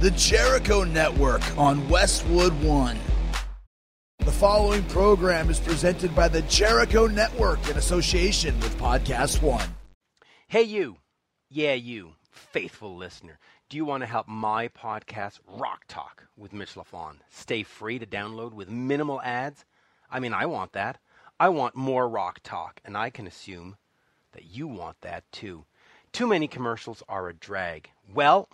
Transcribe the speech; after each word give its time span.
the 0.00 0.10
Jericho 0.12 0.84
Network 0.84 1.42
on 1.58 1.88
Westwood 1.88 2.52
One. 2.62 2.96
The 4.20 4.30
following 4.30 4.84
program 4.84 5.50
is 5.50 5.58
presented 5.58 6.14
by 6.14 6.28
the 6.28 6.42
Jericho 6.42 7.08
Network 7.08 7.68
in 7.68 7.76
association 7.76 8.54
with 8.60 8.78
Podcast 8.78 9.42
One. 9.42 9.74
Hey, 10.46 10.62
you. 10.62 10.98
Yeah, 11.50 11.72
you, 11.72 12.12
faithful 12.30 12.94
listener. 12.94 13.40
Do 13.68 13.76
you 13.76 13.84
want 13.84 14.02
to 14.02 14.06
help 14.06 14.28
my 14.28 14.68
podcast, 14.68 15.40
Rock 15.48 15.82
Talk, 15.88 16.28
with 16.36 16.52
Mitch 16.52 16.74
LaFon, 16.74 17.16
stay 17.28 17.64
free 17.64 17.98
to 17.98 18.06
download 18.06 18.52
with 18.52 18.70
minimal 18.70 19.20
ads? 19.22 19.64
I 20.08 20.20
mean, 20.20 20.32
I 20.32 20.46
want 20.46 20.74
that. 20.74 20.98
I 21.40 21.48
want 21.48 21.74
more 21.74 22.08
rock 22.08 22.38
talk, 22.44 22.80
and 22.84 22.96
I 22.96 23.10
can 23.10 23.26
assume 23.26 23.76
that 24.30 24.44
you 24.44 24.68
want 24.68 25.00
that 25.00 25.24
too. 25.32 25.64
Too 26.12 26.28
many 26.28 26.46
commercials 26.46 27.02
are 27.08 27.28
a 27.28 27.34
drag. 27.34 27.90
Well, 28.14 28.48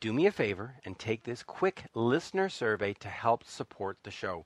do 0.00 0.12
me 0.12 0.26
a 0.26 0.32
favor 0.32 0.76
and 0.84 0.98
take 0.98 1.24
this 1.24 1.42
quick 1.42 1.84
listener 1.94 2.48
survey 2.48 2.94
to 2.94 3.08
help 3.08 3.42
support 3.44 3.98
the 4.02 4.10
show. 4.10 4.44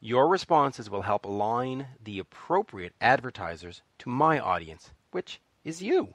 Your 0.00 0.28
responses 0.28 0.88
will 0.88 1.02
help 1.02 1.24
align 1.24 1.86
the 2.02 2.18
appropriate 2.18 2.94
advertisers 3.00 3.82
to 3.98 4.08
my 4.08 4.38
audience, 4.38 4.90
which 5.10 5.40
is 5.64 5.82
you. 5.82 6.14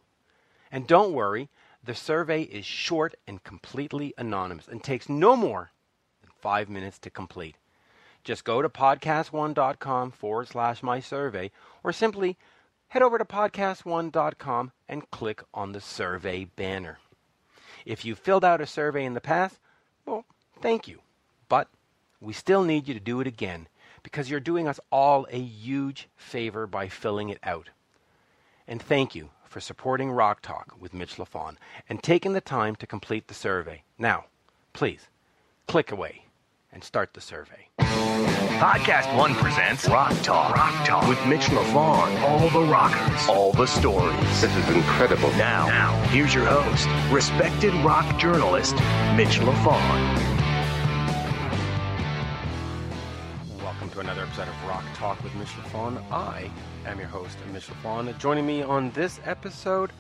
And 0.71 0.87
don't 0.87 1.13
worry, 1.13 1.49
the 1.83 1.95
survey 1.95 2.43
is 2.43 2.65
short 2.65 3.15
and 3.27 3.43
completely 3.43 4.13
anonymous 4.17 4.67
and 4.67 4.83
takes 4.83 5.07
no 5.07 5.35
more 5.35 5.71
than 6.21 6.31
five 6.41 6.69
minutes 6.69 6.99
to 6.99 7.09
complete. 7.09 7.55
Just 8.23 8.43
go 8.43 8.61
to 8.61 8.69
podcastone.com 8.69 10.11
forward 10.11 10.49
slash 10.49 10.83
my 10.83 10.99
survey 10.99 11.51
or 11.83 11.93
simply 11.93 12.37
head 12.89 13.01
over 13.01 13.17
to 13.17 13.25
podcastone.com 13.25 14.71
and 14.87 15.11
click 15.11 15.43
on 15.53 15.71
the 15.71 15.81
survey 15.81 16.45
banner. 16.45 16.99
If 17.87 18.03
you 18.03 18.15
filled 18.15 18.43
out 18.43 18.59
a 18.59 18.67
survey 18.67 19.05
in 19.05 19.13
the 19.13 19.21
past, 19.21 19.59
well, 20.05 20.25
thank 20.61 20.89
you. 20.89 20.99
But 21.47 21.69
we 22.19 22.33
still 22.33 22.65
need 22.65 22.85
you 22.85 22.93
to 22.93 22.99
do 22.99 23.21
it 23.21 23.27
again 23.27 23.69
because 24.03 24.29
you're 24.29 24.41
doing 24.41 24.67
us 24.67 24.81
all 24.91 25.25
a 25.31 25.39
huge 25.39 26.09
favor 26.17 26.67
by 26.67 26.89
filling 26.89 27.29
it 27.29 27.39
out. 27.43 27.69
And 28.67 28.81
thank 28.81 29.15
you 29.15 29.29
for 29.45 29.61
supporting 29.61 30.11
Rock 30.11 30.41
Talk 30.41 30.75
with 30.77 30.93
Mitch 30.93 31.15
LaFon 31.15 31.55
and 31.87 32.03
taking 32.03 32.33
the 32.33 32.41
time 32.41 32.75
to 32.75 32.85
complete 32.85 33.29
the 33.29 33.33
survey. 33.33 33.83
Now, 33.97 34.25
please, 34.73 35.07
click 35.65 35.89
away 35.89 36.25
and 36.73 36.83
start 36.83 37.13
the 37.13 37.21
survey. 37.21 37.69
Podcast 38.57 39.15
One 39.15 39.35
presents 39.35 39.87
Rock 39.87 40.19
Talk. 40.23 40.55
Rock 40.55 40.83
Talk 40.83 41.07
with 41.07 41.23
Mitch 41.27 41.45
LaFon. 41.45 42.19
All 42.23 42.49
the 42.49 42.67
rockers, 42.67 43.29
all 43.29 43.51
the 43.51 43.67
stories. 43.67 44.19
This 44.41 44.55
is 44.55 44.75
incredible. 44.75 45.29
Now, 45.33 45.67
now, 45.67 45.93
here's 46.07 46.33
your 46.33 46.47
host, 46.47 46.87
respected 47.13 47.71
rock 47.85 48.17
journalist, 48.17 48.73
Mitch 49.15 49.39
LaFon. 49.41 50.17
Welcome 53.61 53.91
to 53.91 53.99
another 53.99 54.23
episode 54.23 54.47
of 54.47 54.67
Rock 54.67 54.85
Talk 54.95 55.23
with 55.23 55.35
Mitch 55.35 55.49
LaFon. 55.49 56.01
I 56.11 56.49
am 56.87 56.97
your 56.97 57.09
host, 57.09 57.37
Mitch 57.53 57.67
LaFon. 57.67 58.17
Joining 58.17 58.47
me 58.47 58.63
on 58.63 58.89
this 58.89 59.19
episode, 59.25 59.91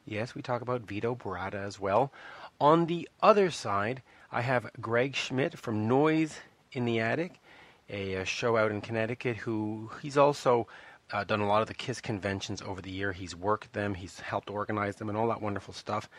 yes, 0.06 0.34
we 0.34 0.42
talk 0.42 0.62
about 0.62 0.84
Vito 0.84 1.14
Bratta 1.14 1.56
as 1.56 1.78
well. 1.78 2.14
On 2.62 2.86
the 2.86 3.10
other 3.22 3.52
side, 3.52 4.02
I 4.32 4.44
have 4.44 4.72
Greg 4.80 5.18
Schmidt 5.18 5.60
from 5.60 5.90
Noise 5.90 6.40
in 6.72 6.86
the 6.86 7.02
Attic, 7.02 7.42
a, 7.90 8.14
a 8.14 8.24
show 8.24 8.56
out 8.56 8.72
in 8.72 8.80
Connecticut, 8.80 9.36
who 9.36 9.92
he's 10.02 10.18
also 10.18 10.68
uh, 11.12 11.24
done 11.24 11.42
a 11.42 11.48
lot 11.48 11.62
of 11.62 11.68
the 11.68 11.74
KISS 11.74 12.02
conventions 12.02 12.62
over 12.62 12.82
the 12.82 12.92
year. 12.92 13.12
He's 13.12 13.36
worked 13.36 13.74
them, 13.74 13.96
he's 13.96 14.20
helped 14.20 14.50
organize 14.50 14.96
them, 14.96 15.10
and 15.10 15.18
all 15.18 15.28
that 15.28 15.42
wonderful 15.42 15.74
stuff. 15.74 16.10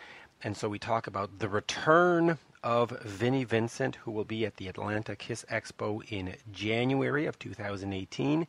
And 0.44 0.56
so 0.56 0.68
we 0.68 0.78
talk 0.78 1.06
about 1.06 1.38
the 1.38 1.48
return 1.48 2.38
of 2.62 2.90
Vinnie 3.02 3.44
Vincent, 3.44 3.96
who 3.96 4.10
will 4.10 4.24
be 4.24 4.44
at 4.44 4.56
the 4.56 4.68
Atlanta 4.68 5.16
KISS 5.16 5.44
Expo 5.50 6.02
in 6.10 6.34
January 6.52 7.26
of 7.26 7.38
2018. 7.38 8.46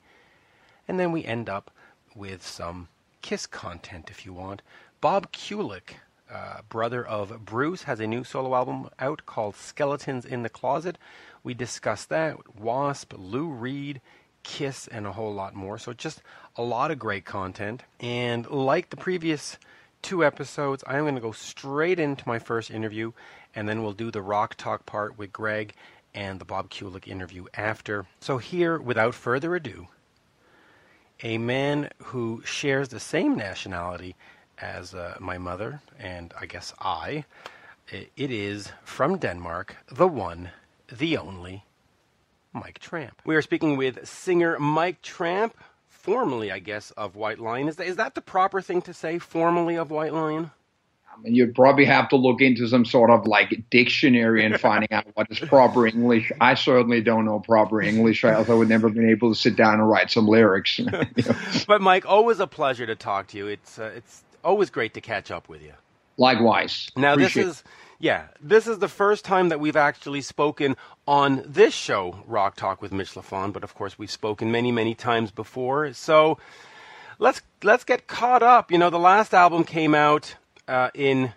And 0.88 1.00
then 1.00 1.12
we 1.12 1.24
end 1.24 1.50
up 1.50 1.72
with 2.16 2.46
some 2.46 2.88
KISS 3.22 3.48
content, 3.48 4.10
if 4.10 4.26
you 4.26 4.34
want. 4.34 4.62
Bob 5.02 5.32
Kulick, 5.32 5.96
uh, 6.32 6.62
brother 6.68 7.06
of 7.06 7.46
Bruce, 7.46 7.84
has 7.84 8.00
a 8.00 8.08
new 8.08 8.24
solo 8.24 8.56
album 8.56 8.90
out 9.00 9.26
called 9.26 9.56
Skeletons 9.56 10.26
in 10.26 10.44
the 10.44 10.50
Closet. 10.50 10.98
We 11.44 11.54
discuss 11.54 12.06
that. 12.06 12.56
Wasp, 12.60 13.14
Lou 13.18 13.48
Reed, 13.48 14.02
Kiss, 14.44 14.88
and 14.88 15.08
a 15.08 15.12
whole 15.12 15.34
lot 15.34 15.56
more. 15.56 15.78
So 15.78 15.94
just 15.94 16.22
a 16.56 16.62
lot 16.62 16.92
of 16.92 17.00
great 17.00 17.26
content. 17.26 17.84
And 18.00 18.50
like 18.50 18.90
the 18.90 18.98
previous 18.98 19.58
two 20.02 20.24
episodes, 20.24 20.84
I 20.86 20.98
am 20.98 21.04
going 21.04 21.16
to 21.16 21.22
go 21.22 21.32
straight 21.32 22.00
into 22.00 22.28
my 22.28 22.40
first 22.40 22.70
interview, 22.70 23.14
and 23.56 23.68
then 23.68 23.82
we'll 23.82 23.94
do 23.94 24.12
the 24.12 24.22
rock 24.22 24.56
talk 24.56 24.86
part 24.86 25.18
with 25.18 25.34
Greg 25.34 25.74
and 26.14 26.40
the 26.40 26.46
Bob 26.46 26.70
Kulick 26.70 27.08
interview 27.08 27.46
after. 27.56 28.06
So 28.20 28.38
here, 28.38 28.78
without 28.78 29.16
further 29.16 29.56
ado, 29.56 29.88
a 31.24 31.38
man 31.38 31.90
who 31.98 32.42
shares 32.46 32.90
the 32.90 33.00
same 33.00 33.36
nationality 33.36 34.16
as 34.60 34.94
uh, 34.94 35.16
my 35.20 35.38
mother 35.38 35.82
and 36.00 36.34
I 36.40 36.46
guess 36.46 36.74
I. 36.80 37.26
It 37.90 38.32
is 38.32 38.72
from 38.84 39.18
Denmark, 39.18 39.76
the 39.92 40.08
one, 40.08 40.52
the 40.92 41.18
only, 41.18 41.64
Mike 42.54 42.80
Tramp. 42.80 43.22
We 43.26 43.36
are 43.36 43.42
speaking 43.42 43.78
with 43.78 44.08
singer 44.08 44.58
Mike 44.60 45.02
Tramp, 45.02 45.56
formerly, 45.88 46.52
I 46.52 46.60
guess, 46.60 46.92
of 46.92 47.16
White 47.16 47.40
Lion. 47.40 47.68
Is 47.68 47.78
that, 47.78 47.88
is 47.88 47.96
that 47.96 48.16
the 48.16 48.22
proper 48.22 48.62
thing 48.62 48.82
to 48.84 48.94
say, 48.94 49.20
formerly 49.20 49.76
of 49.76 49.92
White 49.92 50.14
Lion? 50.14 50.52
I 51.14 51.22
mean, 51.22 51.36
you'd 51.36 51.54
probably 51.54 51.86
have 51.86 52.10
to 52.10 52.16
look 52.16 52.42
into 52.42 52.68
some 52.68 52.86
sort 52.86 53.10
of 53.10 53.28
like 53.28 53.64
dictionary 53.70 54.46
and 54.46 54.60
finding 54.60 54.92
out 54.92 55.06
what 55.14 55.28
is 55.30 55.40
proper 55.40 55.86
English. 55.86 56.32
I 56.42 56.56
certainly 56.56 57.02
don't 57.02 57.26
know 57.26 57.40
proper 57.40 57.82
English, 57.82 58.24
else 58.24 58.50
I 58.50 58.54
would 58.54 58.70
never 58.70 58.90
been 58.90 59.10
able 59.10 59.34
to 59.34 59.40
sit 59.40 59.56
down 59.56 59.76
and 59.76 59.88
write 59.88 60.10
some 60.10 60.28
lyrics. 60.28 60.80
you 60.80 60.86
know? 60.92 61.04
But 61.68 61.82
Mike, 61.82 62.06
always 62.08 62.40
a 62.40 62.48
pleasure 62.48 62.88
to 62.88 62.96
talk 62.96 63.28
to 63.28 63.38
you. 63.38 63.48
It's 63.48 63.78
uh, 63.78 63.92
it's 63.96 64.24
always 64.44 64.70
great 64.70 64.96
to 64.96 65.02
catch 65.02 65.30
up 65.30 65.50
with 65.50 65.62
you. 65.62 65.74
Likewise. 66.18 66.90
Now 66.96 67.14
Appreciate 67.14 67.44
this 67.44 67.58
is 67.58 67.64
yeah, 68.00 68.28
this 68.42 68.68
is 68.68 68.80
the 68.80 68.88
first 68.88 69.26
time 69.26 69.50
that 69.50 69.60
we've 69.60 69.76
actually 69.76 70.22
spoken 70.22 70.76
on 71.08 71.44
this 71.46 71.74
show, 71.74 72.24
Rock 72.28 72.56
Talk 72.56 72.82
with 72.82 72.92
Mitch 72.92 73.14
LaFon, 73.14 73.54
but 73.54 73.64
of 73.64 73.76
course 73.76 73.98
we've 73.98 74.12
spoken 74.12 74.52
many, 74.52 74.72
many 74.72 74.96
times 74.96 75.32
before. 75.32 75.94
So 75.94 76.38
let's 77.20 77.42
let's 77.64 77.84
get 77.84 78.08
caught 78.08 78.44
up. 78.44 78.72
You 78.72 78.78
know, 78.78 78.90
the 78.90 79.00
last 79.00 79.34
album 79.34 79.64
came 79.64 79.96
out 79.96 80.36
uh, 80.68 80.90
in 80.94 81.34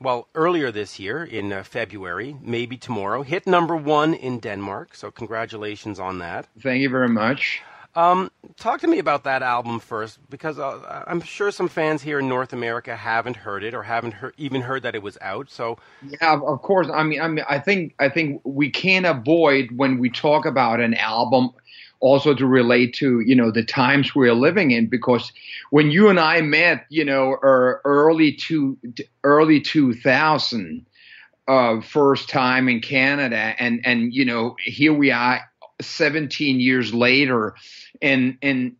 well 0.00 0.28
earlier 0.34 0.70
this 0.70 0.98
year 0.98 1.24
in 1.24 1.52
uh, 1.52 1.62
February, 1.62 2.36
maybe 2.42 2.76
tomorrow. 2.76 3.22
Hit 3.22 3.46
number 3.46 3.76
one 3.76 4.14
in 4.14 4.38
Denmark, 4.38 4.94
so 4.94 5.10
congratulations 5.10 5.98
on 6.00 6.18
that. 6.18 6.48
Thank 6.60 6.82
you 6.82 6.90
very 6.90 7.08
much. 7.08 7.62
Um, 7.94 8.30
talk 8.56 8.80
to 8.80 8.86
me 8.88 8.98
about 8.98 9.24
that 9.24 9.42
album 9.42 9.78
first, 9.78 10.18
because 10.30 10.58
uh, 10.58 11.04
I'm 11.06 11.20
sure 11.20 11.50
some 11.50 11.68
fans 11.68 12.02
here 12.02 12.18
in 12.20 12.28
North 12.28 12.52
America 12.54 12.96
haven't 12.96 13.36
heard 13.36 13.62
it 13.62 13.74
or 13.74 13.82
haven't 13.82 14.14
heard, 14.14 14.34
even 14.38 14.62
heard 14.62 14.82
that 14.84 14.94
it 14.94 15.02
was 15.02 15.18
out. 15.20 15.50
So 15.50 15.78
Yeah, 16.00 16.32
of- 16.34 16.42
of 16.44 16.62
course. 16.62 16.88
I 16.92 17.02
mean, 17.02 17.20
I 17.20 17.28
mean, 17.28 17.44
I 17.48 17.58
think 17.58 17.94
I 17.98 18.08
think 18.08 18.40
we 18.44 18.70
can't 18.70 19.06
avoid 19.06 19.70
when 19.76 19.98
we 19.98 20.10
talk 20.10 20.46
about 20.46 20.80
an 20.80 20.94
album 20.94 21.50
also 22.00 22.34
to 22.34 22.46
relate 22.46 22.94
to 22.94 23.20
you 23.20 23.34
know 23.36 23.50
the 23.52 23.64
times 23.64 24.14
we're 24.14 24.32
living 24.34 24.72
in 24.72 24.88
because 24.88 25.32
when 25.70 25.90
you 25.90 26.08
and 26.08 26.18
I 26.18 26.40
met, 26.40 26.86
you 26.88 27.04
know, 27.04 27.32
er, 27.44 27.80
early 27.84 28.32
to 28.48 28.76
early 29.22 29.60
2000, 29.60 30.86
uh, 31.48 31.80
first 31.80 32.28
time 32.28 32.68
in 32.68 32.80
Canada, 32.80 33.54
and 33.58 33.80
and 33.84 34.14
you 34.14 34.24
know 34.24 34.56
here 34.64 34.92
we 34.94 35.10
are 35.10 35.40
17 35.80 36.60
years 36.60 36.92
later, 36.92 37.54
and 38.00 38.38
and 38.42 38.76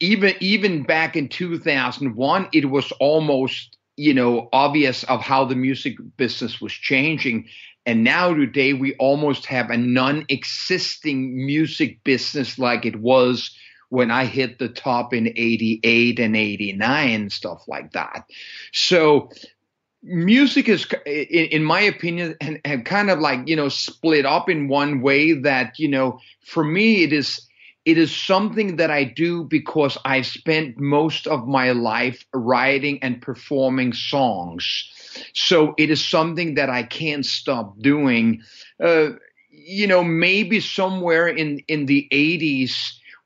even 0.00 0.34
even 0.40 0.82
back 0.82 1.16
in 1.16 1.28
2001 1.28 2.48
it 2.52 2.68
was 2.68 2.92
almost 2.92 3.78
you 3.96 4.12
know 4.12 4.48
obvious 4.52 5.04
of 5.04 5.20
how 5.20 5.44
the 5.44 5.54
music 5.54 5.94
business 6.16 6.60
was 6.60 6.72
changing 6.72 7.46
and 7.86 8.02
now 8.02 8.32
today 8.32 8.72
we 8.72 8.94
almost 8.94 9.46
have 9.46 9.70
a 9.70 9.76
non-existing 9.76 11.46
music 11.46 12.02
business 12.02 12.58
like 12.58 12.86
it 12.86 12.96
was 12.96 13.54
when 13.90 14.10
I 14.10 14.24
hit 14.24 14.58
the 14.58 14.68
top 14.68 15.12
in 15.12 15.28
88 15.28 16.18
and 16.18 16.36
89 16.36 17.30
stuff 17.30 17.62
like 17.68 17.92
that. 17.92 18.24
So 18.72 19.30
music 20.04 20.68
is 20.68 20.86
in, 21.06 21.64
my 21.64 21.80
opinion 21.80 22.36
and, 22.40 22.60
and 22.64 22.84
kind 22.84 23.10
of 23.10 23.18
like 23.18 23.48
you 23.48 23.56
know 23.56 23.68
split 23.68 24.26
up 24.26 24.48
in 24.50 24.68
one 24.68 25.00
way 25.00 25.32
that 25.32 25.78
you 25.78 25.88
know 25.88 26.20
for 26.42 26.62
me 26.62 27.02
it 27.02 27.12
is 27.12 27.40
it 27.84 27.98
is 27.98 28.14
something 28.14 28.76
that 28.76 28.90
I 28.90 29.04
do 29.04 29.44
because 29.44 29.98
I've 30.04 30.26
spent 30.26 30.78
most 30.78 31.26
of 31.26 31.46
my 31.46 31.72
life 31.72 32.24
writing 32.32 32.98
and 33.02 33.20
performing 33.20 33.92
songs. 33.92 34.90
So 35.34 35.74
it 35.76 35.90
is 35.90 36.02
something 36.02 36.54
that 36.54 36.70
I 36.70 36.82
can't 36.82 37.26
stop 37.26 37.78
doing. 37.78 38.42
Uh, 38.82 39.10
you 39.50 39.86
know, 39.86 40.02
maybe 40.02 40.60
somewhere 40.60 41.28
in, 41.28 41.60
in 41.68 41.84
the 41.84 42.08
80s, 42.10 42.72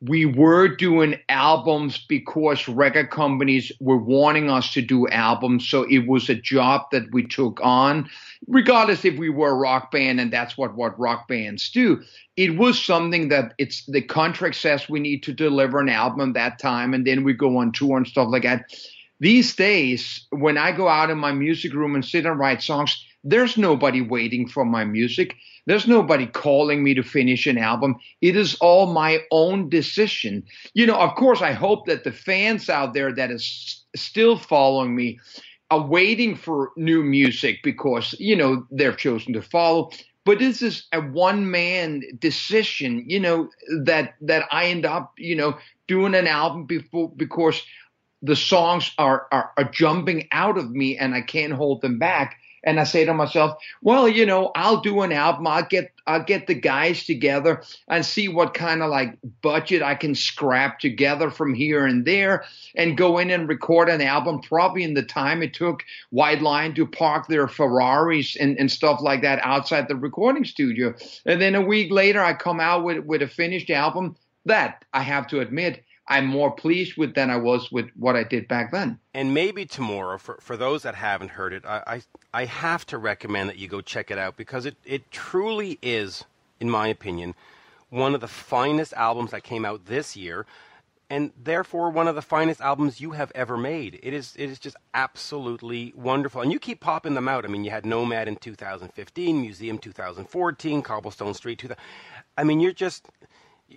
we 0.01 0.25
were 0.25 0.69
doing 0.69 1.17
albums 1.29 1.99
because 2.09 2.69
record 2.69 3.11
companies 3.11 3.73
were 3.81 3.97
wanting 3.97 4.49
us 4.49 4.73
to 4.75 4.83
do 4.83 5.09
albums. 5.09 5.69
So 5.69 5.83
it 5.91 6.07
was 6.07 6.29
a 6.29 6.37
job 6.37 6.83
that 6.93 7.11
we 7.13 7.27
took 7.27 7.59
on, 7.63 8.09
regardless 8.47 9.05
if 9.05 9.19
we 9.19 9.29
were 9.29 9.51
a 9.51 9.55
rock 9.55 9.91
band 9.91 10.21
and 10.21 10.33
that's 10.33 10.57
what, 10.57 10.77
what 10.77 10.99
rock 11.01 11.27
bands 11.27 11.71
do. 11.71 12.01
It 12.37 12.57
was 12.57 12.83
something 12.83 13.29
that 13.29 13.55
it's 13.59 13.87
the 13.87 14.03
contract 14.03 14.55
says 14.55 14.89
we 14.89 15.01
need 15.01 15.25
to 15.25 15.33
deliver 15.33 15.81
an 15.81 15.89
album 15.89 16.33
that 16.35 16.61
time 16.61 16.95
and 16.95 17.05
then 17.05 17.25
we 17.25 17.33
go 17.33 17.57
on 17.57 17.73
tour 17.73 17.97
and 17.97 18.07
stuff 18.07 18.29
like 18.31 18.45
that. 18.45 18.73
These 19.19 19.57
days, 19.57 20.27
when 20.31 20.57
I 20.57 20.71
go 20.71 20.87
out 20.87 21.11
in 21.11 21.19
my 21.19 21.33
music 21.33 21.75
room 21.75 21.97
and 21.97 22.05
sit 22.05 22.25
and 22.25 22.39
write 22.39 22.63
songs, 22.63 23.05
there's 23.31 23.59
nobody 23.59 24.01
waiting 24.01 24.49
for 24.49 24.65
my 24.65 24.85
music. 24.85 25.37
There's 25.67 25.87
nobody 25.87 26.27
calling 26.27 26.83
me 26.83 26.95
to 26.95 27.03
finish 27.03 27.47
an 27.47 27.59
album. 27.59 27.97
It 28.23 28.37
is 28.37 28.55
all 28.57 28.93
my 28.93 29.21
own 29.31 29.69
decision. 29.69 30.45
You 30.73 30.87
know, 30.87 30.97
of 30.97 31.15
course, 31.15 31.43
I 31.43 31.53
hope 31.53 31.87
that 31.87 32.05
the 32.05 32.13
fans 32.13 32.71
out 32.71 32.95
there 32.95 33.13
that 33.15 33.31
is 33.31 33.85
still 33.95 34.39
following 34.39 34.97
me 34.97 35.21
are 35.71 35.87
waiting 35.87 36.37
for 36.37 36.71
new 36.77 37.03
music 37.03 37.59
because, 37.63 38.15
you 38.19 38.35
know, 38.35 38.67
they've 38.71 38.97
chosen 38.97 39.35
to 39.35 39.43
follow. 39.43 39.91
But 40.25 40.39
this 40.39 40.63
is 40.63 40.87
a 40.93 41.03
one 41.03 41.51
man 41.51 42.03
decision, 42.19 43.05
you 43.07 43.21
know, 43.21 43.51
that 43.83 44.15
that 44.23 44.45
I 44.51 44.67
end 44.67 44.87
up, 44.87 45.13
you 45.19 45.37
know, 45.37 45.59
doing 45.87 46.15
an 46.15 46.27
album 46.27 46.65
before 46.65 47.13
because 47.15 47.63
the 48.23 48.37
songs 48.37 48.91
are, 48.99 49.27
are, 49.31 49.53
are 49.57 49.71
jumping 49.71 50.29
out 50.33 50.59
of 50.59 50.71
me 50.71 50.97
and 50.97 51.15
I 51.15 51.21
can't 51.21 51.53
hold 51.53 51.83
them 51.83 51.99
back 51.99 52.39
and 52.65 52.81
I 52.81 52.85
say 52.85 53.05
to 53.05 53.15
myself, 53.15 53.59
well, 53.83 54.09
you 54.09 54.27
know, 54.27 54.51
I'll 54.55 54.81
do 54.81 55.03
an 55.03 55.13
album. 55.13 55.47
I'll 55.47 55.65
get 55.65 55.93
I'll 56.07 56.25
get 56.25 56.47
the 56.47 56.55
guys 56.55 57.05
together 57.05 57.63
and 57.89 58.05
see 58.05 58.29
what 58.29 58.55
kind 58.55 58.83
of 58.83 58.89
like 58.89 59.19
budget 59.43 59.83
I 59.83 59.95
can 59.95 60.15
scrap 60.15 60.81
together 60.81 61.31
from 61.31 61.53
here 61.53 61.85
and 61.85 62.07
there 62.07 62.45
and 62.75 62.97
go 62.97 63.19
in 63.19 63.31
and 63.31 63.47
record 63.47 63.91
an 63.91 64.01
album 64.01 64.41
probably 64.41 64.85
in 64.85 64.95
the 64.95 65.03
time 65.03 65.43
it 65.43 65.53
took 65.53 65.85
White 66.11 66.41
Lion 66.41 66.75
to 66.77 66.87
park 66.87 67.29
their 67.29 67.47
Ferraris 67.47 68.37
and, 68.37 68.59
and 68.59 68.71
stuff 68.71 69.01
like 69.03 69.21
that 69.23 69.41
outside 69.45 69.87
the 69.87 69.97
recording 69.97 70.47
studio. 70.47 70.95
And 71.27 71.41
then 71.41 71.55
a 71.55 71.61
week 71.61 71.93
later 71.93 72.23
I 72.23 72.33
come 72.33 72.59
out 72.59 72.85
with 72.85 73.05
with 73.05 73.23
a 73.23 73.29
finished 73.29 73.71
album 73.71 74.17
that 74.47 74.85
I 74.95 75.03
have 75.03 75.27
to 75.29 75.41
admit 75.41 75.85
I'm 76.09 76.27
more 76.27 76.51
pleased 76.51 76.97
with 76.97 77.15
than 77.15 77.31
I 77.31 77.37
was 77.37 77.71
with 77.71 77.91
what 77.95 78.17
I 78.17 78.25
did 78.25 78.49
back 78.49 78.73
then. 78.73 78.99
And 79.13 79.35
maybe 79.35 79.67
tomorrow, 79.67 80.17
for, 80.17 80.39
for 80.41 80.57
those 80.57 80.83
that 80.83 80.95
haven't 80.95 81.33
heard 81.33 81.53
it, 81.53 81.65
I, 81.67 81.83
I, 81.87 82.03
I 82.33 82.45
have 82.47 82.87
to 82.87 82.99
recommend 82.99 83.51
that 83.51 83.59
you 83.59 83.69
go 83.69 83.83
check 83.83 84.11
it 84.11 84.17
out 84.19 84.37
because 84.37 84.65
it, 84.65 84.77
it 84.85 85.11
truly 85.11 85.79
is, 85.83 86.25
in 86.61 86.71
my 86.71 86.89
opinion, 86.89 87.35
one 87.91 88.15
of 88.15 88.23
the 88.23 88.29
finest 88.29 88.95
albums 88.95 89.31
that 89.33 89.45
came 89.45 89.67
out 89.67 89.87
this 89.87 90.17
year, 90.17 90.47
and 91.11 91.33
therefore 91.43 91.91
one 91.91 92.09
of 92.09 92.15
the 92.15 92.23
finest 92.23 92.61
albums 92.61 93.01
you 93.01 93.13
have 93.13 93.33
ever 93.35 93.57
made. 93.57 93.99
It 94.03 94.13
is 94.13 94.35
it 94.37 94.51
is 94.51 94.59
just 94.59 94.77
absolutely 94.95 95.93
wonderful, 95.97 96.43
and 96.43 96.53
you 96.53 96.59
keep 96.59 96.81
popping 96.81 97.15
them 97.15 97.29
out. 97.29 97.45
I 97.45 97.49
mean, 97.49 97.65
you 97.65 97.71
had 97.71 97.87
Nomad 97.87 98.29
in 98.29 98.37
2015, 98.37 99.41
Museum 99.41 99.79
2014, 99.79 100.83
Cobblestone 100.83 101.35
Street 101.35 101.59
2000. 101.59 101.83
I 102.37 102.45
mean, 102.45 102.61
you're 102.61 102.73
just 102.73 103.09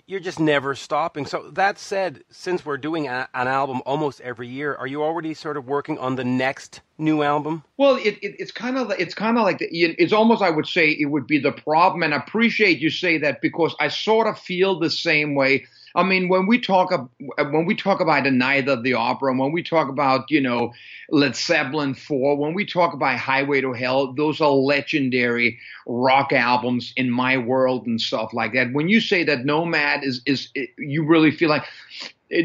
you're 0.07 0.19
just 0.19 0.39
never 0.39 0.73
stopping. 0.75 1.25
So 1.25 1.49
that 1.51 1.77
said, 1.77 2.23
since 2.29 2.65
we're 2.65 2.77
doing 2.77 3.07
a, 3.07 3.27
an 3.33 3.47
album 3.47 3.81
almost 3.85 4.21
every 4.21 4.47
year, 4.47 4.75
are 4.75 4.87
you 4.87 5.03
already 5.03 5.33
sort 5.33 5.57
of 5.57 5.67
working 5.67 5.97
on 5.97 6.15
the 6.15 6.23
next 6.23 6.81
new 6.97 7.23
album? 7.23 7.63
Well, 7.77 7.95
it, 7.95 8.17
it, 8.21 8.35
it's 8.39 8.51
kind 8.51 8.77
of 8.77 8.91
it's 8.91 9.13
kind 9.13 9.37
of 9.37 9.43
like 9.43 9.57
the, 9.57 9.67
it's 9.71 10.13
almost 10.13 10.41
I 10.41 10.49
would 10.49 10.67
say 10.67 10.89
it 10.89 11.05
would 11.05 11.27
be 11.27 11.39
the 11.39 11.51
problem, 11.51 12.03
and 12.03 12.13
I 12.13 12.17
appreciate 12.17 12.79
you 12.79 12.89
say 12.89 13.17
that 13.19 13.41
because 13.41 13.75
I 13.79 13.89
sort 13.89 14.27
of 14.27 14.39
feel 14.39 14.79
the 14.79 14.89
same 14.89 15.35
way 15.35 15.65
I 15.95 16.03
mean, 16.03 16.29
when 16.29 16.47
we 16.47 16.59
talk 16.59 16.91
when 17.19 17.65
we 17.65 17.75
talk 17.75 17.99
about 17.99 18.23
the 18.23 18.31
Night 18.31 18.67
of 18.67 18.83
the 18.83 18.93
Opera, 18.93 19.35
when 19.35 19.51
we 19.51 19.63
talk 19.63 19.89
about 19.89 20.29
you 20.29 20.41
know 20.41 20.73
Led 21.09 21.35
Zeppelin 21.35 21.93
four, 21.93 22.37
when 22.37 22.53
we 22.53 22.65
talk 22.65 22.93
about 22.93 23.17
Highway 23.17 23.61
to 23.61 23.73
Hell, 23.73 24.13
those 24.13 24.41
are 24.41 24.49
legendary 24.51 25.59
rock 25.85 26.31
albums 26.31 26.93
in 26.95 27.09
my 27.09 27.37
world 27.37 27.85
and 27.87 27.99
stuff 27.99 28.33
like 28.33 28.53
that. 28.53 28.73
When 28.73 28.89
you 28.89 29.01
say 29.01 29.23
that 29.23 29.45
Nomad 29.45 30.03
is 30.03 30.21
is 30.25 30.49
you 30.77 31.05
really 31.05 31.31
feel 31.31 31.49
like 31.49 31.65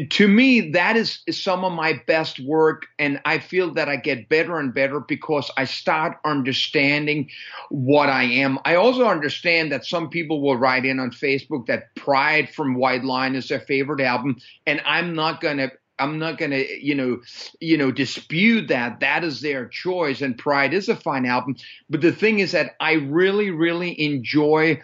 to 0.09 0.27
me, 0.27 0.71
that 0.71 0.97
is, 0.97 1.19
some 1.31 1.63
of 1.63 1.71
my 1.71 2.01
best 2.07 2.39
work. 2.39 2.87
And 2.99 3.21
I 3.25 3.39
feel 3.39 3.73
that 3.75 3.87
I 3.87 3.95
get 3.95 4.29
better 4.29 4.59
and 4.59 4.73
better 4.73 4.99
because 4.99 5.49
I 5.57 5.65
start 5.65 6.17
understanding 6.25 7.29
what 7.69 8.09
I 8.09 8.23
am. 8.23 8.59
I 8.65 8.75
also 8.75 9.05
understand 9.05 9.71
that 9.71 9.85
some 9.85 10.09
people 10.09 10.41
will 10.41 10.57
write 10.57 10.85
in 10.85 10.99
on 10.99 11.11
Facebook 11.11 11.67
that 11.67 11.95
Pride 11.95 12.49
from 12.49 12.75
White 12.75 13.03
Lion 13.03 13.35
is 13.35 13.47
their 13.47 13.61
favorite 13.61 14.01
album. 14.01 14.37
And 14.65 14.81
I'm 14.85 15.13
not 15.15 15.41
going 15.41 15.57
to. 15.57 15.71
I'm 15.99 16.19
not 16.19 16.37
going 16.37 16.51
to, 16.51 16.85
you 16.85 16.93
know, 16.93 17.21
you 17.59 17.75
know, 17.75 17.91
dispute 17.91 18.67
that. 18.67 18.99
That 18.99 19.23
is 19.23 19.41
their 19.41 19.67
choice, 19.67 20.21
and 20.21 20.37
Pride 20.37 20.75
is 20.75 20.89
a 20.89 20.95
fine 20.95 21.25
album. 21.25 21.55
But 21.89 22.01
the 22.01 22.11
thing 22.11 22.37
is 22.37 22.51
that 22.51 22.75
I 22.79 22.93
really, 22.93 23.49
really 23.49 23.99
enjoy 23.99 24.79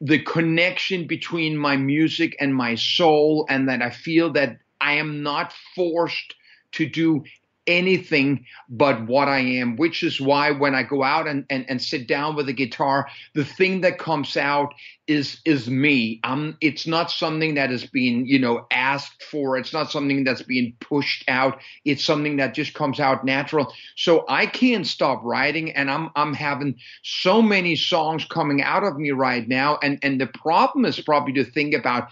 the 0.00 0.18
connection 0.18 1.06
between 1.06 1.56
my 1.56 1.76
music 1.76 2.36
and 2.40 2.54
my 2.54 2.74
soul, 2.74 3.46
and 3.48 3.68
that 3.68 3.82
I 3.82 3.90
feel 3.90 4.32
that 4.32 4.58
I 4.80 4.94
am 4.94 5.22
not 5.22 5.52
forced 5.74 6.34
to 6.72 6.86
do 6.86 7.24
anything 7.66 8.44
but 8.68 9.06
what 9.06 9.28
I 9.28 9.40
am, 9.40 9.76
which 9.76 10.02
is 10.02 10.20
why 10.20 10.50
when 10.50 10.74
I 10.74 10.82
go 10.82 11.02
out 11.02 11.26
and, 11.26 11.44
and, 11.50 11.68
and 11.68 11.80
sit 11.80 12.06
down 12.06 12.36
with 12.36 12.48
a 12.48 12.52
guitar, 12.52 13.08
the 13.34 13.44
thing 13.44 13.80
that 13.82 13.98
comes 13.98 14.36
out 14.36 14.74
is 15.06 15.40
is 15.44 15.70
me. 15.70 16.20
Um 16.24 16.56
it's 16.60 16.86
not 16.86 17.10
something 17.10 17.54
that 17.54 17.70
is 17.70 17.86
being, 17.86 18.26
you 18.26 18.40
know, 18.40 18.66
asked 18.70 19.22
for. 19.22 19.56
It's 19.56 19.72
not 19.72 19.90
something 19.90 20.24
that's 20.24 20.42
being 20.42 20.74
pushed 20.80 21.24
out. 21.28 21.60
It's 21.84 22.04
something 22.04 22.38
that 22.38 22.54
just 22.54 22.74
comes 22.74 22.98
out 22.98 23.24
natural. 23.24 23.72
So 23.96 24.24
I 24.28 24.46
can't 24.46 24.86
stop 24.86 25.20
writing 25.22 25.70
and 25.72 25.90
I'm 25.90 26.10
I'm 26.16 26.34
having 26.34 26.76
so 27.02 27.40
many 27.40 27.76
songs 27.76 28.24
coming 28.24 28.62
out 28.62 28.82
of 28.82 28.96
me 28.96 29.12
right 29.12 29.46
now. 29.46 29.78
And 29.82 29.98
and 30.02 30.20
the 30.20 30.26
problem 30.26 30.84
is 30.84 31.00
probably 31.00 31.34
to 31.34 31.44
think 31.44 31.74
about 31.74 32.08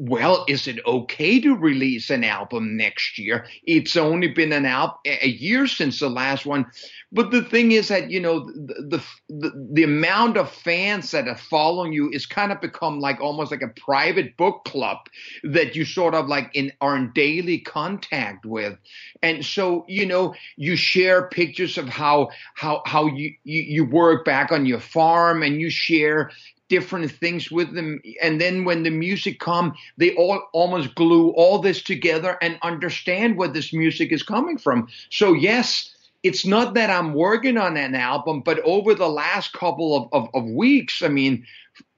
well, 0.00 0.46
is 0.48 0.66
it 0.66 0.78
okay 0.86 1.38
to 1.40 1.54
release 1.54 2.08
an 2.08 2.24
album 2.24 2.74
next 2.74 3.18
year? 3.18 3.44
It's 3.64 3.96
only 3.96 4.28
been 4.28 4.50
an 4.50 4.64
al- 4.64 4.98
a 5.04 5.28
year 5.28 5.66
since 5.66 6.00
the 6.00 6.08
last 6.08 6.46
one. 6.46 6.64
But 7.12 7.32
the 7.32 7.42
thing 7.42 7.72
is 7.72 7.88
that, 7.88 8.10
you 8.10 8.18
know, 8.18 8.46
the, 8.46 9.04
the, 9.28 9.68
the 9.74 9.82
amount 9.82 10.38
of 10.38 10.50
fans 10.50 11.10
that 11.10 11.28
are 11.28 11.36
following 11.36 11.92
you 11.92 12.08
is 12.12 12.24
kind 12.24 12.50
of 12.50 12.62
become 12.62 12.98
like 12.98 13.20
almost 13.20 13.50
like 13.50 13.60
a 13.60 13.78
private 13.78 14.38
book 14.38 14.64
club 14.64 14.96
that 15.42 15.76
you 15.76 15.84
sort 15.84 16.14
of 16.14 16.28
like 16.28 16.50
in 16.54 16.72
are 16.80 16.96
in 16.96 17.12
daily 17.12 17.58
contact 17.58 18.46
with. 18.46 18.78
And 19.22 19.44
so, 19.44 19.84
you 19.86 20.06
know, 20.06 20.34
you 20.56 20.76
share 20.76 21.28
pictures 21.28 21.76
of 21.76 21.90
how 21.90 22.30
how 22.54 22.80
how 22.86 23.04
you, 23.04 23.34
you, 23.44 23.60
you 23.60 23.84
work 23.84 24.24
back 24.24 24.50
on 24.50 24.64
your 24.64 24.80
farm 24.80 25.42
and 25.42 25.60
you 25.60 25.68
share 25.68 26.30
different 26.70 27.10
things 27.10 27.50
with 27.50 27.74
them. 27.74 28.00
And 28.22 28.40
then 28.40 28.64
when 28.64 28.84
the 28.84 28.90
music 28.90 29.40
come, 29.40 29.74
they 29.98 30.14
all 30.14 30.40
almost 30.52 30.94
glue 30.94 31.30
all 31.30 31.58
this 31.58 31.82
together 31.82 32.38
and 32.40 32.58
understand 32.62 33.36
where 33.36 33.48
this 33.48 33.74
music 33.74 34.12
is 34.12 34.22
coming 34.22 34.56
from. 34.56 34.88
So 35.10 35.34
yes, 35.34 35.94
it's 36.22 36.46
not 36.46 36.74
that 36.74 36.88
I'm 36.88 37.12
working 37.12 37.58
on 37.58 37.76
an 37.76 37.94
album, 37.94 38.40
but 38.40 38.60
over 38.60 38.94
the 38.94 39.08
last 39.08 39.52
couple 39.52 39.96
of, 39.96 40.08
of, 40.12 40.30
of 40.34 40.50
weeks, 40.50 41.02
I 41.02 41.08
mean, 41.08 41.44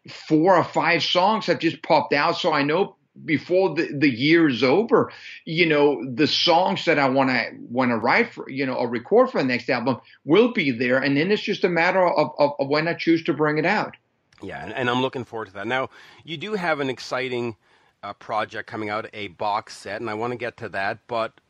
four 0.09 0.57
or 0.57 0.64
five 0.64 1.02
songs 1.02 1.47
have 1.47 1.61
just 1.61 1.83
popped 1.83 2.12
out. 2.12 2.37
So 2.37 2.52
I 2.52 2.62
know 2.62 2.97
before 3.25 3.75
the, 3.75 3.88
the 3.93 4.09
year 4.09 4.49
is 4.49 4.62
over, 4.62 5.12
you 5.45 5.67
know, 5.67 6.02
the 6.14 6.26
songs 6.26 6.85
that 6.87 6.99
I 6.99 7.09
want 7.09 7.31
to 7.31 7.45
want 7.69 7.91
to 7.91 7.99
write 7.99 8.33
for, 8.33 8.49
you 8.49 8.64
know, 8.64 8.75
or 8.75 8.88
record 8.88 9.31
for 9.31 9.43
the 9.43 9.47
next 9.47 9.69
album 9.69 10.00
will 10.25 10.52
be 10.52 10.71
there, 10.71 10.99
and 10.99 11.17
then 11.17 11.31
it's 11.31 11.43
just 11.43 11.64
a 11.64 11.69
matter 11.69 12.07
of, 12.07 12.31
of, 12.38 12.52
of 12.59 12.69
when 12.69 12.88
I 12.88 12.95
choose 12.95 13.23
to 13.25 13.35
bring 13.35 13.59
it 13.59 13.67
out. 13.67 13.97
Yeah, 14.43 14.63
and, 14.63 14.73
and, 14.73 14.91
I'm 14.91 15.03
looking 15.03 15.25
forward 15.25 15.47
to 15.47 15.55
that. 15.55 15.67
Now, 15.67 15.91
you 16.25 16.37
do 16.37 16.55
have 16.55 16.81
an 16.81 16.91
exciting 16.91 17.57
uh, 18.03 18.13
project 18.15 18.69
coming 18.69 18.91
out, 18.91 19.09
a 19.13 19.29
box 19.29 19.77
set, 19.77 20.01
and 20.01 20.11
I 20.11 20.15
want 20.15 20.33
to 20.33 20.37
get 20.37 20.57
to 20.59 20.69
that. 20.71 20.99
But 21.07 21.41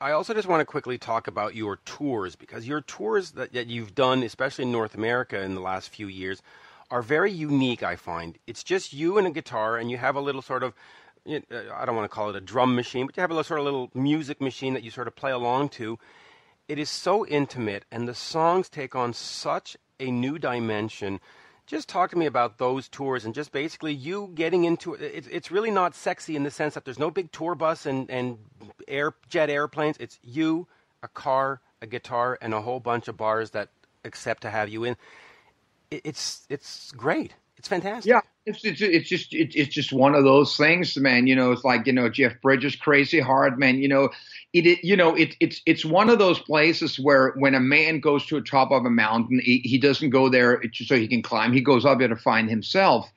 I 0.00 0.12
also 0.12 0.32
just 0.32 0.48
want 0.48 0.60
to 0.60 0.64
quickly 0.64 0.96
talk 0.96 1.26
about 1.26 1.54
your 1.54 1.76
tours 1.84 2.36
because 2.36 2.66
your 2.66 2.80
tours 2.80 3.32
that, 3.32 3.52
that 3.52 3.66
you've 3.66 3.94
done, 3.94 4.22
especially 4.22 4.64
in 4.64 4.72
North 4.72 4.94
America 4.94 5.40
in 5.42 5.54
the 5.54 5.60
last 5.60 5.90
few 5.90 6.06
years, 6.06 6.40
are 6.90 7.02
very 7.02 7.32
unique. 7.32 7.82
I 7.82 7.96
find 7.96 8.38
it's 8.46 8.64
just 8.64 8.92
you 8.92 9.18
and 9.18 9.26
a 9.26 9.30
guitar, 9.30 9.76
and 9.76 9.90
you 9.90 9.98
have 9.98 10.16
a 10.16 10.20
little 10.20 10.42
sort 10.42 10.62
of 10.62 10.74
uh, 11.28 11.40
I 11.74 11.84
don't 11.84 11.96
want 11.96 12.10
to 12.10 12.14
call 12.14 12.30
it 12.30 12.36
a 12.36 12.40
drum 12.40 12.74
machine, 12.74 13.06
but 13.06 13.16
you 13.16 13.20
have 13.20 13.30
a 13.30 13.34
little, 13.34 13.44
sort 13.44 13.60
of 13.60 13.64
little 13.64 13.90
music 13.94 14.40
machine 14.40 14.74
that 14.74 14.82
you 14.82 14.90
sort 14.90 15.08
of 15.08 15.16
play 15.16 15.30
along 15.30 15.70
to. 15.70 15.98
It 16.68 16.78
is 16.78 16.90
so 16.90 17.26
intimate, 17.26 17.84
and 17.90 18.08
the 18.08 18.14
songs 18.14 18.68
take 18.68 18.94
on 18.94 19.12
such 19.12 19.76
a 20.00 20.10
new 20.10 20.38
dimension 20.38 21.20
Just 21.68 21.86
talk 21.86 22.10
to 22.12 22.16
me 22.16 22.24
about 22.24 22.56
those 22.56 22.88
tours 22.88 23.26
and 23.26 23.34
just 23.34 23.52
basically 23.52 23.92
you 23.92 24.30
getting 24.34 24.64
into 24.64 24.94
it. 24.94 25.02
It's, 25.02 25.28
it's 25.28 25.50
really 25.50 25.70
not 25.70 25.94
sexy 25.94 26.34
in 26.34 26.42
the 26.42 26.50
sense 26.50 26.72
that 26.72 26.86
there's 26.86 26.98
no 26.98 27.10
big 27.10 27.30
tour 27.30 27.54
bus 27.54 27.84
and, 27.84 28.10
and 28.10 28.38
air 28.88 29.12
jet 29.28 29.50
airplanes. 29.50 29.98
It's 30.00 30.18
you, 30.24 30.66
a 31.02 31.08
car, 31.08 31.60
a 31.82 31.86
guitar, 31.86 32.38
and 32.40 32.54
a 32.54 32.62
whole 32.62 32.80
bunch 32.80 33.06
of 33.06 33.18
bars 33.18 33.50
that 33.50 33.68
accept 34.02 34.40
to 34.42 34.50
have 34.50 34.70
you 34.70 34.84
in. 34.84 34.96
It, 35.90 36.00
it's 36.04 36.46
it's 36.48 36.90
great. 36.92 37.34
It's 37.58 37.68
fantastic. 37.68 38.08
Yeah, 38.08 38.20
it's 38.46 38.64
it's, 38.64 38.80
it's 38.80 39.08
just 39.08 39.34
it, 39.34 39.54
it's 39.54 39.74
just 39.74 39.92
one 39.92 40.14
of 40.14 40.24
those 40.24 40.56
things, 40.56 40.96
man. 40.96 41.26
You 41.26 41.34
know, 41.34 41.50
it's 41.50 41.64
like 41.64 41.86
you 41.86 41.92
know 41.92 42.08
Jeff 42.08 42.40
Bridges, 42.40 42.76
Crazy 42.76 43.18
Heart, 43.18 43.58
man. 43.58 43.78
You 43.78 43.88
know, 43.88 44.10
it, 44.52 44.66
it 44.66 44.84
you 44.84 44.96
know 44.96 45.14
it, 45.16 45.34
it's 45.40 45.60
it's 45.66 45.84
one 45.84 46.08
of 46.08 46.20
those 46.20 46.38
places 46.38 46.98
where 47.00 47.32
when 47.32 47.56
a 47.56 47.60
man 47.60 47.98
goes 47.98 48.24
to 48.26 48.36
the 48.36 48.46
top 48.46 48.70
of 48.70 48.84
a 48.84 48.90
mountain, 48.90 49.40
he, 49.42 49.58
he 49.64 49.76
doesn't 49.76 50.10
go 50.10 50.28
there 50.28 50.62
so 50.72 50.96
he 50.96 51.08
can 51.08 51.22
climb. 51.22 51.52
He 51.52 51.60
goes 51.60 51.84
up 51.84 51.98
there 51.98 52.08
to 52.08 52.16
find 52.16 52.48
himself. 52.48 53.10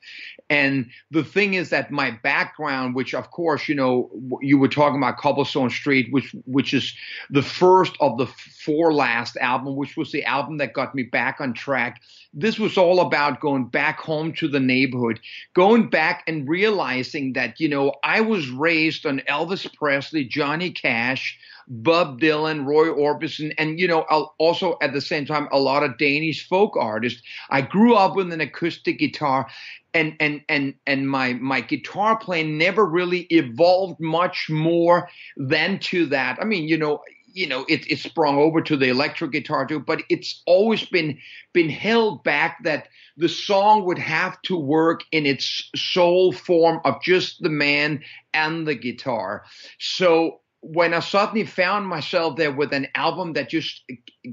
And 0.50 0.90
the 1.10 1.24
thing 1.24 1.54
is 1.54 1.70
that 1.70 1.90
my 1.90 2.10
background, 2.10 2.94
which 2.94 3.14
of 3.14 3.30
course, 3.30 3.68
you 3.68 3.74
know, 3.74 4.10
you 4.42 4.58
were 4.58 4.68
talking 4.68 4.98
about 4.98 5.16
Cobblestone 5.16 5.70
Street, 5.70 6.12
which 6.12 6.34
which 6.44 6.74
is 6.74 6.94
the 7.30 7.42
first 7.42 7.96
of 8.00 8.18
the 8.18 8.26
four 8.26 8.92
last 8.92 9.36
album, 9.38 9.76
which 9.76 9.96
was 9.96 10.12
the 10.12 10.24
album 10.24 10.58
that 10.58 10.74
got 10.74 10.94
me 10.94 11.04
back 11.04 11.40
on 11.40 11.54
track. 11.54 12.02
This 12.34 12.58
was 12.58 12.78
all 12.78 13.00
about 13.00 13.40
going 13.40 13.66
back 13.66 13.98
home 13.98 14.32
to 14.34 14.48
the 14.48 14.60
neighborhood, 14.60 15.20
going 15.54 15.90
back 15.90 16.24
and 16.26 16.48
realizing 16.48 17.34
that, 17.34 17.60
you 17.60 17.68
know, 17.68 17.94
I 18.02 18.22
was 18.22 18.48
raised 18.48 19.04
on 19.04 19.20
Elvis 19.28 19.72
Presley, 19.74 20.24
Johnny 20.24 20.70
Cash, 20.70 21.38
Bob 21.68 22.20
Dylan, 22.20 22.66
Roy 22.66 22.88
Orbison, 22.88 23.54
and 23.58 23.78
you 23.78 23.86
know, 23.86 24.02
also 24.38 24.76
at 24.82 24.92
the 24.92 25.00
same 25.00 25.26
time, 25.26 25.48
a 25.52 25.58
lot 25.58 25.82
of 25.82 25.98
Danish 25.98 26.48
folk 26.48 26.76
artists. 26.76 27.22
I 27.50 27.62
grew 27.62 27.94
up 27.94 28.16
with 28.16 28.32
an 28.32 28.40
acoustic 28.40 28.98
guitar, 28.98 29.48
and 29.94 30.16
and 30.20 30.42
and 30.48 30.74
and 30.86 31.08
my 31.08 31.34
my 31.34 31.60
guitar 31.60 32.18
playing 32.18 32.58
never 32.58 32.84
really 32.84 33.20
evolved 33.30 34.00
much 34.00 34.48
more 34.50 35.08
than 35.36 35.78
to 35.80 36.06
that. 36.06 36.38
I 36.40 36.44
mean, 36.44 36.68
you 36.68 36.78
know, 36.78 37.02
you 37.32 37.46
know, 37.46 37.64
it 37.68 37.90
it 37.90 37.98
sprung 37.98 38.36
over 38.36 38.60
to 38.62 38.76
the 38.76 38.88
electric 38.88 39.32
guitar 39.32 39.66
too, 39.66 39.80
but 39.80 40.02
it's 40.08 40.42
always 40.46 40.84
been 40.84 41.18
been 41.52 41.68
held 41.68 42.22
back 42.24 42.62
that 42.64 42.88
the 43.16 43.28
song 43.28 43.84
would 43.84 43.98
have 43.98 44.40
to 44.42 44.56
work 44.56 45.02
in 45.12 45.26
its 45.26 45.70
sole 45.76 46.32
form 46.32 46.80
of 46.84 47.02
just 47.02 47.42
the 47.42 47.48
man 47.48 48.02
and 48.32 48.66
the 48.66 48.74
guitar. 48.74 49.44
So 49.78 50.40
when 50.60 50.94
I 50.94 51.00
suddenly 51.00 51.44
found 51.44 51.86
myself 51.86 52.36
there 52.36 52.52
with 52.52 52.72
an 52.72 52.86
album 52.94 53.32
that 53.34 53.50
just 53.50 53.82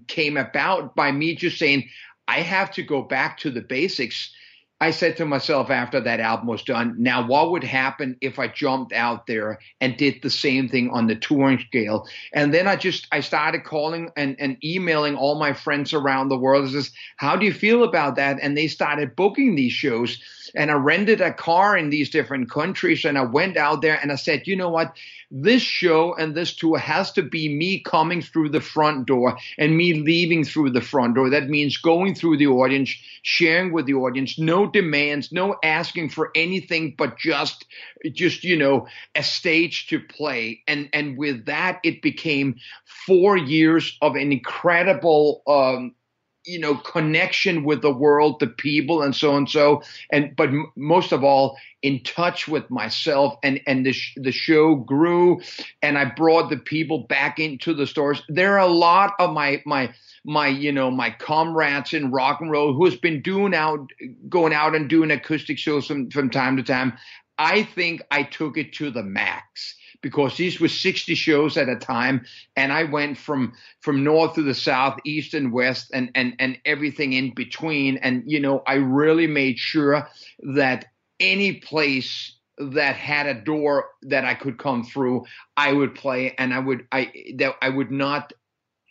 came 0.07 0.37
about 0.37 0.95
by 0.95 1.11
me 1.11 1.35
just 1.35 1.57
saying, 1.57 1.89
I 2.27 2.41
have 2.41 2.71
to 2.73 2.83
go 2.83 3.01
back 3.01 3.39
to 3.39 3.49
the 3.49 3.61
basics 3.61 4.31
I 4.81 4.91
said 4.91 5.17
to 5.17 5.25
myself 5.25 5.69
after 5.69 5.99
that 5.99 6.21
album 6.21 6.47
was 6.47 6.63
done, 6.63 6.95
now 6.97 7.27
what 7.27 7.51
would 7.51 7.65
happen 7.65 8.15
if 8.21 8.39
I 8.39 8.47
jumped 8.47 8.93
out 8.93 9.27
there 9.27 9.59
and 9.81 9.97
did 9.97 10.21
the 10.21 10.29
same 10.29 10.69
thing 10.69 10.89
on 10.91 11.07
the 11.07 11.15
touring 11.15 11.59
scale? 11.59 12.07
And 12.33 12.53
then 12.53 12.65
I 12.65 12.77
just 12.77 13.05
I 13.11 13.19
started 13.19 13.65
calling 13.65 14.09
and, 14.15 14.37
and 14.39 14.57
emailing 14.63 15.15
all 15.15 15.37
my 15.37 15.51
friends 15.51 15.93
around 15.93 16.29
the 16.29 16.37
world. 16.37 16.71
Says, 16.71 16.91
how 17.17 17.35
do 17.35 17.45
you 17.45 17.53
feel 17.53 17.83
about 17.83 18.15
that? 18.15 18.37
And 18.41 18.55
they 18.55 18.67
started 18.67 19.17
booking 19.17 19.55
these 19.55 19.73
shows. 19.73 20.17
And 20.55 20.71
I 20.71 20.75
rented 20.75 21.21
a 21.21 21.33
car 21.33 21.77
in 21.77 21.89
these 21.89 22.09
different 22.09 22.49
countries 22.49 23.05
and 23.05 23.17
I 23.17 23.23
went 23.23 23.57
out 23.57 23.81
there 23.81 23.99
and 24.01 24.11
I 24.11 24.15
said, 24.15 24.47
you 24.47 24.55
know 24.55 24.69
what? 24.69 24.95
This 25.31 25.61
show 25.61 26.15
and 26.15 26.33
this 26.33 26.55
tour 26.55 26.79
has 26.79 27.11
to 27.11 27.21
be 27.21 27.53
me 27.55 27.81
coming 27.81 28.23
through 28.23 28.49
the 28.49 28.61
front 28.61 29.05
door 29.05 29.37
and 29.59 29.77
me 29.77 29.93
leaving 29.93 30.43
through 30.43 30.71
the 30.71 30.81
front 30.81 31.13
door. 31.13 31.29
That 31.29 31.49
means 31.49 31.77
going 31.77 32.15
through 32.15 32.37
the 32.37 32.47
audience, 32.47 32.95
sharing 33.21 33.71
with 33.71 33.85
the 33.85 33.93
audience, 33.93 34.39
no 34.39 34.68
demands, 34.71 35.31
no 35.31 35.55
asking 35.63 36.09
for 36.09 36.31
anything 36.35 36.95
but 36.97 37.17
just 37.17 37.65
just 38.13 38.43
you 38.43 38.57
know 38.57 38.87
a 39.15 39.23
stage 39.23 39.87
to 39.87 39.99
play. 39.99 40.61
And 40.67 40.89
and 40.93 41.17
with 41.17 41.45
that 41.45 41.79
it 41.83 42.01
became 42.01 42.55
4 43.05 43.37
years 43.37 43.97
of 44.01 44.15
an 44.15 44.31
incredible 44.31 45.41
um 45.47 45.95
you 46.45 46.59
know 46.59 46.75
connection 46.75 47.63
with 47.63 47.81
the 47.81 47.93
world 47.93 48.39
the 48.39 48.47
people 48.47 49.01
and 49.01 49.15
so 49.15 49.35
and 49.35 49.49
so. 49.49 49.81
And 50.11 50.35
but 50.35 50.49
m- 50.49 50.71
most 50.75 51.11
of 51.11 51.23
all 51.23 51.57
in 51.81 52.01
touch 52.03 52.47
with 52.47 52.69
myself. 52.69 53.35
And 53.43 53.61
and 53.67 53.85
the 53.85 53.93
sh- 53.93 54.15
the 54.17 54.31
show 54.31 54.75
grew 54.75 55.41
and 55.81 55.97
i 55.97 56.05
brought 56.05 56.49
the 56.49 56.57
people 56.57 57.05
back 57.07 57.39
into 57.39 57.73
the 57.73 57.87
stores. 57.87 58.21
There 58.29 58.53
are 58.55 58.67
a 58.67 58.73
lot 58.73 59.13
of 59.19 59.33
my 59.33 59.61
my 59.65 59.93
my 60.25 60.47
you 60.47 60.71
know 60.71 60.91
my 60.91 61.11
comrades 61.11 61.93
in 61.93 62.11
rock 62.11 62.41
and 62.41 62.51
roll 62.51 62.73
who 62.73 62.85
has 62.85 62.95
been 62.95 63.21
doing 63.21 63.53
out 63.53 63.89
going 64.29 64.53
out 64.53 64.75
and 64.75 64.89
doing 64.89 65.11
acoustic 65.11 65.57
shows 65.57 65.87
from 65.87 66.09
from 66.09 66.29
time 66.29 66.57
to 66.57 66.63
time. 66.63 66.93
I 67.37 67.63
think 67.63 68.01
i 68.11 68.23
took 68.23 68.57
it 68.57 68.73
to 68.73 68.91
the 68.91 69.03
max 69.03 69.75
because 70.01 70.37
these 70.37 70.59
were 70.59 70.67
60 70.67 71.15
shows 71.15 71.57
at 71.57 71.69
a 71.69 71.75
time 71.75 72.25
and 72.55 72.71
i 72.71 72.83
went 72.83 73.17
from 73.17 73.53
from 73.81 74.03
north 74.03 74.35
to 74.35 74.41
the 74.41 74.53
south 74.53 74.99
east 75.05 75.33
and 75.33 75.51
west 75.51 75.91
and 75.93 76.11
and 76.15 76.35
and 76.39 76.57
everything 76.65 77.13
in 77.13 77.33
between. 77.33 77.97
And 77.97 78.23
you 78.25 78.39
know 78.39 78.63
i 78.67 78.75
really 78.75 79.27
made 79.27 79.59
sure 79.59 80.07
that 80.55 80.85
any 81.19 81.53
place 81.53 82.35
that 82.57 82.95
had 82.95 83.27
a 83.27 83.41
door 83.41 83.85
that 84.03 84.25
i 84.25 84.33
could 84.33 84.57
come 84.57 84.83
through 84.83 85.25
i 85.55 85.71
would 85.71 85.95
play 85.95 86.35
and 86.37 86.53
i 86.53 86.59
would 86.59 86.85
i 86.91 87.11
that 87.37 87.55
i 87.61 87.69
would 87.69 87.91
not 87.91 88.33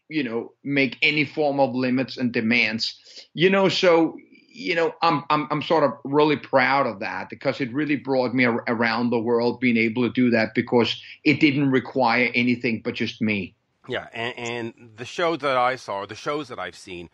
you 0.09 0.23
know 0.23 0.53
make 0.65 0.97
any 1.03 1.25
form 1.25 1.61
of 1.61 1.75
limits 1.75 2.17
and 2.17 2.33
demands. 2.33 2.99
You 3.35 3.51
know 3.51 3.69
so 3.69 4.17
you 4.59 4.75
know, 4.75 4.93
I'm 5.03 5.23
I'm 5.31 5.47
I'm 5.51 5.63
sort 5.63 5.85
of 5.85 5.93
really 6.05 6.37
proud 6.37 6.87
of 6.87 6.99
that 7.01 7.31
because 7.31 7.61
it 7.61 7.73
really 7.73 7.97
brought 7.97 8.35
me 8.35 8.45
ar- 8.45 8.65
around 8.67 9.11
the 9.11 9.19
world 9.19 9.61
being 9.61 9.77
able 9.77 10.03
to 10.03 10.13
do 10.13 10.31
that 10.31 10.55
because 10.55 11.01
it 11.25 11.41
didn't 11.41 11.71
require 11.71 12.31
anything 12.35 12.83
but 12.85 12.95
just 12.95 13.23
me. 13.23 13.55
Yeah, 13.87 14.09
and, 14.13 14.39
and 14.39 14.91
the 14.97 15.05
shows 15.05 15.39
that 15.39 15.57
I 15.57 15.77
saw, 15.77 16.05
the 16.05 16.15
shows 16.15 16.49
that 16.49 16.59
I've 16.59 16.77
seen, 16.77 17.09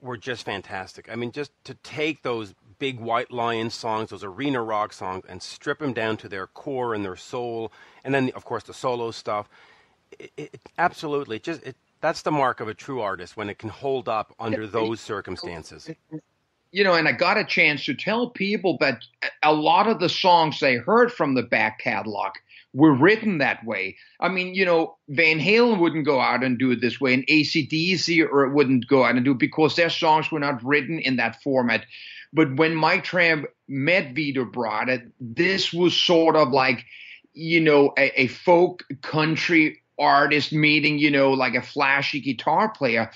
were 0.00 0.16
just 0.16 0.44
fantastic. 0.44 1.08
I 1.10 1.16
mean, 1.16 1.32
just 1.32 1.50
to 1.64 1.74
take 1.74 2.22
those 2.22 2.54
big 2.78 3.00
White 3.00 3.32
Lion 3.32 3.70
songs, 3.70 4.10
those 4.10 4.22
arena 4.22 4.62
rock 4.62 4.92
songs, 4.92 5.24
and 5.28 5.42
strip 5.42 5.78
them 5.78 5.94
down 5.94 6.18
to 6.18 6.28
their 6.28 6.46
core 6.46 6.94
and 6.94 7.04
their 7.04 7.16
soul, 7.16 7.72
and 8.04 8.14
then 8.14 8.30
of 8.36 8.44
course 8.44 8.64
the 8.64 8.74
solo 8.74 9.10
stuff. 9.10 9.48
It, 10.18 10.30
it, 10.36 10.60
absolutely, 10.78 11.38
just 11.38 11.62
it, 11.64 11.76
that's 12.00 12.22
the 12.22 12.30
mark 12.30 12.60
of 12.60 12.68
a 12.68 12.74
true 12.74 13.00
artist 13.00 13.36
when 13.36 13.48
it 13.48 13.58
can 13.58 13.70
hold 13.70 14.08
up 14.08 14.34
under 14.38 14.66
those 14.66 15.00
circumstances 15.00 15.90
you 16.72 16.84
know, 16.84 16.94
and 16.94 17.08
I 17.08 17.12
got 17.12 17.38
a 17.38 17.44
chance 17.44 17.84
to 17.86 17.94
tell 17.94 18.30
people 18.30 18.76
that 18.80 19.02
a 19.42 19.52
lot 19.52 19.88
of 19.88 20.00
the 20.00 20.08
songs 20.08 20.60
they 20.60 20.76
heard 20.76 21.12
from 21.12 21.34
the 21.34 21.42
back 21.42 21.78
catalog 21.78 22.32
were 22.74 22.92
written 22.92 23.38
that 23.38 23.64
way. 23.64 23.96
I 24.20 24.28
mean, 24.28 24.54
you 24.54 24.66
know, 24.66 24.98
Van 25.08 25.40
Halen 25.40 25.78
wouldn't 25.78 26.04
go 26.04 26.20
out 26.20 26.44
and 26.44 26.58
do 26.58 26.70
it 26.72 26.80
this 26.80 27.00
way, 27.00 27.14
and 27.14 27.26
ACDC 27.26 28.28
or 28.30 28.44
it 28.44 28.52
wouldn't 28.52 28.86
go 28.86 29.04
out 29.04 29.16
and 29.16 29.24
do 29.24 29.32
it 29.32 29.38
because 29.38 29.76
their 29.76 29.90
songs 29.90 30.30
were 30.30 30.40
not 30.40 30.62
written 30.62 30.98
in 30.98 31.16
that 31.16 31.42
format. 31.42 31.86
But 32.32 32.56
when 32.56 32.74
Mike 32.74 33.04
Tramp 33.04 33.46
met 33.66 34.14
Vito 34.14 34.44
Bratta, 34.44 35.10
this 35.20 35.72
was 35.72 35.96
sort 35.96 36.36
of 36.36 36.50
like, 36.50 36.84
you 37.32 37.60
know, 37.60 37.94
a, 37.96 38.22
a 38.22 38.26
folk 38.26 38.84
country 39.00 39.82
artist 39.98 40.52
meeting, 40.52 40.98
you 40.98 41.10
know, 41.10 41.32
like 41.32 41.54
a 41.54 41.62
flashy 41.62 42.20
guitar 42.20 42.68
player. 42.68 43.10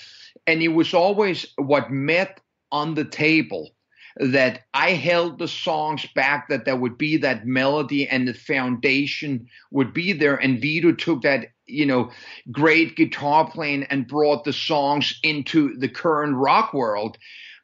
And 0.46 0.62
it 0.62 0.68
was 0.68 0.94
always 0.94 1.46
what 1.56 1.90
met 1.90 2.40
on 2.72 2.94
the 2.94 3.04
table 3.04 3.70
that 4.16 4.62
I 4.74 4.90
held 4.90 5.38
the 5.38 5.48
songs 5.48 6.06
back, 6.14 6.48
that 6.48 6.64
there 6.64 6.76
would 6.76 6.98
be 6.98 7.16
that 7.18 7.46
melody 7.46 8.06
and 8.08 8.26
the 8.26 8.34
foundation 8.34 9.46
would 9.70 9.94
be 9.94 10.12
there. 10.12 10.36
And 10.36 10.60
Vito 10.60 10.92
took 10.92 11.22
that, 11.22 11.48
you 11.66 11.86
know, 11.86 12.10
great 12.50 12.96
guitar 12.96 13.48
playing 13.50 13.84
and 13.84 14.06
brought 14.06 14.44
the 14.44 14.52
songs 14.52 15.18
into 15.22 15.76
the 15.78 15.88
current 15.88 16.36
rock 16.36 16.74
world. 16.74 17.16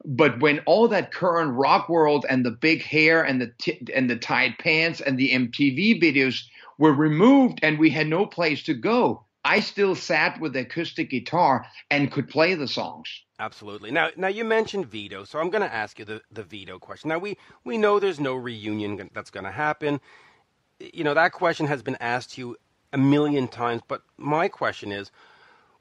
But 0.05 0.41
when 0.41 0.61
all 0.61 0.87
that 0.89 1.13
current 1.13 1.53
rock 1.53 1.89
world 1.89 2.25
and 2.29 2.45
the 2.45 2.53
big 2.53 2.83
hair 2.83 3.23
and 3.25 3.41
the 3.41 3.53
t- 3.59 3.87
and 3.93 4.09
the 4.09 4.17
tight 4.17 4.59
pants 4.59 5.01
and 5.01 5.19
the 5.19 5.33
MTV 5.33 6.01
videos 6.01 6.45
were 6.79 6.93
removed 6.93 7.59
and 7.63 7.79
we 7.79 7.91
had 7.91 8.07
no 8.07 8.25
place 8.25 8.63
to 8.65 8.75
go, 8.75 9.26
I 9.47 9.61
still 9.61 9.95
sat 9.95 10.41
with 10.41 10.55
the 10.55 10.61
acoustic 10.61 11.09
guitar 11.09 11.65
and 11.89 12.11
could 12.11 12.29
play 12.29 12.55
the 12.55 12.67
songs. 12.67 13.23
Absolutely. 13.39 13.93
Now, 13.93 14.09
now 14.17 14.27
you 14.27 14.45
mentioned 14.45 14.87
Vito, 14.87 15.23
so 15.23 15.39
I'm 15.39 15.51
going 15.51 15.63
to 15.63 15.73
ask 15.73 16.01
you 16.01 16.05
the, 16.05 16.21
the 16.33 16.43
Vito 16.43 16.81
question. 16.81 17.11
Now, 17.11 17.19
we, 17.19 17.39
we 17.63 17.79
know 17.79 18.01
there's 18.01 18.19
no 18.19 18.35
reunion 18.35 19.09
that's 19.15 19.31
going 19.31 19.45
to 19.45 19.53
happen. 19.53 20.01
You 20.81 21.05
know, 21.05 21.15
that 21.15 21.31
question 21.31 21.69
has 21.69 21.81
been 21.81 21.97
asked 22.01 22.37
you 22.37 22.57
a 22.93 22.99
million 22.99 23.47
times, 23.47 23.83
but 23.87 24.03
my 24.17 24.49
question 24.49 24.91
is, 24.91 25.13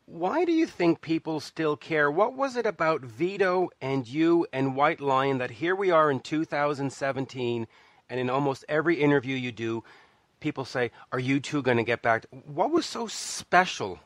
why 0.06 0.46
do 0.46 0.52
you 0.52 0.68
think 0.68 1.02
people 1.02 1.40
still 1.40 1.76
care? 1.76 2.12
What 2.12 2.36
was 2.36 2.56
it 2.56 2.68
about 2.68 3.02
Vito 3.02 3.70
and 3.82 4.08
you 4.08 4.46
and 4.54 4.76
White 4.76 5.02
Lion 5.02 5.40
that 5.40 5.50
here 5.50 5.76
we 5.76 5.90
are 5.90 6.12
in 6.12 6.20
2017, 6.20 7.68
and 8.12 8.20
in 8.20 8.30
almost 8.30 8.64
every 8.70 9.02
interview 9.02 9.36
you 9.36 9.52
do, 9.52 9.84
people 10.46 10.66
say, 10.66 10.92
"Are 11.12 11.24
you 11.30 11.40
two 11.40 11.62
going 11.64 11.78
to 11.78 11.84
get 11.84 12.04
back?" 12.04 12.28
What 12.60 12.70
was 12.70 12.86
so 12.86 13.08
special 13.08 14.00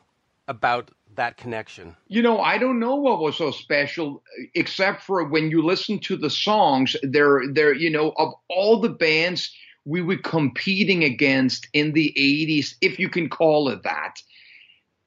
about 0.48 0.90
that 1.14 1.36
connection? 1.36 1.96
You 2.08 2.22
know, 2.22 2.40
I 2.40 2.56
don't 2.56 2.80
know 2.80 2.96
what 2.96 3.20
was 3.20 3.36
so 3.36 3.50
special, 3.50 4.22
except 4.54 5.02
for 5.02 5.22
when 5.24 5.50
you 5.50 5.60
listen 5.62 5.98
to 6.08 6.16
the 6.16 6.30
songs. 6.30 6.96
They're, 7.02 7.42
they're, 7.52 7.74
you 7.74 7.90
know, 7.90 8.14
of 8.16 8.32
all 8.48 8.80
the 8.80 8.88
bands 8.88 9.54
we 9.84 10.00
were 10.00 10.16
competing 10.16 11.04
against 11.04 11.68
in 11.74 11.92
the 11.92 12.14
80s, 12.16 12.74
if 12.80 12.98
you 12.98 13.08
can 13.10 13.28
call 13.28 13.68
it 13.68 13.82
that 13.82 14.22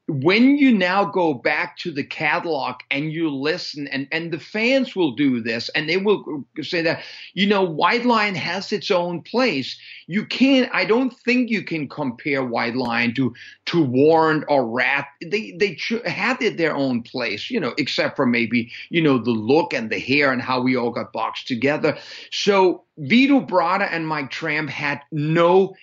when 0.08 0.58
you 0.58 0.78
now 0.78 1.06
go 1.06 1.34
back 1.34 1.78
to 1.78 1.90
the 1.90 2.04
catalog 2.04 2.76
and 2.92 3.14
you 3.14 3.30
listen 3.30 3.88
and, 3.88 4.06
and 4.12 4.34
the 4.34 4.40
fans 4.40 4.98
will 4.98 5.14
do 5.14 5.40
this 5.40 5.70
and 5.70 5.88
they 5.88 5.96
will 5.96 6.44
say 6.62 6.82
that 6.82 7.04
you 7.34 7.48
know 7.48 7.64
white 7.64 8.06
lion 8.06 8.36
has 8.36 8.74
its 8.74 8.92
own 8.92 9.22
place. 9.22 9.80
You 10.08 10.26
can't 10.26 10.70
i 10.74 10.84
don't 10.84 11.14
think 11.20 11.50
you 11.50 11.64
can 11.64 11.88
compare 11.88 12.44
white 12.44 12.76
lion 12.76 13.14
to 13.16 13.34
to 13.68 13.82
warrant 13.82 14.44
or 14.50 14.68
Ratt. 14.68 15.08
They 15.22 15.56
they 15.58 15.78
had 16.06 16.42
it 16.42 16.58
their 16.58 16.76
own 16.76 17.02
place 17.04 17.50
you 17.50 17.60
know 17.60 17.74
except 17.78 18.18
for 18.18 18.26
maybe 18.26 18.72
you 18.90 19.02
know 19.02 19.18
the 19.18 19.32
look 19.32 19.74
and 19.74 19.90
the 19.90 20.00
hair 20.00 20.34
and 20.34 20.42
how 20.42 20.62
we 20.62 20.76
all 20.76 20.92
got 20.92 21.14
boxed 21.14 21.48
together. 21.48 21.98
So 22.30 22.84
vito 22.98 23.40
bratta 23.40 23.88
and 23.90 24.06
mike 24.06 24.32
tramp 24.32 24.70
had 24.70 25.00
no 25.14 25.76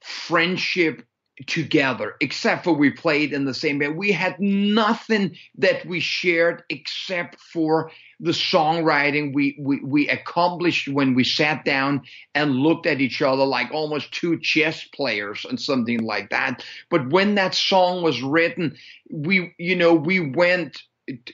friendship 0.00 1.02
together, 1.46 2.16
except 2.20 2.64
for 2.64 2.72
we 2.72 2.90
played 2.90 3.32
in 3.32 3.44
the 3.44 3.54
same 3.54 3.78
band. 3.78 3.96
We 3.96 4.12
had 4.12 4.38
nothing 4.40 5.36
that 5.56 5.84
we 5.86 6.00
shared 6.00 6.64
except 6.68 7.40
for 7.40 7.90
the 8.20 8.32
songwriting 8.32 9.32
we, 9.32 9.56
we, 9.60 9.80
we 9.80 10.08
accomplished 10.08 10.88
when 10.88 11.14
we 11.14 11.22
sat 11.22 11.64
down 11.64 12.02
and 12.34 12.56
looked 12.56 12.86
at 12.86 13.00
each 13.00 13.22
other 13.22 13.44
like 13.44 13.70
almost 13.70 14.12
two 14.12 14.38
chess 14.40 14.84
players 14.92 15.46
and 15.48 15.60
something 15.60 16.00
like 16.00 16.30
that. 16.30 16.64
But 16.90 17.10
when 17.10 17.36
that 17.36 17.54
song 17.54 18.02
was 18.02 18.20
written, 18.20 18.76
we, 19.10 19.54
you 19.58 19.76
know, 19.76 19.94
we 19.94 20.18
went 20.18 20.82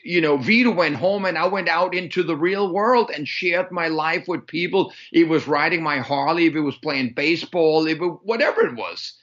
you 0.04 0.20
know, 0.20 0.37
Vito 0.37 0.70
went 0.70 0.94
home 0.94 1.25
and 1.25 1.37
I 1.37 1.49
went 1.49 1.68
out 1.68 1.96
into 1.96 2.23
the 2.23 2.37
real 2.37 2.73
world 2.73 3.11
and 3.12 3.26
shared 3.26 3.73
my 3.73 3.88
life 3.88 4.28
with 4.28 4.46
people. 4.46 4.92
It 5.12 5.28
was 5.28 5.49
riding 5.49 5.82
my 5.82 5.99
Harley, 5.99 6.46
if 6.46 6.54
it 6.54 6.61
was 6.61 6.76
playing 6.76 7.14
baseball, 7.14 7.87
if 7.88 8.00
it, 8.00 8.12
whatever 8.23 8.64
it 8.64 8.76
was. 8.76 9.14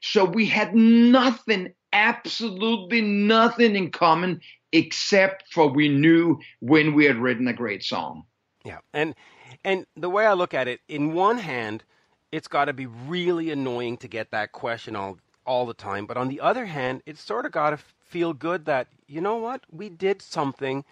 So 0.00 0.24
we 0.24 0.46
had 0.46 0.74
nothing, 0.74 1.72
absolutely 1.92 3.00
nothing 3.00 3.76
in 3.76 3.90
common 3.90 4.40
except 4.72 5.52
for 5.52 5.68
we 5.68 5.88
knew 5.88 6.38
when 6.60 6.94
we 6.94 7.04
had 7.04 7.16
written 7.16 7.48
a 7.48 7.52
great 7.52 7.82
song. 7.82 8.24
Yeah. 8.64 8.78
And 8.92 9.14
and 9.64 9.86
the 9.96 10.10
way 10.10 10.26
I 10.26 10.34
look 10.34 10.54
at 10.54 10.68
it, 10.68 10.80
in 10.88 11.14
one 11.14 11.38
hand, 11.38 11.84
it's 12.32 12.48
got 12.48 12.66
to 12.66 12.72
be 12.72 12.86
really 12.86 13.50
annoying 13.50 13.96
to 13.98 14.08
get 14.08 14.30
that 14.30 14.52
question 14.52 14.94
all 14.94 15.18
all 15.46 15.64
the 15.64 15.74
time, 15.74 16.04
but 16.04 16.18
on 16.18 16.28
the 16.28 16.40
other 16.40 16.66
hand, 16.66 17.02
it's 17.06 17.24
sort 17.24 17.46
of 17.46 17.52
got 17.52 17.70
to 17.70 17.78
feel 17.78 18.34
good 18.34 18.66
that 18.66 18.88
you 19.06 19.20
know 19.20 19.36
what? 19.36 19.62
We 19.70 19.88
did 19.88 20.20
something 20.20 20.84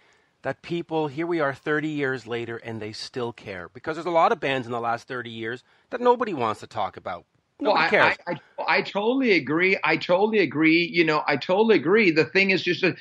that 0.43 0.63
people 0.63 1.09
here 1.09 1.27
we 1.27 1.41
are 1.41 1.53
30 1.53 1.89
years 1.89 2.27
later 2.27 2.57
and 2.59 2.81
they 2.81 2.93
still 2.93 3.33
care 3.33 3.69
because 3.69 3.97
there's 3.97 4.07
a 4.07 4.11
lot 4.11 4.33
of 4.33 4.41
bands 4.41 4.67
in 4.67 4.73
the 4.73 4.81
last 4.81 5.09
30 5.09 5.29
years 5.29 5.63
that 5.91 6.01
nobody 6.01 6.33
wants 6.33 6.61
to 6.61 6.67
talk 6.67 6.97
about 6.97 7.27
Nobody 7.59 7.97
well. 7.97 8.15
I, 8.27 8.33
I, 8.33 8.41
I, 8.69 8.83
totally 8.83 9.33
agree. 9.33 9.79
I 9.83 9.97
totally 9.97 10.41
agree. 10.41 10.91
You 10.93 11.05
know, 11.05 11.23
I 11.27 11.37
totally 11.37 11.77
agree. 11.77 12.11
The 12.11 12.27
thing 12.27 12.51
is 12.51 12.63
just 12.63 12.83
that 12.83 12.97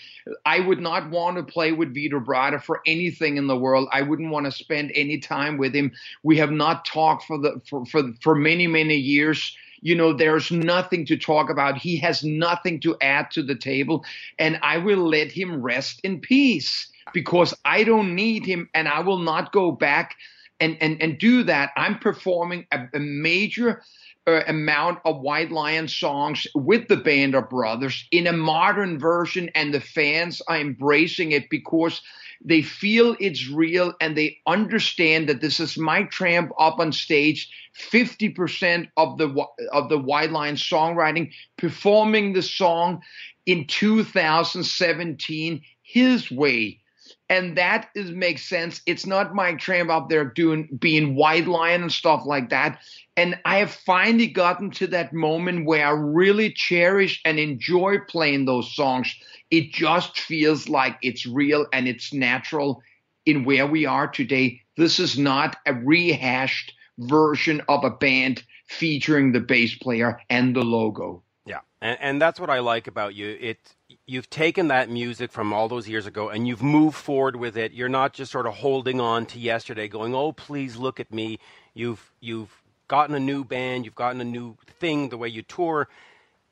I 0.45 0.61
would 0.61 0.79
not 0.79 1.09
want 1.09 1.35
to 1.35 1.43
play 1.43 1.73
with 1.73 1.93
Vito 1.93 2.21
Bratta 2.21 2.63
for 2.63 2.81
anything 2.87 3.35
in 3.35 3.47
the 3.47 3.57
world. 3.57 3.89
I 3.91 4.01
wouldn't 4.01 4.31
want 4.31 4.45
to 4.45 4.51
spend 4.51 4.91
any 4.95 5.19
time 5.19 5.57
with 5.57 5.73
him. 5.75 5.91
We 6.23 6.37
have 6.37 6.51
not 6.51 6.85
talked 6.85 7.25
for 7.25 7.37
the 7.37 7.61
for 7.69 7.85
for, 7.85 8.03
for 8.21 8.33
many 8.33 8.65
many 8.67 8.95
years. 8.95 9.55
You 9.81 9.93
know, 9.93 10.13
there's 10.13 10.49
nothing 10.51 11.05
to 11.07 11.17
talk 11.17 11.49
about. 11.49 11.77
He 11.77 11.97
has 11.97 12.23
nothing 12.23 12.79
to 12.81 12.95
add 13.01 13.31
to 13.31 13.43
the 13.43 13.55
table, 13.55 14.05
and 14.39 14.57
I 14.61 14.77
will 14.77 15.05
let 15.09 15.31
him 15.31 15.61
rest 15.61 15.99
in 16.03 16.21
peace 16.21 16.87
because 17.13 17.53
I 17.65 17.83
don't 17.83 18.15
need 18.15 18.45
him, 18.45 18.69
and 18.73 18.87
I 18.87 19.01
will 19.01 19.19
not 19.19 19.51
go 19.51 19.71
back 19.71 20.15
and 20.59 20.77
and 20.79 21.01
and 21.01 21.17
do 21.17 21.43
that. 21.43 21.71
I'm 21.75 21.99
performing 21.99 22.65
a, 22.71 22.87
a 22.93 22.99
major 22.99 23.81
uh, 24.27 24.41
amount 24.47 24.99
of 25.05 25.21
White 25.21 25.51
Lion 25.51 25.87
songs 25.87 26.47
with 26.55 26.87
the 26.87 26.97
Band 26.97 27.35
of 27.35 27.49
Brothers 27.49 28.07
in 28.11 28.27
a 28.27 28.33
modern 28.33 28.99
version, 28.99 29.49
and 29.55 29.73
the 29.73 29.79
fans 29.79 30.41
are 30.47 30.57
embracing 30.57 31.31
it 31.31 31.49
because 31.49 32.01
they 32.43 32.61
feel 32.61 33.15
it's 33.19 33.47
real 33.49 33.93
and 34.01 34.15
they 34.15 34.37
understand 34.45 35.29
that 35.29 35.41
this 35.41 35.59
is 35.59 35.77
Mike 35.77 36.11
Tramp 36.11 36.51
up 36.59 36.79
on 36.79 36.91
stage, 36.91 37.49
50% 37.91 38.89
of 38.97 39.17
the 39.17 39.45
of 39.71 39.89
the 39.89 39.97
White 39.97 40.31
Lion 40.31 40.55
songwriting, 40.55 41.31
performing 41.57 42.33
the 42.33 42.41
song 42.41 43.01
in 43.45 43.67
2017 43.67 45.61
his 45.83 46.31
way 46.31 46.81
and 47.29 47.57
that 47.57 47.89
is 47.95 48.11
makes 48.11 48.43
sense. 48.43 48.81
It's 48.85 49.05
not 49.05 49.33
Mike 49.33 49.59
Tramp 49.59 49.89
up 49.89 50.09
there 50.09 50.25
doing 50.25 50.69
being 50.79 51.15
white 51.15 51.47
lion 51.47 51.83
and 51.83 51.91
stuff 51.91 52.23
like 52.25 52.49
that. 52.49 52.79
And 53.17 53.39
I 53.45 53.57
have 53.57 53.71
finally 53.71 54.27
gotten 54.27 54.71
to 54.71 54.87
that 54.87 55.13
moment 55.13 55.65
where 55.65 55.87
I 55.87 55.91
really 55.91 56.51
cherish 56.51 57.21
and 57.25 57.39
enjoy 57.39 57.97
playing 58.07 58.45
those 58.45 58.73
songs. 58.75 59.15
It 59.49 59.71
just 59.71 60.19
feels 60.19 60.69
like 60.69 60.97
it's 61.01 61.25
real 61.25 61.65
and 61.73 61.87
it's 61.87 62.13
natural 62.13 62.81
in 63.25 63.43
where 63.43 63.65
we 63.65 63.85
are 63.85 64.07
today. 64.07 64.61
This 64.77 64.99
is 64.99 65.17
not 65.17 65.57
a 65.65 65.73
rehashed 65.73 66.73
version 66.99 67.61
of 67.67 67.83
a 67.83 67.89
band 67.89 68.43
featuring 68.67 69.31
the 69.31 69.39
bass 69.39 69.75
player 69.75 70.19
and 70.29 70.55
the 70.55 70.63
logo. 70.63 71.23
Yeah, 71.45 71.61
and, 71.81 71.97
and 72.01 72.21
that's 72.21 72.39
what 72.39 72.49
I 72.49 72.59
like 72.59 72.87
about 72.87 73.15
you. 73.15 73.37
It 73.39 73.75
you've 74.07 74.29
taken 74.29 74.67
that 74.67 74.89
music 74.89 75.31
from 75.31 75.51
all 75.53 75.67
those 75.67 75.87
years 75.87 76.05
ago 76.05 76.29
and 76.29 76.47
you've 76.47 76.61
moved 76.63 76.95
forward 76.95 77.35
with 77.35 77.57
it. 77.57 77.71
You're 77.73 77.89
not 77.89 78.13
just 78.13 78.31
sort 78.31 78.45
of 78.47 78.55
holding 78.55 79.01
on 79.01 79.25
to 79.27 79.39
yesterday, 79.39 79.87
going, 79.87 80.13
"Oh, 80.15 80.31
please 80.31 80.75
look 80.75 80.99
at 80.99 81.13
me." 81.13 81.39
You've 81.73 82.11
you've 82.19 82.61
gotten 82.87 83.15
a 83.15 83.19
new 83.19 83.43
band, 83.43 83.85
you've 83.85 83.95
gotten 83.95 84.21
a 84.21 84.25
new 84.25 84.57
thing, 84.79 85.09
the 85.09 85.17
way 85.17 85.27
you 85.27 85.41
tour, 85.41 85.87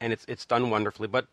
and 0.02 0.12
it's 0.14 0.26
it's 0.28 0.46
done 0.46 0.70
wonderfully. 0.70 1.08
But 1.08 1.28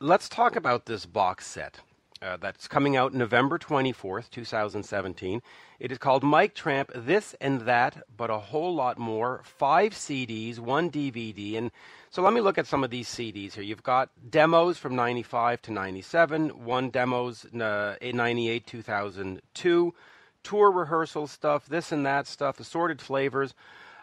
let's 0.00 0.28
talk 0.28 0.56
about 0.56 0.86
this 0.86 1.06
box 1.06 1.46
set. 1.46 1.80
Uh, 2.22 2.36
that's 2.38 2.66
coming 2.66 2.96
out 2.96 3.12
November 3.12 3.58
24th, 3.58 4.30
2017. 4.30 5.42
It 5.78 5.92
is 5.92 5.98
called 5.98 6.22
Mike 6.22 6.54
Tramp 6.54 6.90
This 6.94 7.34
and 7.42 7.60
That, 7.62 8.02
but 8.16 8.30
a 8.30 8.38
whole 8.38 8.74
lot 8.74 8.98
more. 8.98 9.42
Five 9.44 9.92
CDs, 9.92 10.58
one 10.58 10.90
DVD. 10.90 11.58
And 11.58 11.70
so 12.10 12.22
let 12.22 12.32
me 12.32 12.40
look 12.40 12.56
at 12.56 12.66
some 12.66 12.82
of 12.82 12.90
these 12.90 13.06
CDs 13.06 13.52
here. 13.52 13.62
You've 13.62 13.82
got 13.82 14.08
demos 14.30 14.78
from 14.78 14.96
95 14.96 15.60
to 15.62 15.72
97, 15.72 16.64
one 16.64 16.88
demos 16.88 17.44
uh, 17.54 17.96
98, 18.00 18.66
2002, 18.66 19.94
tour 20.42 20.70
rehearsal 20.70 21.26
stuff, 21.26 21.66
this 21.66 21.92
and 21.92 22.06
that 22.06 22.26
stuff, 22.26 22.58
assorted 22.58 23.02
flavors. 23.02 23.54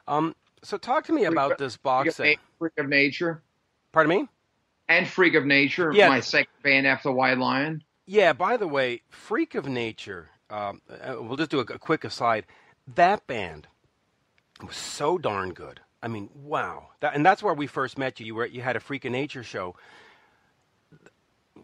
Um, 0.08 0.36
so 0.62 0.78
talk 0.78 1.06
to 1.06 1.14
me 1.14 1.24
about 1.24 1.58
this 1.58 1.78
box 1.78 2.18
set. 2.18 2.38
Freak 2.60 2.74
of 2.78 2.90
Nature. 2.90 3.42
Pardon 3.92 4.10
me? 4.22 4.28
And 4.88 5.08
Freak 5.08 5.34
of 5.34 5.46
Nature, 5.46 5.92
yeah. 5.94 6.10
my 6.10 6.20
second 6.20 6.54
band 6.62 6.86
after 6.86 7.12
White 7.12 7.40
Lion. 7.40 7.84
Yeah, 8.06 8.34
by 8.34 8.58
the 8.58 8.68
way, 8.68 9.02
Freak 9.10 9.56
of 9.56 9.66
Nature, 9.66 10.30
um, 10.50 10.82
uh, 10.90 11.16
we'll 11.20 11.38
just 11.38 11.52
do 11.52 11.60
a, 11.60 11.64
a 11.64 11.80
quick 11.80 12.04
aside. 12.04 12.46
That 12.96 13.26
band 13.28 13.68
was 14.62 14.76
so 14.76 15.18
darn 15.18 15.54
good. 15.54 15.80
I 16.02 16.10
mean, 16.10 16.30
wow. 16.36 16.90
That, 17.00 17.16
and 17.16 17.26
that's 17.26 17.42
where 17.42 17.54
we 17.54 17.66
first 17.68 17.98
met 17.98 18.20
you. 18.20 18.26
You 18.26 18.36
were 18.36 18.46
you 18.46 18.62
had 18.62 18.76
a 18.76 18.82
Freak 18.82 19.06
of 19.06 19.14
Nature 19.14 19.44
show. 19.44 19.76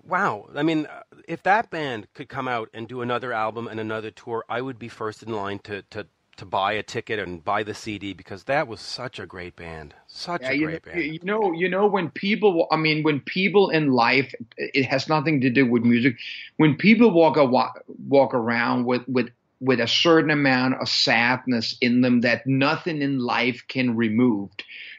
Wow. 0.04 0.47
I 0.56 0.63
mean, 0.63 0.86
uh, 0.86 1.02
if 1.28 1.43
that 1.43 1.69
band 1.69 2.08
could 2.13 2.30
come 2.30 2.47
out 2.47 2.69
and 2.73 2.88
do 2.88 3.02
another 3.02 3.34
album 3.34 3.67
and 3.67 3.80
another 3.80 4.12
tour, 4.12 4.45
I 4.47 4.62
would 4.62 4.80
be 4.80 4.88
first 4.88 5.23
in 5.23 5.34
line 5.34 5.60
to 5.60 5.82
to 5.89 6.08
to 6.39 6.45
buy 6.45 6.73
a 6.73 6.84
ticket 6.84 7.19
and 7.19 7.43
buy 7.43 7.63
the 7.63 7.73
CD 7.73 8.13
because 8.13 8.45
that 8.45 8.67
was 8.67 8.80
such 8.80 9.19
a 9.19 9.25
great 9.25 9.56
band, 9.56 9.93
such 10.08 10.41
yeah, 10.41 10.52
a 10.52 10.58
great 10.58 10.86
know, 10.86 10.91
band. 10.91 11.04
You 11.04 11.19
know, 11.23 11.52
you 11.52 11.69
know 11.69 11.88
when 11.88 12.10
people, 12.10 12.67
I 12.71 12.78
mean, 12.78 13.04
when 13.04 13.19
people 13.19 13.69
in 13.69 13.91
life, 13.91 14.34
it 14.58 14.86
has 14.86 15.08
nothing 15.08 15.41
to 15.41 15.49
do 15.49 15.69
with 15.69 15.84
music. 15.84 16.15
When 16.58 16.75
people 16.75 17.12
walk 17.12 17.38
a, 17.38 17.45
walk 17.45 18.34
around 18.34 18.86
with 18.86 19.08
with 19.08 19.30
with 19.62 19.82
a 19.82 19.88
certain 19.88 20.32
amount 20.32 20.75
of 20.82 20.88
sadness 20.88 21.75
in 21.82 21.99
them 21.99 22.21
that 22.21 22.47
nothing 22.47 23.02
in 23.02 23.19
life 23.19 23.65
can 23.67 23.95
remove. 23.97 24.49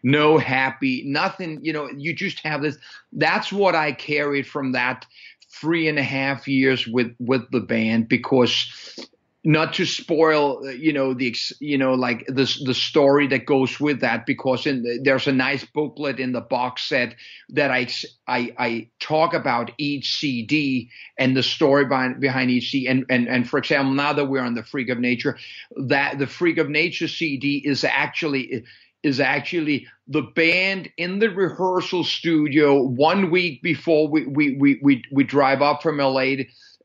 No 0.03 0.37
happy, 0.37 1.03
nothing, 1.07 1.61
you 1.63 1.73
know, 1.73 1.89
you 1.97 2.15
just 2.15 2.41
have 2.41 2.61
this. 2.61 2.77
That's 3.13 3.51
what 3.51 3.75
I 3.75 3.93
carried 3.93 4.47
from 4.47 4.73
that 4.73 5.07
three 5.49 5.89
and 5.89 5.99
a 5.99 6.03
half 6.03 6.47
years 6.47 6.87
with 6.87 7.15
with 7.19 7.51
the 7.51 7.61
band 7.61 8.09
because 8.09 8.99
not 9.43 9.73
to 9.73 9.87
spoil 9.87 10.71
you 10.71 10.93
know 10.93 11.15
the 11.15 11.35
you 11.61 11.79
know 11.79 11.95
like 11.95 12.27
the 12.27 12.45
the 12.65 12.75
story 12.75 13.27
that 13.27 13.47
goes 13.47 13.81
with 13.81 14.01
that 14.01 14.27
because 14.27 14.67
in, 14.67 15.01
there's 15.03 15.27
a 15.27 15.33
nice 15.33 15.65
booklet 15.65 16.21
in 16.21 16.33
the 16.33 16.43
box 16.43 16.87
set 16.87 17.15
that 17.49 17.71
I 17.71 17.89
I, 18.27 18.53
I 18.59 18.89
talk 19.01 19.33
about 19.33 19.71
each 19.79 20.19
CD 20.19 20.91
and 21.19 21.35
the 21.35 21.43
story 21.43 21.87
behind, 21.87 22.21
behind 22.21 22.51
each 22.51 22.71
CD 22.71 22.87
and, 22.87 23.07
and 23.09 23.29
and 23.29 23.49
for 23.49 23.59
example 23.59 23.95
now 23.95 24.13
that 24.13 24.27
we're 24.27 24.43
on 24.43 24.55
the 24.55 24.63
freak 24.63 24.91
of 24.91 24.99
nature 24.99 25.39
that 25.75 26.19
the 26.19 26.27
freak 26.27 26.59
of 26.59 26.69
nature 26.69 27.09
CD 27.09 27.63
is 27.65 27.83
actually 27.83 28.65
is 29.03 29.21
actually 29.21 29.87
the 30.07 30.23
band 30.23 30.91
in 30.99 31.19
the 31.19 31.31
rehearsal 31.31 32.05
studio 32.05 32.83
one 32.83 33.31
week 33.31 33.63
before 33.63 34.09
we 34.09 34.27
we 34.27 34.57
we 34.57 34.79
we, 34.83 35.03
we 35.11 35.25
drive 35.25 35.63
up 35.63 35.83
from 35.83 35.97
LA 35.97 36.35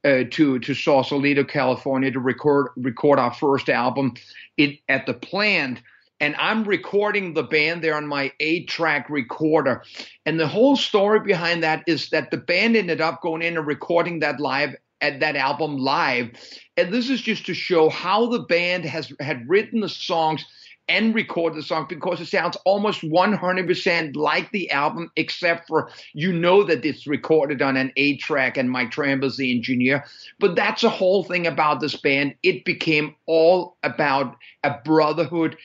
uh, 0.05 0.23
to 0.31 0.59
to 0.59 0.73
Sausalito, 0.73 1.43
California, 1.43 2.11
to 2.11 2.19
record 2.19 2.67
record 2.77 3.19
our 3.19 3.33
first 3.33 3.69
album. 3.69 4.13
It 4.57 4.79
at 4.87 5.05
the 5.05 5.13
plant, 5.13 5.81
and 6.19 6.35
I'm 6.37 6.63
recording 6.63 7.33
the 7.33 7.43
band 7.43 7.83
there 7.83 7.95
on 7.95 8.07
my 8.07 8.31
eight-track 8.39 9.09
recorder. 9.09 9.83
And 10.25 10.39
the 10.39 10.47
whole 10.47 10.77
story 10.77 11.19
behind 11.19 11.63
that 11.63 11.83
is 11.87 12.09
that 12.09 12.31
the 12.31 12.37
band 12.37 12.75
ended 12.75 13.01
up 13.01 13.21
going 13.21 13.41
in 13.41 13.57
and 13.57 13.67
recording 13.67 14.19
that 14.19 14.39
live 14.39 14.75
at 15.01 15.19
that 15.19 15.35
album 15.35 15.77
live. 15.77 16.31
And 16.77 16.93
this 16.93 17.09
is 17.09 17.21
just 17.21 17.45
to 17.47 17.53
show 17.53 17.89
how 17.89 18.27
the 18.27 18.39
band 18.39 18.85
has 18.85 19.11
had 19.19 19.49
written 19.49 19.81
the 19.81 19.89
songs 19.89 20.45
and 20.87 21.15
record 21.15 21.55
the 21.55 21.63
song 21.63 21.85
because 21.89 22.21
it 22.21 22.27
sounds 22.27 22.57
almost 22.65 23.01
100% 23.01 24.15
like 24.15 24.51
the 24.51 24.69
album, 24.71 25.11
except 25.15 25.67
for 25.67 25.89
you 26.13 26.31
know 26.31 26.63
that 26.63 26.85
it's 26.85 27.07
recorded 27.07 27.61
on 27.61 27.77
an 27.77 27.91
eight 27.97 28.19
track 28.21 28.57
and 28.57 28.69
Mike 28.69 28.91
Tramp 28.91 29.23
is 29.23 29.37
the 29.37 29.55
engineer. 29.55 30.05
But 30.39 30.55
that's 30.55 30.81
the 30.81 30.89
whole 30.89 31.23
thing 31.23 31.47
about 31.47 31.79
this 31.79 31.95
band. 31.95 32.35
It 32.43 32.65
became 32.65 33.15
all 33.25 33.77
about 33.83 34.35
a 34.63 34.75
brotherhood 34.83 35.57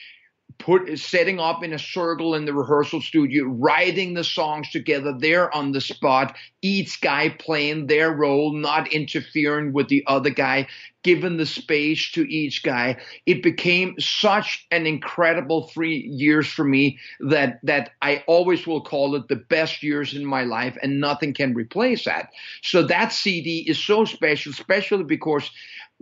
put 0.61 0.97
setting 0.99 1.39
up 1.39 1.63
in 1.63 1.73
a 1.73 1.79
circle 1.79 2.35
in 2.35 2.45
the 2.45 2.53
rehearsal 2.53 3.01
studio, 3.01 3.45
writing 3.45 4.13
the 4.13 4.23
songs 4.23 4.69
together 4.69 5.13
there 5.17 5.53
on 5.53 5.71
the 5.71 5.81
spot, 5.81 6.35
each 6.61 7.01
guy 7.01 7.29
playing 7.29 7.87
their 7.87 8.11
role, 8.11 8.53
not 8.53 8.91
interfering 8.93 9.73
with 9.73 9.89
the 9.89 10.03
other 10.05 10.29
guy, 10.29 10.67
given 11.03 11.37
the 11.37 11.45
space 11.45 12.11
to 12.11 12.31
each 12.31 12.61
guy. 12.61 12.95
It 13.25 13.41
became 13.41 13.95
such 13.99 14.67
an 14.69 14.85
incredible 14.85 15.67
three 15.67 16.07
years 16.07 16.47
for 16.47 16.63
me 16.63 16.99
that 17.19 17.59
that 17.63 17.91
I 18.01 18.23
always 18.27 18.67
will 18.67 18.81
call 18.81 19.15
it 19.15 19.27
the 19.27 19.37
best 19.37 19.81
years 19.81 20.13
in 20.13 20.25
my 20.25 20.43
life, 20.43 20.77
and 20.83 20.99
nothing 20.99 21.33
can 21.33 21.55
replace 21.55 22.05
that. 22.05 22.29
So 22.61 22.83
that 22.83 23.11
CD 23.11 23.65
is 23.67 23.83
so 23.83 24.05
special, 24.05 24.51
especially 24.51 25.03
because 25.03 25.49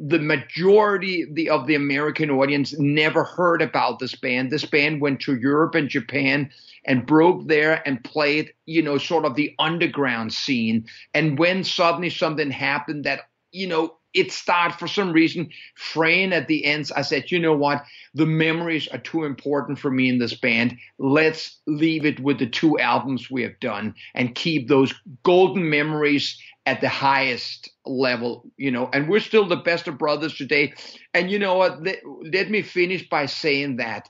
the 0.08 0.20
majority 0.20 1.24
of 1.50 1.68
the 1.68 1.76
American 1.76 2.30
audience 2.30 2.78
never 2.80 3.24
heard 3.24 3.62
about 3.62 4.00
this 4.00 4.16
band. 4.16 4.50
This 4.50 4.66
band 4.66 5.02
went 5.02 5.20
to 5.22 5.36
Europe 5.36 5.76
and 5.76 5.90
Japan 5.90 6.50
and 6.86 7.06
broke 7.06 7.48
there 7.48 7.86
and 7.86 8.04
played, 8.04 8.54
you 8.66 8.82
know, 8.82 8.98
sort 8.98 9.26
of 9.26 9.36
the 9.36 9.54
underground 9.60 10.34
scene. 10.34 10.86
And 11.14 11.38
when 11.38 11.64
suddenly 11.64 12.10
something 12.10 12.50
happened 12.50 13.04
that, 13.04 13.22
you 13.52 13.68
know, 13.68 13.96
it 14.14 14.32
started 14.32 14.78
for 14.78 14.88
some 14.88 15.12
reason 15.12 15.50
fraying 15.76 16.34
at 16.34 16.48
the 16.48 16.66
ends. 16.66 16.92
I 16.92 17.04
said, 17.04 17.30
you 17.30 17.40
know 17.40 17.56
what? 17.56 17.84
The 18.16 18.26
memories 18.26 18.88
are 18.88 18.98
too 18.98 19.24
important 19.24 19.78
for 19.78 19.92
me 19.92 20.10
in 20.10 20.18
this 20.18 20.34
band. 20.34 20.78
Let's 20.98 21.60
leave 21.68 22.06
it 22.06 22.20
with 22.20 22.40
the 22.40 22.48
two 22.48 22.80
albums 22.80 23.30
we 23.30 23.44
have 23.44 23.60
done 23.60 23.94
and 24.16 24.34
keep 24.34 24.68
those 24.68 24.94
golden 25.24 25.70
memories 25.70 26.40
at 26.70 26.82
the 26.82 26.88
highest 26.88 27.72
level, 27.84 28.46
you 28.56 28.70
know, 28.70 28.92
and 28.94 29.10
we're 29.10 29.20
still 29.20 29.48
the 29.48 29.56
best 29.56 29.88
of 29.88 29.98
brothers 29.98 30.36
today. 30.36 30.72
And 31.16 31.32
you 31.32 31.40
know 31.40 31.56
what? 31.56 31.82
Let, 31.82 32.52
me 32.52 32.62
finish 32.62 33.10
by 33.10 33.26
saying 33.26 33.78
that 33.78 34.08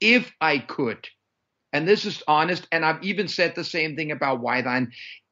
if 0.00 0.32
I 0.40 0.58
could, 0.58 1.06
and 1.72 1.86
this 1.86 2.04
is 2.04 2.20
honest, 2.26 2.66
and 2.72 2.84
I've 2.84 3.00
even 3.04 3.28
said 3.28 3.54
the 3.54 3.62
same 3.62 3.94
thing 3.94 4.10
about 4.10 4.42
Lion, 4.42 4.90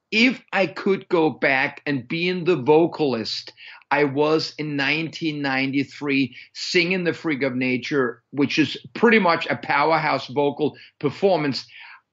if 0.09 0.41
I 0.53 0.67
could 0.67 1.05
go 1.09 1.29
back 1.29 1.81
and 1.85 2.07
being 2.07 2.45
the 2.45 2.55
vocalist 2.55 3.51
I 3.91 4.05
was 4.05 4.53
in 4.57 4.77
1993 4.77 6.33
singing 6.53 7.03
The 7.03 7.13
Freak 7.13 7.43
of 7.43 7.55
Nature, 7.55 8.23
which 8.31 8.57
is 8.57 8.77
pretty 8.93 9.19
much 9.19 9.47
a 9.47 9.57
powerhouse 9.57 10.27
vocal 10.27 10.77
performance. 10.99 11.67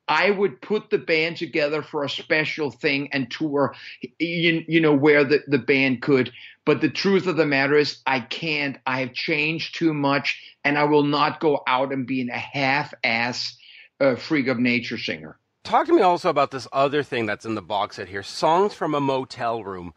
I 0.08 0.30
would 0.30 0.60
put 0.60 0.90
the 0.90 0.98
band 0.98 1.36
together 1.36 1.82
for 1.82 2.04
a 2.04 2.10
special 2.10 2.70
thing 2.70 3.08
and 3.12 3.30
tour, 3.30 3.74
you, 4.18 4.64
you 4.68 4.80
know, 4.80 4.94
where 4.94 5.24
the, 5.24 5.42
the 5.48 5.58
band 5.58 6.02
could. 6.02 6.32
But 6.64 6.80
the 6.80 6.88
truth 6.88 7.26
of 7.26 7.36
the 7.36 7.46
matter 7.46 7.76
is, 7.76 7.98
I 8.06 8.20
can't. 8.20 8.78
I 8.86 9.00
have 9.00 9.12
changed 9.12 9.76
too 9.76 9.94
much, 9.94 10.40
and 10.64 10.78
I 10.78 10.84
will 10.84 11.02
not 11.02 11.40
go 11.40 11.62
out 11.66 11.92
and 11.92 12.06
being 12.06 12.28
a 12.28 12.38
half 12.38 12.94
ass 13.02 13.56
uh, 14.00 14.16
freak 14.16 14.48
of 14.48 14.58
nature 14.58 14.98
singer. 14.98 15.38
Talk 15.64 15.86
to 15.86 15.92
me 15.92 16.02
also 16.02 16.30
about 16.30 16.52
this 16.52 16.68
other 16.72 17.02
thing 17.02 17.26
that's 17.26 17.44
in 17.44 17.56
the 17.56 17.62
box 17.62 17.96
set 17.96 18.08
here 18.08 18.22
songs 18.22 18.74
from 18.74 18.94
a 18.94 19.00
motel 19.00 19.64
room 19.64 19.94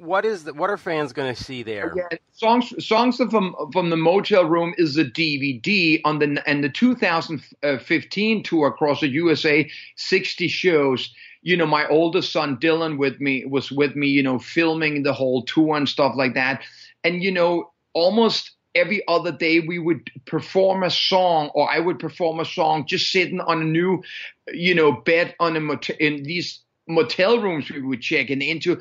what 0.00 0.24
is 0.24 0.44
the, 0.44 0.54
what 0.54 0.70
are 0.70 0.76
fans 0.76 1.12
going 1.12 1.34
to 1.34 1.42
see 1.42 1.62
there? 1.62 1.94
Songs 2.32 2.72
songs 2.86 3.16
from 3.16 3.54
from 3.72 3.90
the 3.90 3.96
motel 3.96 4.44
room 4.44 4.74
is 4.78 4.96
a 4.96 5.04
DVD 5.04 6.00
on 6.04 6.18
the 6.18 6.42
and 6.46 6.62
the 6.62 6.68
2015 6.68 8.42
tour 8.42 8.68
across 8.68 9.00
the 9.00 9.08
USA, 9.08 9.68
60 9.96 10.48
shows. 10.48 11.12
You 11.42 11.56
know, 11.56 11.66
my 11.66 11.86
oldest 11.88 12.32
son 12.32 12.56
Dylan 12.56 12.98
with 12.98 13.20
me 13.20 13.44
was 13.46 13.70
with 13.70 13.96
me. 13.96 14.08
You 14.08 14.22
know, 14.22 14.38
filming 14.38 15.02
the 15.02 15.12
whole 15.12 15.42
tour 15.44 15.76
and 15.76 15.88
stuff 15.88 16.14
like 16.16 16.34
that. 16.34 16.62
And 17.04 17.22
you 17.22 17.32
know, 17.32 17.72
almost 17.94 18.52
every 18.74 19.02
other 19.08 19.32
day 19.32 19.60
we 19.60 19.78
would 19.78 20.10
perform 20.26 20.82
a 20.82 20.90
song 20.90 21.50
or 21.54 21.70
I 21.70 21.80
would 21.80 21.98
perform 21.98 22.38
a 22.38 22.44
song 22.44 22.86
just 22.86 23.10
sitting 23.10 23.40
on 23.40 23.62
a 23.62 23.64
new, 23.64 24.02
you 24.52 24.74
know, 24.74 24.92
bed 24.92 25.34
on 25.40 25.56
a 25.56 25.60
motel 25.60 25.96
in 25.98 26.22
these 26.22 26.60
motel 26.88 27.40
rooms 27.40 27.70
we 27.70 27.82
would 27.82 28.00
check 28.00 28.28
checking 28.28 28.42
into 28.42 28.80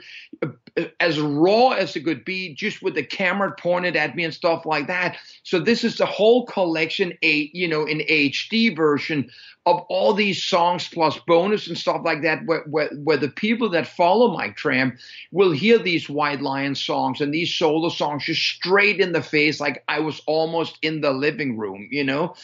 as 1.00 1.20
raw 1.20 1.70
as 1.70 1.96
it 1.96 2.04
could 2.04 2.24
be 2.26 2.54
just 2.54 2.82
with 2.82 2.96
the 2.96 3.04
camera 3.04 3.54
pointed 3.58 3.96
at 3.96 4.16
me 4.16 4.24
and 4.24 4.34
stuff 4.34 4.66
like 4.66 4.88
that. 4.88 5.18
So 5.44 5.60
this 5.60 5.84
is 5.84 5.98
the 5.98 6.06
whole 6.06 6.46
collection 6.46 7.14
a 7.22 7.50
you 7.54 7.68
know 7.68 7.86
in 7.86 8.00
hd 8.00 8.76
version 8.76 9.30
of 9.66 9.82
all 9.90 10.14
these 10.14 10.42
songs 10.42 10.88
plus 10.88 11.20
bonus 11.28 11.68
and 11.68 11.78
stuff 11.78 12.02
like 12.06 12.22
that 12.22 12.46
where, 12.46 12.62
where, 12.62 12.88
where 13.04 13.18
the 13.18 13.30
people 13.30 13.70
that 13.70 13.88
follow 13.88 14.36
mike 14.36 14.56
Tramp 14.56 14.98
will 15.32 15.52
hear 15.52 15.78
these 15.78 16.10
white 16.10 16.42
lion 16.42 16.76
songs 16.76 17.22
and 17.22 17.34
these 17.34 17.54
solo 17.54 17.90
songs 17.90 18.26
just 18.26 18.42
straight 18.42 19.00
in 19.00 19.12
the 19.12 19.22
face 19.22 19.60
like 19.60 19.84
i 19.88 20.00
was 20.00 20.22
almost 20.26 20.78
in 20.82 21.02
the 21.02 21.12
living 21.12 21.58
room 21.58 21.88
you 21.92 22.04
know? 22.04 22.36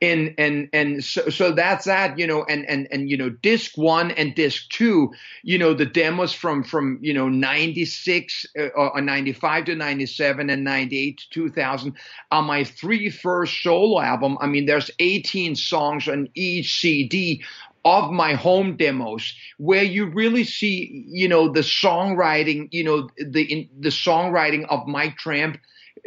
And 0.00 0.34
and 0.38 0.68
and 0.72 1.04
so, 1.04 1.28
so 1.28 1.52
that's 1.52 1.84
that 1.84 2.18
you 2.18 2.26
know 2.26 2.44
and 2.44 2.68
and 2.68 2.88
and 2.90 3.10
you 3.10 3.16
know 3.16 3.28
disc 3.28 3.76
one 3.76 4.10
and 4.12 4.34
disc 4.34 4.68
two 4.70 5.12
you 5.42 5.58
know 5.58 5.74
the 5.74 5.84
demos 5.84 6.32
from 6.32 6.64
from 6.64 6.98
you 7.02 7.12
know 7.12 7.28
96 7.72 8.46
uh, 8.58 8.62
or 8.76 9.00
95 9.00 9.64
to 9.64 9.74
97 9.74 10.50
and 10.50 10.64
98 10.64 11.18
to 11.18 11.30
2000 11.30 11.94
on 12.30 12.44
my 12.44 12.64
three 12.64 13.10
first 13.10 13.62
solo 13.62 14.00
album. 14.00 14.36
I 14.40 14.46
mean 14.46 14.66
there's 14.66 14.90
18 14.98 15.56
songs 15.56 16.08
on 16.08 16.28
each 16.34 16.80
cd 16.80 17.42
of 17.84 18.12
my 18.12 18.34
home 18.34 18.76
demos 18.76 19.34
where 19.58 19.82
you 19.82 20.06
really 20.06 20.44
see 20.44 21.04
you 21.08 21.28
know 21.28 21.48
the 21.48 21.60
songwriting 21.60 22.68
you 22.70 22.84
know 22.84 23.08
the 23.18 23.42
in, 23.42 23.68
the 23.80 23.88
songwriting 23.88 24.64
of 24.68 24.86
Mike 24.86 25.16
Tramp 25.16 25.58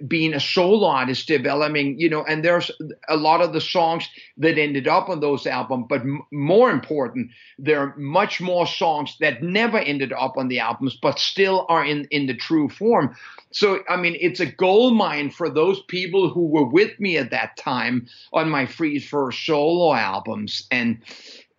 being 0.07 0.33
a 0.33 0.39
solo 0.39 0.87
artist 0.87 1.27
developing, 1.27 1.99
you 1.99 2.09
know, 2.09 2.23
and 2.25 2.43
there's 2.43 2.69
a 3.07 3.15
lot 3.15 3.41
of 3.41 3.53
the 3.53 3.61
songs 3.61 4.09
that 4.37 4.57
ended 4.57 4.87
up 4.87 5.09
on 5.09 5.21
those 5.21 5.47
albums, 5.47 5.85
but 5.87 6.01
m- 6.01 6.21
more 6.31 6.69
important, 6.69 7.31
there 7.57 7.79
are 7.79 7.95
much 7.97 8.41
more 8.41 8.67
songs 8.67 9.15
that 9.21 9.41
never 9.41 9.77
ended 9.77 10.11
up 10.11 10.35
on 10.37 10.49
the 10.49 10.59
albums, 10.59 10.97
but 11.01 11.17
still 11.17 11.65
are 11.69 11.85
in, 11.85 12.05
in 12.11 12.25
the 12.25 12.35
true 12.35 12.67
form. 12.67 13.15
So, 13.51 13.79
I 13.87 13.95
mean, 13.95 14.17
it's 14.19 14.41
a 14.41 14.45
gold 14.45 14.95
mine 14.95 15.29
for 15.31 15.49
those 15.49 15.81
people 15.83 16.29
who 16.29 16.47
were 16.47 16.67
with 16.67 16.99
me 16.99 17.17
at 17.17 17.31
that 17.31 17.55
time 17.55 18.07
on 18.33 18.49
my 18.49 18.65
Freeze 18.65 19.07
first 19.07 19.45
solo 19.45 19.93
albums. 19.93 20.67
And, 20.71 20.99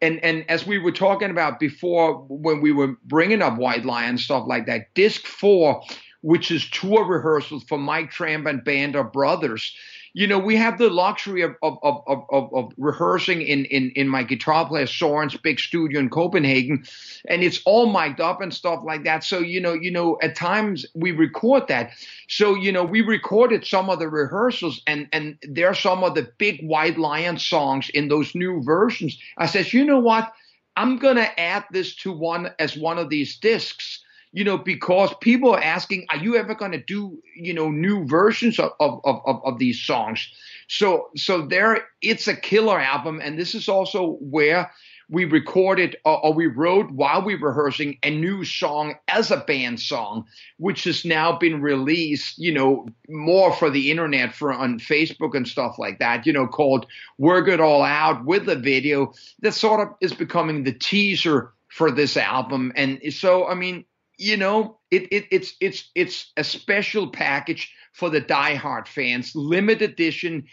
and 0.03 0.23
and 0.23 0.45
as 0.51 0.67
we 0.67 0.79
were 0.79 0.93
talking 0.93 1.31
about 1.31 1.59
before 1.59 2.19
when 2.29 2.61
we 2.61 2.73
were 2.73 2.97
bringing 3.05 3.43
up 3.43 3.59
White 3.59 3.85
Lion 3.85 4.19
stuff 4.19 4.45
like 4.47 4.67
that, 4.67 4.93
disc 4.95 5.27
four 5.27 5.83
which 6.23 6.51
is 6.51 6.69
tour 6.71 7.05
rehearsals 7.05 7.65
for 7.65 7.79
Mike 7.79 8.11
Tramp 8.11 8.47
and 8.47 8.65
Band 8.65 8.97
of 8.97 9.13
Brothers. 9.13 9.75
You 10.13 10.27
know, 10.27 10.39
we 10.39 10.57
have 10.57 10.79
the 10.79 10.89
luxury 10.89 11.43
of 11.43 11.55
of, 11.63 11.77
of, 11.83 12.25
of, 12.31 12.55
of 12.55 12.73
rehearsing 12.79 13.43
in, 13.43 13.67
in, 13.67 13.91
in 13.91 14.09
my 14.09 14.23
guitar 14.23 14.67
player 14.67 14.87
Soren's 14.87 15.37
big 15.37 15.61
studio 15.61 16.01
in 16.01 16.09
Copenhagen, 16.09 16.85
and 17.29 17.43
it's 17.43 17.61
all 17.67 17.93
mic'd 17.93 18.21
up 18.21 18.41
and 18.41 18.53
stuff 18.53 18.81
like 18.83 19.05
that. 19.05 19.25
So 19.25 19.41
you 19.41 19.61
know, 19.61 19.75
you 19.75 19.91
know, 19.91 20.19
at 20.23 20.35
times 20.35 20.87
we 20.95 21.13
record 21.13 21.69
that. 21.69 21.91
So 22.29 22.55
you 22.55 22.73
know, 22.73 22.83
we 22.83 23.03
recorded 23.03 23.67
some 23.67 23.91
of 23.91 23.99
the 23.99 24.09
rehearsals, 24.09 24.81
and 24.87 25.07
and 25.13 25.37
there 25.43 25.69
are 25.69 25.75
some 25.75 26.03
of 26.03 26.15
the 26.15 26.31
big 26.39 26.67
White 26.67 26.99
Lion 26.99 27.39
songs 27.39 27.91
in 27.91 28.09
those 28.09 28.35
new 28.35 28.63
versions. 28.63 29.19
I 29.37 29.47
says, 29.47 29.75
you 29.75 29.85
know 29.85 30.01
what? 30.01 30.33
I'm 30.77 30.97
gonna 30.97 31.29
add 31.37 31.65
this 31.71 31.95
to 31.97 32.13
one 32.13 32.53
as 32.59 32.77
one 32.77 32.97
of 32.99 33.11
these 33.11 33.37
discs 33.37 34.03
you 34.33 34.45
know, 34.45 34.59
because 34.59 35.15
people 35.21 35.55
are 35.55 35.63
asking, 35.63 36.07
are 36.11 36.19
you 36.19 36.37
ever 36.37 36.55
going 36.55 36.73
to 36.73 36.83
do, 36.83 37.19
you 37.35 37.55
know, 37.55 37.71
new 37.71 38.07
versions 38.07 38.59
of, 38.59 38.73
of, 38.81 39.01
of, 39.05 39.41
of 39.45 39.59
these 39.59 39.81
songs? 39.81 40.29
So, 40.69 41.11
so 41.17 41.47
there, 41.47 41.87
it's 42.03 42.29
a 42.29 42.37
killer 42.37 42.79
album. 42.79 43.21
And 43.23 43.39
this 43.39 43.55
is 43.55 43.69
also 43.69 44.19
where 44.21 44.71
we 45.09 45.25
recorded 45.25 45.97
or, 46.05 46.25
or, 46.25 46.35
we 46.35 46.47
wrote 46.47 46.91
while 46.91 47.23
we 47.23 47.37
were 47.37 47.51
rehearsing 47.51 47.97
a 48.03 48.11
new 48.11 48.45
song 48.45 48.97
as 49.09 49.31
a 49.31 49.37
band 49.37 49.81
song, 49.81 50.25
which 50.59 50.85
has 50.85 51.05
now 51.05 51.39
been 51.39 51.63
released, 51.63 52.39
you 52.39 52.53
know, 52.53 52.89
more 53.09 53.53
for 53.53 53.71
the 53.71 53.91
internet 53.91 54.35
for 54.35 54.53
on 54.53 54.81
Facebook 54.81 55.37
and 55.37 55.47
stuff 55.47 55.79
like 55.79 56.01
that, 56.01 56.27
you 56.27 56.33
know, 56.33 56.47
called 56.47 56.87
Work 57.19 57.49
It 57.49 57.61
All 57.61 57.83
Out 57.83 58.25
with 58.25 58.49
a 58.49 58.57
video 58.57 59.13
that 59.43 59.53
sort 59.53 59.87
of 59.87 59.95
is 60.01 60.13
becoming 60.13 60.65
the 60.65 60.73
teaser 60.73 61.53
for 61.69 61.91
this 61.91 62.17
album. 62.17 62.73
And 62.75 63.01
so, 63.13 63.47
I 63.47 63.55
mean, 63.55 63.85
you 64.19 64.37
know, 64.37 64.79
it, 64.91 65.13
it 65.13 65.27
it's 65.31 65.55
it's 65.61 65.91
it's 65.95 66.33
a 66.37 66.43
special 66.45 67.11
package 67.11 67.73
for 67.93 68.11
the 68.11 68.21
diehard 68.21 68.89
fans, 68.89 69.35
limited 69.35 69.93
edition, 69.93 70.47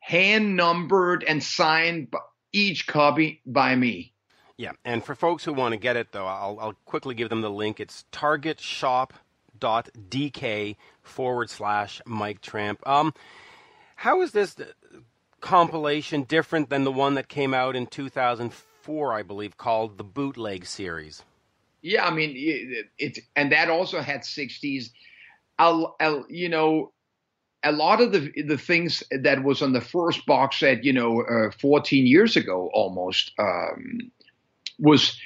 hand 0.00 0.56
numbered 0.56 1.24
and 1.24 1.42
signed 1.42 2.12
each 2.52 2.86
copy 2.86 3.40
by 3.46 3.74
me. 3.74 4.12
Yeah, 4.56 4.72
and 4.84 5.02
for 5.04 5.14
folks 5.14 5.44
who 5.44 5.52
want 5.52 5.72
to 5.72 5.78
get 5.78 5.96
it, 5.96 6.12
though, 6.12 6.26
I'll, 6.26 6.58
I'll 6.60 6.76
quickly 6.84 7.14
give 7.14 7.30
them 7.30 7.40
the 7.40 7.50
link. 7.50 7.80
It's 7.80 8.04
targetshop.dk 8.12 10.76
forward 11.02 11.50
slash 11.50 12.00
Mike 12.06 12.42
Tramp. 12.42 12.86
Um, 12.86 13.12
how 13.96 14.20
is 14.20 14.30
this 14.32 14.54
compilation 15.40 16.22
different 16.22 16.70
than 16.70 16.84
the 16.84 16.92
one 16.92 17.14
that 17.14 17.28
came 17.28 17.54
out 17.54 17.74
in 17.74 17.86
2004, 17.86 19.12
I 19.12 19.22
believe, 19.22 19.56
called 19.56 19.98
the 19.98 20.04
Bootleg 20.04 20.66
Series? 20.66 21.24
Yeah, 21.82 22.06
I 22.06 22.10
mean, 22.14 22.32
it, 22.36 22.86
it 22.98 23.18
and 23.36 23.50
that 23.52 23.68
also 23.68 24.00
had 24.00 24.22
60s. 24.22 24.90
I'll, 25.58 25.96
I'll, 26.00 26.24
you 26.28 26.48
know, 26.48 26.92
a 27.64 27.72
lot 27.72 28.00
of 28.00 28.12
the 28.12 28.32
the 28.42 28.58
things 28.58 29.02
that 29.10 29.44
was 29.44 29.62
on 29.62 29.72
the 29.72 29.80
first 29.80 30.26
box 30.26 30.58
set, 30.58 30.84
you 30.84 30.92
know, 30.92 31.22
uh, 31.22 31.50
14 31.60 32.06
years 32.06 32.36
ago 32.36 32.70
almost, 32.72 33.32
um, 33.38 34.10
was 34.78 35.16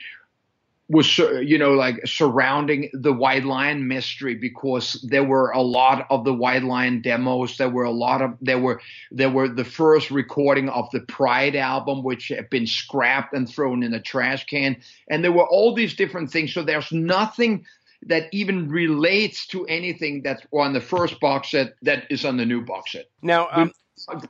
was 0.88 1.18
you 1.18 1.58
know 1.58 1.72
like 1.72 2.06
surrounding 2.06 2.90
the 2.92 3.12
White 3.12 3.44
Lion 3.44 3.88
mystery 3.88 4.34
because 4.34 5.04
there 5.08 5.24
were 5.24 5.50
a 5.50 5.60
lot 5.60 6.06
of 6.10 6.24
the 6.24 6.32
White 6.32 6.62
Lion 6.62 7.00
demos. 7.02 7.56
There 7.56 7.68
were 7.68 7.84
a 7.84 7.90
lot 7.90 8.22
of 8.22 8.34
there 8.40 8.58
were 8.58 8.80
there 9.10 9.30
were 9.30 9.48
the 9.48 9.64
first 9.64 10.10
recording 10.10 10.68
of 10.68 10.88
the 10.92 11.00
Pride 11.00 11.56
album, 11.56 12.04
which 12.04 12.28
had 12.28 12.48
been 12.50 12.66
scrapped 12.66 13.34
and 13.34 13.48
thrown 13.48 13.82
in 13.82 13.94
a 13.94 14.00
trash 14.00 14.46
can, 14.46 14.76
and 15.10 15.24
there 15.24 15.32
were 15.32 15.48
all 15.48 15.74
these 15.74 15.94
different 15.94 16.30
things. 16.30 16.54
So 16.54 16.62
there's 16.62 16.92
nothing 16.92 17.66
that 18.02 18.28
even 18.32 18.68
relates 18.68 19.46
to 19.48 19.66
anything 19.66 20.22
that's 20.22 20.42
on 20.52 20.72
the 20.72 20.80
first 20.80 21.18
box 21.18 21.50
set 21.50 21.74
that 21.82 22.04
is 22.10 22.24
on 22.24 22.36
the 22.36 22.46
new 22.46 22.64
box 22.64 22.92
set. 22.92 23.06
Now, 23.22 23.48
um, 23.50 23.72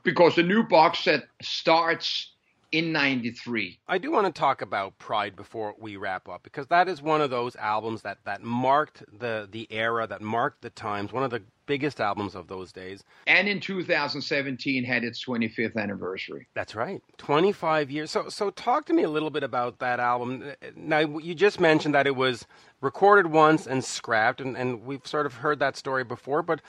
because 0.03 0.35
the 0.35 0.43
new 0.43 0.63
box 0.63 0.99
set 0.99 1.27
starts 1.41 2.33
in 2.71 2.91
93. 2.91 3.79
I 3.87 3.97
do 3.97 4.11
want 4.11 4.33
to 4.33 4.37
talk 4.37 4.61
about 4.61 4.97
Pride 4.99 5.35
before 5.35 5.75
we 5.79 5.95
wrap 5.95 6.27
up 6.27 6.43
because 6.43 6.67
that 6.67 6.87
is 6.87 7.01
one 7.01 7.21
of 7.21 7.29
those 7.29 7.55
albums 7.55 8.01
that, 8.01 8.19
that 8.25 8.43
marked 8.43 9.03
the, 9.19 9.47
the 9.51 9.67
era, 9.71 10.05
that 10.07 10.21
marked 10.21 10.61
the 10.61 10.69
times, 10.69 11.13
one 11.13 11.23
of 11.23 11.31
the 11.31 11.43
biggest 11.65 12.01
albums 12.01 12.33
of 12.33 12.47
those 12.47 12.71
days. 12.71 13.03
And 13.27 13.47
in 13.47 13.59
2017 13.59 14.83
had 14.83 15.03
its 15.03 15.23
25th 15.23 15.75
anniversary. 15.75 16.47
That's 16.53 16.75
right. 16.75 17.01
25 17.17 17.91
years. 17.91 18.11
So 18.11 18.29
so 18.29 18.49
talk 18.49 18.85
to 18.85 18.93
me 18.93 19.03
a 19.03 19.09
little 19.09 19.29
bit 19.29 19.43
about 19.43 19.79
that 19.79 19.99
album. 19.99 20.51
Now 20.75 20.99
you 20.99 21.35
just 21.35 21.59
mentioned 21.59 21.93
that 21.93 22.07
it 22.07 22.15
was 22.15 22.45
recorded 22.81 23.31
once 23.31 23.67
and 23.67 23.83
scrapped 23.83 24.41
and, 24.41 24.57
and 24.57 24.83
we've 24.83 25.05
sort 25.05 25.25
of 25.25 25.35
heard 25.35 25.59
that 25.59 25.77
story 25.77 26.03
before, 26.03 26.41
but 26.41 26.61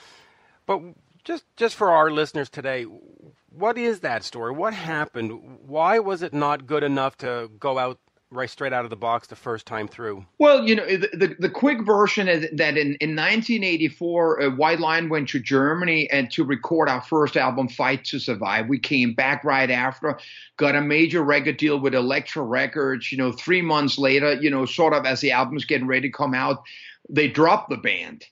but 0.65 0.81
just 1.23 1.45
just 1.57 1.75
for 1.75 1.89
our 1.91 2.11
listeners 2.11 2.49
today, 2.49 2.85
what 3.51 3.77
is 3.77 4.01
that 4.01 4.23
story? 4.23 4.51
What 4.51 4.73
happened? 4.73 5.59
Why 5.65 5.99
was 5.99 6.21
it 6.21 6.33
not 6.33 6.65
good 6.65 6.83
enough 6.83 7.17
to 7.17 7.49
go 7.59 7.77
out 7.77 7.99
right 8.31 8.49
straight 8.49 8.73
out 8.73 8.83
of 8.83 8.91
the 8.91 8.95
box 8.95 9.27
the 9.27 9.35
first 9.35 9.65
time 9.65 9.87
through? 9.87 10.25
Well, 10.37 10.67
you 10.67 10.75
know, 10.75 10.85
the, 10.85 11.09
the, 11.13 11.35
the 11.39 11.49
quick 11.49 11.83
version 11.83 12.27
is 12.27 12.47
that 12.53 12.77
in, 12.77 12.95
in 13.01 13.15
1984, 13.15 14.41
uh, 14.41 14.49
White 14.51 14.79
Lion 14.79 15.09
went 15.09 15.29
to 15.29 15.39
Germany 15.39 16.09
and 16.11 16.29
to 16.31 16.43
record 16.43 16.89
our 16.89 17.01
first 17.01 17.37
album, 17.37 17.67
Fight 17.67 18.05
to 18.05 18.19
Survive. 18.19 18.67
We 18.67 18.79
came 18.79 19.13
back 19.13 19.43
right 19.43 19.71
after, 19.71 20.19
got 20.57 20.75
a 20.75 20.81
major 20.81 21.23
record 21.23 21.57
deal 21.57 21.79
with 21.79 21.95
Elektra 21.95 22.43
Records. 22.43 23.11
You 23.11 23.17
know, 23.17 23.31
three 23.31 23.61
months 23.61 23.97
later, 23.97 24.33
you 24.33 24.49
know, 24.49 24.65
sort 24.65 24.93
of 24.93 25.05
as 25.05 25.21
the 25.21 25.31
album's 25.31 25.65
getting 25.65 25.87
ready 25.87 26.09
to 26.09 26.15
come 26.15 26.33
out, 26.33 26.63
they 27.09 27.27
dropped 27.27 27.69
the 27.69 27.77
band 27.77 28.25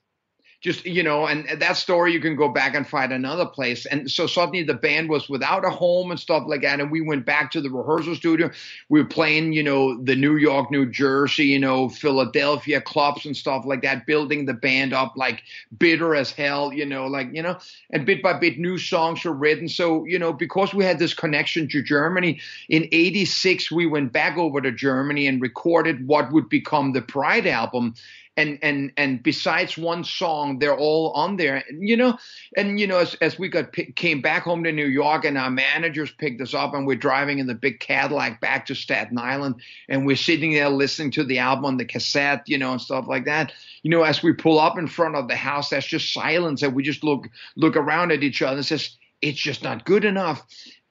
just 0.59 0.85
you 0.85 1.03
know 1.03 1.27
and 1.27 1.61
that 1.61 1.77
story 1.77 2.13
you 2.13 2.19
can 2.19 2.35
go 2.35 2.49
back 2.49 2.73
and 2.73 2.87
find 2.87 3.13
another 3.13 3.45
place. 3.45 3.85
And 3.85 4.09
so 4.09 4.25
suddenly 4.25 4.63
the 4.63 4.73
band 4.73 5.09
was 5.09 5.29
without 5.29 5.63
a 5.63 5.69
home 5.69 6.09
and 6.09 6.19
stuff 6.19 6.43
like 6.47 6.63
that. 6.63 6.79
And 6.79 6.89
we 6.89 7.01
went 7.01 7.25
back 7.25 7.51
to 7.51 7.61
the 7.61 7.69
rehearsal 7.69 8.15
studio. 8.15 8.49
We 8.89 9.01
were 9.01 9.07
playing 9.07 9.53
you 9.53 9.61
know 9.61 10.01
the 10.01 10.15
new 10.15 10.35
york 10.35 10.71
new 10.71 10.89
jersey 10.89 11.45
you 11.45 11.59
know 11.59 11.89
philadelphia 11.89 12.81
clubs 12.81 13.25
and 13.25 13.37
stuff 13.37 13.65
like 13.65 13.81
that 13.83 14.05
building 14.05 14.45
the 14.45 14.53
band 14.53 14.93
up 14.93 15.13
like 15.15 15.43
bitter 15.77 16.15
as 16.15 16.31
hell 16.31 16.73
you 16.73 16.85
know 16.85 17.05
like 17.05 17.29
you 17.33 17.43
know 17.43 17.57
and 17.91 18.05
bit 18.05 18.23
by 18.23 18.33
bit 18.33 18.57
new 18.57 18.77
songs 18.77 19.23
were 19.23 19.33
written. 19.33 19.69
So 19.69 20.05
you 20.05 20.17
know 20.17 20.33
because 20.33 20.73
we 20.73 20.83
had 20.83 20.97
this 20.97 21.13
connection 21.13 21.67
to 21.69 21.83
germany 21.83 22.39
in 22.67 22.87
86 22.91 23.71
we 23.71 23.85
went 23.85 24.11
back 24.11 24.37
over 24.37 24.59
to 24.59 24.71
germany 24.71 25.27
and 25.27 25.41
recorded 25.41 26.07
what 26.07 26.31
would 26.31 26.49
become 26.49 26.93
the 26.93 27.01
pride 27.01 27.45
album 27.45 27.93
and 28.37 28.59
and 28.61 28.93
and 28.95 29.21
besides 29.23 29.77
one 29.77 30.03
song 30.03 30.59
they're 30.59 30.77
all 30.77 31.11
on 31.13 31.35
there. 31.35 31.63
You 31.69 31.97
know 31.97 32.17
and 32.55 32.79
you 32.79 32.87
know 32.87 32.99
as, 32.99 33.15
as 33.15 33.37
we 33.37 33.49
got 33.49 33.73
came 33.95 34.21
back 34.21 34.43
home 34.43 34.63
to 34.63 34.71
new 34.71 34.85
york 34.85 35.25
and 35.25 35.37
our 35.37 35.49
managers 35.49 36.11
picked 36.11 36.39
us 36.41 36.53
up 36.53 36.73
and 36.73 36.85
we're 36.85 36.95
driving 36.95 37.39
in 37.39 37.47
the 37.47 37.55
big 37.55 37.79
cadillac 37.79 38.39
back 38.39 38.67
to 38.67 38.75
staten 38.75 39.17
island 39.17 39.55
and 39.89 40.05
we're 40.05 40.15
sitting 40.15 40.53
there 40.53 40.69
listening 40.69 41.11
to 41.11 41.23
the 41.23 41.39
album 41.39 41.65
on 41.65 41.77
the 41.77 41.85
cassette 41.85 42.43
you 42.45 42.57
know 42.57 42.71
and 42.71 42.81
stuff 42.81 43.07
like 43.07 43.25
that. 43.25 43.51
You 43.81 43.91
know 43.91 44.03
as 44.03 44.21
we 44.21 44.33
pull 44.33 44.59
up 44.59 44.77
in 44.77 44.87
front 44.87 45.15
of 45.15 45.27
the 45.27 45.35
house 45.35 45.69
that's 45.69 45.87
just 45.87 46.13
silence 46.13 46.61
and 46.61 46.75
we 46.75 46.83
just 46.83 47.03
look 47.03 47.27
look 47.55 47.75
around 47.75 48.11
at 48.11 48.23
each 48.23 48.41
other 48.41 48.57
and 48.57 48.65
says 48.65 48.95
it's 49.21 49.39
just 49.39 49.63
not 49.63 49.83
good 49.83 50.05
enough 50.05 50.45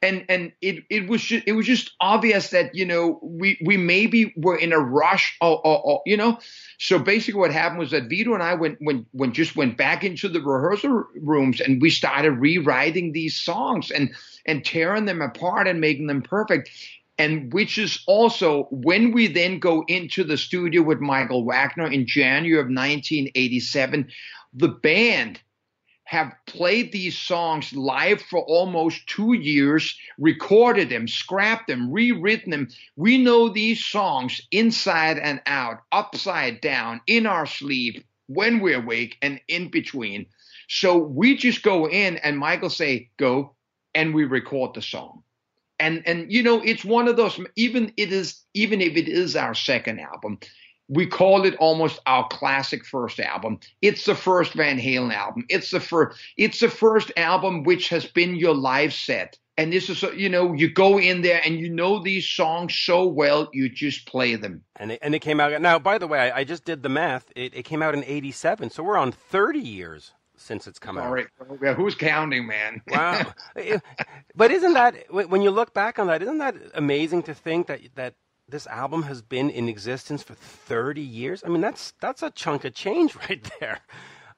and 0.07 0.25
and 0.29 0.53
it 0.61 0.85
it 0.89 1.09
was 1.09 1.21
just 1.21 1.47
it 1.47 1.53
was 1.53 1.67
just 1.67 1.91
obvious 2.01 2.51
that 2.51 2.75
you 2.75 2.87
know 2.87 3.19
we 3.23 3.59
we 3.65 3.77
maybe 3.77 4.33
were 4.37 4.57
in 4.57 4.73
a 4.73 4.79
rush 4.79 5.37
or, 5.41 5.61
or, 5.67 5.83
or, 5.85 6.03
you 6.07 6.17
know? 6.17 6.39
So 6.79 6.99
basically 6.99 7.41
what 7.41 7.53
happened 7.53 7.81
was 7.81 7.91
that 7.91 8.09
Vito 8.09 8.33
and 8.35 8.43
I 8.43 8.55
went 8.55 8.79
just 9.33 9.57
went 9.57 9.77
back 9.77 10.05
into 10.05 10.29
the 10.29 10.41
rehearsal 10.41 11.05
rooms 11.21 11.61
and 11.61 11.83
we 11.83 11.91
started 11.91 12.33
rewriting 12.33 13.13
these 13.13 13.39
songs 13.39 13.91
and 13.91 14.15
and 14.47 14.65
tearing 14.65 15.07
them 15.07 15.21
apart 15.21 15.67
and 15.67 15.81
making 15.81 16.07
them 16.07 16.23
perfect. 16.23 16.71
And 17.19 17.53
which 17.53 17.79
is 17.79 18.03
also 18.07 18.65
when 18.71 19.13
we 19.13 19.27
then 19.27 19.59
go 19.59 19.85
into 19.89 20.23
the 20.23 20.37
studio 20.37 20.83
with 20.83 21.01
Michael 21.01 21.45
Wagner 21.45 21.91
in 21.91 22.07
January 22.07 22.61
of 22.61 22.67
1987 22.67 24.09
the 24.53 24.69
band 24.69 25.41
have 26.07 26.33
played 26.47 26.93
these 26.93 27.19
songs 27.19 27.73
live 27.75 28.23
for 28.23 28.39
almost 28.45 29.07
two 29.09 29.33
years, 29.33 29.99
recorded 30.19 30.89
them, 30.89 31.09
scrapped 31.09 31.67
them, 31.67 31.91
rewritten 31.93 32.53
them. 32.53 32.69
We 32.95 33.19
know 33.19 33.49
these 33.49 33.85
songs 33.85 34.41
inside 34.53 35.19
and 35.19 35.43
out, 35.47 35.83
upside 35.91 36.61
down, 36.61 37.01
in 37.09 37.27
our 37.27 37.45
sleep, 37.45 38.05
when 38.29 38.61
we're 38.61 38.79
awake, 38.79 39.17
and 39.21 39.41
in 39.49 39.69
between. 39.69 40.27
So 40.69 40.97
we 40.97 41.37
just 41.37 41.65
go 41.65 41.89
in 41.89 42.19
and 42.19 42.39
Michael 42.39 42.71
say, 42.71 43.11
go, 43.19 43.57
and 43.93 44.15
we 44.15 44.25
record 44.25 44.75
the 44.75 44.83
song. 44.83 45.25
And 45.81 46.05
and 46.07 46.33
you 46.33 46.43
know, 46.43 46.63
it's 46.63 46.85
one 46.85 47.09
of 47.09 47.17
those, 47.17 47.39
even 47.57 47.93
it 47.97 48.13
is, 48.13 48.43
even 48.55 48.81
if 48.81 48.97
it 48.97 49.09
is 49.09 49.35
our 49.35 49.55
second 49.55 49.99
album, 49.99 50.39
we 50.89 51.07
called 51.07 51.47
it 51.47 51.57
almost 51.57 52.01
our 52.07 52.27
classic 52.29 52.85
first 52.85 53.19
album. 53.21 53.59
It's 53.83 54.05
the 54.05 54.15
first 54.15 54.53
Van 54.53 54.79
Halen 54.79 55.13
album. 55.13 55.45
It's 55.49 55.71
the 55.71 55.81
first. 55.81 56.19
It's 56.37 56.61
the 56.61 56.69
first 56.69 57.11
album 57.17 57.65
which 57.65 57.89
has 57.89 58.07
been 58.07 58.37
your 58.37 58.55
live 58.55 58.93
set. 58.93 59.39
And 59.59 59.73
this 59.73 59.89
is, 59.89 60.03
you 60.03 60.29
know, 60.29 60.53
you 60.53 60.71
go 60.71 60.99
in 60.99 61.23
there 61.23 61.41
and 61.43 61.59
you 61.59 61.71
know 61.71 62.03
these 62.03 62.29
songs 62.29 62.75
so 62.75 63.07
well, 63.07 63.49
you 63.55 63.71
just 63.71 64.07
play 64.07 64.35
them. 64.35 64.63
And 64.77 64.93
it, 64.93 64.99
and 65.01 65.15
it 65.15 65.21
came 65.21 65.41
out. 65.41 65.59
Now, 65.63 65.79
by 65.79 65.97
the 65.97 66.07
way, 66.07 66.31
I, 66.31 66.41
I 66.41 66.45
just 66.45 66.67
did 66.67 66.83
the 66.83 66.91
math. 66.91 67.33
It, 67.35 67.55
it 67.55 67.63
came 67.63 67.83
out 67.83 67.95
in 67.95 68.05
'87, 68.05 68.69
so 68.71 68.83
we're 68.83 68.99
on 68.99 69.13
30 69.13 69.59
years 69.59 70.13
since 70.37 70.67
it's 70.67 70.79
come 70.79 70.99
All 70.99 71.05
out. 71.05 71.13
Right. 71.13 71.27
Yeah, 71.63 71.73
who's 71.73 71.95
counting, 71.95 72.47
man? 72.47 72.83
wow. 72.89 73.33
but 74.35 74.51
isn't 74.51 74.75
that 74.75 75.11
when 75.11 75.41
you 75.41 75.51
look 75.51 75.73
back 75.73 75.99
on 75.99 76.07
that? 76.09 76.23
Isn't 76.23 76.39
that 76.39 76.55
amazing 76.75 77.23
to 77.25 77.35
think 77.35 77.67
that 77.69 77.81
that 77.95 78.15
this 78.49 78.67
album 78.67 79.03
has 79.05 79.23
been 79.23 79.51
in 79.51 79.69
existence 79.69 80.23
for 80.23 80.35
30 80.35 81.01
years. 81.01 81.43
I 81.45 81.49
mean, 81.49 81.61
that's 81.61 81.95
that's 82.01 82.23
a 82.23 82.31
chunk 82.31 82.65
of 82.65 82.75
change 82.75 83.17
right 83.29 83.49
there. 83.61 83.81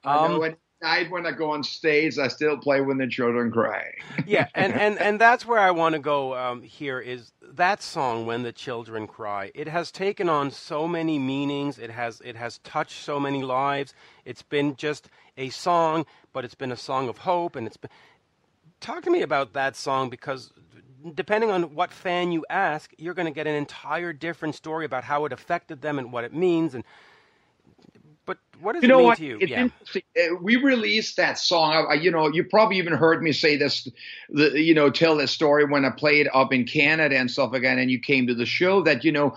Um, 0.03 0.17
I 0.17 0.27
know. 0.27 0.55
Night 0.81 1.11
when 1.11 1.25
I 1.25 1.31
go 1.31 1.51
on 1.51 1.61
stage, 1.61 2.17
I 2.17 2.29
still 2.29 2.57
play 2.57 2.79
"When 2.79 2.97
the 2.97 3.07
Children 3.07 3.51
Cry." 3.51 3.91
yeah, 4.25 4.47
and, 4.55 4.73
and, 4.73 4.97
and 4.97 5.19
that's 5.19 5.45
where 5.45 5.59
I 5.59 5.71
want 5.71 5.91
to 5.95 5.99
go 5.99 6.33
um, 6.37 6.61
here 6.61 7.01
is 7.01 7.33
that 7.41 7.83
song 7.83 8.25
"When 8.25 8.43
the 8.43 8.53
Children 8.53 9.05
Cry." 9.05 9.51
It 9.53 9.67
has 9.67 9.91
taken 9.91 10.29
on 10.29 10.51
so 10.51 10.87
many 10.87 11.19
meanings. 11.19 11.79
It 11.79 11.91
has 11.91 12.21
it 12.23 12.37
has 12.37 12.59
touched 12.59 13.03
so 13.03 13.19
many 13.19 13.43
lives. 13.43 13.93
It's 14.23 14.41
been 14.41 14.77
just 14.77 15.09
a 15.35 15.49
song, 15.49 16.05
but 16.31 16.45
it's 16.45 16.55
been 16.55 16.71
a 16.71 16.77
song 16.77 17.09
of 17.09 17.17
hope, 17.17 17.57
and 17.57 17.67
it's 17.67 17.75
been. 17.75 17.91
Talk 18.79 19.03
to 19.03 19.11
me 19.11 19.21
about 19.21 19.51
that 19.51 19.75
song 19.75 20.09
because 20.09 20.53
depending 21.15 21.51
on 21.51 21.75
what 21.75 21.91
fan 21.91 22.31
you 22.31 22.45
ask, 22.49 22.91
you're 22.97 23.13
going 23.13 23.25
to 23.27 23.31
get 23.31 23.47
an 23.47 23.55
entire 23.55 24.13
different 24.13 24.55
story 24.55 24.85
about 24.85 25.03
how 25.03 25.25
it 25.25 25.33
affected 25.33 25.81
them 25.81 25.99
and 25.99 26.11
what 26.11 26.23
it 26.23 26.33
means. 26.33 26.75
And 26.75 26.83
but 28.25 28.37
what 28.59 28.73
does 28.73 28.83
you 28.83 28.89
know 28.89 28.95
it 28.95 28.99
mean 28.99 29.07
what? 29.07 29.17
to 29.17 29.25
you? 29.25 29.37
It's 29.41 29.51
yeah. 29.51 29.61
interesting. 29.63 30.03
Uh, 30.15 30.35
We 30.41 30.55
released 30.55 31.17
that 31.17 31.39
song. 31.39 31.87
I, 31.89 31.95
you 31.95 32.11
know, 32.11 32.27
you 32.27 32.43
probably 32.43 32.77
even 32.77 32.93
heard 32.93 33.23
me 33.23 33.31
say 33.31 33.57
this, 33.57 33.87
the, 34.29 34.61
you 34.61 34.73
know, 34.73 34.89
tell 34.89 35.17
this 35.17 35.31
story 35.31 35.65
when 35.65 35.85
I 35.85 35.89
played 35.89 36.27
up 36.33 36.53
in 36.53 36.65
Canada 36.65 37.17
and 37.17 37.31
stuff 37.31 37.53
again, 37.53 37.79
and 37.79 37.89
you 37.89 37.99
came 37.99 38.27
to 38.27 38.35
the 38.35 38.45
show. 38.45 38.83
That 38.83 39.03
you 39.03 39.11
know, 39.11 39.35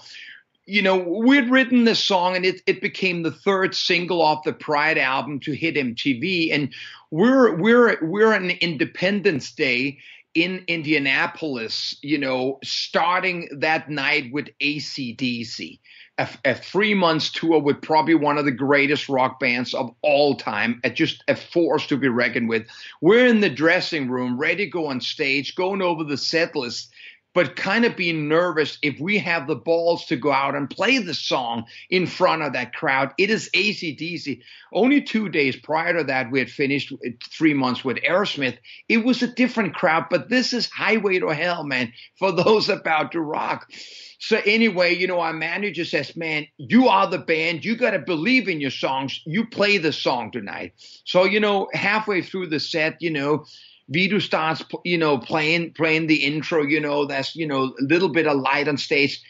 you 0.67 0.83
know, 0.83 0.99
we'd 0.99 1.49
written 1.51 1.85
this 1.85 2.05
song, 2.05 2.37
and 2.37 2.45
it 2.45 2.61
it 2.67 2.83
became 2.83 3.23
the 3.23 3.31
third 3.31 3.75
single 3.75 4.21
off 4.21 4.45
the 4.45 4.53
Pride 4.53 4.99
album 4.99 5.41
to 5.41 5.53
hit 5.53 5.77
MTV, 5.77 6.53
and 6.53 6.75
we're 7.11 7.57
we're 7.57 7.99
we're 8.03 8.35
on 8.35 8.51
Independence 8.51 9.53
Day 9.53 10.01
in 10.35 10.65
Indianapolis, 10.67 11.97
you 12.03 12.19
know, 12.19 12.59
starting 12.65 13.49
that 13.59 13.91
night 13.91 14.33
with 14.33 14.49
ACDC, 14.61 15.79
a, 16.19 16.29
a 16.45 16.55
three 16.55 16.95
months 16.95 17.31
tour 17.31 17.61
with 17.61 17.83
probably 17.83 18.15
one 18.15 18.39
of 18.39 18.45
the 18.45 18.51
greatest 18.51 19.09
rock 19.09 19.39
bands 19.39 19.75
of 19.75 19.95
all 20.03 20.35
time, 20.37 20.81
at 20.85 20.95
just 20.95 21.23
a 21.29 21.37
force 21.37 21.87
to 21.89 21.97
be 21.97 22.09
reckoned 22.09 22.49
with. 22.49 22.67
We're 23.01 23.27
in 23.27 23.41
the 23.41 23.51
dressing 23.51 24.09
room, 24.09 24.39
ready 24.39 24.65
to 24.65 24.71
go 24.71 24.87
on 24.87 25.01
stage, 25.01 25.55
going 25.55 25.83
over 25.83 26.05
the 26.05 26.17
set 26.17 26.57
list, 26.57 26.93
but 27.35 27.57
kind 27.57 27.85
of 27.85 27.97
being 27.97 28.29
nervous 28.29 28.79
if 28.83 29.01
we 29.01 29.19
have 29.19 29.47
the 29.47 29.57
balls 29.57 30.07
to 30.07 30.17
go 30.17 30.33
out 30.33 30.55
and 30.55 30.69
play 30.69 30.99
the 30.99 31.15
song 31.15 31.65
in 31.91 32.07
front 32.07 32.43
of 32.43 32.53
that 32.53 32.75
crowd. 32.75 33.13
It 33.19 33.31
is 33.31 33.51
ACDC. 33.55 34.41
Only 34.73 35.03
two 35.03 35.29
days 35.29 35.57
prior 35.57 35.99
to 35.99 36.05
that, 36.05 36.31
we 36.31 36.39
had 36.39 36.51
finished 36.51 36.93
three 37.31 37.55
months 37.55 37.85
with 37.85 37.99
Aerosmith. 37.99 38.59
It 38.89 39.05
was 39.05 39.23
a 39.23 39.27
different 39.27 39.75
crowd, 39.75 40.07
but 40.11 40.29
this 40.29 40.53
is 40.53 40.71
Highway 40.71 41.19
to 41.21 41.29
Hell, 41.29 41.65
man, 41.65 41.93
for 42.19 42.33
those 42.33 42.69
about 42.69 43.13
to 43.13 43.21
rock. 43.21 43.71
So 44.19 44.41
anyway, 44.47 44.95
you 44.95 45.09
know, 45.09 45.19
our 45.19 45.33
manager 45.33 45.85
says, 45.85 46.15
"Man, 46.15 46.47
you 46.57 46.87
are 46.87 47.09
the 47.09 47.19
band. 47.19 47.65
You 47.65 47.75
got 47.75 47.91
to 47.91 47.99
believe 47.99 48.49
in 48.49 48.61
your 48.61 48.71
songs. 48.71 49.21
You 49.27 49.47
play 49.47 49.79
the 49.79 49.93
song 49.93 50.31
tonight." 50.31 50.75
So 51.05 51.25
you 51.25 51.41
know, 51.41 51.69
halfway 51.73 52.23
through 52.23 52.47
the 52.47 52.61
set, 52.61 52.99
you 53.01 53.11
know, 53.11 53.45
Vito 53.89 54.19
starts, 54.19 54.65
you 54.85 54.99
know, 54.99 55.19
playing 55.19 55.73
playing 55.73 56.07
the 56.07 56.25
intro. 56.25 56.63
You 56.63 56.81
know, 56.81 57.07
that's 57.07 57.35
you 57.37 57.47
know 57.47 57.65
a 57.65 57.83
little 57.83 58.09
bit 58.09 58.27
of 58.27 58.39
light 58.39 58.69
on 58.69 58.77
stage, 58.77 59.23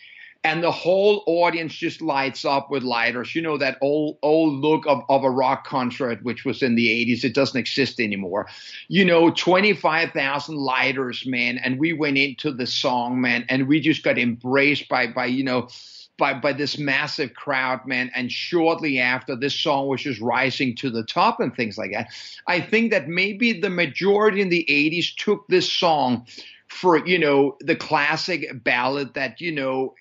and 0.45 0.63
the 0.63 0.71
whole 0.71 1.23
audience 1.27 1.73
just 1.75 2.03
lights 2.03 2.45
up 2.45 2.71
with 2.71 2.83
lighters. 2.83 3.35
You 3.35 3.43
know 3.43 3.59
that 3.59 3.79
old 3.81 4.19
old 4.23 4.55
look 4.55 4.87
of, 4.87 5.03
of 5.09 5.25
a 5.25 5.31
rock 5.31 5.67
concert, 5.67 6.23
which 6.23 6.45
was 6.45 6.63
in 6.63 6.75
the 6.75 6.89
'80s. 6.89 7.25
It 7.25 7.35
doesn't 7.35 7.59
exist 7.59 8.01
anymore. 8.01 8.49
You 8.89 9.05
know, 9.05 9.31
twenty 9.31 9.73
five 9.73 10.11
thousand 10.13 10.57
lighters, 10.57 11.25
man, 11.27 11.59
and 11.59 11.79
we 11.79 11.93
went 11.93 12.19
into 12.19 12.53
the 12.53 12.67
song, 12.67 13.21
man, 13.21 13.45
and 13.49 13.69
we 13.69 13.81
just 13.81 14.03
got 14.03 14.19
embraced 14.19 14.89
by 14.89 15.07
by 15.07 15.27
you 15.27 15.45
know 15.45 15.69
by 16.19 16.35
by 16.35 16.53
this 16.53 16.79
massive 16.79 17.35
crowd, 17.35 17.87
man. 17.87 18.11
And 18.15 18.31
shortly 18.31 18.99
after, 18.99 19.37
this 19.37 19.59
song 19.59 19.89
was 19.89 20.03
just 20.03 20.21
rising 20.21 20.75
to 20.77 20.91
the 20.91 21.05
top 21.05 21.41
and 21.41 21.55
things 21.55 21.79
like 21.79 21.93
that. 21.93 22.09
I 22.47 22.61
think 22.61 22.91
that 22.91 23.09
maybe 23.09 23.61
the 23.61 23.71
majority 23.71 24.41
in 24.41 24.49
the 24.49 24.67
'80s 24.69 25.15
took 25.17 25.47
this 25.49 25.71
song 25.71 26.27
for 26.69 27.07
you 27.07 27.19
know 27.19 27.57
the 27.61 27.77
classic 27.77 28.63
ballad 28.63 29.15
that 29.15 29.41
you 29.41 29.53
know 29.53 29.95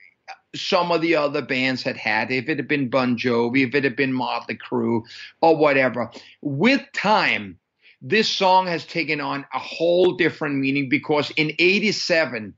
some 0.55 0.91
of 0.91 1.01
the 1.01 1.15
other 1.15 1.41
bands 1.41 1.81
had 1.81 1.97
had. 1.97 2.31
If 2.31 2.49
it 2.49 2.57
had 2.57 2.67
been 2.67 2.89
Bon 2.89 3.17
Jovi, 3.17 3.67
if 3.67 3.75
it 3.75 3.83
had 3.83 3.95
been 3.95 4.13
Motley 4.13 4.57
Crue, 4.57 5.03
or 5.41 5.55
whatever. 5.55 6.11
With 6.41 6.81
time, 6.93 7.57
this 8.01 8.27
song 8.27 8.67
has 8.67 8.85
taken 8.85 9.21
on 9.21 9.45
a 9.53 9.59
whole 9.59 10.13
different 10.13 10.55
meaning 10.55 10.89
because 10.89 11.31
in 11.31 11.53
'87 11.57 12.53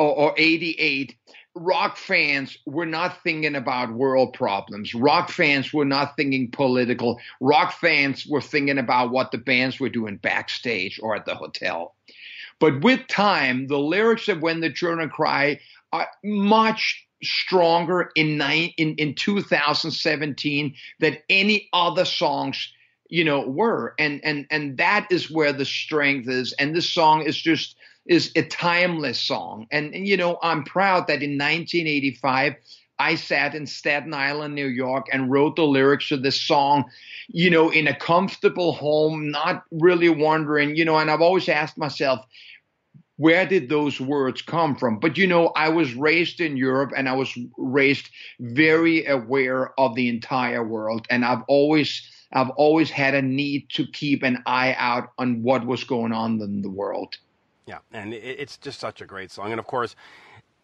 or, 0.00 0.16
or 0.16 0.34
88 0.36 1.14
rock 1.54 1.96
fans 1.96 2.56
were 2.66 2.86
not 2.86 3.22
thinking 3.22 3.56
about 3.56 3.92
world 3.92 4.32
problems. 4.32 4.94
Rock 4.94 5.30
fans 5.30 5.72
were 5.72 5.84
not 5.84 6.16
thinking 6.16 6.50
political. 6.50 7.20
Rock 7.40 7.72
fans 7.72 8.26
were 8.26 8.40
thinking 8.40 8.78
about 8.78 9.10
what 9.10 9.32
the 9.32 9.38
bands 9.38 9.80
were 9.80 9.88
doing 9.88 10.16
backstage 10.16 11.00
or 11.02 11.16
at 11.16 11.26
the 11.26 11.34
hotel. 11.34 11.94
But 12.58 12.82
with 12.82 13.06
time, 13.08 13.66
the 13.66 13.78
lyrics 13.78 14.28
of 14.28 14.42
When 14.42 14.60
the 14.60 14.72
Children 14.72 15.08
Cry 15.08 15.60
are 15.92 16.08
much 16.22 17.06
stronger 17.22 18.10
in, 18.14 18.40
in, 18.40 18.94
in 18.96 19.14
2017 19.14 20.74
than 21.00 21.18
any 21.28 21.68
other 21.72 22.04
songs 22.04 22.72
you 23.10 23.24
know 23.24 23.40
were 23.40 23.94
and 23.98 24.24
and 24.24 24.46
and 24.50 24.78
that 24.78 25.06
is 25.10 25.30
where 25.30 25.52
the 25.52 25.64
strength 25.64 26.28
is 26.28 26.52
and 26.54 26.74
this 26.74 26.88
song 26.88 27.22
is 27.22 27.36
just 27.36 27.76
is 28.06 28.32
a 28.36 28.42
timeless 28.42 29.20
song. 29.20 29.66
And, 29.70 29.94
and, 29.94 30.06
you 30.06 30.16
know, 30.16 30.38
I'm 30.42 30.64
proud 30.64 31.06
that 31.06 31.22
in 31.22 31.38
1985, 31.38 32.54
I 32.98 33.14
sat 33.14 33.54
in 33.54 33.66
Staten 33.66 34.12
Island, 34.12 34.54
New 34.54 34.66
York, 34.66 35.06
and 35.10 35.30
wrote 35.30 35.56
the 35.56 35.64
lyrics 35.64 36.08
to 36.08 36.18
this 36.18 36.40
song, 36.40 36.84
you 37.28 37.48
know, 37.48 37.70
in 37.70 37.88
a 37.88 37.96
comfortable 37.96 38.72
home, 38.72 39.30
not 39.30 39.64
really 39.70 40.10
wondering, 40.10 40.76
you 40.76 40.84
know, 40.84 40.98
and 40.98 41.10
I've 41.10 41.22
always 41.22 41.48
asked 41.48 41.78
myself, 41.78 42.26
where 43.20 43.46
did 43.46 43.68
those 43.68 44.00
words 44.00 44.40
come 44.40 44.74
from? 44.74 44.98
But 44.98 45.18
you 45.18 45.26
know, 45.26 45.48
I 45.48 45.68
was 45.68 45.92
raised 45.94 46.40
in 46.40 46.56
Europe 46.56 46.92
and 46.96 47.06
I 47.06 47.12
was 47.12 47.36
raised 47.58 48.08
very 48.40 49.04
aware 49.04 49.78
of 49.78 49.94
the 49.94 50.08
entire 50.08 50.66
world. 50.66 51.06
And 51.10 51.22
I've 51.22 51.42
always 51.46 52.02
I've 52.32 52.48
always 52.50 52.90
had 52.90 53.14
a 53.14 53.20
need 53.20 53.68
to 53.70 53.86
keep 53.86 54.22
an 54.22 54.42
eye 54.46 54.74
out 54.78 55.12
on 55.18 55.42
what 55.42 55.66
was 55.66 55.84
going 55.84 56.12
on 56.12 56.40
in 56.40 56.62
the 56.62 56.70
world. 56.70 57.18
Yeah, 57.66 57.78
and 57.92 58.12
it's 58.12 58.56
just 58.56 58.80
such 58.80 59.00
a 59.00 59.06
great 59.06 59.30
song. 59.30 59.52
And 59.52 59.60
of 59.60 59.66
course, 59.66 59.94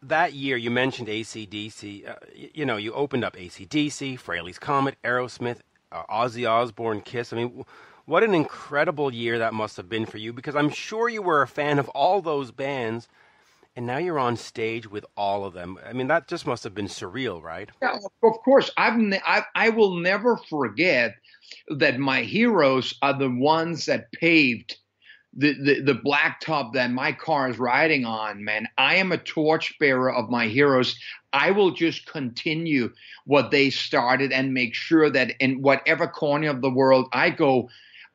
that 0.02 0.32
year 0.32 0.56
you 0.56 0.70
mentioned 0.70 1.09
ACDC. 1.09 2.09
Uh, 2.09 2.14
you 2.35 2.66
know, 2.66 2.76
you 2.76 2.92
opened 2.92 3.24
up 3.24 3.37
ACDC, 3.37 4.20
Frehley's 4.20 4.59
Comet, 4.59 4.96
Aerosmith, 5.04 5.59
uh, 5.92 6.04
Ozzy 6.11 6.48
Osbourne, 6.48 7.00
Kiss. 7.00 7.32
I 7.32 7.37
mean, 7.37 7.64
what 8.06 8.22
an 8.22 8.35
incredible 8.35 9.12
year 9.12 9.38
that 9.38 9.54
must 9.54 9.76
have 9.76 9.88
been 9.88 10.06
for 10.06 10.18
you 10.18 10.32
because 10.32 10.56
I'm 10.56 10.70
sure 10.70 11.09
you 11.09 11.22
were 11.22 11.42
a 11.42 11.48
fan 11.48 11.78
of 11.78 11.88
all 11.90 12.20
those 12.22 12.50
bands. 12.50 13.09
And 13.76 13.87
now 13.87 13.98
you're 13.98 14.18
on 14.18 14.37
stage 14.38 14.90
with 14.90 15.04
all 15.18 15.44
of 15.44 15.52
them. 15.52 15.78
I 15.87 15.92
mean, 15.92 16.06
that 16.06 16.28
just 16.28 16.46
must 16.46 16.64
have 16.64 16.74
been 16.74 16.87
surreal, 16.87 17.42
right? 17.42 17.68
Yeah, 17.82 17.98
of 18.22 18.32
course. 18.42 18.70
I've 18.78 18.96
ne- 18.96 19.20
I, 19.26 19.44
I 19.54 19.68
will 19.68 19.96
never 19.96 20.38
forget 20.48 21.12
that 21.68 21.98
my 21.98 22.22
heroes 22.22 22.94
are 23.02 23.18
the 23.18 23.30
ones 23.30 23.85
that 23.87 24.11
paved 24.12 24.76
the, 25.37 25.53
the, 25.53 25.81
the 25.83 25.94
blacktop 25.94 26.72
that 26.72 26.90
my 26.90 27.12
car 27.12 27.51
is 27.51 27.59
riding 27.59 28.05
on, 28.05 28.42
man. 28.42 28.66
I 28.79 28.96
am 28.96 29.12
a 29.12 29.18
torchbearer 29.18 30.12
of 30.12 30.31
my 30.31 30.46
heroes. 30.46 30.99
I 31.33 31.51
will 31.51 31.72
just 31.72 32.07
continue 32.07 32.92
what 33.27 33.51
they 33.51 33.68
started 33.70 34.33
and 34.33 34.55
make 34.55 34.75
sure 34.75 35.11
that 35.11 35.35
in 35.38 35.61
whatever 35.61 36.07
corner 36.07 36.49
of 36.49 36.62
the 36.62 36.70
world 36.70 37.09
I 37.12 37.31
go, 37.31 37.68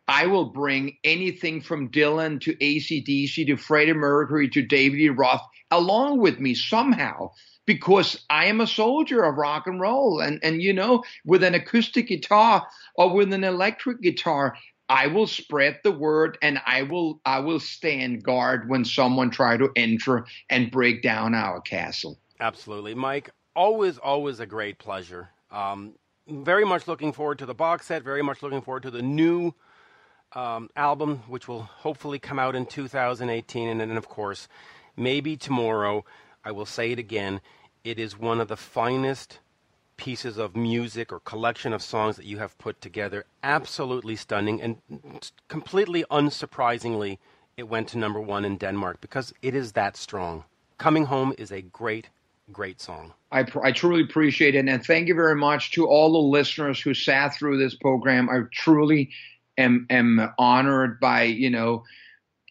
I 0.08 0.26
will 0.26 0.46
bring 0.46 0.98
anything 1.04 1.62
from 1.62 1.90
Dylan 1.90 2.42
to 2.42 2.56
ACDC 2.56 3.46
to 3.46 3.56
Freddie 3.56 3.94
Mercury 3.94 4.50
to 4.50 4.62
David 4.62 5.00
E. 5.00 5.10
Roth 5.10 5.44
along 5.70 6.20
with 6.20 6.40
me 6.40 6.54
somehow 6.54 7.32
because 7.66 8.26
I 8.30 8.46
am 8.46 8.60
a 8.60 8.68
soldier 8.68 9.24
of 9.24 9.38
rock 9.38 9.68
and 9.68 9.80
roll. 9.80 10.20
And, 10.20 10.40
and 10.44 10.62
you 10.62 10.74
know, 10.74 11.04
with 11.26 11.44
an 11.44 11.54
acoustic 11.54 12.08
guitar 12.08 12.68
or 12.96 13.14
with 13.14 13.32
an 13.32 13.44
electric 13.44 14.02
guitar, 14.02 14.58
I 14.92 15.08
will 15.08 15.26
spread 15.26 15.80
the 15.86 15.92
word 15.94 16.38
and 16.42 16.62
I 16.66 16.84
will 16.84 17.22
I 17.26 17.40
will 17.40 17.62
stand 17.62 18.24
guard 18.24 18.68
when 18.68 18.84
someone 18.84 19.30
try 19.30 19.56
to 19.56 19.72
enter 19.78 20.26
and 20.50 20.70
break 20.70 21.02
down 21.02 21.34
our 21.34 21.62
castle. 21.62 22.20
Absolutely, 22.42 22.94
Mike. 22.94 23.30
Always, 23.56 23.98
always 23.98 24.42
a 24.42 24.46
great 24.46 24.80
pleasure. 24.80 25.30
Um, 25.50 25.94
very 26.28 26.66
much 26.66 26.90
looking 26.90 27.14
forward 27.14 27.40
to 27.40 27.46
the 27.46 27.54
box 27.54 27.86
set. 27.86 28.04
Very 28.04 28.22
much 28.22 28.44
looking 28.44 28.62
forward 28.62 28.84
to 28.84 28.92
the 28.92 29.02
new 29.02 29.54
um, 30.34 30.70
album, 30.76 31.24
which 31.30 31.48
will 31.48 31.62
hopefully 31.62 32.20
come 32.20 32.38
out 32.38 32.54
in 32.54 32.66
2018. 32.66 33.70
And 33.70 33.80
then, 33.80 33.96
of 33.96 34.10
course, 34.10 34.50
maybe 34.98 35.38
tomorrow. 35.38 36.04
I 36.44 36.52
will 36.52 36.66
say 36.66 36.92
it 36.92 37.00
again. 37.00 37.40
It 37.86 37.98
is 37.98 38.20
one 38.20 38.42
of 38.42 38.50
the 38.50 38.58
finest 38.58 39.40
pieces 40.02 40.40
of 40.40 40.56
music 40.56 41.14
or 41.14 41.20
collection 41.20 41.74
of 41.74 41.82
songs 41.84 42.16
that 42.16 42.26
you 42.26 42.40
have 42.40 42.58
put 42.58 42.82
together. 42.82 43.24
Absolutely 43.44 44.16
stunning 44.16 44.60
and 44.60 44.78
completely 45.48 46.04
unsurprisingly, 46.10 47.20
it 47.56 47.70
went 47.70 47.88
to 47.90 48.00
number 48.00 48.20
one 48.20 48.44
in 48.44 48.58
Denmark 48.58 49.00
because 49.00 49.32
it 49.44 49.54
is 49.54 49.74
that 49.74 49.96
strong. 49.96 50.44
Coming 50.80 51.06
Home 51.06 51.36
is 51.38 51.52
a 51.52 51.62
great, 51.62 52.10
great 52.52 52.82
song. 52.82 53.14
I, 53.32 53.46
I 53.64 53.72
truly 53.72 54.02
appreciate 54.02 54.56
it. 54.56 54.68
And 54.68 54.84
thank 54.84 55.08
you 55.08 55.14
very 55.14 55.36
much 55.36 55.72
to 55.74 55.86
all 55.86 56.12
the 56.12 56.18
listeners 56.18 56.82
who 56.82 56.96
sat 56.96 57.36
through 57.36 57.60
this 57.60 57.76
program. 57.76 58.28
I 58.28 58.40
truly 58.52 59.12
am, 59.60 59.86
am 59.92 60.34
honored 60.40 61.00
by, 61.00 61.24
you 61.26 61.52
know, 61.52 61.84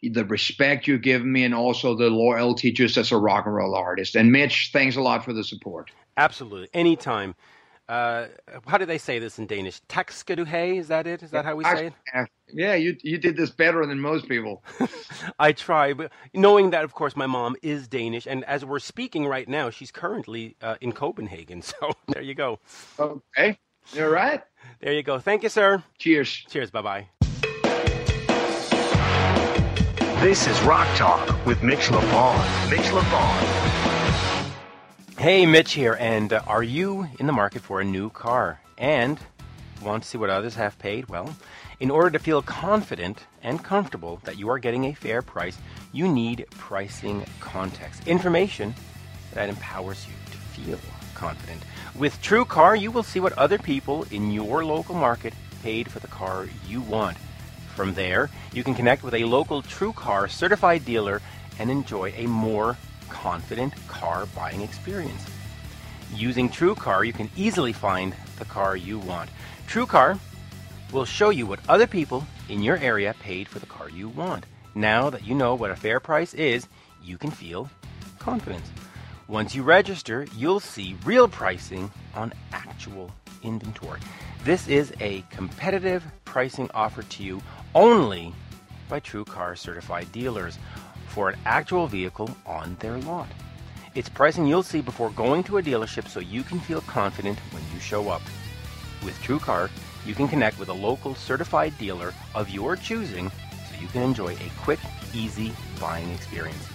the 0.03 0.25
respect 0.25 0.87
you've 0.87 1.03
given 1.03 1.33
me 1.33 1.43
and 1.43 1.55
also 1.55 1.97
the 1.97 2.11
loyalty 2.11 2.71
just 2.71 2.97
as 2.97 3.11
a 3.11 3.19
rock 3.19 3.47
and 3.47 3.57
roll 3.57 3.75
artist. 3.75 4.15
And 4.15 4.31
Mitch, 4.31 4.71
thanks 4.73 4.95
a 4.95 5.03
lot 5.03 5.25
for 5.25 5.33
the 5.33 5.43
support. 5.43 5.91
Absolutely. 6.21 6.69
Anytime. 6.75 7.35
Uh, 7.89 8.29
how 8.69 8.79
do 8.79 8.87
they 8.87 8.99
say 8.99 9.19
this 9.19 9.41
in 9.41 9.47
Danish? 9.47 9.81
Taxkaduhay, 9.89 10.79
is 10.79 10.87
that 10.89 11.09
it? 11.09 11.25
Is 11.25 11.33
that 11.33 11.45
how 11.45 11.57
we 11.57 11.65
say 11.65 11.89
it? 11.89 12.29
Yeah, 12.53 12.75
you 12.75 12.97
you 13.03 13.19
did 13.19 13.37
this 13.37 13.51
better 13.51 13.85
than 13.85 13.99
most 13.99 14.29
people. 14.29 14.63
I 15.41 15.51
try, 15.51 15.93
but 15.93 16.13
knowing 16.33 16.71
that, 16.71 16.85
of 16.85 16.95
course, 16.95 17.17
my 17.17 17.27
mom 17.27 17.57
is 17.63 17.89
Danish, 17.89 18.27
and 18.27 18.45
as 18.45 18.65
we're 18.65 18.79
speaking 18.79 19.27
right 19.27 19.49
now, 19.49 19.71
she's 19.71 19.91
currently 19.91 20.57
uh, 20.63 20.77
in 20.81 20.93
Copenhagen. 20.93 21.63
So 21.71 21.93
there 22.09 22.23
you 22.23 22.35
go. 22.35 22.61
Okay, 22.99 23.59
all 23.99 24.09
right. 24.09 24.43
There 24.81 24.93
you 24.93 25.03
go. 25.03 25.19
Thank 25.19 25.43
you, 25.43 25.49
sir. 25.49 25.83
Cheers. 25.99 26.45
Cheers. 26.49 26.71
Bye 26.71 26.83
bye. 26.83 27.09
This 30.21 30.47
is 30.47 30.61
Rock 30.63 30.87
Talk 30.97 31.47
with 31.47 31.63
Mitch 31.65 31.89
LaFon. 31.89 32.71
Mitch 32.71 32.91
LaFon. 32.93 33.70
Hey, 35.21 35.45
Mitch 35.45 35.75
here, 35.75 35.99
and 36.01 36.33
uh, 36.33 36.41
are 36.47 36.63
you 36.63 37.07
in 37.19 37.27
the 37.27 37.33
market 37.35 37.61
for 37.61 37.79
a 37.79 37.85
new 37.85 38.09
car 38.09 38.59
and 38.79 39.21
want 39.83 40.03
to 40.03 40.09
see 40.09 40.17
what 40.17 40.31
others 40.31 40.55
have 40.55 40.79
paid? 40.79 41.11
Well, 41.11 41.37
in 41.79 41.91
order 41.91 42.09
to 42.09 42.19
feel 42.19 42.41
confident 42.41 43.27
and 43.43 43.63
comfortable 43.63 44.23
that 44.25 44.39
you 44.39 44.49
are 44.49 44.59
getting 44.59 44.87
a 44.87 44.95
fair 44.95 45.21
price, 45.21 45.59
you 45.93 46.09
need 46.09 46.47
pricing 46.53 47.27
context, 47.39 48.09
information 48.09 48.75
that 49.35 49.51
empowers 49.51 50.07
you 50.07 50.15
to 50.33 50.39
feel 50.39 50.79
confident. 51.15 51.65
With 51.95 52.19
TrueCar, 52.23 52.81
you 52.81 52.91
will 52.91 53.03
see 53.03 53.21
what 53.21 53.35
other 53.35 53.59
people 53.59 54.07
in 54.11 54.31
your 54.31 54.65
local 54.65 54.95
market 54.95 55.35
paid 55.63 55.91
for 55.91 55.99
the 55.99 56.09
car 56.09 56.49
you 56.67 56.81
want. 56.81 57.19
From 57.77 57.93
there, 57.93 58.31
you 58.55 58.65
can 58.65 58.75
connect 58.75 59.03
with 59.03 59.13
a 59.13 59.25
local 59.25 59.63
TrueCar 59.63 60.31
certified 60.31 60.87
dealer 60.87 61.21
and 61.59 61.71
enjoy 61.71 62.15
a 62.17 62.27
more 62.27 62.79
confident 63.21 63.75
car 63.87 64.27
buying 64.35 64.63
experience. 64.63 65.27
Using 66.15 66.49
TrueCar, 66.49 67.07
you 67.07 67.13
can 67.13 67.31
easily 67.37 67.73
find 67.73 68.15
the 68.39 68.47
car 68.47 68.77
you 68.77 68.99
want. 68.99 69.29
TrueCar 69.69 70.19
will 70.91 71.05
show 71.05 71.29
you 71.29 71.47
what 71.47 71.61
other 71.69 71.87
people 71.87 72.27
in 72.49 72.63
your 72.63 72.79
area 72.79 73.15
paid 73.21 73.47
for 73.47 73.59
the 73.59 73.67
car 73.67 73.91
you 73.91 74.09
want. 74.09 74.47
Now 74.75 75.11
that 75.11 75.25
you 75.25 75.35
know 75.35 75.55
what 75.55 75.71
a 75.71 75.77
fair 75.77 76.01
price 76.01 76.33
is, 76.33 76.67
you 77.05 77.19
can 77.19 77.31
feel 77.31 77.69
confidence. 78.19 78.71
Once 79.29 79.55
you 79.55 79.63
register, 79.63 80.27
you'll 80.35 80.59
see 80.59 80.97
real 81.05 81.29
pricing 81.29 81.91
on 82.15 82.33
actual 82.53 83.13
inventory. 83.43 84.01
This 84.45 84.67
is 84.67 84.93
a 85.01 85.23
competitive 85.31 86.03
pricing 86.25 86.71
offer 86.73 87.03
to 87.03 87.23
you 87.23 87.43
only 87.75 88.33
by 88.89 88.99
TrueCar 88.99 89.57
certified 89.59 90.11
dealers 90.11 90.59
for 91.11 91.29
an 91.29 91.39
actual 91.45 91.87
vehicle 91.87 92.31
on 92.47 92.77
their 92.81 92.97
lot. 92.99 93.29
It's 93.95 94.09
pricing 94.09 94.47
you'll 94.47 94.63
see 94.63 94.81
before 94.81 95.11
going 95.11 95.43
to 95.45 95.59
a 95.59 95.63
dealership 95.63 96.09
so 96.09 96.21
you 96.21 96.43
can 96.43 96.61
feel 96.61 96.81
confident 96.83 97.39
when 97.51 97.63
you 97.75 97.81
show 97.81 98.09
up. 98.09 98.23
With 99.05 99.21
TrueCar, 99.23 99.69
you 100.07 100.15
can 100.15 100.29
connect 100.29 100.59
with 100.59 100.69
a 100.69 100.73
local 100.73 101.15
certified 101.15 101.77
dealer 101.79 102.15
of 102.35 102.49
your 102.49 102.77
choosing 102.77 103.31
so 103.31 103.81
you 103.81 103.89
can 103.89 104.03
enjoy 104.03 104.35
a 104.35 104.51
quick, 104.61 104.79
easy 105.13 105.53
buying 105.81 106.11
experience. 106.13 106.69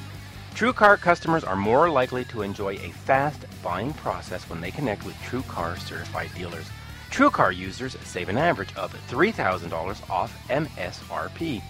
TrueCar 0.55 0.99
customers 0.99 1.43
are 1.43 1.55
more 1.55 1.89
likely 1.89 2.25
to 2.25 2.41
enjoy 2.41 2.75
a 2.75 2.91
fast 2.91 3.45
buying 3.63 3.93
process 3.93 4.49
when 4.49 4.59
they 4.59 4.71
connect 4.71 5.05
with 5.05 5.15
TrueCar 5.17 5.77
certified 5.79 6.31
dealers. 6.35 6.69
TrueCar 7.11 7.55
users 7.55 7.97
save 8.03 8.27
an 8.27 8.37
average 8.37 8.75
of 8.75 8.93
$3,000 9.09 10.09
off 10.09 10.47
MSRP. 10.49 11.61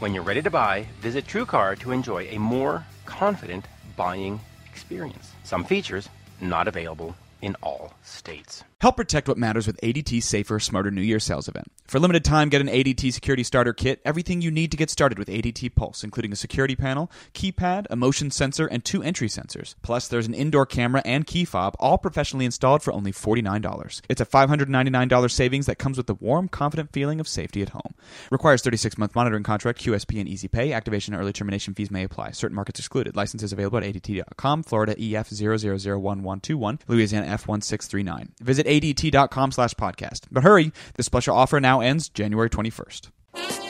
When 0.00 0.14
you're 0.14 0.24
ready 0.24 0.40
to 0.40 0.50
buy, 0.50 0.86
visit 1.02 1.26
TrueCar 1.26 1.78
to 1.80 1.92
enjoy 1.92 2.26
a 2.30 2.38
more 2.38 2.86
confident 3.04 3.66
buying 3.96 4.40
experience. 4.64 5.32
Some 5.44 5.62
features 5.62 6.08
not 6.40 6.66
available 6.66 7.14
in 7.42 7.54
all 7.62 7.92
states. 8.02 8.64
Help 8.80 8.96
protect 8.96 9.28
what 9.28 9.36
matters 9.36 9.66
with 9.66 9.78
ADT's 9.82 10.24
Safer, 10.24 10.58
Smarter 10.58 10.90
New 10.90 11.02
Year 11.02 11.20
sales 11.20 11.48
event. 11.48 11.70
For 11.86 11.98
a 11.98 12.00
limited 12.00 12.24
time, 12.24 12.48
get 12.48 12.62
an 12.62 12.68
ADT 12.68 13.12
Security 13.12 13.42
Starter 13.42 13.74
Kit, 13.74 14.00
everything 14.06 14.40
you 14.40 14.50
need 14.50 14.70
to 14.70 14.78
get 14.78 14.88
started 14.88 15.18
with 15.18 15.28
ADT 15.28 15.74
Pulse, 15.74 16.02
including 16.02 16.32
a 16.32 16.36
security 16.36 16.74
panel, 16.74 17.10
keypad, 17.34 17.88
a 17.90 17.96
motion 17.96 18.30
sensor, 18.30 18.66
and 18.66 18.82
two 18.82 19.02
entry 19.02 19.28
sensors. 19.28 19.74
Plus, 19.82 20.08
there's 20.08 20.26
an 20.26 20.32
indoor 20.32 20.64
camera 20.64 21.02
and 21.04 21.26
key 21.26 21.44
fob, 21.44 21.76
all 21.78 21.98
professionally 21.98 22.46
installed 22.46 22.82
for 22.82 22.94
only 22.94 23.12
$49. 23.12 24.00
It's 24.08 24.22
a 24.22 24.24
$599 24.24 25.30
savings 25.30 25.66
that 25.66 25.78
comes 25.78 25.98
with 25.98 26.06
the 26.06 26.14
warm, 26.14 26.48
confident 26.48 26.90
feeling 26.90 27.20
of 27.20 27.28
safety 27.28 27.60
at 27.60 27.70
home. 27.70 27.94
Requires 28.30 28.62
36 28.62 28.96
month 28.96 29.14
monitoring 29.14 29.42
contract, 29.42 29.84
QSP, 29.84 30.20
and 30.20 30.28
Easy 30.28 30.48
Pay. 30.48 30.72
Activation 30.72 31.12
and 31.12 31.22
early 31.22 31.34
termination 31.34 31.74
fees 31.74 31.90
may 31.90 32.04
apply. 32.04 32.30
Certain 32.30 32.56
markets 32.56 32.78
excluded. 32.78 33.14
Licenses 33.14 33.52
available 33.52 33.76
at 33.76 33.84
ADT.com, 33.84 34.62
Florida 34.62 34.92
EF 34.92 35.28
0001121, 35.28 36.78
Louisiana 36.88 37.26
F1639. 37.36 38.28
Visit 38.40 38.69
adt.com 38.70 39.52
slash 39.52 39.74
podcast. 39.74 40.22
But 40.30 40.44
hurry, 40.44 40.72
this 40.94 41.06
special 41.06 41.36
offer 41.36 41.60
now 41.60 41.80
ends 41.80 42.08
January 42.08 42.50
21st. 42.50 43.69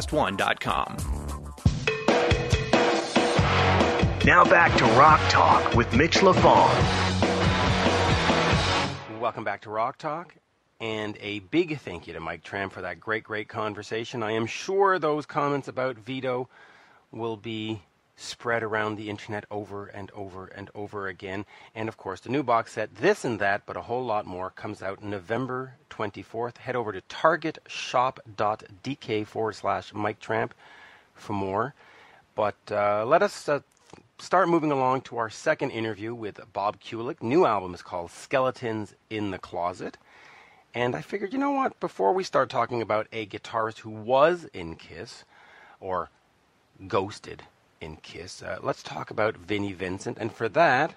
podcast1.com. 0.00 0.96
Now 4.24 4.44
back 4.44 4.76
to 4.78 4.84
Rock 4.84 5.20
Talk 5.30 5.74
with 5.74 5.92
Mitch 5.94 6.18
LaFon. 6.18 6.70
Welcome 9.20 9.44
back 9.44 9.62
to 9.62 9.70
Rock 9.70 9.98
Talk. 9.98 10.34
And 10.78 11.16
a 11.20 11.40
big 11.40 11.78
thank 11.78 12.06
you 12.06 12.14
to 12.14 12.20
Mike 12.20 12.42
Tramp 12.42 12.72
for 12.72 12.82
that 12.82 13.00
great, 13.00 13.24
great 13.24 13.48
conversation. 13.48 14.22
I 14.22 14.32
am 14.32 14.46
sure 14.46 14.98
those 14.98 15.26
comments 15.26 15.68
about 15.68 15.96
Vito 15.98 16.48
will 17.12 17.36
be 17.36 17.82
spread 18.20 18.62
around 18.62 18.96
the 18.96 19.08
internet 19.08 19.46
over 19.50 19.86
and 19.86 20.10
over 20.10 20.44
and 20.46 20.68
over 20.74 21.08
again. 21.08 21.46
And 21.74 21.88
of 21.88 21.96
course, 21.96 22.20
the 22.20 22.28
new 22.28 22.42
box 22.42 22.72
set, 22.72 22.96
this 22.96 23.24
and 23.24 23.38
that, 23.38 23.64
but 23.64 23.78
a 23.78 23.82
whole 23.82 24.04
lot 24.04 24.26
more, 24.26 24.50
comes 24.50 24.82
out 24.82 25.02
November 25.02 25.76
24th. 25.88 26.58
Head 26.58 26.76
over 26.76 26.92
to 26.92 27.00
targetshop.dk 27.02 29.26
forward 29.26 29.54
slash 29.54 29.94
Mike 29.94 30.20
Tramp 30.20 30.52
for 31.14 31.32
more. 31.32 31.72
But 32.34 32.56
uh, 32.70 33.06
let 33.06 33.22
us 33.22 33.48
uh, 33.48 33.60
start 34.18 34.50
moving 34.50 34.70
along 34.70 35.00
to 35.02 35.16
our 35.16 35.30
second 35.30 35.70
interview 35.70 36.14
with 36.14 36.40
Bob 36.52 36.78
Kulick. 36.80 37.22
New 37.22 37.46
album 37.46 37.72
is 37.74 37.82
called 37.82 38.10
Skeletons 38.10 38.94
in 39.08 39.30
the 39.30 39.38
Closet. 39.38 39.96
And 40.74 40.94
I 40.94 41.00
figured, 41.00 41.32
you 41.32 41.38
know 41.38 41.52
what, 41.52 41.80
before 41.80 42.12
we 42.12 42.22
start 42.22 42.50
talking 42.50 42.82
about 42.82 43.08
a 43.12 43.24
guitarist 43.26 43.78
who 43.78 43.90
was 43.90 44.44
in 44.52 44.76
Kiss, 44.76 45.24
or 45.80 46.10
ghosted 46.86 47.44
in 47.80 47.96
Kiss, 47.96 48.42
uh, 48.42 48.58
let's 48.62 48.82
talk 48.82 49.10
about 49.10 49.36
Vinnie 49.36 49.72
Vincent. 49.72 50.18
And 50.18 50.32
for 50.32 50.48
that, 50.50 50.94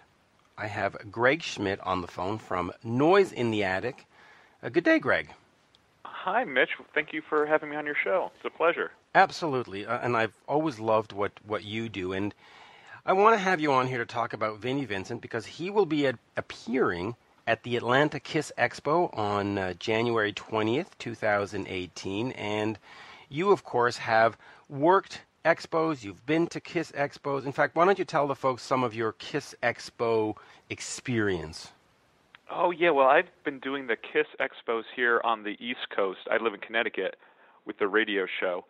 I 0.58 0.68
have 0.68 0.98
Greg 1.10 1.42
Schmidt 1.42 1.80
on 1.80 2.02
the 2.02 2.08
phone 2.08 2.38
from 2.38 2.74
Noise 2.84 3.32
in 3.32 3.52
the 3.52 3.64
Attic. 3.64 4.06
Uh, 4.62 4.70
good 4.70 4.84
day, 4.84 5.00
Greg. 5.00 5.30
Hi, 6.04 6.44
Mitch. 6.44 6.72
Thank 6.94 7.14
you 7.14 7.22
for 7.22 7.46
having 7.46 7.70
me 7.70 7.78
on 7.78 7.86
your 7.86 7.96
show. 8.04 8.32
It's 8.36 8.46
a 8.46 8.50
pleasure. 8.50 8.92
Absolutely, 9.16 9.86
uh, 9.86 10.00
and 10.00 10.18
I've 10.18 10.34
always 10.48 10.80
loved 10.80 11.14
what, 11.14 11.32
what 11.46 11.64
you 11.64 11.88
do. 11.88 12.12
And 12.12 12.34
I 13.06 13.14
want 13.14 13.34
to 13.36 13.40
have 13.40 13.62
you 13.62 13.72
on 13.72 13.88
here 13.88 14.00
to 14.00 14.06
talk 14.06 14.34
about 14.34 14.60
Vinnie 14.60 14.86
Vincent 14.86 15.22
because 15.22 15.46
he 15.46 15.70
will 15.70 15.86
be 15.86 16.08
ad- 16.08 16.20
appearing 16.36 17.16
at 17.48 17.64
the 17.64 17.78
Atlanta 17.78 18.20
Kiss 18.20 18.52
Expo 18.58 19.18
on 19.18 19.58
uh, 19.58 19.74
January 19.76 20.34
20th, 20.34 20.88
2018. 21.00 22.32
And 22.34 22.78
you, 23.30 23.52
of 23.52 23.64
course, 23.64 23.98
have 23.98 24.38
worked 24.70 25.22
expos, 25.46 26.04
you've 26.04 26.26
been 26.26 26.48
to 26.48 26.60
Kiss 26.60 26.92
expos. 26.94 27.46
In 27.46 27.52
fact, 27.52 27.76
why 27.76 27.86
don't 27.86 28.00
you 28.00 28.06
tell 28.06 28.28
the 28.28 28.36
folks 28.36 28.64
some 28.64 28.84
of 28.84 28.96
your 28.96 29.14
Kiss 29.14 29.56
Expo 29.62 30.36
experience? 30.70 31.72
Oh 32.52 32.72
yeah, 32.72 32.92
well 32.92 33.08
I've 33.08 33.30
been 33.44 33.60
doing 33.60 33.88
the 33.88 33.96
Kiss 33.96 34.28
Expos 34.40 34.84
here 34.96 35.22
on 35.24 35.44
the 35.44 35.56
East 35.60 35.90
Coast. 35.96 36.20
I 36.30 36.38
live 36.38 36.54
in 36.54 36.60
Connecticut 36.60 37.16
with 37.66 37.80
the 37.80 37.88
radio 37.88 38.28
show, 38.40 38.66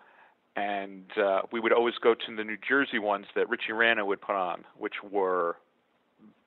and 0.56 1.06
uh, 1.18 1.42
we 1.52 1.60
would 1.60 1.74
always 1.74 1.96
go 2.02 2.14
to 2.14 2.36
the 2.36 2.44
New 2.44 2.58
Jersey 2.68 3.00
ones 3.00 3.26
that 3.36 3.50
Richie 3.50 3.74
Ranno 3.74 4.06
would 4.06 4.22
put 4.22 4.36
on, 4.36 4.64
which 4.78 4.94
were 5.12 5.58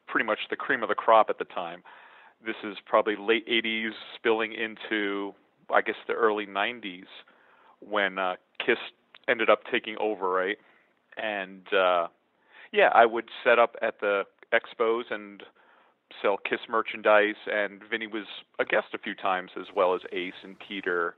pretty 0.06 0.24
much 0.24 0.38
the 0.48 0.56
cream 0.56 0.82
of 0.82 0.88
the 0.88 0.94
crop 0.94 1.28
at 1.28 1.38
the 1.38 1.44
time. 1.44 1.82
This 2.44 2.56
is 2.64 2.76
probably 2.86 3.16
late 3.16 3.46
'80s, 3.48 3.90
spilling 4.14 4.52
into 4.52 5.34
I 5.68 5.82
guess 5.82 5.96
the 6.06 6.14
early 6.14 6.46
'90s 6.46 7.06
when 7.80 8.18
uh, 8.18 8.36
Kiss 8.64 8.78
ended 9.28 9.50
up 9.50 9.60
taking 9.70 9.96
over, 9.98 10.28
right? 10.28 10.58
And 11.16 11.66
uh, 11.72 12.08
yeah, 12.72 12.90
I 12.94 13.06
would 13.06 13.28
set 13.44 13.58
up 13.58 13.76
at 13.82 14.00
the 14.00 14.24
expos 14.52 15.04
and 15.10 15.42
sell 16.22 16.36
Kiss 16.38 16.60
merchandise, 16.68 17.36
and 17.50 17.80
Vinny 17.90 18.06
was 18.06 18.26
a 18.58 18.64
guest 18.64 18.88
a 18.94 18.98
few 18.98 19.14
times, 19.14 19.50
as 19.58 19.66
well 19.74 19.94
as 19.94 20.02
Ace 20.12 20.34
and 20.42 20.56
Peter 20.58 21.14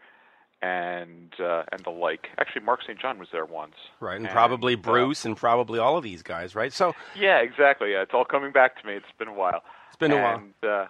and 0.60 1.32
uh, 1.40 1.62
and 1.70 1.84
the 1.84 1.90
like. 1.90 2.28
Actually, 2.38 2.62
Mark 2.62 2.80
St. 2.82 2.98
John 3.00 3.18
was 3.18 3.28
there 3.32 3.44
once. 3.44 3.74
Right, 4.00 4.16
and, 4.16 4.26
and 4.26 4.32
probably 4.32 4.74
uh, 4.74 4.78
Bruce, 4.78 5.24
and 5.24 5.36
probably 5.36 5.78
all 5.78 5.96
of 5.96 6.02
these 6.02 6.22
guys, 6.22 6.54
right? 6.54 6.72
So 6.72 6.94
yeah, 7.16 7.38
exactly. 7.38 7.92
Yeah, 7.92 8.02
it's 8.02 8.12
all 8.14 8.24
coming 8.24 8.52
back 8.52 8.80
to 8.80 8.86
me. 8.86 8.94
It's 8.94 9.06
been 9.18 9.28
a 9.28 9.34
while. 9.34 9.62
It's 9.88 9.96
been 9.96 10.12
a 10.12 10.22
while. 10.22 10.42
Uh, 10.62 10.86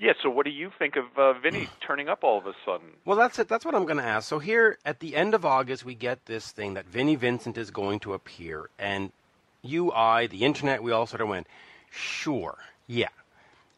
yeah. 0.00 0.12
So, 0.22 0.30
what 0.30 0.44
do 0.44 0.50
you 0.50 0.70
think 0.78 0.96
of 0.96 1.04
uh, 1.16 1.34
Vinny 1.34 1.68
turning 1.86 2.08
up 2.08 2.24
all 2.24 2.38
of 2.38 2.46
a 2.46 2.54
sudden? 2.64 2.88
Well, 3.04 3.16
that's 3.16 3.38
it. 3.38 3.48
That's 3.48 3.64
what 3.64 3.74
I'm 3.74 3.84
going 3.84 3.98
to 3.98 4.04
ask. 4.04 4.28
So 4.28 4.38
here 4.38 4.78
at 4.84 5.00
the 5.00 5.14
end 5.14 5.34
of 5.34 5.44
August, 5.44 5.84
we 5.84 5.94
get 5.94 6.26
this 6.26 6.50
thing 6.50 6.74
that 6.74 6.86
Vinnie 6.86 7.16
Vincent 7.16 7.56
is 7.58 7.70
going 7.70 8.00
to 8.00 8.14
appear, 8.14 8.70
and 8.78 9.12
you, 9.62 9.92
I, 9.92 10.26
the 10.26 10.44
internet, 10.44 10.82
we 10.82 10.92
all 10.92 11.06
sort 11.06 11.20
of 11.20 11.28
went, 11.28 11.46
sure, 11.90 12.58
yeah. 12.86 13.08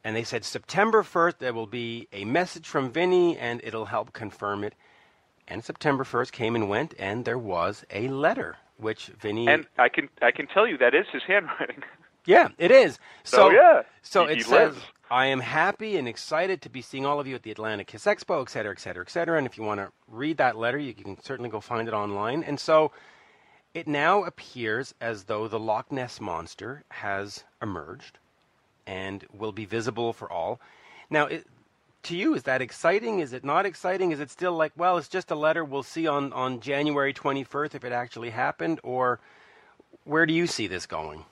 And 0.05 0.17
they 0.17 0.25
said 0.25 0.45
September 0.45 1.03
1st 1.03 1.39
there 1.39 1.53
will 1.53 1.67
be 1.67 2.09
a 2.13 2.25
message 2.25 2.67
from 2.67 2.91
Vinny, 2.91 3.39
and 3.39 3.61
it'll 3.63 3.87
help 3.87 4.13
confirm 4.13 4.65
it. 4.65 4.75
And 5.47 5.65
September 5.65 6.05
1st 6.05 6.33
came 6.33 6.55
and 6.55 6.69
went, 6.69 6.95
and 6.99 7.25
there 7.25 7.39
was 7.39 7.85
a 7.91 8.09
letter 8.09 8.57
which 8.79 9.07
Vinny 9.21 9.47
and 9.47 9.67
I 9.79 9.89
can 9.89 10.09
I 10.21 10.33
can 10.33 10.47
tell 10.49 10.67
you 10.67 10.77
that 10.79 10.95
is 10.95 11.07
his 11.13 11.23
handwriting. 11.27 11.83
Yeah, 12.27 12.49
it 12.59 12.71
is. 12.71 12.99
So 13.25 13.47
oh, 13.47 13.51
yeah, 13.51 13.83
so 14.03 14.27
he, 14.27 14.33
it 14.33 14.37
he 14.39 14.43
says, 14.43 14.75
lives. 14.75 14.81
"I 15.13 15.27
am 15.27 15.41
happy 15.41 15.99
and 15.99 16.09
excited 16.09 16.63
to 16.63 16.71
be 16.71 16.81
seeing 16.81 17.05
all 17.05 17.21
of 17.21 17.27
you 17.27 17.35
at 17.35 17.43
the 17.43 17.51
Atlanta 17.51 17.85
Kiss 17.85 18.07
Expo, 18.07 18.41
et 18.41 18.49
cetera, 18.49 18.73
et 18.73 18.81
cetera, 18.81 19.05
et 19.05 19.11
cetera." 19.11 19.37
And 19.37 19.47
if 19.47 19.59
you 19.59 19.63
want 19.63 19.81
to 19.81 19.93
read 20.09 20.39
that 20.39 20.57
letter, 20.57 20.79
you 20.79 20.95
can 20.95 21.21
certainly 21.23 21.51
go 21.51 21.61
find 21.61 21.87
it 21.87 21.95
online. 21.95 22.43
And 22.43 22.59
so 22.59 22.93
it 23.75 23.87
now 23.87 24.25
appears 24.25 24.95
as 25.01 25.25
though 25.25 25.49
the 25.49 25.59
Loch 25.59 25.93
Ness 25.93 26.21
monster 26.21 26.85
has 26.91 27.45
emerged 27.61 28.19
and 28.87 29.27
will 29.33 29.53
be 29.53 29.65
visible 29.65 30.13
for 30.13 30.31
all. 30.31 30.61
Now, 31.11 31.27
it, 31.27 31.47
to 32.05 32.17
you, 32.17 32.35
is 32.35 32.43
that 32.45 32.63
exciting? 32.63 33.21
Is 33.21 33.33
it 33.33 33.45
not 33.45 33.67
exciting? 33.67 34.11
Is 34.11 34.21
it 34.21 34.31
still 34.31 34.55
like, 34.55 34.73
well, 34.77 34.99
it's 34.99 35.09
just 35.09 35.31
a 35.31 35.35
letter 35.35 35.65
we'll 35.65 35.83
see 35.83 36.07
on, 36.07 36.33
on 36.33 36.61
January 36.61 37.15
21st 37.15 37.75
if 37.75 37.85
it 37.85 37.93
actually 37.93 38.31
happened? 38.31 38.81
Or 38.83 39.21
where 40.05 40.27
do 40.27 40.35
you 40.35 40.47
see 40.47 40.67
this 40.67 40.87
going? 40.87 41.25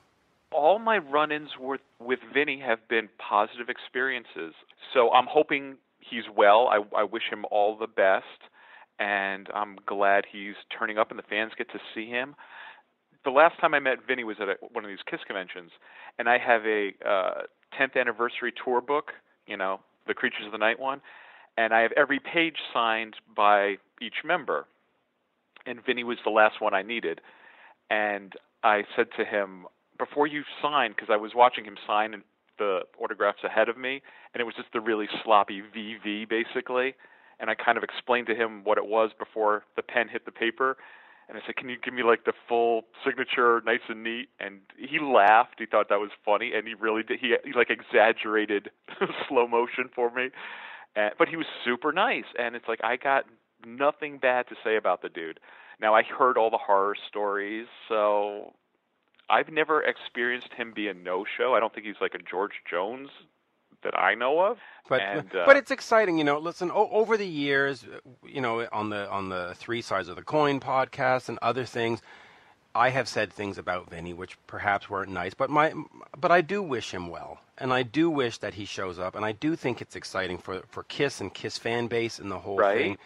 All 0.52 0.78
my 0.78 0.98
run-ins 0.98 1.50
with 1.58 1.80
with 2.00 2.18
Vinny 2.32 2.60
have 2.60 2.86
been 2.88 3.08
positive 3.18 3.68
experiences. 3.68 4.54
So 4.92 5.10
I'm 5.12 5.26
hoping 5.28 5.76
he's 6.00 6.24
well. 6.34 6.68
I, 6.68 7.00
I 7.00 7.04
wish 7.04 7.24
him 7.30 7.44
all 7.50 7.76
the 7.76 7.86
best, 7.86 8.24
and 8.98 9.48
I'm 9.54 9.76
glad 9.86 10.24
he's 10.30 10.54
turning 10.76 10.98
up 10.98 11.10
and 11.10 11.18
the 11.18 11.24
fans 11.24 11.52
get 11.56 11.70
to 11.72 11.78
see 11.94 12.06
him. 12.06 12.34
The 13.24 13.30
last 13.30 13.60
time 13.60 13.74
I 13.74 13.80
met 13.80 13.98
Vinny 14.06 14.24
was 14.24 14.36
at 14.40 14.48
a, 14.48 14.54
one 14.72 14.84
of 14.84 14.88
these 14.88 15.02
Kiss 15.08 15.20
conventions, 15.26 15.70
and 16.18 16.28
I 16.28 16.38
have 16.38 16.64
a 16.64 16.92
uh, 17.06 17.42
10th 17.78 18.00
anniversary 18.00 18.52
tour 18.64 18.80
book. 18.80 19.12
You 19.46 19.56
know, 19.56 19.80
the 20.06 20.14
Creatures 20.14 20.46
of 20.46 20.52
the 20.52 20.58
Night 20.58 20.78
one, 20.78 21.00
and 21.56 21.72
I 21.74 21.80
have 21.80 21.92
every 21.96 22.18
page 22.18 22.56
signed 22.72 23.14
by 23.36 23.76
each 24.00 24.24
member. 24.24 24.66
And 25.66 25.84
Vinny 25.84 26.04
was 26.04 26.16
the 26.24 26.30
last 26.30 26.60
one 26.60 26.72
I 26.72 26.82
needed, 26.82 27.20
and 27.90 28.32
I 28.62 28.84
said 28.96 29.08
to 29.18 29.24
him, 29.24 29.66
before 30.00 30.26
you 30.26 30.42
sign, 30.62 30.90
because 30.90 31.08
I 31.12 31.16
was 31.16 31.32
watching 31.36 31.64
him 31.64 31.76
sign 31.86 32.22
the 32.58 32.80
autographs 32.98 33.44
ahead 33.44 33.68
of 33.68 33.76
me, 33.76 34.02
and 34.34 34.40
it 34.40 34.44
was 34.44 34.54
just 34.56 34.72
the 34.72 34.80
really 34.80 35.06
sloppy 35.22 35.62
VV 35.62 36.28
basically. 36.28 36.94
And 37.38 37.48
I 37.48 37.54
kind 37.54 37.78
of 37.78 37.84
explained 37.84 38.26
to 38.26 38.34
him 38.34 38.64
what 38.64 38.76
it 38.76 38.86
was 38.86 39.10
before 39.18 39.64
the 39.76 39.82
pen 39.82 40.08
hit 40.08 40.24
the 40.24 40.32
paper. 40.32 40.76
And 41.28 41.38
I 41.38 41.40
said, 41.46 41.56
"Can 41.56 41.68
you 41.68 41.76
give 41.82 41.94
me 41.94 42.02
like 42.02 42.24
the 42.24 42.32
full 42.48 42.82
signature, 43.04 43.62
nice 43.64 43.80
and 43.88 44.02
neat?" 44.02 44.28
And 44.40 44.60
he 44.76 44.98
laughed. 44.98 45.54
He 45.58 45.66
thought 45.66 45.88
that 45.88 46.00
was 46.00 46.10
funny, 46.24 46.52
and 46.54 46.66
he 46.66 46.74
really 46.74 47.02
did. 47.02 47.20
He, 47.20 47.34
he 47.44 47.52
like 47.52 47.70
exaggerated 47.70 48.70
slow 49.28 49.46
motion 49.46 49.88
for 49.94 50.10
me, 50.10 50.30
and, 50.96 51.12
but 51.18 51.28
he 51.28 51.36
was 51.36 51.46
super 51.64 51.92
nice. 51.92 52.24
And 52.38 52.56
it's 52.56 52.68
like 52.68 52.80
I 52.82 52.96
got 52.96 53.24
nothing 53.64 54.18
bad 54.18 54.48
to 54.48 54.56
say 54.64 54.76
about 54.76 55.02
the 55.02 55.08
dude. 55.08 55.40
Now 55.80 55.94
I 55.94 56.02
heard 56.02 56.36
all 56.36 56.50
the 56.50 56.58
horror 56.58 56.96
stories, 57.08 57.68
so 57.88 58.52
I've 59.30 59.48
never 59.50 59.82
experienced 59.82 60.52
him 60.54 60.72
be 60.74 60.88
a 60.88 60.94
no-show. 60.94 61.54
I 61.54 61.60
don't 61.60 61.72
think 61.72 61.86
he's 61.86 62.00
like 62.00 62.14
a 62.14 62.18
George 62.18 62.52
Jones 62.68 63.08
that 63.82 63.98
I 63.98 64.14
know 64.14 64.40
of. 64.40 64.58
But 64.88 65.00
and, 65.02 65.34
uh, 65.34 65.44
but 65.46 65.56
it's 65.56 65.70
exciting, 65.70 66.18
you 66.18 66.24
know. 66.24 66.38
Listen, 66.38 66.70
o- 66.70 66.90
over 66.90 67.16
the 67.16 67.26
years, 67.26 67.86
you 68.26 68.40
know, 68.40 68.66
on 68.72 68.90
the 68.90 69.08
on 69.08 69.28
the 69.28 69.54
Three 69.56 69.80
Sides 69.82 70.08
of 70.08 70.16
the 70.16 70.22
Coin 70.22 70.58
podcast 70.60 71.28
and 71.28 71.38
other 71.40 71.64
things, 71.64 72.02
I 72.74 72.90
have 72.90 73.08
said 73.08 73.32
things 73.32 73.56
about 73.56 73.88
Vinny 73.88 74.12
which 74.12 74.36
perhaps 74.46 74.90
weren't 74.90 75.10
nice. 75.10 75.32
But 75.32 75.48
my 75.48 75.72
but 76.18 76.30
I 76.32 76.40
do 76.40 76.60
wish 76.62 76.90
him 76.92 77.08
well, 77.08 77.40
and 77.58 77.72
I 77.72 77.84
do 77.84 78.10
wish 78.10 78.38
that 78.38 78.54
he 78.54 78.64
shows 78.64 78.98
up, 78.98 79.14
and 79.14 79.24
I 79.24 79.32
do 79.32 79.54
think 79.56 79.80
it's 79.80 79.96
exciting 79.96 80.38
for 80.38 80.62
for 80.68 80.82
Kiss 80.82 81.20
and 81.20 81.32
Kiss 81.32 81.56
fan 81.56 81.86
base 81.86 82.18
and 82.18 82.30
the 82.30 82.38
whole 82.40 82.56
Right. 82.58 82.76
thing. 82.76 82.98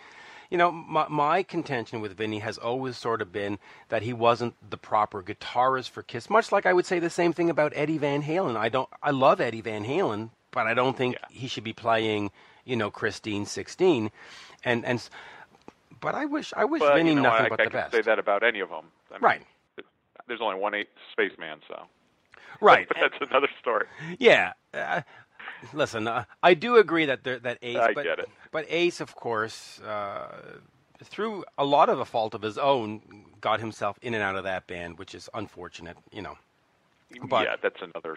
You 0.54 0.58
know, 0.58 0.70
my, 0.70 1.08
my 1.08 1.42
contention 1.42 2.00
with 2.00 2.16
Vinny 2.16 2.38
has 2.38 2.58
always 2.58 2.96
sort 2.96 3.20
of 3.20 3.32
been 3.32 3.58
that 3.88 4.02
he 4.02 4.12
wasn't 4.12 4.54
the 4.70 4.76
proper 4.76 5.20
guitarist 5.20 5.90
for 5.90 6.04
Kiss. 6.04 6.30
Much 6.30 6.52
like 6.52 6.64
I 6.64 6.72
would 6.72 6.86
say 6.86 7.00
the 7.00 7.10
same 7.10 7.32
thing 7.32 7.50
about 7.50 7.72
Eddie 7.74 7.98
Van 7.98 8.22
Halen. 8.22 8.56
I 8.56 8.68
don't, 8.68 8.88
I 9.02 9.10
love 9.10 9.40
Eddie 9.40 9.62
Van 9.62 9.84
Halen, 9.84 10.30
but 10.52 10.68
I 10.68 10.74
don't 10.74 10.96
think 10.96 11.16
Yeah. 11.16 11.26
he 11.28 11.48
should 11.48 11.64
be 11.64 11.72
playing, 11.72 12.30
you 12.64 12.76
know, 12.76 12.88
Christine 12.88 13.46
16. 13.46 14.12
And 14.62 14.84
and, 14.84 15.02
but 16.00 16.14
I 16.14 16.24
wish, 16.26 16.52
I 16.56 16.66
wish 16.66 16.78
but, 16.78 16.94
Vinny 16.94 17.08
you 17.10 17.16
know, 17.16 17.22
nothing 17.22 17.46
I, 17.46 17.48
but 17.48 17.60
I 17.60 17.64
the 17.64 17.70
can 17.70 17.80
best. 17.80 17.92
say 17.92 18.02
that 18.02 18.20
about 18.20 18.44
any 18.44 18.60
of 18.60 18.68
them. 18.68 18.84
I 19.10 19.14
mean, 19.14 19.22
Right. 19.22 19.42
There's 20.28 20.40
only 20.40 20.60
one 20.60 20.72
eight 20.74 20.88
spaceman, 21.10 21.62
so. 21.66 21.82
Right. 22.60 22.86
But 22.86 22.98
that's 23.00 23.28
another 23.28 23.48
story. 23.60 23.86
Yeah. 24.20 24.52
Uh, 24.72 25.02
listen, 25.72 26.06
uh, 26.08 26.24
I 26.42 26.54
do 26.54 26.76
agree 26.76 27.06
that 27.06 27.24
there, 27.24 27.38
that 27.40 27.58
Ace, 27.62 27.76
I 27.76 27.92
but, 27.92 28.04
get 28.04 28.18
it. 28.18 28.28
but 28.50 28.66
Ace, 28.68 29.00
of 29.00 29.14
course, 29.14 29.80
uh, 29.80 30.58
through 31.02 31.44
a 31.58 31.64
lot 31.64 31.88
of 31.88 32.00
a 32.00 32.04
fault 32.04 32.34
of 32.34 32.42
his 32.42 32.58
own, 32.58 33.24
got 33.40 33.60
himself 33.60 33.98
in 34.02 34.14
and 34.14 34.22
out 34.22 34.36
of 34.36 34.44
that 34.44 34.66
band, 34.66 34.98
which 34.98 35.14
is 35.14 35.28
unfortunate, 35.34 35.96
you 36.12 36.22
know. 36.22 36.36
But- 37.28 37.44
yeah, 37.44 37.56
that's 37.62 37.80
another 37.82 38.16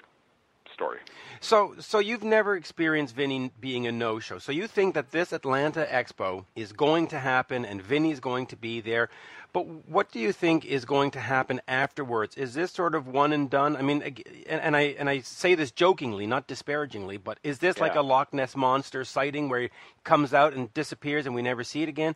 story. 0.77 0.99
So, 1.39 1.73
so 1.79 1.97
you've 1.97 2.23
never 2.23 2.55
experienced 2.55 3.15
Vinny 3.15 3.51
being 3.59 3.87
a 3.87 3.91
no-show. 3.91 4.37
So 4.37 4.51
you 4.51 4.67
think 4.67 4.93
that 4.93 5.09
this 5.11 5.33
Atlanta 5.33 5.87
Expo 5.89 6.45
is 6.55 6.71
going 6.71 7.07
to 7.07 7.19
happen, 7.19 7.65
and 7.65 7.81
Vinny's 7.81 8.19
going 8.19 8.45
to 8.47 8.55
be 8.55 8.79
there. 8.79 9.09
But 9.53 9.65
what 9.89 10.11
do 10.11 10.19
you 10.19 10.31
think 10.31 10.65
is 10.65 10.85
going 10.85 11.11
to 11.11 11.19
happen 11.19 11.61
afterwards? 11.67 12.37
Is 12.37 12.53
this 12.53 12.71
sort 12.71 12.93
of 12.93 13.07
one 13.07 13.33
and 13.33 13.49
done? 13.49 13.75
I 13.75 13.81
mean, 13.81 14.03
and, 14.47 14.61
and 14.61 14.75
I 14.75 14.95
and 14.99 15.09
I 15.09 15.21
say 15.21 15.55
this 15.55 15.71
jokingly, 15.71 16.27
not 16.27 16.45
disparagingly, 16.45 17.17
but 17.17 17.39
is 17.43 17.57
this 17.57 17.79
like 17.79 17.95
a 17.95 18.01
Loch 18.01 18.33
Ness 18.33 18.55
monster 18.55 19.03
sighting 19.03 19.49
where 19.49 19.61
he 19.61 19.69
comes 20.03 20.31
out 20.31 20.53
and 20.53 20.71
disappears 20.75 21.25
and 21.25 21.33
we 21.33 21.41
never 21.41 21.63
see 21.63 21.81
it 21.81 21.89
again? 21.89 22.15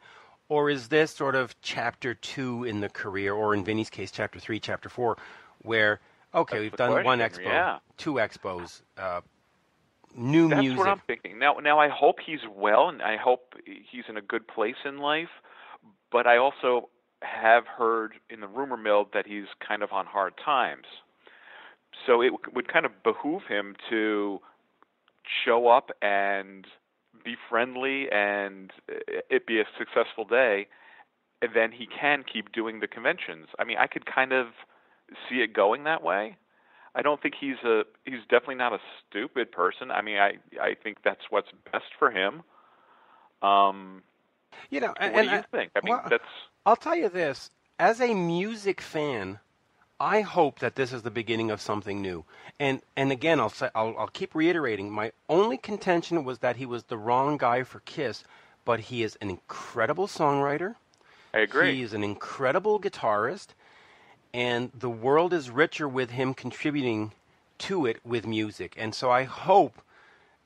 Or 0.50 0.70
is 0.70 0.90
this 0.90 1.10
sort 1.10 1.36
of 1.36 1.60
chapter 1.62 2.14
two 2.14 2.66
in 2.66 2.82
the 2.82 2.90
career, 2.90 3.34
or 3.34 3.56
in 3.56 3.64
Vinny's 3.64 3.90
case, 3.90 4.12
chapter 4.12 4.40
three, 4.40 4.60
chapter 4.60 4.90
four, 4.90 5.18
where 5.64 6.00
okay, 6.34 6.56
That's 6.56 6.62
we've 6.62 6.76
done 6.76 7.04
one 7.04 7.20
expo, 7.20 7.46
yeah. 7.46 7.80
two 7.98 8.14
expos, 8.14 8.82
uh, 8.98 9.22
new 10.16 10.50
That's 10.50 10.62
music. 10.62 10.80
what 10.80 10.88
I'm 10.88 11.02
thinking. 11.08 11.40
Now, 11.40 11.56
now 11.56 11.80
I 11.80 11.90
hope 11.90 12.18
he's 12.26 12.42
well, 12.54 12.90
and 12.90 13.02
I 13.02 13.18
hope 13.18 13.56
he's 13.66 14.04
in 14.10 14.18
a 14.18 14.22
good 14.22 14.48
place 14.48 14.76
in 14.86 15.00
life. 15.00 15.30
But 16.12 16.28
I 16.28 16.38
also 16.38 16.90
have 17.22 17.66
heard 17.68 18.14
in 18.30 18.42
the 18.42 18.48
rumor 18.48 18.78
mill 18.78 19.08
that 19.14 19.26
he's 19.26 19.46
kind 19.66 19.84
of 19.84 19.92
on 19.92 20.06
hard 20.06 20.34
times. 20.44 20.86
So 22.06 22.22
it 22.22 22.34
would 22.54 22.72
kind 22.72 22.86
of 22.86 22.92
behoove 23.04 23.44
him 23.48 23.76
to 23.90 24.40
show 25.46 25.68
up 25.68 25.92
and 26.02 26.66
be 27.24 27.36
friendly, 27.50 28.10
and 28.12 28.72
it 29.30 29.46
be 29.46 29.60
a 29.60 29.66
successful 29.78 30.26
day. 30.26 30.68
And 31.42 31.52
then 31.56 31.72
he 31.72 31.88
can 31.88 32.24
keep 32.24 32.52
doing 32.52 32.80
the 32.80 32.88
conventions. 32.88 33.48
I 33.58 33.64
mean, 33.64 33.78
I 33.78 33.88
could 33.88 34.06
kind 34.06 34.32
of 34.32 34.48
see 35.30 35.42
it 35.42 35.54
going 35.54 35.84
that 35.86 36.04
way. 36.04 36.38
I 36.94 37.02
don't 37.02 37.22
think 37.22 37.36
he's 37.40 37.58
a 37.64 37.84
he's 38.06 38.22
definitely 38.30 38.56
not 38.56 38.74
a 38.74 38.80
stupid 39.10 39.52
person. 39.52 39.92
I 39.92 40.02
mean, 40.02 40.18
I 40.18 40.38
I 40.62 40.76
think 40.76 40.98
that's 41.04 41.22
what's 41.30 41.50
best 41.72 41.86
for 41.98 42.12
him. 42.12 42.44
Um, 43.42 44.04
you 44.70 44.82
know, 44.82 44.88
what 44.88 45.02
and, 45.02 45.16
do 45.16 45.24
you 45.24 45.40
I, 45.40 45.42
think? 45.52 45.72
I 45.76 45.80
mean, 45.84 45.94
well, 45.94 46.06
that's 46.10 46.24
I'll 46.66 46.76
tell 46.76 46.96
you 46.96 47.10
this: 47.10 47.50
as 47.80 48.02
a 48.02 48.14
music 48.14 48.82
fan, 48.82 49.40
I 50.02 50.22
hope 50.22 50.60
that 50.60 50.76
this 50.76 50.92
is 50.92 51.04
the 51.04 51.12
beginning 51.12 51.52
of 51.52 51.62
something 51.62 52.02
new. 52.02 52.26
And 52.60 52.82
and 52.98 53.12
again, 53.12 53.40
I'll 53.40 53.50
say 53.50 53.70
I'll, 53.74 53.96
I'll 53.98 54.08
keep 54.08 54.36
reiterating. 54.36 54.92
My 54.92 55.12
only 55.30 55.58
contention 55.58 56.24
was 56.24 56.40
that 56.40 56.58
he 56.58 56.66
was 56.66 56.84
the 56.84 56.98
wrong 56.98 57.38
guy 57.38 57.64
for 57.64 57.80
Kiss, 57.82 58.24
but 58.66 58.80
he 58.80 59.04
is 59.04 59.18
an 59.22 59.30
incredible 59.30 60.08
songwriter. 60.08 60.76
I 61.34 61.40
agree. 61.40 61.76
He 61.76 61.82
is 61.84 61.94
an 61.94 62.04
incredible 62.04 62.80
guitarist, 62.80 63.50
and 64.34 64.72
the 64.74 64.90
world 64.90 65.34
is 65.34 65.50
richer 65.50 65.88
with 65.88 66.12
him 66.12 66.34
contributing 66.34 67.12
to 67.60 67.86
it 67.86 68.00
with 68.06 68.26
music. 68.26 68.74
And 68.78 68.94
so 68.96 69.12
I 69.12 69.24
hope 69.24 69.82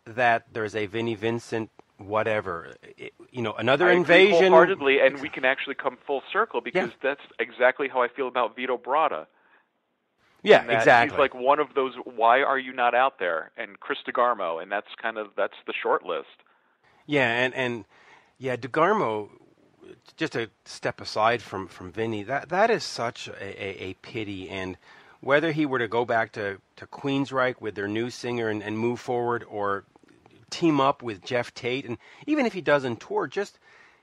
that 0.06 0.46
there's 0.52 0.76
a 0.76 0.86
Vinnie 0.86 1.16
Vincent, 1.16 1.70
whatever, 1.98 2.74
it- 2.98 3.14
you 3.32 3.42
know, 3.42 3.54
another 3.54 3.88
I 3.90 3.94
invasion. 3.94 4.52
wholeheartedly, 4.52 5.00
and 5.00 5.20
we 5.22 5.30
can 5.30 5.46
actually 5.46 5.76
come 5.76 5.98
full 6.06 6.22
circle 6.32 6.62
because 6.62 6.92
that's 7.02 7.22
exactly 7.40 7.88
how 7.88 8.02
I 8.02 8.08
feel 8.08 8.28
about 8.28 8.56
Vito 8.56 8.78
Bratta. 8.78 9.28
Yeah, 10.44 10.64
exactly. 10.70 11.16
He's 11.16 11.20
like 11.20 11.34
one 11.34 11.60
of 11.60 11.74
those. 11.74 11.96
Why 12.06 12.44
are 12.44 12.60
you 12.60 12.72
not 12.72 12.94
out 12.94 13.18
there? 13.18 13.52
And 13.58 13.80
Chris 13.80 13.98
DeGarmo, 14.08 14.62
and 14.62 14.72
that's 14.72 14.88
kind 15.02 15.18
of 15.18 15.30
that's 15.36 15.56
the 15.66 15.74
short 15.74 16.06
list. 16.06 16.28
Yeah, 17.08 17.28
and 17.28 17.54
and 17.56 17.86
yeah, 18.38 18.56
DeGarmo. 18.56 19.30
Just 20.18 20.36
a 20.36 20.50
step 20.66 21.02
aside 21.02 21.42
from 21.42 21.68
from 21.68 21.92
Vinny, 21.92 22.24
that 22.24 22.50
that 22.50 22.70
is 22.70 22.84
such 22.84 23.28
a, 23.28 23.34
a, 23.42 23.84
a 23.90 23.94
pity. 24.02 24.50
And 24.50 24.78
whether 25.22 25.52
he 25.52 25.66
were 25.66 25.80
to 25.80 25.88
go 25.88 26.06
back 26.06 26.32
to 26.34 26.60
to 26.78 26.88
Queensryche 26.88 27.62
with 27.62 27.76
their 27.76 27.88
new 27.88 28.10
singer 28.10 28.50
and, 28.50 28.64
and 28.64 28.78
move 28.78 29.00
forward, 29.00 29.44
or 29.50 29.84
team 30.50 30.80
up 30.82 31.04
with 31.04 31.24
Geoff 31.24 31.54
Tate, 31.54 31.86
and 31.86 31.98
even 32.26 32.46
if 32.46 32.54
he 32.54 32.62
doesn't 32.62 33.02
tour, 33.02 33.28
just 33.28 33.60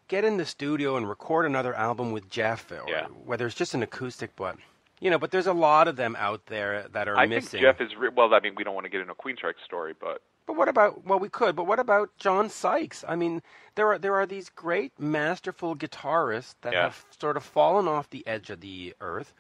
get 0.09 0.25
in 0.25 0.37
the 0.37 0.45
studio 0.47 0.97
and 0.97 1.09
record 1.09 1.47
another 1.47 1.75
album 1.75 2.13
with 2.13 2.29
Geoff, 2.29 2.71
or 2.71 2.85
Yeah. 2.89 3.07
whether 3.25 3.47
it's 3.47 3.55
just 3.55 3.75
an 3.75 3.83
acoustic, 3.83 4.37
but 4.37 4.57
you 5.01 5.11
know, 5.11 5.19
but 5.19 5.31
there's 5.31 5.47
a 5.47 5.53
lot 5.53 5.89
of 5.89 5.97
them 5.97 6.15
out 6.19 6.47
there 6.47 6.87
that 6.93 7.09
are 7.09 7.17
I 7.17 7.27
missing. 7.27 7.61
think 7.61 7.63
Geoff 7.63 7.81
is 7.81 7.97
re- 7.97 8.11
well. 8.15 8.35
I 8.35 8.41
mean, 8.41 8.55
we 8.57 8.65
don't 8.65 8.75
want 8.75 8.85
to 8.85 8.91
get 8.91 9.01
into 9.01 9.13
a 9.13 9.17
Queensryche 9.17 9.63
story, 9.65 9.95
but 9.99 10.23
But 10.47 10.57
what 10.57 10.69
about 10.69 11.05
well 11.07 11.19
we 11.19 11.29
could, 11.29 11.55
but 11.57 11.67
what 11.67 11.79
about 11.79 12.11
John 12.19 12.49
Sykes? 12.51 13.05
I 13.07 13.17
mean, 13.17 13.43
there 13.77 13.89
are 13.93 13.99
there 13.99 14.15
are 14.15 14.27
these 14.27 14.49
great 14.51 14.93
masterful 14.99 15.77
guitarists 15.77 16.55
that 16.63 16.73
Yeah. 16.73 16.83
have 16.83 17.05
sort 17.19 17.37
of 17.37 17.45
fallen 17.45 17.87
off 17.89 18.11
the 18.11 18.27
edge 18.27 18.51
of 18.51 18.61
the 18.61 18.95
earth. 19.01 19.33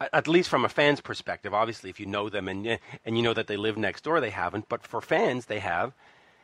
At 0.00 0.10
at 0.12 0.28
least 0.28 0.48
from 0.48 0.64
a 0.64 0.68
fan's 0.68 1.00
perspective, 1.00 1.52
obviously, 1.54 1.90
if 1.90 1.98
you 2.00 2.06
know 2.06 2.28
them 2.28 2.48
and 2.48 2.78
and 3.04 3.16
you 3.16 3.22
know 3.22 3.34
that 3.34 3.46
they 3.48 3.56
live 3.56 3.76
next 3.76 4.04
door, 4.04 4.20
they 4.20 4.30
haven't. 4.30 4.68
But 4.68 4.86
for 4.86 5.00
fans, 5.00 5.46
they 5.46 5.60
have. 5.60 5.92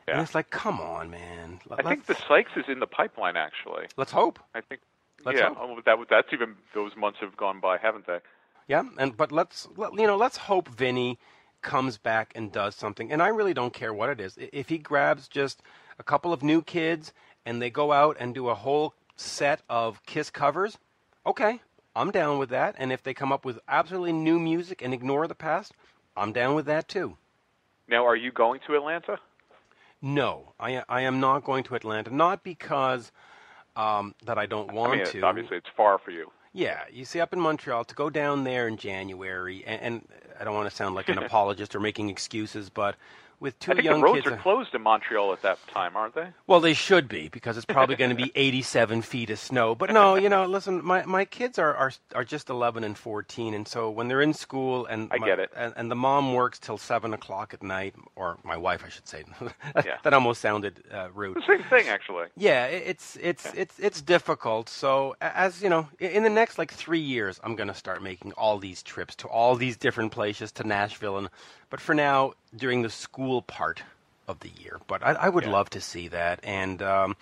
And 0.09 0.17
Yeah. 0.17 0.23
it's 0.23 0.35
like, 0.35 0.51
come 0.51 0.81
on, 0.81 1.11
man. 1.11 1.61
I 1.71 1.83
think 1.83 2.07
the 2.07 2.17
Sykes 2.17 2.53
is 2.57 2.65
in 2.69 2.81
the 2.81 2.87
pipeline. 2.87 3.37
Actually, 3.37 3.87
let's 3.97 4.13
hope. 4.13 4.41
I 4.55 4.61
think. 4.61 4.81
Let's 5.25 5.39
yeah, 5.39 5.49
hope. 5.55 5.59
oh, 5.61 5.81
that 5.85 5.99
that's 6.09 6.33
even 6.33 6.57
those 6.75 6.97
months 6.97 7.19
have 7.21 7.37
gone 7.37 7.61
by, 7.61 7.77
haven't 7.79 8.07
they? 8.07 8.19
Yeah, 8.67 8.85
and 8.99 9.17
but 9.17 9.31
let's 9.33 9.69
let, 9.77 9.93
you 9.95 10.07
know 10.07 10.17
let's 10.17 10.37
hope 10.37 10.69
Vinny 10.69 11.19
comes 11.63 11.99
back 11.99 12.33
and 12.35 12.53
does 12.53 12.75
something. 12.75 13.13
And 13.13 13.23
I 13.23 13.29
really 13.29 13.55
don't 13.55 13.73
care 13.73 13.93
what 13.93 14.11
it 14.11 14.21
is. 14.21 14.37
If 14.53 14.69
he 14.69 14.79
grabs 14.79 15.29
just 15.29 15.63
a 15.99 16.03
couple 16.03 16.33
of 16.33 16.43
new 16.43 16.63
kids 16.63 17.13
and 17.45 17.61
they 17.61 17.71
go 17.71 17.93
out 17.93 18.17
and 18.21 18.35
do 18.35 18.49
a 18.49 18.55
whole 18.55 18.95
set 19.17 19.63
of 19.69 20.05
Kiss 20.07 20.31
covers, 20.31 20.79
okay, 21.27 21.61
I'm 21.95 22.11
down 22.11 22.39
with 22.39 22.51
that. 22.51 22.75
And 22.79 22.93
if 22.93 23.03
they 23.03 23.15
come 23.15 23.33
up 23.33 23.45
with 23.45 23.59
absolutely 23.69 24.13
new 24.13 24.39
music 24.39 24.83
and 24.83 24.95
ignore 24.95 25.27
the 25.27 25.35
past, 25.35 25.73
I'm 26.17 26.33
down 26.33 26.55
with 26.55 26.67
that 26.67 26.89
too. 26.89 27.17
Now, 27.89 28.07
are 28.07 28.17
you 28.17 28.31
going 28.31 28.61
to 28.67 28.77
Atlanta? 28.77 29.19
No, 30.03 30.55
I 30.59 30.83
I 30.89 31.03
am 31.03 31.21
not 31.21 31.45
going 31.45 31.65
to 31.65 31.75
Atlanta. 31.75 32.15
Not 32.15 32.43
because 32.43 33.13
um, 33.77 34.15
that 34.25 34.39
I 34.39 34.47
don't 34.47 34.73
want 34.73 34.93
I 34.93 34.97
mean, 34.97 35.07
to. 35.07 35.23
obviously 35.23 35.57
it's 35.57 35.69
far 35.77 35.99
for 35.99 36.11
you. 36.11 36.31
Yeah, 36.53 36.81
you 36.91 37.05
see, 37.05 37.21
up 37.21 37.33
in 37.33 37.41
Montreal, 37.41 37.85
to 37.85 37.95
go 37.95 38.11
down 38.11 38.45
there 38.45 38.67
in 38.67 38.77
January, 38.77 39.63
and, 39.67 39.81
and 39.83 40.09
I 40.41 40.45
don't 40.45 40.55
want 40.55 40.69
to 40.69 40.75
sound 40.75 40.95
like 40.95 41.09
an 41.09 41.19
apologist 41.23 41.75
or 41.75 41.81
making 41.81 42.11
excuses, 42.11 42.69
but 42.71 42.97
with 43.41 43.59
two 43.59 43.73
I 43.73 43.75
think 43.77 43.85
young 43.87 44.01
the 44.01 44.05
roads 44.05 44.23
kids, 44.25 44.35
are 44.35 44.37
closed 44.37 44.75
in 44.75 44.83
Montreal 44.83 45.33
at 45.33 45.41
that 45.43 45.59
time, 45.69 45.97
aren't 45.97 46.15
they? 46.15 46.29
well, 46.47 46.61
they 46.61 46.75
should 46.75 47.09
be 47.09 47.29
because 47.29 47.57
it's 47.57 47.65
probably 47.67 47.97
going 47.97 48.11
to 48.11 48.17
be 48.17 48.31
87 48.37 49.01
feet 49.03 49.31
of 49.31 49.39
snow. 49.39 49.75
But 49.75 49.91
no, 49.93 50.15
you 50.15 50.29
know, 50.29 50.45
listen, 50.47 50.85
my 50.85 51.05
my 51.07 51.25
kids 51.25 51.59
are 51.59 51.75
are 51.75 51.93
are 52.15 52.25
just 52.25 52.51
11 52.51 52.85
and 52.85 52.97
14, 52.99 53.55
and 53.55 53.67
so 53.67 53.91
when 53.91 54.09
they're 54.09 54.21
in 54.21 54.35
school, 54.35 54.85
and 54.87 55.09
I 55.11 55.17
my- 55.19 55.27
get 55.27 55.39
it. 55.39 55.51
and, 55.57 55.73
and 55.77 55.91
the 55.91 55.95
mom 55.97 56.35
works 56.35 56.59
till 56.59 56.77
seven 56.79 57.15
o'clock 57.15 57.55
at 57.55 57.63
night, 57.63 57.95
or 58.15 58.39
my 58.45 58.57
wife, 58.57 58.85
I 58.85 58.89
should 58.91 59.09
say. 59.09 59.25
Yeah. 59.85 59.97
that 60.03 60.13
almost 60.13 60.41
sounded 60.43 60.83
uh, 60.93 61.09
rude. 61.15 61.37
The 61.37 61.43
same 61.47 61.63
thing, 61.65 61.89
actually. 61.89 62.27
Yeah, 62.37 62.67
it's 62.67 63.17
it's 63.23 63.47
it's 63.55 63.79
it's 63.79 64.03
difficult. 64.03 64.69
So 64.69 65.17
as 65.21 65.63
you 65.63 65.69
know, 65.71 65.89
in 65.99 66.23
the 66.23 66.31
next 66.31 66.59
like 66.59 66.73
three 66.73 67.01
years, 67.01 67.41
I'm 67.43 67.57
gonna 67.57 67.75
start 67.75 68.03
making 68.03 68.33
all 68.33 68.59
these 68.59 68.83
trips 68.83 69.15
to 69.17 69.29
all 69.29 69.55
these 69.57 69.77
different 69.79 70.13
places 70.13 70.53
to 70.53 70.65
Nashville, 70.67 71.17
and 71.17 71.29
but 71.71 71.81
for 71.81 71.95
now, 71.95 72.33
during 72.57 72.83
the 72.83 72.91
school 72.91 73.43
part 73.43 73.83
of 74.29 74.41
the 74.41 74.51
year. 74.51 74.81
But 74.87 75.03
I, 75.05 75.13
I 75.13 75.29
would 75.29 75.45
Yeah. 75.45 75.51
love 75.53 75.71
to 75.71 75.81
see 75.81 76.09
that, 76.09 76.41
and 76.43 76.83
um, 76.83 77.17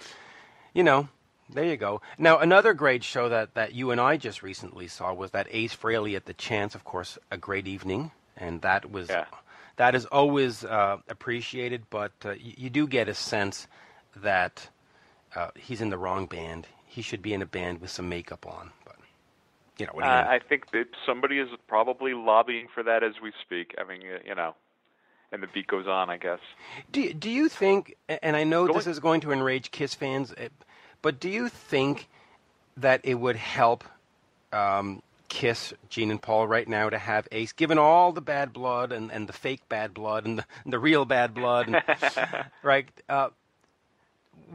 you 0.74 0.82
know, 0.82 1.08
there 1.50 1.64
you 1.64 1.76
go. 1.76 2.00
Now 2.18 2.38
another 2.38 2.74
great 2.74 3.04
show 3.04 3.28
that 3.28 3.54
that 3.54 3.74
you 3.74 3.90
and 3.90 4.00
I 4.00 4.16
just 4.16 4.42
recently 4.42 4.88
saw 4.88 5.12
was 5.12 5.30
that 5.32 5.46
Ace 5.50 5.74
Frehley 5.76 6.16
at 6.16 6.26
the 6.26 6.34
Chance. 6.34 6.74
Of 6.74 6.84
course, 6.84 7.18
a 7.30 7.36
great 7.36 7.66
evening, 7.66 8.12
and 8.36 8.62
that 8.62 8.90
was 8.90 9.10
Yeah. 9.10 9.24
that 9.76 9.94
is 9.94 10.06
always 10.06 10.64
uh, 10.64 10.98
appreciated. 11.08 11.84
But 11.90 12.12
uh, 12.24 12.32
you, 12.32 12.54
you 12.56 12.70
do 12.70 12.86
get 12.86 13.08
a 13.08 13.14
sense 13.14 13.66
that 14.16 14.68
uh, 15.34 15.50
he's 15.56 15.80
in 15.80 15.90
the 15.90 15.98
wrong 15.98 16.26
band. 16.26 16.66
He 16.86 17.02
should 17.02 17.22
be 17.22 17.34
in 17.34 17.42
a 17.42 17.46
band 17.46 17.80
with 17.80 17.90
some 17.90 18.08
makeup 18.08 18.46
on. 18.46 18.70
But 18.84 18.96
you 19.78 19.86
know, 19.86 19.92
what 19.94 20.04
do 20.04 20.10
you 20.10 20.16
Uh, 20.16 20.24
I 20.28 20.40
think 20.48 20.70
that 20.72 20.86
somebody 21.06 21.38
is 21.38 21.48
probably 21.66 22.14
lobbying 22.14 22.68
for 22.72 22.82
that 22.84 23.02
as 23.02 23.14
we 23.22 23.32
speak. 23.42 23.74
I 23.78 23.84
mean, 23.84 24.02
you 24.02 24.34
know, 24.34 24.54
and 25.32 25.42
the 25.42 25.46
beat 25.48 25.66
goes 25.66 25.86
on, 25.86 26.10
I 26.10 26.16
guess. 26.16 26.40
Do 26.92 27.12
do 27.12 27.30
you 27.30 27.48
think? 27.48 27.96
And 28.22 28.36
I 28.36 28.44
know 28.44 28.66
this 28.66 28.86
is 28.86 29.00
going 29.00 29.20
to 29.22 29.32
enrage 29.32 29.70
Kiss 29.70 29.94
fans, 29.94 30.34
eh, 30.36 30.48
but 31.02 31.20
do 31.20 31.28
you 31.28 31.48
think 31.48 32.08
that 32.76 33.00
it 33.04 33.14
would 33.14 33.36
help 33.36 33.84
um, 34.52 35.02
Kiss, 35.28 35.74
Gene 35.88 36.10
and 36.10 36.20
Paul, 36.20 36.46
right 36.46 36.66
now 36.66 36.88
to 36.88 36.98
have 36.98 37.28
Ace, 37.32 37.52
given 37.52 37.78
all 37.78 38.12
the 38.12 38.20
bad 38.20 38.52
blood 38.52 38.92
and, 38.92 39.12
and 39.12 39.28
the 39.28 39.32
fake 39.32 39.68
bad 39.68 39.92
blood 39.92 40.26
and 40.26 40.38
the, 40.38 40.44
and 40.64 40.72
the 40.72 40.78
real 40.78 41.04
bad 41.04 41.34
blood, 41.34 41.68
and, 41.68 41.82
right? 42.62 42.88
Uh, 43.08 43.28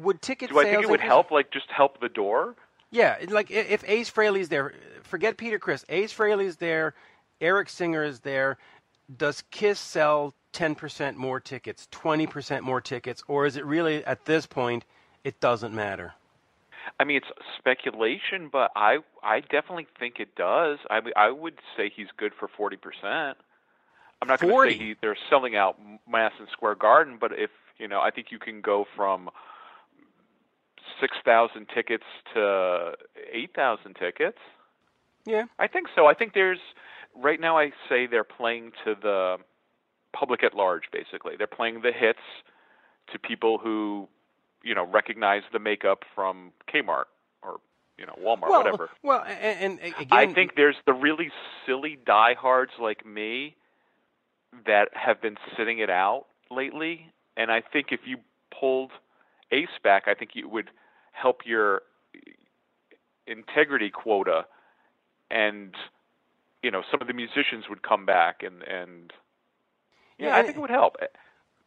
would 0.02 0.22
ticket 0.22 0.50
Do 0.50 0.60
I 0.60 0.64
think 0.64 0.84
it 0.84 0.90
would 0.90 1.02
help, 1.02 1.30
like 1.32 1.52
just 1.52 1.70
help 1.70 2.00
the 2.00 2.10
door? 2.10 2.56
Yeah, 2.90 3.18
like 3.30 3.52
if 3.52 3.84
Ace 3.88 4.10
Frehley's 4.10 4.50
there, 4.50 4.74
forget 5.04 5.38
Peter 5.38 5.60
Criss. 5.60 5.86
Ace 5.90 6.14
Frehley's 6.14 6.58
there, 6.58 6.94
Eric 7.42 7.70
Singer 7.70 8.04
is 8.04 8.22
there. 8.22 8.58
Does 9.16 9.44
Kiss 9.52 9.80
sell 9.80 10.34
10% 10.54 11.16
more 11.16 11.40
tickets, 11.40 11.88
20% 11.92 12.62
more 12.62 12.82
tickets, 12.82 13.24
or 13.28 13.46
is 13.46 13.58
it 13.58 13.66
really 13.66 14.06
at 14.06 14.26
this 14.26 14.46
point 14.46 14.86
it 15.24 15.40
doesn't 15.40 15.74
matter? 15.74 16.14
I 17.00 17.04
mean, 17.06 17.18
it's 17.18 17.28
speculation, 17.58 18.50
but 18.52 18.72
I 18.76 18.98
I 19.24 19.40
definitely 19.40 19.88
think 19.98 20.20
it 20.20 20.36
does. 20.36 20.80
I 20.90 21.00
mean, 21.00 21.14
I 21.16 21.32
would 21.32 21.56
say 21.78 21.90
he's 21.94 22.08
good 22.18 22.34
for 22.38 22.50
forty 22.50 22.76
percent. 22.76 23.38
I'm 24.22 24.28
not 24.28 24.40
going 24.40 24.50
to 24.50 24.54
40? 24.54 24.72
say 24.72 24.78
he, 24.78 24.96
they're 25.02 25.18
selling 25.30 25.56
out 25.56 25.78
Madison 26.10 26.48
Square 26.52 26.76
Garden, 26.76 27.18
but 27.20 27.32
if 27.34 27.52
you 27.78 27.88
know, 27.88 28.02
I 28.02 28.12
think 28.12 28.28
you 28.32 28.40
can 28.40 28.62
go 28.62 28.86
from 28.96 29.30
six 31.00 31.16
thousand 31.26 31.68
tickets 31.74 32.06
to 32.34 32.94
eight 33.32 33.54
thousand 33.56 33.96
tickets. 33.96 34.40
Yeah. 35.26 35.46
I 35.60 35.68
think 35.68 35.88
so. 35.96 36.06
I 36.06 36.14
think 36.14 36.34
there's 36.34 36.60
right 37.16 37.40
now. 37.40 37.58
I 37.58 37.72
say 37.90 38.08
they're 38.08 38.24
playing 38.24 38.72
to 38.86 38.96
the 39.02 39.38
public 40.14 40.44
at 40.44 40.54
large. 40.54 40.84
Basically, 40.92 41.36
they're 41.38 41.48
playing 41.48 41.82
the 41.82 41.92
hits 41.92 42.20
to 43.12 43.20
people 43.20 43.58
who, 43.58 44.08
you 44.64 44.74
know, 44.74 44.86
recognize 44.86 45.44
the 45.52 45.60
makeup 45.60 46.04
from 46.16 46.52
Kmart 46.74 47.06
or 47.42 47.60
you 47.98 48.06
know 48.06 48.14
Walmart, 48.20 48.50
well, 48.50 48.64
whatever. 48.64 48.90
Well, 49.04 49.24
and, 49.28 49.80
and 49.82 49.94
again, 49.96 50.08
I 50.12 50.34
think 50.34 50.56
there's 50.56 50.78
the 50.86 50.94
really 50.94 51.32
silly 51.66 51.98
diehards 52.06 52.72
like 52.80 53.06
me 53.06 53.56
that 54.66 54.90
have 54.94 55.22
been 55.22 55.38
sitting 55.58 55.80
it 55.80 55.90
out 55.90 56.26
lately, 56.52 57.12
and 57.36 57.52
I 57.52 57.62
think 57.62 57.88
if 57.92 58.02
you 58.06 58.18
pulled 58.58 58.92
Ace 59.52 59.68
back, 59.84 60.04
I 60.08 60.14
think 60.14 60.32
it 60.36 60.50
would 60.50 60.70
help 61.12 61.42
your 61.46 61.82
integrity 63.28 63.90
quota, 63.90 64.46
and 65.30 65.74
you 66.62 66.72
know 66.72 66.84
some 66.90 67.02
of 67.02 67.08
the 67.08 67.14
musicians 67.14 67.66
would 67.70 67.84
come 67.84 68.06
back, 68.06 68.42
and 68.44 68.64
and 68.64 69.12
yeah, 70.18 70.28
Yeah, 70.28 70.36
I 70.38 70.44
think 70.44 70.58
it 70.58 70.60
would 70.60 70.70
help. 70.70 70.98
Eh, 71.02 71.06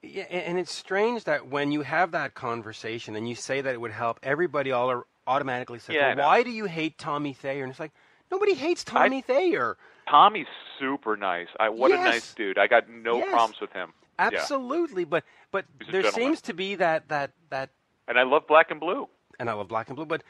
yeah, 0.03 0.25
and 0.25 0.59
it's 0.59 0.73
strange 0.73 1.25
that 1.25 1.49
when 1.49 1.73
you 1.73 1.83
have 1.83 2.13
that 2.13 2.35
conversation 2.35 3.17
and 3.17 3.29
you 3.29 3.35
say 3.35 3.61
that 3.61 3.75
it 3.75 3.81
would 3.81 3.91
help, 3.93 4.21
everybody 4.23 4.71
all 4.73 4.91
are 4.91 5.05
automatically 5.27 5.79
says, 5.79 5.95
Yeah, 5.97 6.15
well, 6.15 6.27
why 6.27 6.43
do 6.43 6.51
you 6.51 6.67
hate 6.67 6.99
Tommy 6.99 7.33
Thayer? 7.33 7.65
And 7.65 7.71
it's 7.71 7.81
like, 7.81 7.93
nobody 8.31 8.55
hates 8.55 8.85
Tommy 8.85 9.23
Thayer. 9.23 9.77
Tommy's 10.09 10.47
super 10.79 11.17
nice. 11.17 11.49
I 11.59 11.69
what 11.71 11.91
a 11.91 11.97
nice 11.97 12.33
dude. 12.35 12.59
I 12.59 12.69
got 12.69 12.89
no 12.89 13.19
Yes. 13.19 13.31
problems 13.31 13.61
with 13.61 13.73
him. 13.73 13.93
Yeah. 14.21 14.27
Absolutely, 14.27 15.05
but 15.05 15.25
but 15.51 15.65
He's 15.83 15.91
there 15.93 16.11
seems 16.13 16.41
to 16.43 16.55
be 16.55 16.77
that 16.77 17.09
that 17.09 17.33
that 17.51 17.71
And 18.07 18.19
I 18.19 18.23
love 18.23 18.47
black 18.47 18.71
and 18.71 18.79
blue. 18.79 19.09
and 19.41 19.51
I 19.51 19.55
love 19.55 19.69
Black 19.69 19.89
and 19.89 19.97
Blue, 19.97 20.07
but 20.07 20.23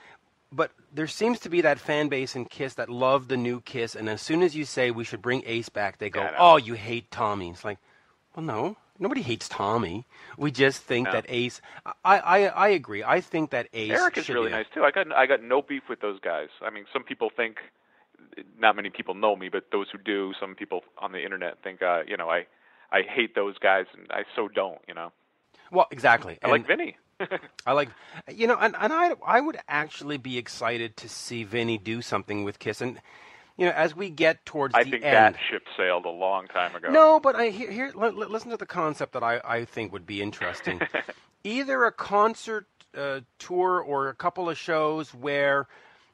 but 0.50 0.70
there 0.92 1.06
seems 1.06 1.38
to 1.40 1.48
be 1.50 1.60
that 1.60 1.78
fan 1.78 2.08
base 2.08 2.34
in 2.34 2.46
Kiss 2.46 2.74
that 2.74 2.88
love 2.88 3.28
the 3.28 3.36
new 3.36 3.60
Kiss, 3.60 3.94
and 3.94 4.08
as 4.08 4.22
soon 4.22 4.42
as 4.42 4.56
you 4.56 4.64
say 4.64 4.90
we 4.90 5.04
should 5.04 5.20
bring 5.20 5.42
Ace 5.44 5.68
back, 5.68 5.98
they 5.98 6.08
go, 6.08 6.22
Yeah, 6.22 6.34
"Oh, 6.38 6.56
you 6.56 6.74
hate 6.74 7.10
Tommy." 7.10 7.50
It's 7.50 7.64
like, 7.64 7.78
well, 8.37 8.45
no, 8.45 8.76
nobody 8.99 9.22
hates 9.22 9.49
Tommy. 9.49 10.07
We 10.39 10.51
just 10.53 10.82
think 10.82 11.07
No. 11.07 11.12
that 11.12 11.26
Ace. 11.28 11.61
I, 12.05 12.18
I 12.18 12.47
I 12.49 12.68
agree. 12.68 13.03
I 13.05 13.20
think 13.20 13.51
that 13.51 13.68
Ace. 13.72 13.91
Eric 13.93 14.18
is 14.18 14.28
really 14.28 14.51
be 14.51 14.57
nice 14.57 14.66
too. 14.74 14.84
I 14.84 14.91
got 14.93 15.12
I 15.12 15.26
got 15.26 15.43
no 15.43 15.62
beef 15.62 15.84
with 15.89 16.01
those 16.01 16.20
guys. 16.20 16.49
I 16.62 16.70
mean, 16.70 16.84
some 16.93 17.03
people 17.05 17.30
think 17.34 17.57
not 18.59 18.76
many 18.76 18.91
people 18.91 19.14
know 19.14 19.37
me, 19.37 19.49
but 19.49 19.64
those 19.72 19.89
who 19.91 19.99
do, 19.99 20.32
some 20.41 20.55
people 20.55 20.82
on 20.99 21.12
the 21.12 21.22
internet 21.24 21.59
think 21.64 21.82
uh, 21.82 22.03
you 22.07 22.16
know, 22.16 22.30
I 22.30 22.47
I 22.93 23.03
hate 23.03 23.34
those 23.34 23.59
guys 23.59 23.87
and 23.95 24.07
I 24.11 24.24
so 24.37 24.49
don't, 24.49 24.80
you 24.89 24.95
know. 24.95 25.12
Well, 25.70 25.87
exactly. 25.91 26.39
I 26.45 26.49
like 26.49 26.66
And 26.68 26.68
Vinny. 26.68 26.97
I 27.66 27.72
like, 27.72 27.89
you 28.32 28.47
know, 28.47 28.57
and, 28.61 28.76
and 28.78 28.93
I 28.93 29.14
I 29.26 29.41
would 29.41 29.59
actually 29.68 30.18
be 30.18 30.39
excited 30.39 30.97
to 30.99 31.09
see 31.09 31.45
Vinny 31.45 31.78
do 31.78 32.03
something 32.03 32.45
with 32.45 32.59
Kiss, 32.59 32.80
and 32.80 33.01
you 33.57 33.66
know, 33.66 33.72
as 33.72 33.96
we 33.96 34.11
get 34.11 34.44
towards 34.44 34.72
the 34.74 34.78
I 34.80 34.84
the 34.84 34.90
think 34.90 35.04
end. 35.04 35.34
that 35.34 35.36
ship 35.50 35.64
sailed 35.76 36.04
a 36.04 36.11
long 36.11 36.46
time 36.48 36.74
ago. 36.74 36.90
No, 36.90 37.18
but 37.20 37.36
I 37.36 37.48
here, 37.48 37.70
here 37.70 37.92
li- 37.94 38.11
listen 38.11 38.50
to 38.50 38.57
the 38.57 38.66
concept 38.66 39.12
that 39.12 39.22
I, 39.22 39.40
I 39.44 39.64
think 39.64 39.92
would 39.92 40.07
be 40.07 40.20
interesting. 40.22 40.80
Either 41.44 41.84
a 41.84 41.92
concert 41.92 42.66
uh, 42.96 43.20
tour 43.38 43.80
or 43.80 44.09
a 44.09 44.14
couple 44.14 44.48
of 44.50 44.59
shows 44.59 45.14
where 45.14 45.68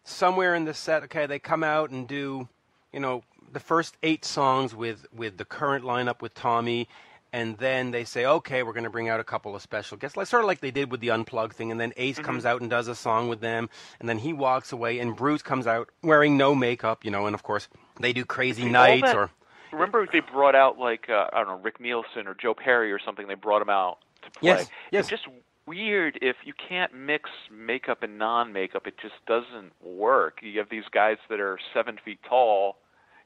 somewhere 0.05 0.55
in 0.55 0.64
the 0.64 0.74
set, 0.74 1.03
okay, 1.05 1.26
they 1.26 1.38
come 1.38 1.64
out 1.64 1.90
and 1.90 2.07
do, 2.07 2.49
you 2.93 3.01
know, 3.01 3.22
the 3.53 3.61
first 3.61 3.97
eight 4.03 4.24
songs 4.24 4.74
with 4.74 5.07
with 5.14 5.36
the 5.36 5.45
current 5.45 5.84
lineup 5.84 6.22
with 6.22 6.34
Tommy, 6.34 6.88
and 7.33 7.57
then 7.59 7.91
they 7.91 8.05
say, 8.05 8.26
okay, 8.26 8.62
we're 8.62 8.72
going 8.72 8.85
to 8.85 8.91
bring 8.91 9.09
out 9.09 9.20
a 9.20 9.24
couple 9.24 9.55
of 9.57 9.62
special 9.62 9.97
guests, 9.97 10.16
like 10.16 10.26
sort 10.26 10.43
of 10.43 10.47
like 10.49 10.61
they 10.61 10.70
did 10.70 10.91
with 10.91 11.01
the 11.01 11.11
unplugged 11.11 11.55
thing, 11.55 11.70
and 11.70 11.80
then 11.80 11.93
Ace 11.97 12.16
Mm-hmm. 12.16 12.24
comes 12.26 12.45
out 12.47 12.61
and 12.61 12.68
does 12.70 12.89
a 12.89 12.95
song 12.95 13.28
with 13.28 13.41
them, 13.41 13.68
and 14.01 14.09
then 14.09 14.18
he 14.18 14.33
walks 14.33 14.72
away, 14.72 14.99
and 14.99 15.16
Bruce 15.16 15.43
comes 15.43 15.66
out 15.66 15.89
wearing 16.03 16.37
no 16.37 16.55
makeup, 16.55 17.05
you 17.05 17.11
know, 17.11 17.26
and 17.26 17.35
of 17.35 17.43
course 17.43 17.68
they 18.01 18.12
do 18.12 18.24
crazy 18.24 18.68
nights 18.68 19.03
that- 19.03 19.16
or. 19.16 19.30
Remember 19.72 20.07
they 20.12 20.20
brought 20.20 20.55
out 20.55 20.78
like 20.78 21.09
uh, 21.09 21.28
I 21.33 21.39
don't 21.39 21.49
know 21.49 21.59
Rick 21.59 21.80
Nielsen 21.80 22.26
or 22.26 22.35
Joe 22.35 22.53
Perry 22.53 22.93
or 22.93 22.99
something. 22.99 23.26
They 23.26 23.35
brought 23.35 23.62
him 23.62 23.70
out 23.70 24.01
to 24.22 24.30
play. 24.33 24.49
Yes, 24.51 24.68
yes. 24.91 25.01
It's 25.05 25.09
just 25.09 25.26
weird 25.64 26.18
if 26.20 26.37
you 26.45 26.53
can't 26.53 26.93
mix 26.93 27.30
makeup 27.51 28.03
and 28.03 28.18
non-makeup. 28.18 28.87
It 28.87 28.99
just 29.01 29.14
doesn't 29.26 29.72
work. 29.80 30.41
You 30.43 30.59
have 30.59 30.68
these 30.68 30.85
guys 30.93 31.16
that 31.30 31.41
are 31.41 31.59
seven 31.72 31.97
feet 32.05 32.18
tall. 32.28 32.76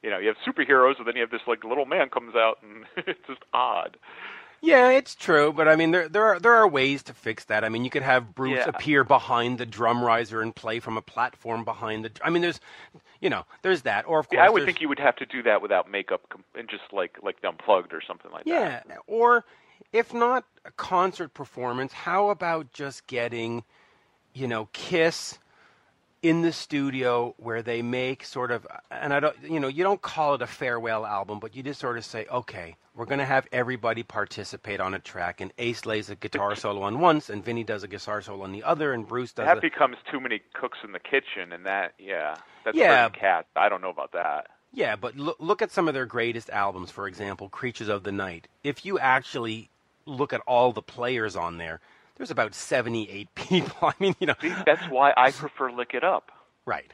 You 0.06 0.12
know, 0.12 0.18
you 0.18 0.28
have 0.28 0.36
superheroes, 0.46 0.98
and 0.98 1.06
then 1.08 1.16
you 1.16 1.22
have 1.22 1.32
this 1.32 1.40
like 1.48 1.64
little 1.64 1.84
man 1.84 2.10
comes 2.10 2.36
out, 2.36 2.58
and 2.62 2.84
it's 3.08 3.18
just 3.26 3.42
odd. 3.52 3.96
Yeah, 4.62 4.90
it's 4.90 5.14
true, 5.14 5.52
but 5.52 5.68
I 5.68 5.76
mean, 5.76 5.90
there 5.90 6.08
there 6.08 6.24
are 6.24 6.40
there 6.40 6.54
are 6.54 6.66
ways 6.66 7.02
to 7.04 7.14
fix 7.14 7.44
that. 7.46 7.64
I 7.64 7.68
mean, 7.68 7.84
you 7.84 7.90
could 7.90 8.02
have 8.02 8.34
Bruce 8.34 8.52
Yeah. 8.52 8.70
appear 8.70 9.04
behind 9.04 9.58
the 9.58 9.66
drum 9.66 10.02
riser 10.02 10.40
and 10.42 10.54
play 10.54 10.80
from 10.80 10.96
a 10.96 11.02
platform 11.02 11.64
behind 11.64 12.04
the. 12.04 12.12
I 12.24 12.30
mean, 12.30 12.42
there's, 12.42 12.60
you 13.20 13.28
know, 13.30 13.44
there's 13.62 13.82
that, 13.82 14.06
or 14.08 14.18
of 14.20 14.28
course, 14.28 14.38
Yeah, 14.38 14.46
I 14.46 14.50
would 14.50 14.64
think 14.64 14.80
you 14.80 14.88
would 14.88 14.98
have 14.98 15.16
to 15.16 15.26
do 15.26 15.42
that 15.42 15.60
without 15.62 15.90
makeup 15.90 16.22
and 16.54 16.68
just 16.68 16.84
like 16.92 17.18
like 17.22 17.36
unplugged 17.44 17.92
or 17.92 18.02
something 18.06 18.30
like 18.32 18.46
Yeah, 18.46 18.58
that. 18.64 18.84
Yeah, 18.88 18.96
or 19.06 19.44
if 19.92 20.14
not 20.14 20.44
a 20.64 20.70
concert 20.72 21.34
performance, 21.34 21.92
how 21.92 22.30
about 22.30 22.72
just 22.72 23.06
getting, 23.06 23.64
you 24.32 24.48
know, 24.48 24.68
Kiss 24.72 25.38
in 26.28 26.42
the 26.42 26.52
studio 26.52 27.34
where 27.38 27.62
they 27.62 27.82
make 27.82 28.24
sort 28.24 28.50
of 28.50 28.66
and 28.90 29.12
I 29.14 29.20
don't 29.20 29.36
you 29.42 29.60
know, 29.60 29.68
you 29.68 29.84
don't 29.84 30.02
call 30.02 30.34
it 30.34 30.42
a 30.42 30.46
farewell 30.46 31.06
album, 31.06 31.38
but 31.38 31.54
you 31.54 31.62
just 31.62 31.80
sort 31.80 31.96
of 31.98 32.04
say, 32.04 32.26
"Okay, 32.30 32.76
we're 32.94 33.04
going 33.04 33.18
to 33.18 33.24
have 33.26 33.46
everybody 33.52 34.02
participate 34.02 34.80
on 34.80 34.94
a 34.94 34.98
track 34.98 35.40
and 35.40 35.52
Ace 35.58 35.86
lays 35.86 36.10
a 36.10 36.16
guitar 36.16 36.56
solo 36.64 36.82
on 36.82 36.98
once 36.98 37.30
and 37.30 37.44
Vinny 37.44 37.62
does 37.64 37.82
a 37.82 37.88
guitar 37.88 38.22
solo 38.22 38.42
on 38.42 38.52
the 38.52 38.62
other 38.64 38.92
and 38.92 39.06
Bruce 39.06 39.32
does 39.32 39.46
That 39.46 39.58
a, 39.58 39.60
becomes 39.60 39.96
too 40.10 40.20
many 40.20 40.40
cooks 40.54 40.78
in 40.82 40.92
the 40.92 40.98
kitchen, 41.00 41.52
and 41.52 41.64
that 41.66 41.94
yeah, 41.98 42.34
that's 42.64 42.76
Yeah. 42.76 43.08
cats. 43.10 43.48
I 43.54 43.68
don't 43.68 43.82
know 43.82 43.90
about 43.90 44.12
that. 44.12 44.48
Yeah, 44.72 44.96
but 44.96 45.16
look, 45.16 45.36
look 45.38 45.62
at 45.62 45.70
some 45.70 45.88
of 45.88 45.94
their 45.94 46.06
greatest 46.06 46.50
albums, 46.50 46.90
for 46.90 47.06
example, 47.06 47.48
Creatures 47.48 47.88
of 47.88 48.02
the 48.02 48.12
Night. 48.12 48.48
If 48.64 48.84
you 48.84 48.98
actually 48.98 49.70
look 50.06 50.32
at 50.32 50.40
all 50.46 50.72
the 50.72 50.82
players 50.82 51.36
on 51.36 51.58
there, 51.58 51.80
there's 52.16 52.30
about 52.30 52.54
78 52.54 53.34
people. 53.34 53.76
I 53.88 53.92
mean, 54.00 54.14
you 54.20 54.26
know, 54.26 54.34
See, 54.40 54.52
that's 54.64 54.84
why 54.90 55.12
I 55.16 55.30
prefer 55.30 55.70
Lick 55.70 55.92
It 55.94 56.04
Up. 56.04 56.30
right. 56.64 56.92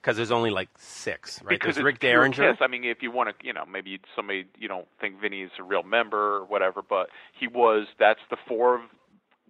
Because 0.00 0.16
there's 0.16 0.32
only 0.32 0.50
like 0.50 0.68
six, 0.78 1.40
right? 1.44 1.50
Because 1.50 1.76
there's 1.76 1.84
Rick 1.84 2.00
Derringer. 2.00 2.54
Kiss. 2.54 2.58
I 2.60 2.66
mean, 2.66 2.82
if 2.82 3.02
you 3.02 3.12
want 3.12 3.28
to, 3.38 3.46
you 3.46 3.52
know, 3.52 3.64
maybe 3.64 4.00
somebody 4.16 4.46
you 4.58 4.66
don't 4.66 4.88
think 5.00 5.20
Vinny's 5.20 5.50
a 5.60 5.62
real 5.62 5.84
member 5.84 6.38
or 6.38 6.44
whatever, 6.44 6.82
but 6.82 7.06
he 7.38 7.46
was. 7.46 7.86
That's 8.00 8.18
the 8.28 8.36
four 8.48 8.82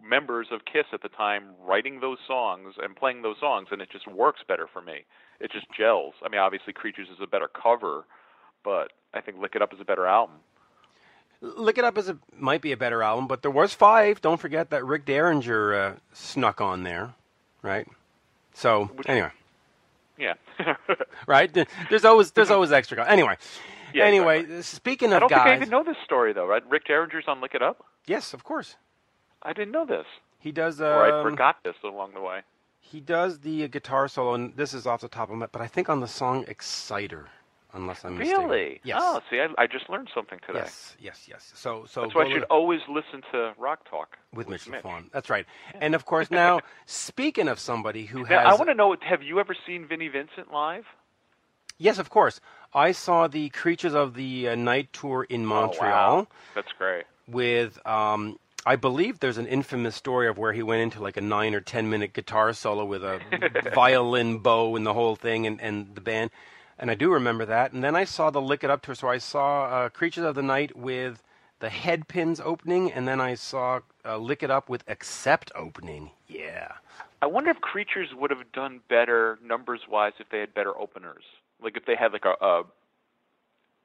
members 0.04 0.48
of 0.52 0.66
Kiss 0.66 0.84
at 0.92 1.00
the 1.00 1.08
time 1.08 1.44
writing 1.66 2.00
those 2.00 2.18
songs 2.26 2.74
and 2.82 2.94
playing 2.94 3.22
those 3.22 3.36
songs, 3.40 3.68
and 3.70 3.80
it 3.80 3.88
just 3.90 4.06
works 4.06 4.40
better 4.46 4.66
for 4.70 4.82
me. 4.82 5.06
It 5.40 5.50
just 5.50 5.64
gels. 5.74 6.12
I 6.22 6.28
mean, 6.28 6.40
obviously, 6.40 6.74
Creatures 6.74 7.08
is 7.10 7.18
a 7.22 7.26
better 7.26 7.48
cover, 7.48 8.04
but 8.62 8.92
I 9.14 9.22
think 9.22 9.38
Lick 9.40 9.52
It 9.54 9.62
Up 9.62 9.72
is 9.72 9.80
a 9.80 9.86
better 9.86 10.06
album. 10.06 10.36
Look 11.44 11.76
it 11.76 11.82
up 11.84 11.98
as 11.98 12.08
a 12.08 12.16
might 12.38 12.62
be 12.62 12.70
a 12.72 12.76
better 12.76 13.02
album, 13.02 13.26
but 13.26 13.42
there 13.42 13.50
was 13.50 13.74
five. 13.74 14.20
Don't 14.20 14.40
forget 14.40 14.70
that 14.70 14.84
Rick 14.84 15.04
Derringer 15.06 15.74
uh, 15.74 15.94
snuck 16.12 16.60
on 16.60 16.84
there, 16.84 17.14
right? 17.62 17.86
So 18.54 18.90
anyway, 19.06 19.30
Yeah. 20.16 20.34
right? 21.26 21.52
There's 21.90 22.04
always 22.04 22.30
there's 22.30 22.50
always 22.50 22.70
extra. 22.70 23.04
Anyway, 23.08 23.36
Yeah, 23.92 24.04
anyway. 24.04 24.40
exactly. 24.40 24.62
Speaking 24.62 25.12
I 25.12 25.18
don't 25.18 25.28
think 25.30 25.40
I 25.40 25.44
guys, 25.48 25.56
even 25.56 25.70
know 25.70 25.82
this 25.82 25.96
story 26.04 26.32
though, 26.32 26.46
right? 26.46 26.62
Rick 26.70 26.86
Derringer's 26.86 27.24
on 27.26 27.40
Lick 27.40 27.54
It 27.54 27.62
Up. 27.62 27.84
yes, 28.06 28.32
of 28.34 28.44
course, 28.44 28.76
I 29.42 29.52
didn't 29.52 29.72
know 29.72 29.84
this, 29.84 30.06
he 30.38 30.52
does. 30.52 30.80
or 30.80 31.04
I 31.04 31.20
um, 31.20 31.28
forgot 31.28 31.56
this 31.64 31.74
along 31.82 32.12
the 32.14 32.20
way. 32.20 32.42
He 32.80 33.00
does 33.00 33.40
the 33.40 33.66
guitar 33.68 34.06
solo, 34.06 34.34
and 34.34 34.54
this 34.54 34.74
is 34.74 34.86
off 34.86 35.00
the 35.00 35.08
top 35.08 35.28
of 35.30 35.36
my 35.36 35.46
but 35.46 35.62
I 35.62 35.66
think 35.66 35.88
on 35.88 36.00
the 36.00 36.06
song 36.08 36.44
Exciter, 36.46 37.26
unless 37.74 38.04
I'm 38.04 38.18
mistaken. 38.18 38.44
Really? 38.48 38.80
Yes. 38.84 39.00
Oh, 39.02 39.20
see, 39.30 39.40
I, 39.40 39.48
I 39.62 39.66
just 39.66 39.88
learned 39.90 40.08
something 40.14 40.38
today. 40.46 40.60
Yes, 40.60 40.96
yes, 41.00 41.26
yes. 41.28 41.52
So, 41.54 41.84
so 41.88 42.02
That's 42.02 42.14
why 42.14 42.24
I 42.24 42.30
should 42.32 42.40
to- 42.40 42.46
always 42.46 42.80
listen 42.88 43.22
to 43.32 43.52
Rock 43.58 43.88
Talk 43.88 44.16
with 44.34 44.48
Mitch 44.48 44.68
Mitch. 44.68 44.82
LaFon. 44.82 45.10
That's 45.12 45.30
right. 45.30 45.46
And 45.74 45.94
of 45.94 46.04
course, 46.04 46.30
now 46.30 46.60
speaking 46.86 47.48
of 47.48 47.58
somebody 47.58 48.04
who 48.06 48.20
Now, 48.22 48.26
has, 48.28 48.46
I 48.46 48.54
want 48.54 48.68
to 48.70 48.74
know: 48.74 48.94
Have 49.00 49.22
you 49.22 49.40
ever 49.40 49.54
seen 49.66 49.86
Vinnie 49.86 50.08
Vincent 50.08 50.52
live? 50.52 50.84
yes, 51.78 51.98
of 51.98 52.10
course, 52.10 52.40
I 52.74 52.92
saw 52.92 53.26
the 53.26 53.48
Creatures 53.50 53.94
of 53.94 54.14
the 54.14 54.48
uh, 54.50 54.54
Night 54.54 54.92
tour 54.92 55.24
in 55.28 55.44
Montreal 55.46 56.12
Oh, 56.12 56.18
wow. 56.20 56.28
That's 56.54 56.72
great. 56.78 57.04
with. 57.26 57.84
Um, 57.86 58.38
I 58.64 58.76
believe 58.76 59.18
there's 59.18 59.38
an 59.38 59.48
infamous 59.48 59.96
story 59.96 60.28
of 60.28 60.38
where 60.38 60.52
he 60.52 60.62
went 60.62 60.82
into 60.82 61.02
like 61.02 61.16
a 61.16 61.20
nine 61.20 61.52
or 61.52 61.60
ten 61.60 61.90
minute 61.90 62.12
guitar 62.12 62.52
solo 62.52 62.84
with 62.84 63.02
a 63.02 63.18
violin 63.74 64.38
bow 64.38 64.76
and 64.76 64.86
the 64.86 64.94
whole 64.94 65.16
thing, 65.16 65.46
and, 65.48 65.60
and 65.60 65.94
the 65.96 66.00
band. 66.00 66.30
And 66.78 66.90
I 66.90 66.94
do 66.94 67.12
remember 67.12 67.44
that. 67.46 67.72
And 67.72 67.82
then 67.82 67.94
I 67.94 68.04
saw 68.04 68.30
the 68.30 68.40
Lick 68.40 68.64
It 68.64 68.70
Up 68.70 68.82
tour. 68.82 68.94
So 68.94 69.08
I 69.08 69.18
saw 69.18 69.64
uh, 69.64 69.88
Creatures 69.88 70.24
of 70.24 70.34
the 70.34 70.42
Night 70.42 70.76
with 70.76 71.22
the 71.60 71.68
Headpins 71.68 72.40
opening, 72.44 72.90
and 72.90 73.06
then 73.06 73.20
I 73.20 73.34
saw 73.34 73.80
uh, 74.04 74.16
Lick 74.18 74.42
It 74.42 74.50
Up 74.50 74.68
with 74.68 74.82
Accept 74.88 75.52
opening. 75.54 76.10
Yeah. 76.26 76.72
I 77.22 77.26
wonder 77.26 77.50
if 77.50 77.60
Creatures 77.60 78.08
would 78.16 78.30
have 78.30 78.50
done 78.52 78.80
better 78.88 79.38
numbers 79.44 79.82
wise 79.88 80.14
if 80.18 80.28
they 80.30 80.40
had 80.40 80.54
better 80.54 80.76
openers. 80.76 81.22
Like 81.62 81.76
if 81.76 81.86
they 81.86 81.94
had 81.94 82.12
like 82.12 82.24
a 82.24 82.34
a, 82.44 82.62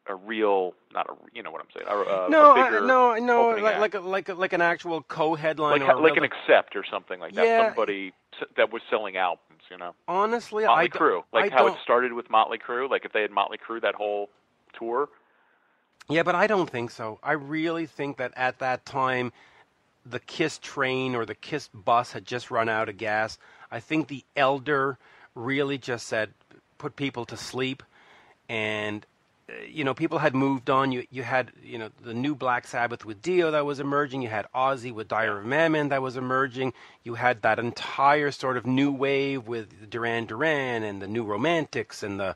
a 0.09 0.15
real, 0.15 0.73
not 0.93 1.09
a, 1.09 1.13
you 1.33 1.43
know 1.43 1.51
what 1.51 1.61
I'm 1.61 1.67
saying? 1.73 1.87
A, 1.89 2.25
a, 2.25 2.29
no, 2.29 2.55
a 2.55 2.59
I, 2.59 2.69
no, 2.85 3.15
no, 3.15 3.49
like 3.61 3.79
like 3.79 3.93
a, 3.93 3.99
like 3.99 4.29
like 4.29 4.53
an 4.53 4.61
actual 4.61 5.01
co-headline 5.03 5.81
like 5.81 5.89
or 5.89 6.01
like 6.01 6.17
an 6.17 6.23
accept 6.23 6.75
or 6.75 6.83
something 6.89 7.19
like 7.19 7.33
that. 7.35 7.45
Yeah. 7.45 7.67
Somebody 7.67 8.13
that 8.55 8.71
was 8.71 8.81
selling 8.89 9.17
albums, 9.17 9.61
you 9.69 9.77
know. 9.77 9.93
honestly, 10.07 10.65
I 10.65 10.67
Motley 10.67 10.89
d- 10.89 10.99
Crue, 10.99 11.23
like 11.33 11.51
I 11.51 11.55
how 11.55 11.67
it 11.67 11.75
started 11.83 12.13
with 12.13 12.29
Motley 12.29 12.57
Crue. 12.57 12.89
Like 12.89 13.05
if 13.05 13.13
they 13.13 13.21
had 13.21 13.31
Motley 13.31 13.57
Crue 13.57 13.81
that 13.81 13.95
whole 13.95 14.29
tour. 14.77 15.09
Yeah, 16.09 16.23
but 16.23 16.35
I 16.35 16.47
don't 16.47 16.69
think 16.69 16.91
so. 16.91 17.19
I 17.21 17.33
really 17.33 17.85
think 17.85 18.17
that 18.17 18.31
at 18.37 18.59
that 18.59 18.85
time, 18.85 19.33
the 20.05 20.19
Kiss 20.19 20.57
train 20.57 21.15
or 21.15 21.25
the 21.25 21.35
Kiss 21.35 21.67
bus 21.73 22.13
had 22.13 22.25
just 22.25 22.49
run 22.49 22.69
out 22.69 22.87
of 22.87 22.97
gas. 22.97 23.37
I 23.69 23.81
think 23.81 24.07
the 24.07 24.23
elder 24.35 24.97
really 25.35 25.77
just 25.77 26.07
said, 26.07 26.33
put 26.77 26.95
people 26.95 27.25
to 27.25 27.35
sleep, 27.35 27.83
and 28.47 29.05
you 29.69 29.83
know 29.83 29.93
people 29.93 30.19
had 30.19 30.35
moved 30.35 30.69
on. 30.69 30.91
You 30.91 31.05
you 31.09 31.23
had 31.23 31.51
you 31.63 31.77
know 31.77 31.89
the 32.01 32.13
new 32.13 32.35
Black 32.35 32.67
Sabbath 32.67 33.05
with 33.05 33.21
Dio 33.21 33.51
that 33.51 33.65
was 33.65 33.79
emerging. 33.79 34.21
You 34.21 34.29
had 34.29 34.45
Ozzy 34.53 34.91
with 34.93 35.07
Diary 35.07 35.29
of 35.39 35.45
a 35.45 35.47
Madman 35.47 35.89
that 35.89 36.01
was 36.01 36.17
emerging. 36.17 36.73
You 37.03 37.15
had 37.15 37.41
that 37.43 37.59
entire 37.59 38.31
sort 38.31 38.57
of 38.57 38.65
new 38.65 38.91
wave 38.91 39.47
with 39.47 39.89
Duran 39.89 40.25
Duran 40.25 40.83
and 40.83 41.01
the 41.01 41.07
New 41.07 41.23
Romantics 41.23 42.03
and 42.03 42.19
the 42.19 42.35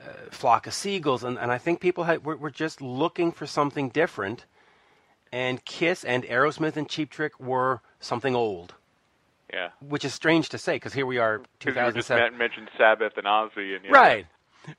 uh, 0.00 0.04
flock 0.30 0.66
of 0.66 0.74
seagulls, 0.74 1.24
and, 1.24 1.38
and 1.38 1.50
I 1.50 1.58
think 1.58 1.80
people 1.80 2.04
had, 2.04 2.24
were, 2.24 2.36
were 2.36 2.50
just 2.52 2.80
looking 2.80 3.32
for 3.32 3.46
something 3.46 3.88
different. 3.88 4.44
And 5.30 5.62
Kiss 5.66 6.04
and 6.04 6.24
Aerosmith 6.24 6.76
and 6.78 6.88
Cheap 6.88 7.10
Trick 7.10 7.38
were 7.38 7.82
something 8.00 8.34
old, 8.34 8.74
Yeah. 9.52 9.70
which 9.80 10.02
is 10.04 10.14
strange 10.14 10.48
to 10.50 10.56
say 10.58 10.76
because 10.76 10.94
here 10.94 11.04
we 11.04 11.18
are, 11.18 11.40
Because 11.58 11.74
you 11.76 11.92
just 12.00 12.08
2007. 12.08 12.38
mentioned 12.38 12.70
Sabbath 12.78 13.12
and 13.18 13.26
Ozzy 13.26 13.76
and 13.76 13.84
yeah. 13.84 13.90
Right, 13.90 14.26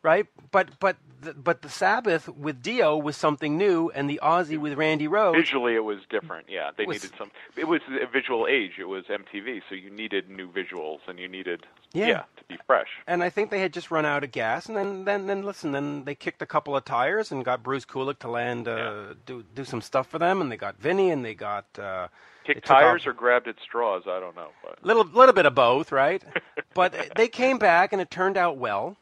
right. 0.01 0.25
But 0.51 0.79
but 0.79 0.95
the, 1.21 1.33
but 1.33 1.61
the 1.61 1.69
Sabbath 1.69 2.27
with 2.29 2.61
Dio 2.61 2.97
was 2.97 3.17
something 3.17 3.57
new, 3.57 3.89
and 3.93 4.09
the 4.09 4.19
Ozzy 4.23 4.57
with 4.57 4.73
Randy 4.73 5.07
Rhoads. 5.07 5.35
Visually, 5.35 5.75
it 5.75 5.83
was 5.83 5.99
different. 6.09 6.47
Yeah, 6.49 6.71
they 6.77 6.85
Was- 6.85 7.03
needed 7.03 7.17
some. 7.17 7.31
It 7.55 7.67
was 7.67 7.81
a 8.01 8.07
visual 8.07 8.47
age. 8.47 8.73
It 8.79 8.85
was 8.85 9.05
MTV, 9.05 9.61
so 9.69 9.75
you 9.75 9.89
needed 9.89 10.29
new 10.29 10.49
visuals 10.51 10.99
and 11.07 11.19
you 11.19 11.27
needed 11.27 11.65
Yeah. 11.93 12.23
to 12.37 12.43
be 12.47 12.57
fresh. 12.67 12.89
and 13.07 13.23
I 13.23 13.29
think 13.29 13.49
they 13.49 13.59
had 13.59 13.73
just 13.73 13.91
run 13.91 14.05
out 14.05 14.23
of 14.23 14.31
gas, 14.31 14.67
and 14.67 14.77
then 14.77 15.05
then 15.05 15.27
then 15.27 15.43
listen, 15.43 15.71
then 15.71 16.03
they 16.05 16.15
kicked 16.15 16.41
a 16.41 16.45
couple 16.45 16.75
of 16.75 16.85
tires 16.85 17.31
and 17.31 17.43
got 17.43 17.63
Bruce 17.63 17.85
Kulick 17.85 18.19
to 18.19 18.27
land 18.29 18.67
uh, 18.67 19.13
do 19.25 19.43
do 19.55 19.63
some 19.65 19.81
stuff 19.81 20.07
for 20.07 20.19
them, 20.19 20.41
and 20.41 20.51
they 20.51 20.57
got 20.57 20.77
Vinny, 20.77 21.09
and 21.11 21.23
they 21.25 21.33
got 21.35 21.65
uh, 21.79 22.07
Kicked 22.45 22.65
tires 22.65 23.05
or 23.05 23.13
grabbed 23.13 23.47
at 23.47 23.55
straws? 23.63 24.03
I 24.07 24.19
don't 24.19 24.35
know, 24.35 24.49
but 24.63 24.83
little 24.83 25.03
little 25.05 25.33
bit 25.33 25.45
of 25.45 25.53
both, 25.55 25.91
right? 25.91 26.23
but 26.73 26.93
they 27.15 27.27
came 27.27 27.57
back 27.57 27.91
and 27.93 28.01
it 28.01 28.09
turned 28.09 28.37
out 28.37 28.57
well. 28.57 28.95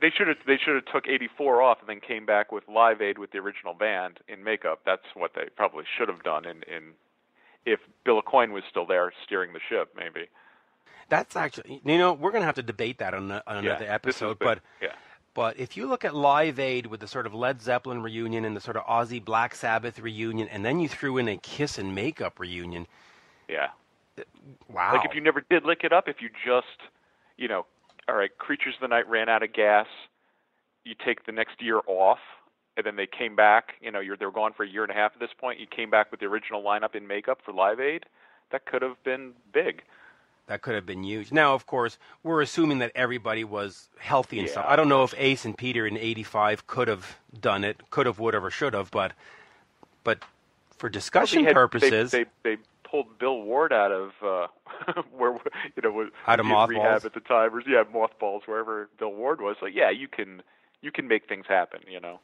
They 0.00 0.10
should 0.10 0.28
have 0.28 0.36
they 0.46 0.56
should 0.56 0.74
have 0.74 0.84
took 0.86 1.08
84 1.08 1.62
off 1.62 1.78
and 1.80 1.88
then 1.88 2.00
came 2.00 2.24
back 2.26 2.52
with 2.52 2.64
Live 2.68 3.00
Aid 3.02 3.18
with 3.18 3.30
the 3.32 3.38
original 3.38 3.74
band 3.74 4.18
in 4.28 4.42
makeup. 4.44 4.80
That's 4.84 5.04
what 5.14 5.32
they 5.34 5.48
probably 5.56 5.84
should 5.98 6.08
have 6.08 6.22
done 6.22 6.44
in 6.44 6.62
in 6.64 6.92
if 7.66 7.80
Bill 8.04 8.20
Aucoin 8.20 8.52
was 8.52 8.62
still 8.68 8.86
there 8.86 9.12
steering 9.24 9.52
the 9.54 9.60
ship, 9.68 9.94
maybe. 9.96 10.28
That's 11.08 11.34
actually, 11.36 11.80
you 11.84 11.98
know, 11.98 12.12
we're 12.12 12.30
going 12.30 12.42
to 12.42 12.46
have 12.46 12.54
to 12.56 12.62
debate 12.62 12.98
that 12.98 13.14
on, 13.14 13.30
on 13.30 13.42
Yeah, 13.46 13.58
another 13.70 13.84
is 13.84 13.90
episode. 13.90 14.38
big. 14.38 14.46
But 14.48 14.58
yeah, 14.82 14.92
But 15.34 15.58
if 15.58 15.76
you 15.76 15.86
look 15.86 16.04
at 16.04 16.14
Live 16.14 16.58
Aid 16.58 16.86
with 16.86 17.00
the 17.00 17.08
sort 17.08 17.26
of 17.26 17.34
Led 17.34 17.60
Zeppelin 17.62 18.02
reunion 18.02 18.44
and 18.44 18.56
the 18.56 18.60
sort 18.60 18.76
of 18.76 18.84
Ozzy 18.84 19.22
Black 19.24 19.54
Sabbath 19.54 19.98
reunion, 19.98 20.48
and 20.48 20.64
then 20.64 20.80
you 20.80 20.88
threw 20.88 21.18
in 21.18 21.28
a 21.28 21.36
Kiss 21.38 21.78
and 21.78 21.94
Makeup 21.94 22.38
reunion, 22.38 22.86
Yeah. 23.48 23.68
wow. 24.68 24.94
Like 24.94 25.04
if 25.04 25.14
you 25.14 25.20
never 25.20 25.42
did 25.48 25.64
lick 25.64 25.84
it 25.84 25.92
up, 25.92 26.08
if 26.08 26.20
you 26.20 26.28
just, 26.44 26.88
you 27.36 27.48
know, 27.48 27.66
all 28.08 28.14
right, 28.16 28.36
Creatures 28.38 28.74
of 28.76 28.80
the 28.82 28.88
Night 28.88 29.08
ran 29.08 29.28
out 29.28 29.42
of 29.42 29.52
gas, 29.52 29.86
you 30.84 30.94
take 31.04 31.24
the 31.26 31.32
next 31.32 31.60
year 31.62 31.80
off, 31.86 32.18
and 32.76 32.84
then 32.84 32.96
they 32.96 33.06
came 33.06 33.34
back. 33.36 33.74
You 33.80 33.90
know, 33.90 34.00
you're 34.00 34.16
they 34.16 34.26
were 34.26 34.32
gone 34.32 34.52
for 34.52 34.64
a 34.64 34.68
year 34.68 34.82
and 34.82 34.90
a 34.90 34.94
half 34.94 35.12
at 35.14 35.20
this 35.20 35.30
point. 35.38 35.58
You 35.60 35.66
came 35.66 35.90
back 35.90 36.10
with 36.10 36.20
the 36.20 36.26
original 36.26 36.62
lineup 36.62 36.94
in 36.94 37.06
makeup 37.06 37.38
for 37.44 37.52
Live 37.52 37.80
Aid. 37.80 38.04
That 38.52 38.66
could 38.66 38.82
have 38.82 39.02
been 39.04 39.32
big. 39.52 39.82
that 40.46 40.60
could 40.60 40.74
have 40.74 40.84
been 40.84 41.02
huge. 41.02 41.32
Now, 41.32 41.54
of 41.54 41.66
course, 41.66 41.98
we're 42.22 42.42
assuming 42.42 42.78
that 42.80 42.92
everybody 42.94 43.44
was 43.44 43.88
healthy 43.98 44.38
and 44.38 44.46
Yeah, 44.46 44.52
stuff. 44.52 44.66
I 44.68 44.76
don't 44.76 44.88
know 44.90 45.02
if 45.02 45.14
Ace 45.16 45.44
and 45.46 45.56
Peter 45.56 45.86
in 45.86 45.96
'85 45.96 46.66
could 46.66 46.88
have 46.88 47.16
done 47.40 47.64
it, 47.64 47.80
could 47.90 48.04
have, 48.06 48.18
would 48.18 48.34
have, 48.34 48.44
or 48.44 48.50
should 48.50 48.74
have, 48.74 48.90
but 48.90 49.12
but 50.04 50.18
for 50.76 50.90
discussion 50.90 51.42
They 51.42 51.46
had- 51.48 51.54
purposes, 51.54 52.10
they, 52.10 52.24
they 52.42 52.56
they 52.56 52.62
pulled 52.82 53.18
Bill 53.18 53.40
Ward 53.40 53.72
out 53.72 53.90
of 53.92 54.12
uh, 54.22 54.46
where 55.16 55.38
you 55.76 55.82
know 55.82 55.90
was 55.90 56.10
Out 56.26 56.40
of 56.40 56.46
rehab 56.46 57.04
at 57.04 57.14
the 57.14 57.20
time, 57.20 57.54
or 57.54 57.60
yeah, 57.66 57.84
mothballs 57.92 58.42
wherever 58.46 58.88
Bill 58.98 59.12
Ward 59.12 59.40
was. 59.40 59.56
So 59.60 59.66
yeah, 59.66 59.90
you 59.90 60.08
can 60.08 60.42
you 60.80 60.92
can 60.92 61.08
make 61.08 61.28
things 61.28 61.46
happen. 61.48 61.80
You 61.88 62.00
know. 62.00 62.20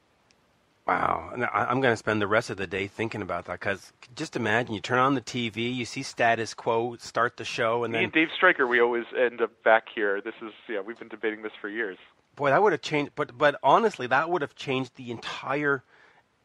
Wow, 0.86 1.30
and 1.32 1.44
I'm 1.44 1.80
going 1.80 1.92
to 1.92 1.96
spend 1.96 2.20
the 2.20 2.26
rest 2.26 2.50
of 2.50 2.56
the 2.56 2.66
day 2.66 2.88
thinking 2.88 3.22
about 3.22 3.44
that 3.44 3.60
because 3.60 3.92
just 4.16 4.34
imagine 4.34 4.74
you 4.74 4.80
turn 4.80 4.98
on 4.98 5.14
the 5.14 5.20
TV, 5.20 5.72
you 5.72 5.84
see 5.84 6.02
status 6.02 6.52
quo, 6.52 6.96
start 6.96 7.36
the 7.36 7.44
show, 7.44 7.84
and 7.84 7.92
Me 7.92 7.98
then 7.98 8.04
and 8.04 8.12
Dave 8.12 8.28
Stryker, 8.34 8.66
we 8.66 8.80
always 8.80 9.04
end 9.16 9.40
up 9.40 9.62
back 9.62 9.84
here. 9.94 10.20
This 10.20 10.34
is 10.42 10.52
yeah, 10.68 10.80
we've 10.80 10.98
been 10.98 11.08
debating 11.08 11.42
this 11.42 11.52
for 11.60 11.68
years. 11.68 11.98
boy, 12.34 12.50
that 12.50 12.62
would 12.62 12.72
have 12.72 12.80
changed. 12.80 13.12
But 13.14 13.36
but 13.36 13.56
honestly, 13.62 14.06
that 14.08 14.30
would 14.30 14.42
have 14.42 14.56
changed 14.56 14.96
the 14.96 15.10
entire 15.10 15.84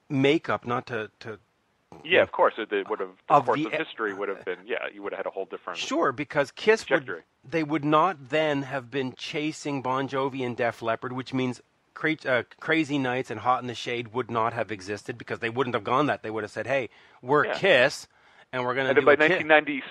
makeup. 0.09 0.67
Not 0.67 0.85
to 0.87 1.09
to 1.21 1.39
Yeah, 2.03 2.21
of 2.21 2.31
course 2.31 2.53
it, 2.57 2.71
it 2.71 2.89
would 2.89 2.99
have. 2.99 3.09
The 3.27 3.33
Of 3.33 3.45
course 3.45 3.59
the- 3.59 3.67
of 3.67 3.71
history 3.73 4.13
would 4.13 4.29
have 4.29 4.43
been. 4.45 4.59
Yeah, 4.65 4.77
you 4.93 5.01
would 5.03 5.13
have 5.13 5.17
had 5.19 5.25
a 5.25 5.29
whole 5.31 5.45
different. 5.45 5.79
Sure, 5.79 6.11
because 6.11 6.51
Kiss 6.51 6.89
would, 6.89 7.23
they 7.47 7.63
would 7.63 7.85
not 7.85 8.29
then 8.29 8.63
have 8.63 8.89
been 8.91 9.13
chasing 9.15 9.81
Bon 9.81 10.07
Jovi 10.07 10.45
and 10.45 10.55
Def 10.57 10.81
Leppard, 10.81 11.13
which 11.13 11.33
means 11.33 11.61
cra- 11.93 12.17
uh, 12.25 12.43
Crazy 12.59 12.97
Nights 12.97 13.31
and 13.31 13.39
Hot 13.39 13.61
in 13.61 13.67
the 13.67 13.75
Shade 13.75 14.13
would 14.13 14.29
not 14.31 14.53
have 14.53 14.71
existed 14.71 15.17
because 15.17 15.39
they 15.39 15.49
wouldn't 15.49 15.75
have 15.75 15.83
gone 15.83 16.07
that. 16.07 16.23
They 16.23 16.31
would 16.31 16.43
have 16.43 16.51
said, 16.51 16.67
"Hey, 16.67 16.89
we're 17.21 17.45
Yeah. 17.45 17.53
Kiss, 17.57 18.07
and 18.51 18.63
we're 18.65 18.73
going 18.75 18.85
to 18.85 18.89
And 18.91 18.99
do 18.99 19.05
by 19.05 19.15
1990, 19.15 19.83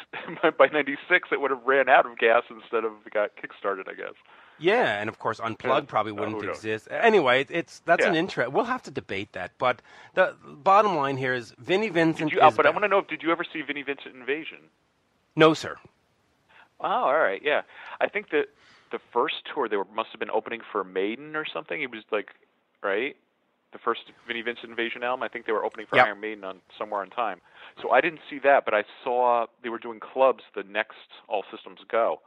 by 0.58 0.66
96, 0.72 1.28
it 1.32 1.40
would 1.40 1.50
have 1.50 1.62
ran 1.64 1.88
out 1.88 2.06
of 2.06 2.16
gas 2.18 2.42
instead 2.50 2.84
of 2.84 2.92
got 3.12 3.30
kickstarted, 3.36 3.88
I 3.88 3.94
guess. 3.94 4.14
Yeah, 4.58 5.00
and 5.00 5.08
of 5.08 5.18
course, 5.18 5.40
Unplugged 5.40 5.86
Yeah. 5.86 5.90
probably 5.90 6.12
Oh, 6.12 6.16
wouldn't 6.16 6.42
knows? 6.42 6.56
exist. 6.56 6.88
Anyway, 6.90 7.44
it's 7.50 7.80
that's 7.80 8.04
an 8.04 8.14
Yeah. 8.14 8.20
interest. 8.20 8.52
We'll 8.52 8.64
have 8.64 8.82
to 8.84 8.90
debate 8.90 9.32
that, 9.32 9.52
but 9.58 9.82
the 10.14 10.36
bottom 10.44 10.96
line 10.96 11.16
here 11.16 11.34
is 11.34 11.52
Vinnie 11.58 11.88
Vincent 11.88 12.32
you, 12.32 12.40
uh, 12.40 12.48
is 12.48 12.56
but 12.56 12.66
I 12.66 12.70
want 12.70 12.82
to 12.84 12.88
know, 12.88 13.00
did 13.00 13.22
you 13.22 13.32
ever 13.32 13.44
see 13.44 13.62
Vinnie 13.62 13.82
Vincent 13.82 14.14
Invasion? 14.14 14.58
No, 15.36 15.54
sir. 15.54 15.76
Oh, 16.80 16.86
all 16.86 17.18
right, 17.18 17.42
yeah. 17.42 17.62
I 18.00 18.08
think 18.08 18.30
that 18.30 18.46
the 18.90 18.98
first 19.12 19.36
tour 19.52 19.68
they 19.68 19.76
were 19.76 19.86
must 19.86 20.10
have 20.10 20.20
been 20.20 20.30
opening 20.30 20.60
for 20.70 20.84
Maiden 20.84 21.34
or 21.34 21.44
something. 21.44 21.80
It 21.82 21.90
was 21.90 22.02
like, 22.12 22.34
right, 22.82 23.16
the 23.72 23.78
first 23.78 24.02
Vinnie 24.26 24.42
Vincent 24.42 24.70
Invasion 24.70 25.02
album. 25.02 25.22
I 25.22 25.28
think 25.28 25.46
they 25.46 25.52
were 25.52 25.64
opening 25.64 25.86
for 25.86 25.96
Yep. 25.96 26.06
Iron 26.06 26.20
Maiden 26.20 26.44
on 26.44 26.60
Somewhere 26.78 27.02
in 27.02 27.10
Time. 27.10 27.40
So 27.82 27.90
I 27.90 28.00
didn't 28.00 28.20
see 28.30 28.38
that, 28.40 28.64
but 28.64 28.74
I 28.74 28.84
saw 29.02 29.46
they 29.62 29.68
were 29.68 29.78
doing 29.78 29.98
clubs 29.98 30.44
the 30.54 30.62
next 30.62 31.08
All 31.26 31.44
Systems 31.50 31.80
Go. 31.88 32.20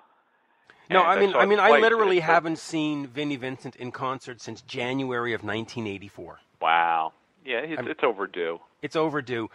No, 0.90 1.04
I 1.04 1.20
mean, 1.20 1.36
I 1.36 1.46
mean, 1.46 1.60
I 1.60 1.80
literally 1.80 2.20
haven't 2.20 2.60
seen 2.60 3.08
Vinnie 3.08 3.36
Vincent 3.36 3.76
in 3.76 3.92
concert 3.92 4.42
since 4.42 4.62
January 4.62 5.34
of 5.34 5.42
1984. 5.44 6.40
Wow. 6.62 7.14
Yeah, 7.46 7.60
it's, 7.60 7.82
it's 7.86 8.04
overdue. 8.04 8.60
It's 8.82 8.96
overdue. 8.96 9.50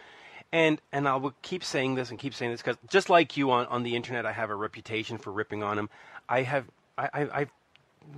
And 0.53 0.81
and 0.93 1.09
I 1.09 1.17
will 1.17 1.35
keep 1.43 1.65
saying 1.65 1.95
this 1.95 2.11
and 2.11 2.19
keep 2.19 2.35
saying 2.35 2.51
this 2.51 2.61
because 2.61 2.77
just 2.89 3.09
like 3.09 3.37
you 3.37 3.51
on, 3.51 3.67
on 3.67 3.83
the 3.83 3.97
internet, 3.97 4.27
I 4.27 4.33
have 4.33 4.51
a 4.51 4.55
reputation 4.55 5.19
for 5.19 5.33
ripping 5.33 5.63
on 5.63 5.79
him. 5.79 5.89
I 6.29 6.43
have 6.43 6.67
I, 6.99 7.09
I, 7.13 7.23
I 7.41 7.47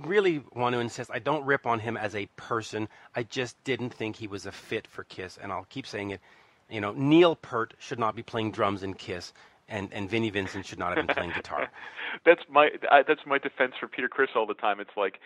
really 0.03 0.43
want 0.53 0.73
to 0.73 0.79
insist 0.79 1.11
I 1.13 1.19
don't 1.19 1.45
rip 1.45 1.65
on 1.65 1.79
him 1.79 1.95
as 1.95 2.15
a 2.15 2.25
person. 2.35 2.89
I 3.15 3.23
just 3.23 3.61
didn't 3.63 3.93
think 3.93 4.17
he 4.17 4.27
was 4.27 4.45
a 4.45 4.51
fit 4.51 4.87
for 4.87 5.03
Kiss, 5.05 5.37
and 5.41 5.51
I'll 5.51 5.67
keep 5.69 5.87
saying 5.87 6.11
it. 6.11 6.21
You 6.69 6.81
know, 6.81 6.93
Neil 6.93 7.35
Peart 7.35 7.75
should 7.77 7.99
not 7.99 8.15
be 8.15 8.23
playing 8.23 8.51
drums 8.51 8.83
in 8.83 8.95
Kiss, 8.95 9.33
and 9.67 9.91
and 9.93 10.09
Vinnie 10.09 10.29
Vincent 10.29 10.65
should 10.65 10.79
not 10.79 10.95
have 10.95 11.05
been 11.07 11.15
playing 11.15 11.31
guitar. 11.31 11.69
That's 12.25 12.41
my 12.49 12.69
I, 12.91 13.03
that's 13.03 13.21
my 13.25 13.37
defense 13.37 13.73
for 13.79 13.87
Peter 13.87 14.07
Criss 14.07 14.29
all 14.35 14.45
the 14.45 14.53
time. 14.53 14.79
It's 14.79 14.95
like 14.95 15.19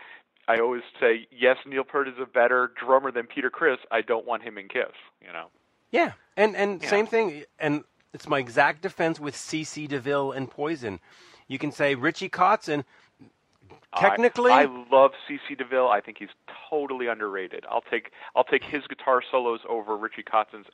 I 0.48 0.58
always 0.60 0.82
say, 1.00 1.28
yes, 1.32 1.58
Neil 1.68 1.84
Peart 1.84 2.08
is 2.08 2.16
a 2.20 2.26
better 2.26 2.72
drummer 2.84 3.12
than 3.12 3.28
Peter 3.28 3.52
Criss. 3.52 3.78
I 3.92 4.02
don't 4.02 4.26
want 4.26 4.42
him 4.42 4.58
in 4.58 4.68
Kiss. 4.68 4.96
You 5.22 5.32
know. 5.32 5.48
Yeah, 5.92 6.14
and 6.36 6.56
and 6.56 6.82
Yeah. 6.82 6.90
same 6.90 7.06
thing, 7.06 7.44
and 7.60 7.84
it's 8.14 8.28
my 8.28 8.40
exact 8.40 8.82
defense 8.82 9.20
with 9.20 9.36
CC 9.36 9.88
DeVille 9.88 10.32
and 10.32 10.50
Poison. 10.50 11.00
You 11.48 11.60
can 11.60 11.72
say 11.72 11.94
Richie 11.96 12.30
Kotzen. 12.30 12.86
Technically, 13.98 14.52
I, 14.52 14.64
I 14.64 14.86
love 14.92 15.12
CC 15.28 15.58
DeVille. 15.58 15.88
I 15.90 16.00
think 16.00 16.18
he's 16.20 16.30
totally 16.70 17.08
underrated. 17.08 17.66
I'll 17.70 17.82
take 17.82 18.12
I'll 18.36 18.44
take 18.44 18.64
his 18.64 18.86
guitar 18.88 19.22
solos 19.32 19.62
over 19.68 19.98
Richie 19.98 20.24
Kotzen's 20.24 20.68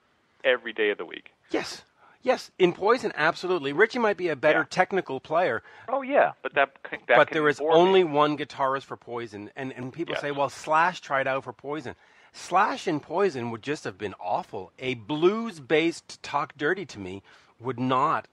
every 0.44 0.74
day 0.74 0.90
of 0.92 0.98
the 0.98 1.06
week. 1.06 1.30
yes, 1.50 1.84
yes, 2.26 2.52
in 2.60 2.74
Poison, 2.74 3.14
absolutely. 3.16 3.72
Richie 3.72 4.00
might 4.00 4.18
be 4.18 4.28
a 4.28 4.36
better 4.36 4.60
Yeah. 4.60 4.66
technical 4.70 5.22
player, 5.22 5.64
Oh 5.88 6.02
yeah, 6.02 6.34
but 6.44 6.54
that, 6.56 6.72
that 7.08 7.16
but 7.16 7.30
there 7.30 7.48
is 7.48 7.60
bore 7.60 7.72
me. 7.74 7.80
only 7.80 8.04
one 8.04 8.38
guitarist 8.38 8.84
for 8.84 8.98
Poison, 8.98 9.50
and 9.56 9.72
and 9.72 9.94
people 9.94 10.14
Yes. 10.16 10.22
say, 10.22 10.32
well, 10.32 10.50
Slash 10.50 11.00
tried 11.02 11.28
out 11.28 11.44
for 11.46 11.54
Poison. 11.54 11.96
Slash 12.34 12.86
and 12.88 13.02
Poison 13.02 13.50
would 13.52 13.62
just 13.64 13.86
have 13.86 13.98
been 13.98 14.14
awful. 14.20 14.74
A 14.80 14.96
blues-based 14.96 16.22
"Talk 16.22 16.58
Dirty 16.58 16.86
to 16.88 17.00
Me" 17.00 17.24
would 17.62 17.80
not 17.80 18.28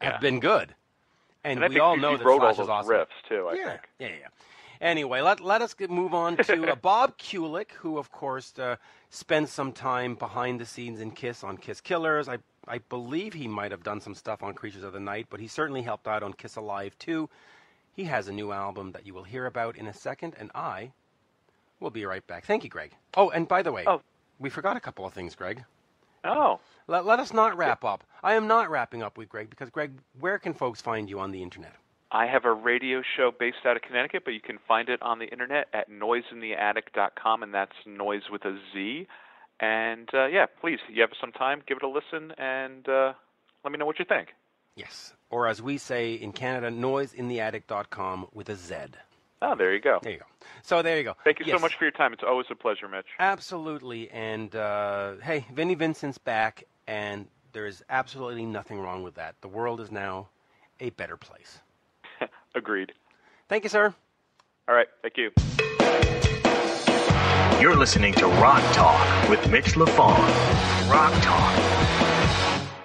have 0.00 0.20
been 0.20 0.40
good. 0.40 0.74
And, 1.44 1.62
And 1.62 1.72
we 1.72 1.78
all 1.80 1.96
know 1.96 2.16
that 2.16 2.24
wrote 2.24 2.42
all 2.42 2.54
Slash 2.54 2.56
those 2.56 2.64
is 2.66 2.70
awesome. 2.70 2.94
riffs 2.94 3.28
too. 3.28 3.48
I 3.48 3.54
yeah, 3.54 3.68
think. 3.68 3.80
yeah, 4.00 4.08
yeah. 4.08 4.28
Anyway, 4.80 5.20
let 5.20 5.40
let 5.40 5.62
us 5.62 5.72
get, 5.74 5.90
move 5.90 6.12
on 6.14 6.36
to 6.38 6.72
uh, 6.72 6.74
Bob 6.90 7.16
Kulick, 7.18 7.70
who 7.72 7.96
of 7.98 8.10
course 8.10 8.58
uh, 8.58 8.76
spent 9.14 9.48
some 9.48 9.72
time 9.72 10.16
behind 10.16 10.60
the 10.60 10.66
scenes 10.66 11.00
in 11.00 11.12
Kiss 11.12 11.44
on 11.44 11.56
Kiss 11.56 11.80
Killers. 11.80 12.28
I 12.28 12.38
I 12.66 12.78
believe 12.78 13.34
he 13.34 13.46
might 13.46 13.70
have 13.70 13.82
done 13.82 14.00
some 14.00 14.14
stuff 14.14 14.42
on 14.42 14.54
Creatures 14.54 14.84
of 14.84 14.92
the 14.94 15.00
Night, 15.00 15.26
but 15.30 15.38
he 15.38 15.46
certainly 15.46 15.82
helped 15.82 16.08
out 16.08 16.22
on 16.22 16.32
Kiss 16.32 16.56
Alive 16.56 16.96
II. 17.06 17.26
He 17.94 18.04
has 18.04 18.26
a 18.26 18.32
new 18.32 18.52
album 18.52 18.92
that 18.92 19.06
you 19.06 19.12
will 19.14 19.22
hear 19.24 19.44
about 19.46 19.76
in 19.76 19.86
a 19.86 19.92
second, 19.92 20.34
and 20.38 20.50
I 20.54 20.92
will 21.78 21.90
be 21.90 22.06
right 22.06 22.26
back. 22.26 22.46
Thank 22.46 22.64
you, 22.64 22.70
Greg. 22.70 22.92
Oh, 23.16 23.28
and 23.30 23.46
by 23.46 23.62
the 23.62 23.70
way, 23.70 23.84
Oh. 23.86 24.00
we 24.38 24.48
forgot 24.50 24.76
a 24.78 24.80
couple 24.80 25.04
of 25.04 25.12
things, 25.12 25.34
Greg. 25.34 25.62
Oh, 26.24 26.58
Let, 26.88 27.04
let 27.04 27.20
us 27.20 27.34
not 27.34 27.54
wrap 27.56 27.84
up. 27.84 28.02
I 28.22 28.32
am 28.34 28.46
not 28.46 28.70
wrapping 28.70 29.02
up 29.02 29.18
with 29.18 29.28
Greg 29.28 29.50
because, 29.50 29.68
Greg, 29.68 29.92
where 30.18 30.38
can 30.38 30.54
folks 30.54 30.80
find 30.80 31.08
you 31.10 31.20
on 31.20 31.30
the 31.30 31.42
internet? 31.42 31.74
I 32.14 32.26
have 32.26 32.44
a 32.44 32.52
radio 32.52 33.02
show 33.16 33.32
based 33.36 33.66
out 33.66 33.74
of 33.74 33.82
Connecticut, 33.82 34.22
but 34.24 34.34
you 34.34 34.40
can 34.40 34.60
find 34.68 34.88
it 34.88 35.02
on 35.02 35.18
the 35.18 35.24
internet 35.24 35.66
at 35.74 35.90
noiseintheattic.com, 35.90 37.42
and 37.42 37.52
that's 37.52 37.72
noise 37.84 38.22
with 38.30 38.44
a 38.44 38.56
Z. 38.72 39.08
And 39.58 40.08
uh, 40.14 40.26
yeah, 40.26 40.46
please, 40.60 40.78
you 40.88 41.00
have 41.00 41.10
some 41.20 41.32
time, 41.32 41.60
give 41.66 41.78
it 41.78 41.82
a 41.82 41.88
listen, 41.88 42.30
and 42.38 42.88
uh, 42.88 43.14
let 43.64 43.72
me 43.72 43.78
know 43.78 43.84
what 43.86 43.98
you 43.98 44.04
think. 44.04 44.28
Yes. 44.76 45.12
Or 45.28 45.48
as 45.48 45.60
we 45.60 45.76
say 45.76 46.14
in 46.14 46.30
Canada, 46.30 46.70
noiseintheattic.com 46.70 48.28
with 48.32 48.48
a 48.48 48.54
Z. 48.54 48.76
Oh, 49.42 49.56
there 49.56 49.74
you 49.74 49.80
go. 49.80 49.98
There 50.00 50.12
you 50.12 50.18
go. 50.18 50.26
So 50.62 50.82
there 50.82 50.96
you 50.96 51.02
go. 51.02 51.16
Thank 51.24 51.40
you 51.40 51.46
so 51.46 51.58
much 51.58 51.74
for 51.76 51.84
your 51.84 51.90
time. 51.90 52.12
It's 52.12 52.22
always 52.24 52.46
a 52.48 52.54
pleasure, 52.54 52.86
Mitch. 52.86 53.06
Absolutely. 53.18 54.08
And 54.12 54.54
uh, 54.54 55.14
hey, 55.20 55.46
Vinnie 55.52 55.74
Vincent's 55.74 56.18
back, 56.18 56.62
and 56.86 57.26
there 57.52 57.66
is 57.66 57.82
absolutely 57.90 58.46
nothing 58.46 58.78
wrong 58.78 59.02
with 59.02 59.16
that. 59.16 59.34
The 59.40 59.48
world 59.48 59.80
is 59.80 59.90
now 59.90 60.28
a 60.78 60.90
better 60.90 61.16
place. 61.16 61.58
Agreed. 62.54 62.92
Thank 63.48 63.64
you, 63.64 63.70
sir. 63.70 63.94
All 64.68 64.74
right, 64.74 64.88
thank 65.02 65.16
you. 65.16 65.30
You're 67.60 67.76
listening 67.76 68.12
to 68.14 68.26
Rock 68.26 68.62
Talk 68.74 69.28
with 69.28 69.50
Mitch 69.50 69.74
LaFon. 69.74 70.90
Rock 70.90 71.12
Talk. 71.22 71.58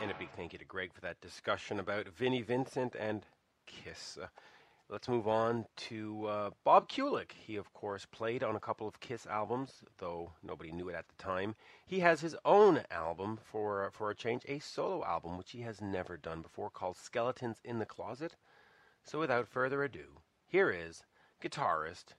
And 0.01 0.09
a 0.09 0.13
big 0.15 0.29
thank 0.37 0.53
you 0.53 0.59
to 0.59 0.65
Greg 0.65 0.93
for 0.93 1.01
that 1.01 1.19
discussion 1.21 1.79
about 1.79 2.07
Vinnie 2.07 2.41
Vincent 2.41 2.95
and 2.97 3.25
Kiss. 3.65 4.17
Uh, 4.21 4.27
let's 4.89 5.09
move 5.09 5.27
on 5.27 5.65
to 5.75 6.25
uh, 6.27 6.49
Bob 6.63 6.89
Kulick. 6.89 7.31
He, 7.33 7.55
of 7.55 7.73
course, 7.73 8.05
played 8.05 8.43
on 8.43 8.55
a 8.55 8.59
couple 8.59 8.87
of 8.87 8.99
Kiss 8.99 9.25
albums, 9.27 9.83
though 9.97 10.31
nobody 10.43 10.71
knew 10.71 10.89
it 10.89 10.95
at 10.95 11.07
the 11.07 11.21
time. 11.21 11.55
He 11.85 11.99
has 11.99 12.21
his 12.21 12.35
own 12.45 12.81
album 12.89 13.39
for 13.43 13.85
uh, 13.85 13.89
for 13.91 14.09
a 14.09 14.15
change, 14.15 14.43
a 14.47 14.59
solo 14.59 15.03
album, 15.05 15.37
which 15.37 15.51
he 15.51 15.61
has 15.61 15.81
never 15.81 16.17
done 16.17 16.41
before, 16.41 16.69
called 16.69 16.97
Skeletons 16.97 17.57
in 17.63 17.79
the 17.79 17.85
Closet. 17.85 18.35
So, 19.09 19.17
without 19.17 19.47
further 19.47 19.83
ado, 19.83 20.05
here 20.45 20.69
is 20.69 21.01
guitarist 21.41 22.13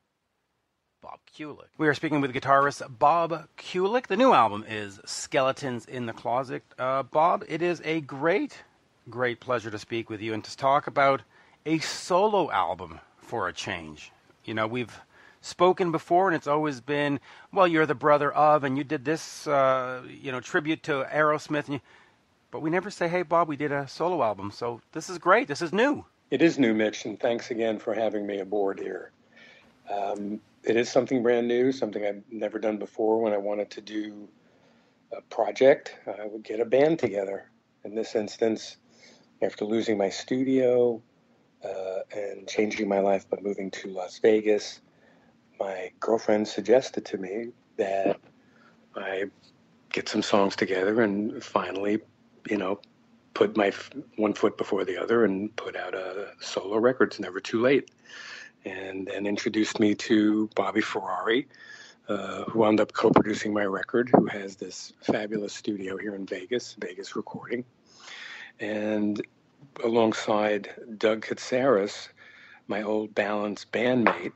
Bob 1.00 1.20
Kulick. 1.32 1.68
We 1.78 1.86
are 1.86 1.94
speaking 1.94 2.20
with 2.20 2.34
guitarist 2.34 2.82
Bob 2.98 3.46
Kulick. 3.56 4.08
The 4.08 4.16
new 4.16 4.32
album 4.32 4.64
is 4.68 4.98
Skeletons 5.04 5.86
in 5.86 6.06
the 6.06 6.12
Closet. 6.12 6.64
Uh, 6.76 7.04
Bob, 7.04 7.44
it 7.46 7.62
is 7.62 7.80
a 7.84 8.00
great, 8.00 8.64
great 9.08 9.38
pleasure 9.38 9.70
to 9.70 9.78
speak 9.78 10.10
with 10.10 10.20
you 10.20 10.34
and 10.34 10.42
to 10.42 10.56
talk 10.56 10.88
about 10.88 11.22
a 11.64 11.78
solo 11.78 12.50
album 12.50 12.98
for 13.18 13.46
a 13.46 13.52
change. 13.52 14.10
You 14.44 14.54
know, 14.54 14.66
we've 14.66 15.00
spoken 15.42 15.92
before, 15.92 16.26
and 16.26 16.34
it's 16.34 16.48
always 16.48 16.80
been, 16.80 17.20
well, 17.52 17.68
you're 17.68 17.86
the 17.86 17.94
brother 17.94 18.32
of, 18.32 18.64
and 18.64 18.76
you 18.76 18.82
did 18.82 19.04
this, 19.04 19.46
uh, 19.46 20.02
you 20.08 20.32
know, 20.32 20.40
tribute 20.40 20.82
to 20.82 21.06
Aerosmith, 21.12 21.68
you, 21.68 21.80
but 22.50 22.62
we 22.62 22.68
never 22.68 22.90
say, 22.90 23.06
hey, 23.06 23.22
Bob, 23.22 23.46
we 23.46 23.54
did 23.54 23.70
a 23.70 23.86
solo 23.86 24.24
album. 24.24 24.50
So 24.50 24.80
this 24.90 25.08
is 25.08 25.18
great. 25.18 25.46
This 25.46 25.62
is 25.62 25.72
new. 25.72 26.04
It 26.30 26.42
is 26.42 26.60
new, 26.60 26.74
Mitch, 26.74 27.06
and 27.06 27.18
thanks 27.18 27.50
again 27.50 27.80
for 27.80 27.92
having 27.92 28.24
me 28.24 28.38
aboard 28.38 28.78
here. 28.78 29.10
Um, 29.92 30.40
it 30.62 30.76
is 30.76 30.88
something 30.88 31.24
brand 31.24 31.48
new, 31.48 31.72
something 31.72 32.06
I've 32.06 32.22
never 32.30 32.60
done 32.60 32.78
before. 32.78 33.20
When 33.20 33.32
I 33.32 33.36
wanted 33.36 33.68
to 33.70 33.80
do 33.80 34.28
a 35.10 35.22
project, 35.22 35.96
I 36.06 36.26
would 36.26 36.44
get 36.44 36.60
a 36.60 36.64
band 36.64 37.00
together. 37.00 37.50
In 37.82 37.96
this 37.96 38.14
instance, 38.14 38.76
after 39.42 39.64
losing 39.64 39.98
my 39.98 40.08
studio 40.08 41.02
uh, 41.64 41.98
and 42.14 42.46
changing 42.46 42.88
my 42.88 43.00
life 43.00 43.28
by 43.28 43.38
moving 43.42 43.68
to 43.72 43.88
Las 43.88 44.20
Vegas, 44.20 44.80
my 45.58 45.90
girlfriend 45.98 46.46
suggested 46.46 47.04
to 47.06 47.18
me 47.18 47.46
that 47.76 48.20
I 48.94 49.24
get 49.92 50.08
some 50.08 50.22
songs 50.22 50.54
together 50.54 51.00
and 51.00 51.42
finally, 51.42 51.98
you 52.48 52.56
know, 52.56 52.80
put 53.34 53.56
my 53.56 53.68
f- 53.68 53.90
one 54.16 54.32
foot 54.32 54.56
before 54.58 54.84
the 54.84 55.00
other 55.00 55.24
and 55.24 55.54
put 55.56 55.76
out 55.76 55.94
a 55.94 56.32
solo 56.40 56.78
record. 56.78 57.10
It's 57.10 57.20
never 57.20 57.40
too 57.40 57.60
late. 57.60 57.90
And 58.64 59.06
then 59.06 59.26
introduced 59.26 59.80
me 59.80 59.94
to 59.94 60.48
Bobby 60.54 60.80
Ferrari, 60.80 61.48
uh, 62.08 62.44
who 62.44 62.58
wound 62.58 62.80
up 62.80 62.92
co-producing 62.92 63.52
my 63.54 63.64
record, 63.64 64.10
who 64.14 64.26
has 64.26 64.56
this 64.56 64.92
fabulous 65.02 65.54
studio 65.54 65.96
here 65.96 66.14
in 66.14 66.26
Vegas, 66.26 66.76
Vegas 66.78 67.16
Recording. 67.16 67.64
And 68.58 69.22
alongside 69.82 70.70
Doug 70.98 71.24
Katsaros, 71.24 72.08
my 72.66 72.82
old 72.82 73.14
Balance 73.14 73.64
bandmate, 73.64 74.32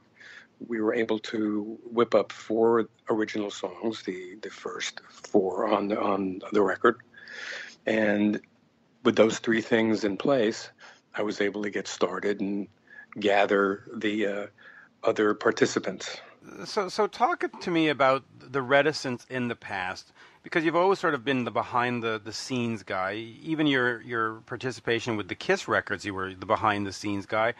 we 0.66 0.80
were 0.80 0.94
able 0.94 1.18
to 1.18 1.78
whip 1.84 2.14
up 2.14 2.32
four 2.32 2.88
original 3.10 3.50
songs, 3.50 4.02
the 4.02 4.36
the 4.40 4.50
first 4.50 5.00
four 5.08 5.68
on 5.68 5.88
the 5.88 6.00
on 6.00 6.40
the 6.52 6.62
record, 6.62 7.00
and 7.86 8.40
with 9.04 9.16
those 9.16 9.38
three 9.38 9.60
things 9.60 10.04
in 10.04 10.16
place, 10.16 10.70
I 11.14 11.22
was 11.22 11.40
able 11.40 11.62
to 11.62 11.70
get 11.70 11.86
started 11.86 12.40
and 12.40 12.66
gather 13.20 13.84
the 13.94 14.26
uh, 14.26 14.46
other 15.04 15.34
participants. 15.34 16.18
So, 16.64 16.88
so 16.88 17.06
talk 17.06 17.44
to 17.60 17.70
me 17.70 17.88
about 17.88 18.24
the 18.38 18.60
reticence 18.60 19.26
in 19.30 19.48
the 19.48 19.56
past, 19.56 20.12
because 20.42 20.64
you've 20.64 20.76
always 20.76 20.98
sort 20.98 21.14
of 21.14 21.24
been 21.24 21.44
the 21.44 21.50
behind 21.50 22.02
the, 22.02 22.20
the 22.22 22.32
scenes 22.32 22.82
guy. 22.82 23.14
Even 23.42 23.66
your 23.66 24.02
your 24.02 24.40
participation 24.46 25.16
with 25.16 25.28
the 25.28 25.34
Kiss 25.34 25.68
records, 25.68 26.04
you 26.04 26.12
were 26.12 26.34
the 26.34 26.46
behind 26.46 26.86
the 26.86 26.92
scenes 26.92 27.26
guy. 27.26 27.54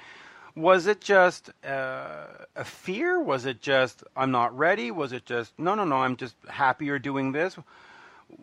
Was 0.55 0.87
it 0.87 1.01
just 1.01 1.51
uh, 1.65 2.27
a 2.55 2.65
fear? 2.65 3.21
Was 3.21 3.47
it 3.47 3.63
just 3.63 4.05
I'm 4.17 4.31
not 4.31 4.57
ready? 4.57 4.91
Was 4.91 5.13
it 5.13 5.25
just 5.25 5.59
no, 5.59 5.75
no, 5.75 5.85
no? 5.85 5.97
I'm 5.97 6.17
just 6.17 6.37
happier 6.49 6.99
doing 6.99 7.33
this. 7.33 7.57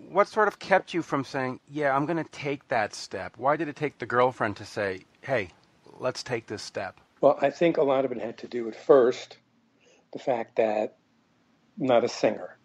What 0.10 0.28
sort 0.28 0.48
of 0.48 0.60
kept 0.60 0.94
you 0.94 1.02
from 1.02 1.24
saying, 1.24 1.60
"Yeah, 1.68 1.96
I'm 1.96 2.06
going 2.06 2.24
to 2.24 2.30
take 2.32 2.68
that 2.70 2.94
step"? 2.94 3.38
Why 3.38 3.56
did 3.56 3.68
it 3.68 3.76
take 3.76 3.98
the 3.98 4.06
girlfriend 4.06 4.58
to 4.58 4.66
say, 4.66 5.06
"Hey, 5.22 5.50
let's 6.00 6.24
take 6.24 6.48
this 6.48 6.62
step"? 6.62 7.00
Well, 7.20 7.38
I 7.42 7.50
think 7.50 7.78
a 7.78 7.84
lot 7.84 8.06
of 8.06 8.12
it 8.12 8.20
had 8.20 8.38
to 8.40 8.48
do 8.48 8.66
with 8.66 8.76
first 8.76 9.38
the 10.14 10.20
fact 10.20 10.56
that 10.56 10.98
I'm 11.80 11.88
not 11.88 12.04
a 12.04 12.10
singer, 12.10 12.58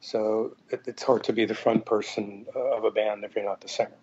so 0.00 0.56
it, 0.70 0.82
it's 0.86 1.02
hard 1.02 1.24
to 1.24 1.32
be 1.32 1.44
the 1.44 1.54
front 1.54 1.84
person 1.86 2.46
of 2.54 2.84
a 2.84 2.90
band 2.90 3.24
if 3.24 3.36
you're 3.36 3.44
not 3.44 3.60
the 3.60 3.68
singer. 3.68 3.98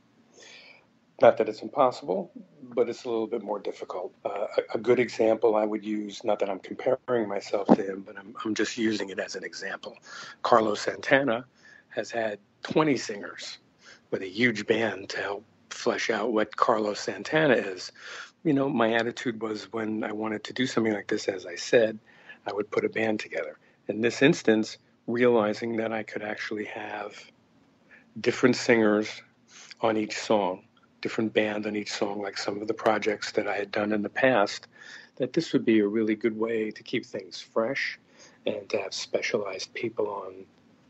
Not 1.21 1.37
that 1.37 1.49
it's 1.49 1.61
impossible, 1.61 2.31
but 2.63 2.87
it's 2.87 3.03
a 3.03 3.09
little 3.09 3.27
bit 3.27 3.43
more 3.43 3.59
difficult. 3.59 4.13
Uh, 4.23 4.47
a, 4.57 4.75
a, 4.75 4.77
good 4.77 4.99
example 4.99 5.55
I 5.55 5.65
would 5.65 5.83
use, 5.83 6.23
not 6.23 6.39
that 6.39 6.49
I'm 6.49 6.59
comparing 6.59 7.27
myself 7.27 7.67
to 7.67 7.85
him, 7.85 8.03
but 8.05 8.17
I'm, 8.17 8.33
I'm 8.45 8.55
just 8.55 8.77
using 8.77 9.09
it 9.09 9.19
as 9.19 9.35
an 9.35 9.43
example. 9.43 9.97
Carlos 10.43 10.79
Santana 10.79 11.45
has 11.89 12.11
had 12.11 12.39
20 12.63 12.97
singers 12.97 13.57
with 14.11 14.21
a 14.21 14.29
huge 14.29 14.65
band 14.67 15.09
to 15.09 15.17
help 15.17 15.45
flesh 15.69 16.09
out 16.09 16.33
what 16.33 16.55
Carlos 16.55 16.99
Santana 16.99 17.55
is. 17.55 17.91
You 18.43 18.53
know, 18.53 18.69
my 18.69 18.93
attitude 18.93 19.41
was 19.41 19.71
when 19.71 20.03
I 20.03 20.11
wanted 20.11 20.43
to 20.45 20.53
do 20.53 20.65
something 20.65 20.93
like 20.93 21.07
this, 21.07 21.27
as 21.27 21.45
I 21.45 21.55
said, 21.55 21.99
I 22.45 22.53
would 22.53 22.71
put 22.71 22.85
a 22.85 22.89
band 22.89 23.19
together. 23.19 23.57
In 23.87 24.01
this 24.01 24.21
instance, 24.21 24.77
realizing 25.07 25.77
that 25.77 25.91
I 25.91 26.03
could 26.03 26.21
actually 26.21 26.65
have 26.65 27.13
different 28.19 28.55
singers 28.55 29.21
on 29.81 29.97
each 29.97 30.17
song 30.17 30.63
different 31.01 31.33
band 31.33 31.65
on 31.65 31.75
each 31.75 31.91
song, 31.91 32.21
like 32.21 32.37
some 32.37 32.61
of 32.61 32.67
the 32.67 32.73
projects 32.73 33.31
that 33.33 33.47
I 33.47 33.55
had 33.55 33.71
done 33.71 33.91
in 33.91 34.01
the 34.01 34.09
past, 34.09 34.67
that 35.17 35.33
this 35.33 35.53
would 35.53 35.65
be 35.65 35.79
a 35.79 35.87
really 35.87 36.15
good 36.15 36.37
way 36.37 36.71
to 36.71 36.83
keep 36.83 37.05
things 37.05 37.41
fresh 37.41 37.99
and 38.45 38.69
to 38.69 38.77
have 38.77 38.93
specialized 38.93 39.73
people 39.73 40.07
on 40.07 40.45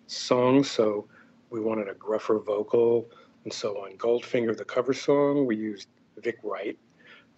songs. 0.09 0.69
So 0.69 1.07
we 1.49 1.59
wanted 1.59 1.87
a 1.87 1.93
gruffer 1.93 2.39
vocal. 2.39 3.09
And 3.43 3.53
so 3.53 3.77
on 3.83 3.97
Goldfinger, 3.97 4.55
the 4.55 4.65
cover 4.65 4.93
song, 4.93 5.45
we 5.45 5.55
used 5.55 5.87
Vic 6.17 6.37
Wright, 6.43 6.77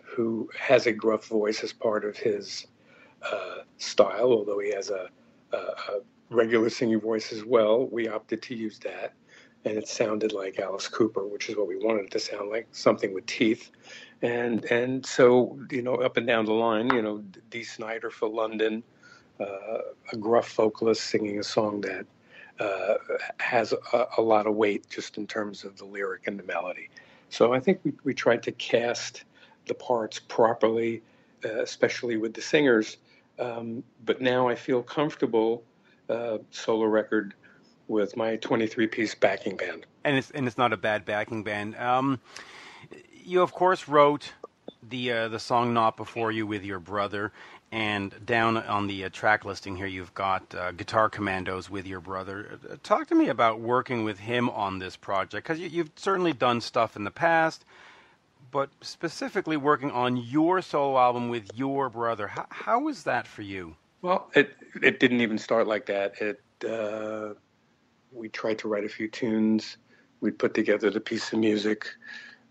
who 0.04 0.50
has 0.60 0.88
a 0.88 0.92
gruff 0.92 1.28
voice 1.28 1.64
as 1.64 1.74
part 1.74 2.06
of 2.06 2.18
his 2.18 2.68
uh, 3.22 3.60
style, 3.78 4.32
although 4.32 4.60
he 4.60 4.74
has 4.74 4.90
a, 4.90 5.10
a, 5.54 5.58
a 5.58 6.00
regular 6.30 6.70
singing 6.70 7.00
voice 7.00 7.32
as 7.32 7.46
well. 7.46 7.88
We 7.88 8.08
opted 8.08 8.42
to 8.44 8.56
use 8.56 8.80
that 8.80 9.14
and 9.66 9.78
it 9.78 9.88
sounded 9.88 10.32
like 10.34 10.60
Alice 10.60 10.88
Cooper, 10.88 11.26
which 11.26 11.50
is 11.50 11.56
what 11.56 11.68
we 11.68 11.78
wanted 11.78 12.06
it 12.06 12.12
to 12.12 12.20
sound 12.20 12.50
like, 12.50 12.68
something 12.72 13.14
with 13.14 13.26
teeth. 13.26 13.72
And 14.22 14.66
and 14.66 15.06
so 15.06 15.60
you 15.70 15.82
know, 15.82 15.96
up 15.96 16.18
and 16.18 16.26
down 16.26 16.46
the 16.46 16.54
line, 16.54 16.94
you 16.94 17.02
know, 17.02 17.24
Dee 17.50 17.64
Snider 17.64 18.10
for 18.10 18.28
London, 18.28 18.84
uh, 19.40 19.80
a 20.12 20.18
gruff 20.18 20.54
vocalist 20.54 21.04
singing 21.04 21.40
a 21.40 21.44
song 21.44 21.82
that 21.82 22.06
uh, 22.62 22.96
has 23.40 23.74
a, 23.74 24.06
a, 24.18 24.22
lot 24.22 24.46
of 24.46 24.54
weight 24.54 24.88
just 24.88 25.18
in 25.18 25.26
terms 25.26 25.64
of 25.64 25.78
the 25.78 25.86
lyric 25.86 26.28
and 26.28 26.38
the 26.38 26.44
melody. 26.44 26.90
So 27.30 27.54
I 27.54 27.60
think 27.60 27.80
we 27.84 27.94
we 28.04 28.14
tried 28.14 28.44
to 28.44 28.52
cast 28.52 29.24
the 29.68 29.74
parts 29.74 30.20
properly, 30.20 31.02
uh, 31.44 31.62
especially 31.62 32.18
with 32.18 32.34
the 32.34 32.42
singers. 32.42 32.98
Um, 33.40 33.84
but 34.06 34.22
now 34.22 34.48
I 34.48 34.56
feel 34.56 34.84
comfortable. 34.84 35.64
Uh, 36.08 36.40
solo 36.52 36.86
record 36.86 37.34
with 37.88 38.16
my 38.18 38.36
23 38.36 38.86
piece 38.88 39.16
backing 39.16 39.56
band. 39.56 39.86
And 40.04 40.18
it's 40.18 40.30
and 40.32 40.46
it's 40.46 40.58
not 40.58 40.72
a 40.72 40.78
bad 40.78 41.04
backing 41.06 41.44
band. 41.44 41.76
Um, 41.78 42.20
you 43.24 43.42
of 43.42 43.54
course 43.54 43.88
wrote 43.88 44.34
the 44.88 45.12
uh, 45.12 45.28
the 45.30 45.40
song 45.40 45.74
"Not 45.74 45.98
Before 45.98 46.32
You" 46.32 46.46
with 46.46 46.64
your 46.64 46.80
brother, 46.80 47.32
and 47.72 48.14
down 48.26 48.58
on 48.58 48.88
the 48.88 49.06
uh, 49.06 49.10
track 49.10 49.46
listing 49.46 49.76
here, 49.78 49.86
you've 49.86 50.14
got 50.14 50.54
uh, 50.54 50.72
Guitar 50.72 51.10
Commandos 51.10 51.70
with 51.70 51.88
your 51.88 52.02
brother. 52.02 52.60
Uh, 52.70 52.76
talk 52.84 53.08
to 53.08 53.16
me 53.16 53.30
about 53.30 53.62
working 53.62 54.04
with 54.04 54.20
him 54.20 54.50
on 54.50 54.80
this 54.80 54.98
project 54.98 55.48
because 55.48 55.60
you, 55.60 55.84
have 55.84 55.92
certainly 55.96 56.34
done 56.34 56.60
stuff 56.60 56.98
in 56.98 57.06
the 57.06 57.12
past, 57.12 57.64
but 58.52 58.70
specifically 58.82 59.56
working 59.56 59.90
on 59.92 60.18
your 60.18 60.62
solo 60.62 61.00
album 61.00 61.30
with 61.30 61.50
your 61.56 61.90
brother. 61.90 62.28
How, 62.28 62.46
how 62.50 62.80
was 62.82 63.04
that 63.04 63.26
for 63.26 63.42
you? 63.42 63.76
Well, 64.02 64.30
it 64.36 64.56
it 64.82 65.00
didn't 65.00 65.22
even 65.22 65.38
start 65.38 65.68
like 65.68 65.86
that. 65.86 66.16
It 66.20 66.42
uh, 66.68 67.36
we 68.12 68.30
tried 68.30 68.58
to 68.60 68.68
write 68.68 68.84
a 68.84 68.90
few 68.90 69.08
tunes. 69.08 69.78
We'd 70.20 70.38
put 70.38 70.54
together 70.54 70.90
the 70.90 71.00
piece 71.00 71.32
of 71.32 71.40
music 71.40 71.88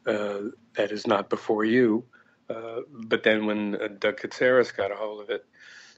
uh, 0.06 0.38
that 0.74 0.92
is 0.92 1.06
not 1.06 1.28
before 1.28 1.64
you. 1.64 2.04
Uh, 2.50 2.80
but 2.90 3.22
then 3.22 3.46
when 3.46 3.76
uh, 3.76 3.88
Doug 3.98 4.18
Katsaros 4.18 4.76
got 4.76 4.90
a 4.90 4.96
hold 4.96 5.22
of 5.22 5.30
it, 5.30 5.44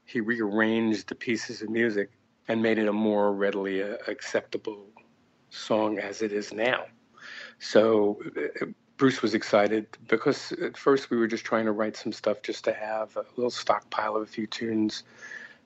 he 0.04 0.20
rearranged 0.20 1.08
the 1.08 1.14
pieces 1.14 1.62
of 1.62 1.70
music 1.70 2.10
and 2.48 2.62
made 2.62 2.78
it 2.78 2.88
a 2.88 2.92
more 2.92 3.32
readily 3.32 3.82
uh, 3.82 3.96
acceptable 4.06 4.86
song 5.50 5.98
as 5.98 6.20
it 6.20 6.32
is 6.32 6.52
now. 6.52 6.84
So 7.58 8.20
uh, 8.36 8.66
Bruce 8.98 9.22
was 9.22 9.34
excited 9.34 9.86
because 10.08 10.52
at 10.52 10.76
first 10.76 11.10
we 11.10 11.16
were 11.16 11.26
just 11.26 11.44
trying 11.44 11.64
to 11.64 11.72
write 11.72 11.96
some 11.96 12.12
stuff 12.12 12.42
just 12.42 12.64
to 12.64 12.72
have 12.74 13.16
a 13.16 13.24
little 13.36 13.50
stockpile 13.50 14.16
of 14.16 14.22
a 14.22 14.26
few 14.26 14.46
tunes 14.46 15.04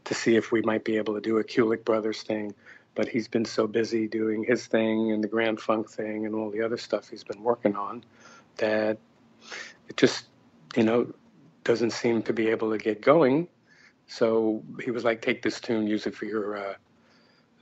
to 0.05 0.15
see 0.15 0.37
if 0.37 0.53
we 0.53 0.63
might 0.63 0.85
be 0.85 0.97
able 0.99 1.15
to 1.15 1.21
do 1.21 1.39
a 1.39 1.45
Kulick 1.45 1.85
Brothers 1.85 2.23
thing 2.23 2.55
but 2.95 3.09
he's 3.09 3.29
been 3.29 3.45
so 3.45 3.67
busy 3.67 4.09
doing 4.09 4.43
his 4.43 4.67
thing 4.67 5.13
and 5.13 5.23
the 5.23 5.29
Grand 5.29 5.61
Funk 5.61 5.91
thing 5.91 6.25
and 6.25 6.35
all 6.35 6.51
the 6.51 6.63
other 6.63 6.79
stuff 6.79 7.11
he's 7.11 7.25
been 7.25 7.43
working 7.43 7.77
on 7.77 8.03
that 8.57 8.97
it 9.89 9.97
just, 9.97 10.27
you 10.77 10.85
know, 10.85 11.13
doesn't 11.65 11.91
seem 11.91 12.23
to 12.23 12.33
be 12.33 12.49
able 12.49 12.71
to 12.71 12.79
get 12.79 13.01
going. 13.03 13.49
So 14.07 14.63
he 14.85 14.91
was 14.91 15.05
like, 15.05 15.21
take 15.21 15.43
this 15.43 15.61
tune, 15.61 15.87
use 15.87 16.07
it 16.07 16.15
for 16.15 16.27
your 16.27 16.57
uh, 16.57 16.75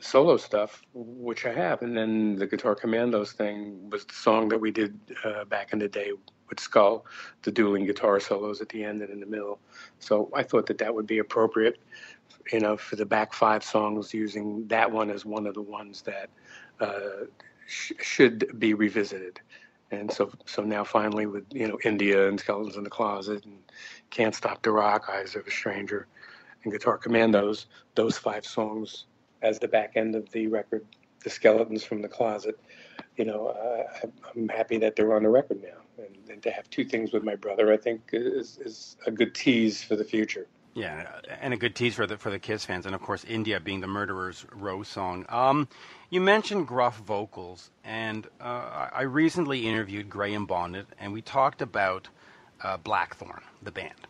solo 0.00 0.36
stuff, 0.36 0.82
which 0.92 1.46
I 1.46 1.54
have. 1.54 1.80
And 1.80 1.96
then 1.96 2.36
the 2.36 2.46
Guitar 2.46 2.74
Commandos 2.74 3.32
thing 3.32 3.88
was 3.88 4.04
the 4.04 4.14
song 4.14 4.48
that 4.50 4.60
we 4.60 4.70
did 4.70 4.98
uh, 5.24 5.44
back 5.44 5.72
in 5.72 5.78
the 5.78 5.88
day 5.88 6.10
with 6.50 6.60
Skull, 6.60 7.06
the 7.42 7.50
dueling 7.50 7.86
guitar 7.86 8.20
solos 8.20 8.60
at 8.60 8.68
the 8.68 8.84
end 8.84 9.00
and 9.00 9.10
in 9.10 9.20
the 9.20 9.26
middle. 9.26 9.58
So 10.00 10.30
I 10.34 10.42
thought 10.42 10.66
that 10.66 10.76
that 10.78 10.94
would 10.94 11.06
be 11.06 11.18
appropriate 11.18 11.78
you 12.52 12.60
know, 12.60 12.76
for 12.76 12.96
the 12.96 13.06
back 13.06 13.32
five 13.32 13.64
songs, 13.64 14.12
using 14.12 14.66
that 14.68 14.90
one 14.90 15.10
as 15.10 15.24
one 15.24 15.46
of 15.46 15.54
the 15.54 15.62
ones 15.62 16.02
that 16.02 16.30
uh, 16.80 17.26
sh- 17.66 17.92
should 18.00 18.58
be 18.58 18.74
revisited. 18.74 19.40
And 19.90 20.10
so, 20.12 20.30
so 20.46 20.62
now 20.62 20.84
finally 20.84 21.26
with 21.26 21.44
you 21.52 21.68
know 21.68 21.78
India 21.84 22.28
and 22.28 22.38
Skeletons 22.38 22.76
in 22.76 22.84
the 22.84 22.90
Closet 22.90 23.44
and 23.44 23.58
Can't 24.10 24.34
Stop 24.34 24.62
the 24.62 24.70
Rock, 24.70 25.08
Eyes 25.08 25.36
of 25.36 25.46
a 25.46 25.50
Stranger, 25.50 26.06
and 26.64 26.72
Guitar 26.72 26.98
Commandos, 26.98 27.66
those 27.94 28.16
five 28.18 28.44
songs 28.44 29.04
as 29.42 29.58
the 29.58 29.68
back 29.68 29.92
end 29.94 30.16
of 30.16 30.28
the 30.30 30.48
record, 30.48 30.84
The 31.22 31.30
Skeletons 31.30 31.84
from 31.84 32.02
the 32.02 32.08
Closet. 32.08 32.58
You 33.16 33.26
know, 33.26 33.54
I'm 34.34 34.48
happy 34.48 34.78
that 34.78 34.96
they're 34.96 35.14
on 35.14 35.22
the 35.22 35.28
record 35.28 35.62
now. 35.62 36.04
And, 36.04 36.16
and, 36.28 36.42
to 36.42 36.50
have 36.50 36.68
two 36.70 36.84
things 36.84 37.12
with 37.12 37.22
my 37.22 37.36
brother, 37.36 37.72
I 37.72 37.76
think, 37.76 38.00
is, 38.12 38.58
is 38.58 38.96
a 39.06 39.12
good 39.12 39.32
tease 39.32 39.84
for 39.84 39.94
the 39.94 40.02
future. 40.02 40.48
Yeah, 40.74 41.06
and 41.40 41.54
a 41.54 41.56
good 41.56 41.76
tease 41.76 41.94
for 41.94 42.04
the 42.04 42.16
for 42.18 42.30
the 42.30 42.40
Kiss 42.40 42.64
fans, 42.64 42.84
and 42.84 42.96
of 42.96 43.00
course, 43.00 43.22
India 43.24 43.60
being 43.60 43.80
the 43.80 43.86
Murderers 43.86 44.44
Row 44.52 44.82
song. 44.82 45.24
Um, 45.28 45.68
you 46.10 46.20
mentioned 46.20 46.66
gruff 46.66 46.98
vocals, 46.98 47.70
and 47.84 48.26
uh, 48.40 48.88
I 48.92 49.02
recently 49.02 49.68
interviewed 49.68 50.10
Graham 50.10 50.46
Bonnet, 50.46 50.86
and 50.98 51.12
we 51.12 51.22
talked 51.22 51.62
about 51.62 52.08
uh, 52.60 52.76
Blackthorn, 52.78 53.42
the 53.62 53.70
band, 53.70 54.08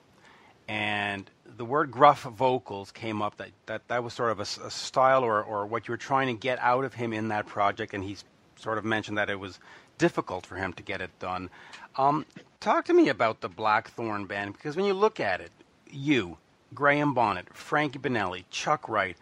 and 0.66 1.30
the 1.58 1.66
word 1.66 1.90
gruff 1.90 2.22
vocals 2.22 2.90
came 2.90 3.20
up. 3.20 3.36
That 3.36 3.50
that, 3.66 3.86
that 3.88 4.02
was 4.02 4.14
sort 4.14 4.30
of 4.30 4.38
a, 4.38 4.66
a 4.66 4.70
style 4.70 5.22
or 5.22 5.42
or 5.42 5.66
what 5.66 5.86
you 5.86 5.92
were 5.92 5.98
trying 5.98 6.34
to 6.34 6.40
get 6.40 6.58
out 6.60 6.84
of 6.84 6.94
him 6.94 7.12
in 7.12 7.28
that 7.28 7.44
project, 7.44 7.92
and 7.92 8.02
he's 8.02 8.24
sort 8.56 8.78
of 8.78 8.86
mentioned 8.86 9.18
that 9.18 9.28
it 9.28 9.38
was 9.38 9.60
difficult 9.98 10.46
for 10.46 10.56
him 10.56 10.72
to 10.72 10.82
get 10.82 11.02
it 11.02 11.10
done. 11.18 11.50
Um, 11.96 12.24
talk 12.60 12.86
to 12.86 12.94
me 12.94 13.10
about 13.10 13.42
the 13.42 13.50
Blackthorn 13.50 14.24
band 14.24 14.54
because 14.54 14.76
when 14.76 14.86
you 14.86 14.94
look 14.94 15.20
at 15.20 15.42
it, 15.42 15.50
you 15.90 16.38
Graham 16.74 17.14
Bonnet, 17.14 17.46
Frankie 17.52 17.98
Banali, 17.98 18.44
Chuck 18.50 18.88
Wright. 18.88 19.16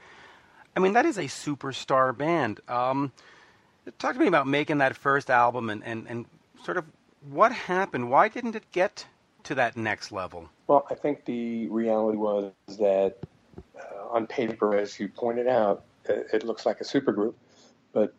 I 0.76 0.80
mean, 0.80 0.94
that 0.94 1.04
is 1.04 1.18
a 1.18 1.24
superstar 1.24 2.16
band. 2.16 2.60
Um, 2.68 3.12
talk 3.98 4.14
to 4.14 4.20
me 4.20 4.26
about 4.26 4.46
making 4.46 4.78
that 4.78 4.96
first 4.96 5.30
album 5.30 5.70
and, 5.70 5.84
and, 5.84 6.06
and 6.08 6.26
sort 6.64 6.76
of 6.76 6.84
what 7.30 7.52
happened. 7.52 8.10
Why 8.10 8.28
didn't 8.28 8.56
it 8.56 8.64
get 8.72 9.04
to 9.44 9.54
that 9.56 9.76
next 9.76 10.12
level? 10.12 10.48
Well, 10.66 10.86
I 10.90 10.94
think 10.94 11.24
the 11.24 11.66
reality 11.68 12.16
was 12.16 12.52
that 12.78 13.18
uh, 13.76 14.08
on 14.10 14.26
paper, 14.26 14.76
as 14.76 14.98
you 14.98 15.08
pointed 15.08 15.46
out, 15.46 15.84
it 16.06 16.44
looks 16.44 16.64
like 16.64 16.80
a 16.80 16.84
supergroup. 16.84 17.34
But, 17.92 18.14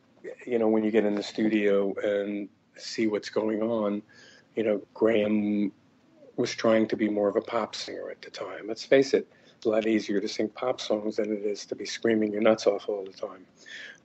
you 0.46 0.60
know, 0.60 0.68
when 0.68 0.84
you 0.84 0.92
get 0.92 1.06
in 1.06 1.16
the 1.16 1.24
studio 1.24 1.94
and 2.04 2.50
see 2.78 3.08
what's 3.08 3.30
going 3.30 3.62
on, 3.64 4.02
you 4.56 4.64
know, 4.64 4.82
Graham 4.94 5.72
was 6.36 6.54
trying 6.54 6.88
to 6.88 6.98
be 6.98 7.10
more 7.10 7.30
of 7.30 7.36
a 7.36 7.42
pop 7.42 7.76
singer 7.76 8.10
at 8.10 8.22
the 8.22 8.32
time. 8.32 8.68
Let's 8.68 8.84
face 8.84 9.14
it, 9.14 9.28
it's 9.56 9.66
a 9.66 9.70
lot 9.70 9.88
easier 9.88 10.20
to 10.20 10.28
sing 10.28 10.50
pop 10.50 10.82
songs 10.82 11.18
than 11.18 11.32
it 11.32 11.46
is 11.46 11.66
to 11.68 11.76
be 11.76 11.86
screaming 11.86 12.32
your 12.32 12.42
nuts 12.42 12.68
off 12.68 12.90
all 12.90 13.06
the 13.06 13.14
time. 13.14 13.46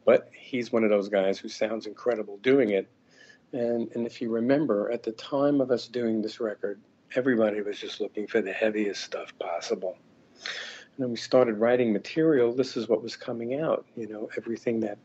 But 0.04 0.30
he's 0.32 0.72
one 0.72 0.84
of 0.84 0.90
those 0.90 1.08
guys 1.08 1.38
who 1.38 1.48
sounds 1.48 1.86
incredible 1.86 2.38
doing 2.38 2.70
it. 2.70 2.88
And, 3.52 3.90
and 3.94 4.06
if 4.06 4.20
you 4.20 4.30
remember, 4.30 4.90
at 4.90 5.02
the 5.02 5.12
time 5.12 5.60
of 5.60 5.70
us 5.70 5.88
doing 5.88 6.22
this 6.22 6.38
record, 6.38 6.80
everybody 7.14 7.60
was 7.62 7.78
just 7.78 8.00
looking 8.00 8.26
for 8.26 8.40
the 8.40 8.52
heaviest 8.52 9.02
stuff 9.02 9.32
possible. 9.38 9.96
And 10.34 11.04
then 11.04 11.10
we 11.10 11.16
started 11.16 11.54
writing 11.54 11.92
material. 11.92 12.54
This 12.54 12.76
is 12.76 12.88
what 12.88 13.02
was 13.02 13.16
coming 13.16 13.60
out. 13.60 13.86
You 13.96 14.08
know, 14.08 14.28
everything 14.36 14.80
that 14.80 14.98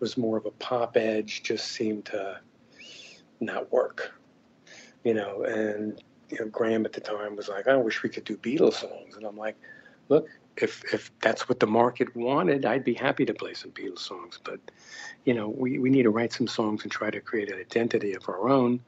was 0.00 0.16
more 0.16 0.36
of 0.36 0.46
a 0.46 0.50
pop 0.52 0.96
edge 0.96 1.42
just 1.42 1.68
seemed 1.68 2.06
to 2.06 2.40
not 3.40 3.70
work. 3.72 4.12
You 5.04 5.14
know, 5.14 5.42
and 5.44 6.02
you 6.30 6.38
know, 6.38 6.46
Graham 6.46 6.84
at 6.84 6.92
the 6.92 7.00
time 7.00 7.36
was 7.36 7.48
like, 7.48 7.68
I 7.68 7.76
wish 7.76 8.02
we 8.02 8.08
could 8.08 8.24
do 8.24 8.36
Beatles 8.36 8.74
songs. 8.74 9.16
And 9.16 9.24
I'm 9.24 9.36
like, 9.36 9.56
look, 10.08 10.28
if 10.56 10.82
if 10.92 11.10
that's 11.20 11.48
what 11.48 11.60
the 11.60 11.66
market 11.66 12.14
wanted, 12.16 12.64
I'd 12.64 12.84
be 12.84 12.94
happy 12.94 13.24
to 13.26 13.34
play 13.34 13.54
some 13.54 13.70
Beatles 13.70 14.00
songs. 14.00 14.38
But, 14.42 14.60
you 15.24 15.34
know, 15.34 15.48
we, 15.48 15.78
we 15.78 15.90
need 15.90 16.04
to 16.04 16.10
write 16.10 16.32
some 16.32 16.48
songs 16.48 16.82
and 16.82 16.90
try 16.90 17.10
to 17.10 17.20
create 17.20 17.50
an 17.50 17.58
identity 17.58 18.14
of 18.14 18.28
our 18.28 18.48
own, 18.48 18.80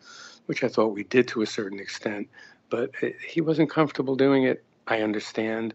which 0.47 0.65
I 0.65 0.69
thought 0.69 0.89
we 0.89 1.05
did 1.05 1.29
to 1.29 1.43
a 1.43 1.47
certain 1.47 1.79
extent. 1.79 2.29
But 2.71 2.91
it, 3.03 3.17
he 3.27 3.41
wasn't 3.41 3.71
comfortable 3.71 4.17
doing 4.17 4.45
it. 4.45 4.65
I 4.87 5.03
understand. 5.03 5.75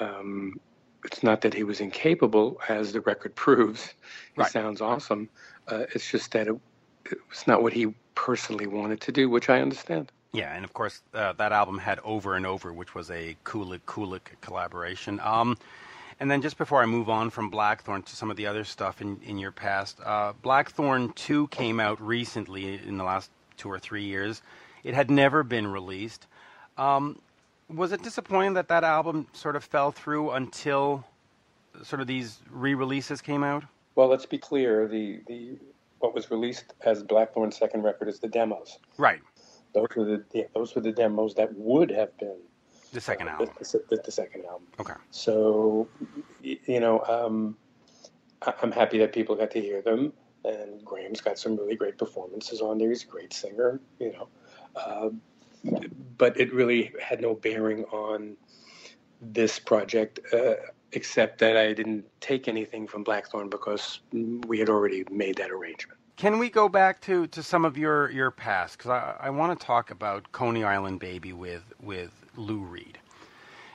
Um, 0.00 0.60
it's 1.04 1.22
not 1.22 1.40
that 1.40 1.52
he 1.52 1.64
was 1.64 1.80
incapable, 1.80 2.60
as 2.68 2.92
the 2.92 3.00
record 3.00 3.34
proves. 3.34 3.94
He 4.34 4.42
right. 4.42 4.50
sounds 4.50 4.80
awesome. 4.80 5.28
Uh, 5.68 5.84
it's 5.94 6.10
just 6.10 6.32
that 6.32 6.48
it, 6.48 6.58
it 7.06 7.18
was 7.28 7.46
not 7.46 7.62
what 7.62 7.72
he 7.72 7.94
personally 8.14 8.66
wanted 8.66 9.00
to 9.02 9.12
do, 9.12 9.28
which 9.28 9.48
I 9.50 9.60
understand. 9.60 10.12
Yeah, 10.32 10.54
and 10.54 10.64
of 10.64 10.72
course 10.72 11.02
uh, 11.12 11.34
that 11.34 11.52
album 11.52 11.78
had 11.78 12.00
Over 12.04 12.36
and 12.36 12.46
Over, 12.46 12.72
which 12.72 12.94
was 12.94 13.10
a 13.10 13.36
Kulick 13.44 13.80
Kulick 13.86 14.40
collaboration. 14.40 15.20
Um, 15.20 15.58
and 16.20 16.30
then 16.30 16.40
just 16.40 16.56
before 16.56 16.82
I 16.82 16.86
move 16.86 17.10
on 17.10 17.30
from 17.30 17.50
Blackthorn 17.50 18.02
to 18.02 18.16
some 18.16 18.30
of 18.30 18.36
the 18.36 18.46
other 18.46 18.64
stuff 18.64 19.02
in, 19.02 19.20
in 19.26 19.38
your 19.38 19.50
past, 19.50 19.98
uh, 20.04 20.32
Blackthorn 20.40 21.12
2 21.14 21.48
came 21.48 21.80
out 21.80 22.00
recently 22.00 22.80
in 22.86 22.96
the 22.96 23.04
last 23.04 23.30
two 23.56 23.68
or 23.68 23.78
three 23.78 24.04
years. 24.04 24.40
It 24.84 24.94
had 24.94 25.10
never 25.10 25.42
been 25.42 25.66
released. 25.66 26.26
Um, 26.78 27.18
was 27.68 27.92
it 27.92 28.02
disappointing 28.02 28.54
that 28.54 28.68
that 28.68 28.84
album 28.84 29.26
sort 29.32 29.56
of 29.56 29.64
fell 29.64 29.90
through 29.90 30.30
until 30.30 31.04
sort 31.82 32.00
of 32.00 32.06
these 32.06 32.38
re-releases 32.50 33.20
came 33.20 33.42
out? 33.42 33.64
Well, 33.94 34.08
let's 34.08 34.26
be 34.26 34.38
clear. 34.38 34.88
The, 34.88 35.20
the 35.26 35.58
what 35.98 36.14
was 36.14 36.30
released 36.30 36.74
as 36.82 37.02
Blackthorn's 37.02 37.56
second 37.56 37.82
record 37.82 38.08
is 38.08 38.18
the 38.18 38.28
demos. 38.28 38.78
Right. 38.96 39.20
Those 39.74 39.88
were 39.96 40.04
the 40.04 40.24
yeah, 40.32 40.44
those 40.54 40.74
were 40.74 40.80
the 40.80 40.92
demos 40.92 41.34
that 41.34 41.54
would 41.54 41.90
have 41.90 42.16
been 42.18 42.38
the 42.92 43.00
second 43.00 43.28
uh, 43.28 43.32
album. 43.32 43.48
The, 43.58 43.82
the, 43.90 44.02
the, 44.04 44.12
second 44.12 44.44
album. 44.44 44.66
Okay. 44.78 44.94
So, 45.10 45.88
you 46.42 46.80
know, 46.80 47.02
um, 47.08 47.56
I'm 48.62 48.72
happy 48.72 48.98
that 48.98 49.12
people 49.12 49.34
got 49.34 49.50
to 49.52 49.60
hear 49.60 49.80
them, 49.80 50.12
and 50.44 50.84
Graham's 50.84 51.20
got 51.20 51.38
some 51.38 51.56
really 51.56 51.76
great 51.76 51.96
performances 51.96 52.60
on 52.60 52.78
there. 52.78 52.90
He's 52.90 53.04
a 53.04 53.06
great 53.06 53.32
singer, 53.32 53.80
you 53.98 54.12
know, 54.12 54.28
uh, 54.76 55.08
but 56.18 56.38
it 56.38 56.52
really 56.52 56.92
had 57.00 57.20
no 57.20 57.34
bearing 57.34 57.84
on 57.84 58.36
this 59.20 59.58
project. 59.58 60.20
Uh, 60.32 60.54
except 60.92 61.38
that 61.38 61.56
I 61.56 61.72
didn't 61.72 62.04
take 62.20 62.48
anything 62.48 62.86
from 62.86 63.02
Blackthorn 63.02 63.48
because 63.48 64.00
we 64.46 64.58
had 64.58 64.68
already 64.68 65.04
made 65.10 65.36
that 65.36 65.50
arrangement. 65.50 65.98
Can 66.16 66.38
we 66.38 66.50
go 66.50 66.68
back 66.68 67.00
to, 67.02 67.26
to 67.28 67.42
some 67.42 67.64
of 67.64 67.76
your, 67.76 68.10
your 68.10 68.30
past? 68.30 68.78
Because 68.78 68.90
I, 68.90 69.16
I 69.20 69.30
want 69.30 69.58
to 69.58 69.66
talk 69.66 69.90
about 69.90 70.30
Coney 70.32 70.62
Island 70.62 71.00
Baby 71.00 71.32
with, 71.32 71.64
with 71.82 72.10
Lou 72.36 72.58
Reed. 72.58 72.98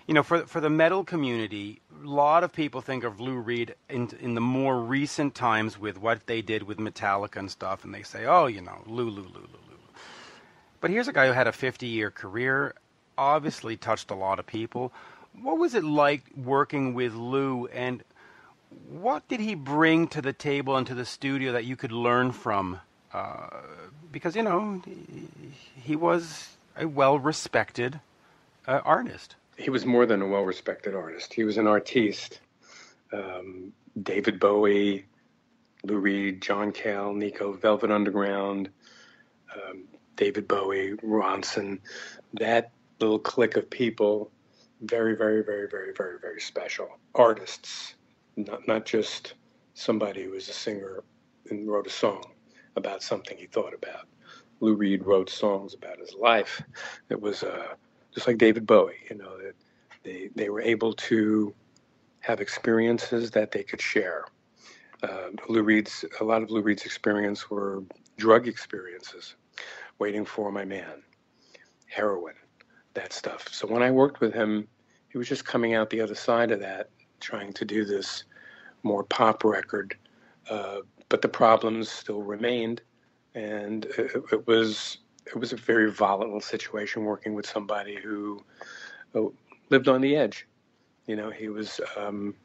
You 0.07 0.13
know, 0.13 0.23
for, 0.23 0.45
for 0.45 0.61
the 0.61 0.69
metal 0.69 1.03
community, 1.03 1.81
a 2.01 2.07
lot 2.07 2.43
of 2.43 2.53
people 2.53 2.79
think 2.79 3.03
of 3.03 3.19
Lou 3.19 3.35
Reed 3.35 3.75
in, 3.89 4.09
in 4.21 4.35
the 4.35 4.41
more 4.41 4.81
recent 4.81 5.35
times 5.35 5.77
with 5.77 5.99
what 5.99 6.25
they 6.27 6.41
did 6.41 6.63
with 6.63 6.77
Metallica 6.77 7.37
and 7.37 7.51
stuff, 7.51 7.83
and 7.83 7.93
they 7.93 8.03
say, 8.03 8.25
oh, 8.25 8.45
you 8.45 8.61
know, 8.61 8.81
Lou, 8.85 9.09
Lou, 9.09 9.23
Lou, 9.23 9.33
Lou, 9.33 9.41
Lou. 9.41 9.77
But 10.79 10.91
here's 10.91 11.09
a 11.09 11.13
guy 11.13 11.27
who 11.27 11.33
had 11.33 11.47
a 11.47 11.51
50 11.51 11.87
year 11.87 12.11
career, 12.11 12.75
obviously 13.17 13.75
touched 13.75 14.11
a 14.11 14.15
lot 14.15 14.39
of 14.39 14.45
people. 14.45 14.93
What 15.41 15.57
was 15.57 15.75
it 15.75 15.83
like 15.83 16.23
working 16.35 16.93
with 16.93 17.13
Lou, 17.13 17.65
and 17.67 18.03
what 18.89 19.27
did 19.27 19.39
he 19.39 19.55
bring 19.55 20.07
to 20.09 20.21
the 20.21 20.33
table 20.33 20.75
and 20.75 20.87
to 20.87 20.95
the 20.95 21.05
studio 21.05 21.51
that 21.53 21.65
you 21.65 21.75
could 21.75 21.91
learn 21.91 22.31
from? 22.31 22.79
Uh, 23.13 23.49
because 24.11 24.35
you 24.35 24.43
know 24.43 24.81
he 25.75 25.95
was 25.95 26.55
a 26.75 26.87
well-respected 26.87 27.99
uh, 28.67 28.81
artist. 28.83 29.35
He 29.57 29.69
was 29.69 29.85
more 29.85 30.05
than 30.05 30.21
a 30.21 30.27
well-respected 30.27 30.93
artist. 30.93 31.33
He 31.33 31.43
was 31.43 31.57
an 31.57 31.67
artiste. 31.67 32.39
Um, 33.11 33.73
David 34.01 34.39
Bowie, 34.39 35.05
Lou 35.83 35.97
Reed, 35.97 36.41
John 36.41 36.71
Cale, 36.71 37.13
Nico, 37.13 37.53
Velvet 37.53 37.89
Underground, 37.89 38.69
um, 39.55 39.85
David 40.15 40.47
Bowie, 40.47 40.93
Ronson. 41.03 41.79
That 42.33 42.71
little 42.99 43.19
clique 43.19 43.55
of 43.55 43.69
people, 43.69 44.29
very, 44.81 45.15
very, 45.15 45.43
very, 45.43 45.67
very, 45.67 45.93
very, 45.93 46.19
very 46.19 46.41
special 46.41 46.89
artists 47.15 47.95
not 48.37 48.67
not 48.67 48.85
just 48.85 49.33
somebody 49.73 50.23
who 50.23 50.31
was 50.31 50.47
a 50.47 50.53
singer 50.53 51.03
and 51.49 51.67
wrote 51.69 51.87
a 51.87 51.91
song 51.91 52.23
about 52.75 53.03
something 53.03 53.37
he 53.37 53.47
thought 53.47 53.73
about. 53.73 54.07
Lou 54.59 54.73
Reed 54.73 55.05
wrote 55.05 55.29
songs 55.29 55.73
about 55.73 55.99
his 55.99 56.13
life. 56.13 56.61
It 57.09 57.21
was 57.21 57.43
uh, 57.43 57.73
just 58.13 58.27
like 58.27 58.37
David 58.37 58.65
Bowie, 58.65 58.95
you 59.09 59.17
know, 59.17 59.37
that 59.37 59.55
they 60.03 60.29
they 60.35 60.49
were 60.49 60.61
able 60.61 60.93
to 60.93 61.53
have 62.19 62.39
experiences 62.41 63.31
that 63.31 63.51
they 63.51 63.63
could 63.63 63.81
share. 63.81 64.25
Uh, 65.03 65.29
Lou 65.47 65.61
Reed's 65.61 66.05
a 66.19 66.23
lot 66.23 66.41
of 66.41 66.49
Lou 66.49 66.61
Reed's 66.61 66.85
experience 66.85 67.49
were 67.49 67.83
drug 68.17 68.47
experiences, 68.47 69.35
waiting 69.99 70.25
for 70.25 70.51
my 70.51 70.65
man, 70.65 71.03
heroin, 71.87 72.33
that 72.93 73.13
stuff. 73.13 73.47
So 73.51 73.67
when 73.67 73.83
I 73.83 73.91
worked 73.91 74.21
with 74.21 74.33
him, 74.33 74.67
he 75.09 75.17
was 75.17 75.29
just 75.29 75.45
coming 75.45 75.75
out 75.75 75.89
the 75.89 76.01
other 76.01 76.15
side 76.15 76.51
of 76.51 76.59
that 76.61 76.89
trying 77.19 77.53
to 77.53 77.65
do 77.65 77.85
this 77.85 78.23
more 78.83 79.03
pop 79.03 79.43
record, 79.43 79.95
uh, 80.49 80.77
but 81.09 81.21
the 81.21 81.27
problems 81.27 81.89
still 81.89 82.21
remained, 82.21 82.81
and 83.35 83.85
it, 83.97 84.23
it, 84.31 84.47
was 84.47 84.99
it 85.25 85.35
was 85.35 85.53
a 85.53 85.57
very 85.57 85.91
volatile 85.91 86.41
situation 86.41 87.03
working 87.03 87.33
with 87.33 87.45
somebody 87.45 87.95
who 87.95 88.43
uh, 89.15 89.23
lived 89.69 89.87
on 89.87 90.01
the 90.01 90.15
edge. 90.15 90.47
You 91.05 91.15
know, 91.15 91.29
he 91.29 91.49
was 91.49 91.79
um, 91.95 92.35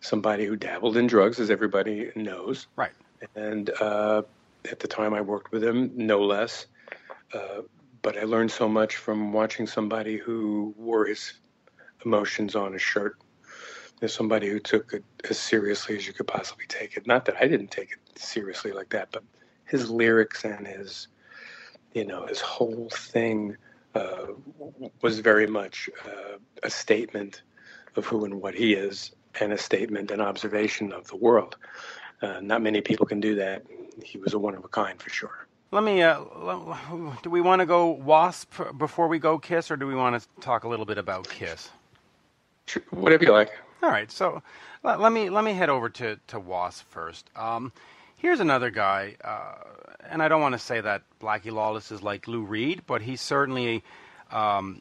somebody 0.00 0.44
who 0.46 0.56
dabbled 0.56 0.96
in 0.96 1.06
drugs, 1.06 1.38
as 1.38 1.50
everybody 1.50 2.10
knows. 2.16 2.66
Right. 2.76 2.92
And 3.34 3.70
uh, 3.80 4.22
at 4.70 4.80
the 4.80 4.88
time 4.88 5.14
I 5.14 5.20
worked 5.20 5.52
with 5.52 5.62
him, 5.62 5.92
no 5.94 6.20
less. 6.20 6.66
Uh, 7.32 7.62
but 8.02 8.16
I 8.16 8.24
learned 8.24 8.50
so 8.50 8.68
much 8.68 8.96
from 8.96 9.32
watching 9.32 9.66
somebody 9.66 10.16
who 10.16 10.74
wore 10.76 11.06
his 11.06 11.34
emotions 12.04 12.56
on 12.56 12.72
his 12.72 12.82
shirt 12.82 13.16
There's 14.00 14.14
somebody 14.14 14.48
who 14.48 14.58
took 14.58 14.94
it 14.94 15.04
as 15.28 15.38
seriously 15.38 15.96
as 15.96 16.06
you 16.06 16.14
could 16.14 16.26
possibly 16.26 16.64
take 16.68 16.96
it. 16.96 17.06
Not 17.06 17.26
that 17.26 17.36
I 17.40 17.46
didn't 17.46 17.70
take 17.70 17.92
it 17.92 18.18
seriously 18.18 18.72
like 18.72 18.88
that, 18.90 19.08
but 19.12 19.22
his 19.66 19.90
lyrics 19.90 20.44
and 20.44 20.66
his, 20.66 21.08
you 21.92 22.06
know, 22.06 22.26
his 22.26 22.40
whole 22.40 22.88
thing 22.90 23.56
uh, 23.94 24.26
was 25.02 25.18
very 25.20 25.46
much 25.46 25.90
uh, 26.06 26.38
a 26.62 26.70
statement 26.70 27.42
of 27.96 28.06
who 28.06 28.24
and 28.24 28.40
what 28.40 28.54
he 28.54 28.72
is, 28.72 29.12
and 29.40 29.52
a 29.52 29.58
statement 29.58 30.10
and 30.10 30.22
observation 30.22 30.92
of 30.92 31.06
the 31.08 31.16
world. 31.16 31.56
Uh, 32.22 32.40
not 32.40 32.62
many 32.62 32.80
people 32.80 33.06
can 33.06 33.20
do 33.20 33.34
that. 33.34 33.64
He 34.02 34.18
was 34.18 34.32
a 34.32 34.38
one 34.38 34.54
of 34.54 34.64
a 34.64 34.68
kind 34.68 35.00
for 35.00 35.10
sure. 35.10 35.46
Let 35.72 35.84
me. 35.84 36.02
Uh, 36.02 36.24
do 37.22 37.30
we 37.30 37.40
want 37.40 37.60
to 37.60 37.66
go 37.66 37.90
Wasp 37.90 38.54
before 38.76 39.08
we 39.08 39.18
go 39.18 39.38
Kiss, 39.38 39.70
or 39.70 39.76
do 39.76 39.86
we 39.86 39.94
want 39.94 40.20
to 40.20 40.28
talk 40.40 40.64
a 40.64 40.68
little 40.68 40.86
bit 40.86 40.98
about 40.98 41.28
Kiss? 41.28 41.70
Whatever 42.90 43.24
you 43.24 43.32
like. 43.32 43.50
All 43.82 43.90
right. 43.90 44.10
So 44.10 44.42
let, 44.82 45.00
let 45.00 45.12
me 45.12 45.30
let 45.30 45.44
me 45.44 45.52
head 45.52 45.70
over 45.70 45.88
to 45.90 46.18
to 46.28 46.40
Wasp 46.40 46.84
first. 46.90 47.30
Um, 47.36 47.72
here's 48.16 48.40
another 48.40 48.70
guy, 48.70 49.16
uh, 49.24 49.54
and 50.08 50.22
I 50.22 50.28
don't 50.28 50.42
want 50.42 50.52
to 50.52 50.58
say 50.58 50.80
that 50.80 51.02
Blackie 51.20 51.52
Lawless 51.52 51.90
is 51.90 52.02
like 52.02 52.28
Lou 52.28 52.42
Reed, 52.42 52.82
but 52.86 53.02
he's 53.02 53.20
certainly. 53.20 53.82
Um, 54.30 54.80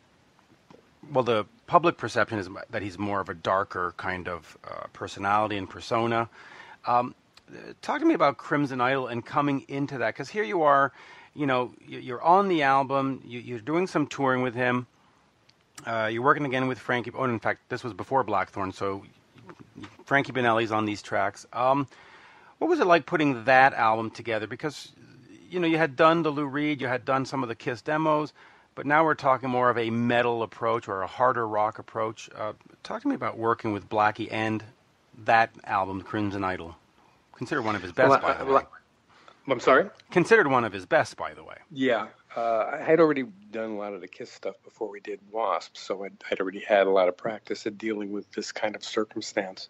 well, 1.11 1.23
the 1.23 1.45
public 1.65 1.97
perception 1.97 2.39
is 2.39 2.49
that 2.71 2.81
he's 2.81 2.99
more 2.99 3.21
of 3.21 3.29
a 3.29 3.33
darker 3.33 3.93
kind 3.97 4.27
of 4.27 4.57
uh, 4.63 4.87
personality 4.91 5.55
and 5.57 5.69
persona. 5.69 6.29
Um, 6.85 7.15
talk 7.81 7.99
to 7.99 8.05
me 8.05 8.13
about 8.13 8.37
Crimson 8.37 8.81
Idol 8.81 9.07
and 9.07 9.25
coming 9.25 9.65
into 9.67 9.99
that, 9.99 10.13
because 10.13 10.29
here 10.29 10.43
you 10.43 10.63
are, 10.63 10.91
you 11.33 11.45
know, 11.45 11.73
you're 11.87 12.21
on 12.21 12.47
the 12.47 12.63
album, 12.63 13.21
you, 13.25 13.55
are 13.55 13.59
doing 13.59 13.87
some 13.87 14.07
touring 14.07 14.41
with 14.41 14.55
him, 14.55 14.87
uh, 15.85 16.09
you're 16.11 16.21
working 16.21 16.45
again 16.45 16.67
with 16.67 16.79
Frankie. 16.79 17.11
Oh, 17.13 17.23
in 17.25 17.39
fact, 17.39 17.69
this 17.69 17.83
was 17.83 17.93
before 17.93 18.23
Blackthorn, 18.23 18.71
so 18.71 19.03
Frankie 20.05 20.31
Banali's 20.31 20.71
on 20.71 20.85
these 20.85 21.01
tracks. 21.01 21.45
Um, 21.53 21.87
what 22.57 22.69
was 22.69 22.79
it 22.79 22.87
like 22.87 23.05
putting 23.05 23.45
that 23.45 23.73
album 23.73 24.11
together? 24.11 24.47
Because 24.47 24.91
you 25.49 25.59
know, 25.59 25.67
you 25.67 25.77
had 25.77 25.95
done 25.95 26.23
the 26.23 26.29
Lou 26.29 26.45
Reed, 26.45 26.81
you 26.81 26.87
had 26.87 27.05
done 27.05 27.25
some 27.25 27.43
of 27.43 27.49
the 27.49 27.55
Kiss 27.55 27.81
demos, 27.81 28.33
but 28.75 28.85
now 28.85 29.03
we're 29.03 29.15
talking 29.15 29.49
more 29.49 29.69
of 29.69 29.77
a 29.77 29.89
metal 29.89 30.43
approach 30.43 30.87
or 30.87 31.01
a 31.01 31.07
harder 31.07 31.47
rock 31.47 31.79
approach. 31.79 32.29
Uh, 32.35 32.53
talk 32.83 33.01
to 33.01 33.07
me 33.07 33.15
about 33.15 33.37
working 33.37 33.73
with 33.73 33.89
Blackie 33.89 34.27
and 34.31 34.63
that 35.25 35.49
album, 35.63 36.01
Crimson 36.01 36.43
Idol. 36.43 36.75
Considered 37.35 37.63
one 37.63 37.75
of 37.75 37.81
his 37.81 37.91
best, 37.91 38.09
well, 38.09 38.21
by 38.21 38.43
the 38.43 38.51
way. 38.51 38.61
I'm 39.47 39.59
sorry. 39.59 39.89
Considered 40.11 40.47
one 40.47 40.63
of 40.65 40.73
his 40.73 40.85
best, 40.85 41.17
by 41.17 41.33
the 41.33 41.43
way. 41.43 41.55
Yeah, 41.71 42.07
uh, 42.35 42.71
I 42.73 42.83
had 42.83 42.99
already 42.99 43.23
done 43.51 43.71
a 43.71 43.77
lot 43.77 43.93
of 43.93 44.01
the 44.01 44.07
Kiss 44.07 44.31
stuff 44.31 44.55
before 44.63 44.89
we 44.89 44.99
did 44.99 45.19
Wasp, 45.31 45.75
so 45.77 46.03
I'd, 46.03 46.13
I'd 46.31 46.39
already 46.39 46.59
had 46.59 46.87
a 46.87 46.91
lot 46.91 47.07
of 47.07 47.17
practice 47.17 47.65
at 47.65 47.77
dealing 47.77 48.11
with 48.11 48.31
this 48.31 48.51
kind 48.51 48.75
of 48.75 48.83
circumstance, 48.83 49.69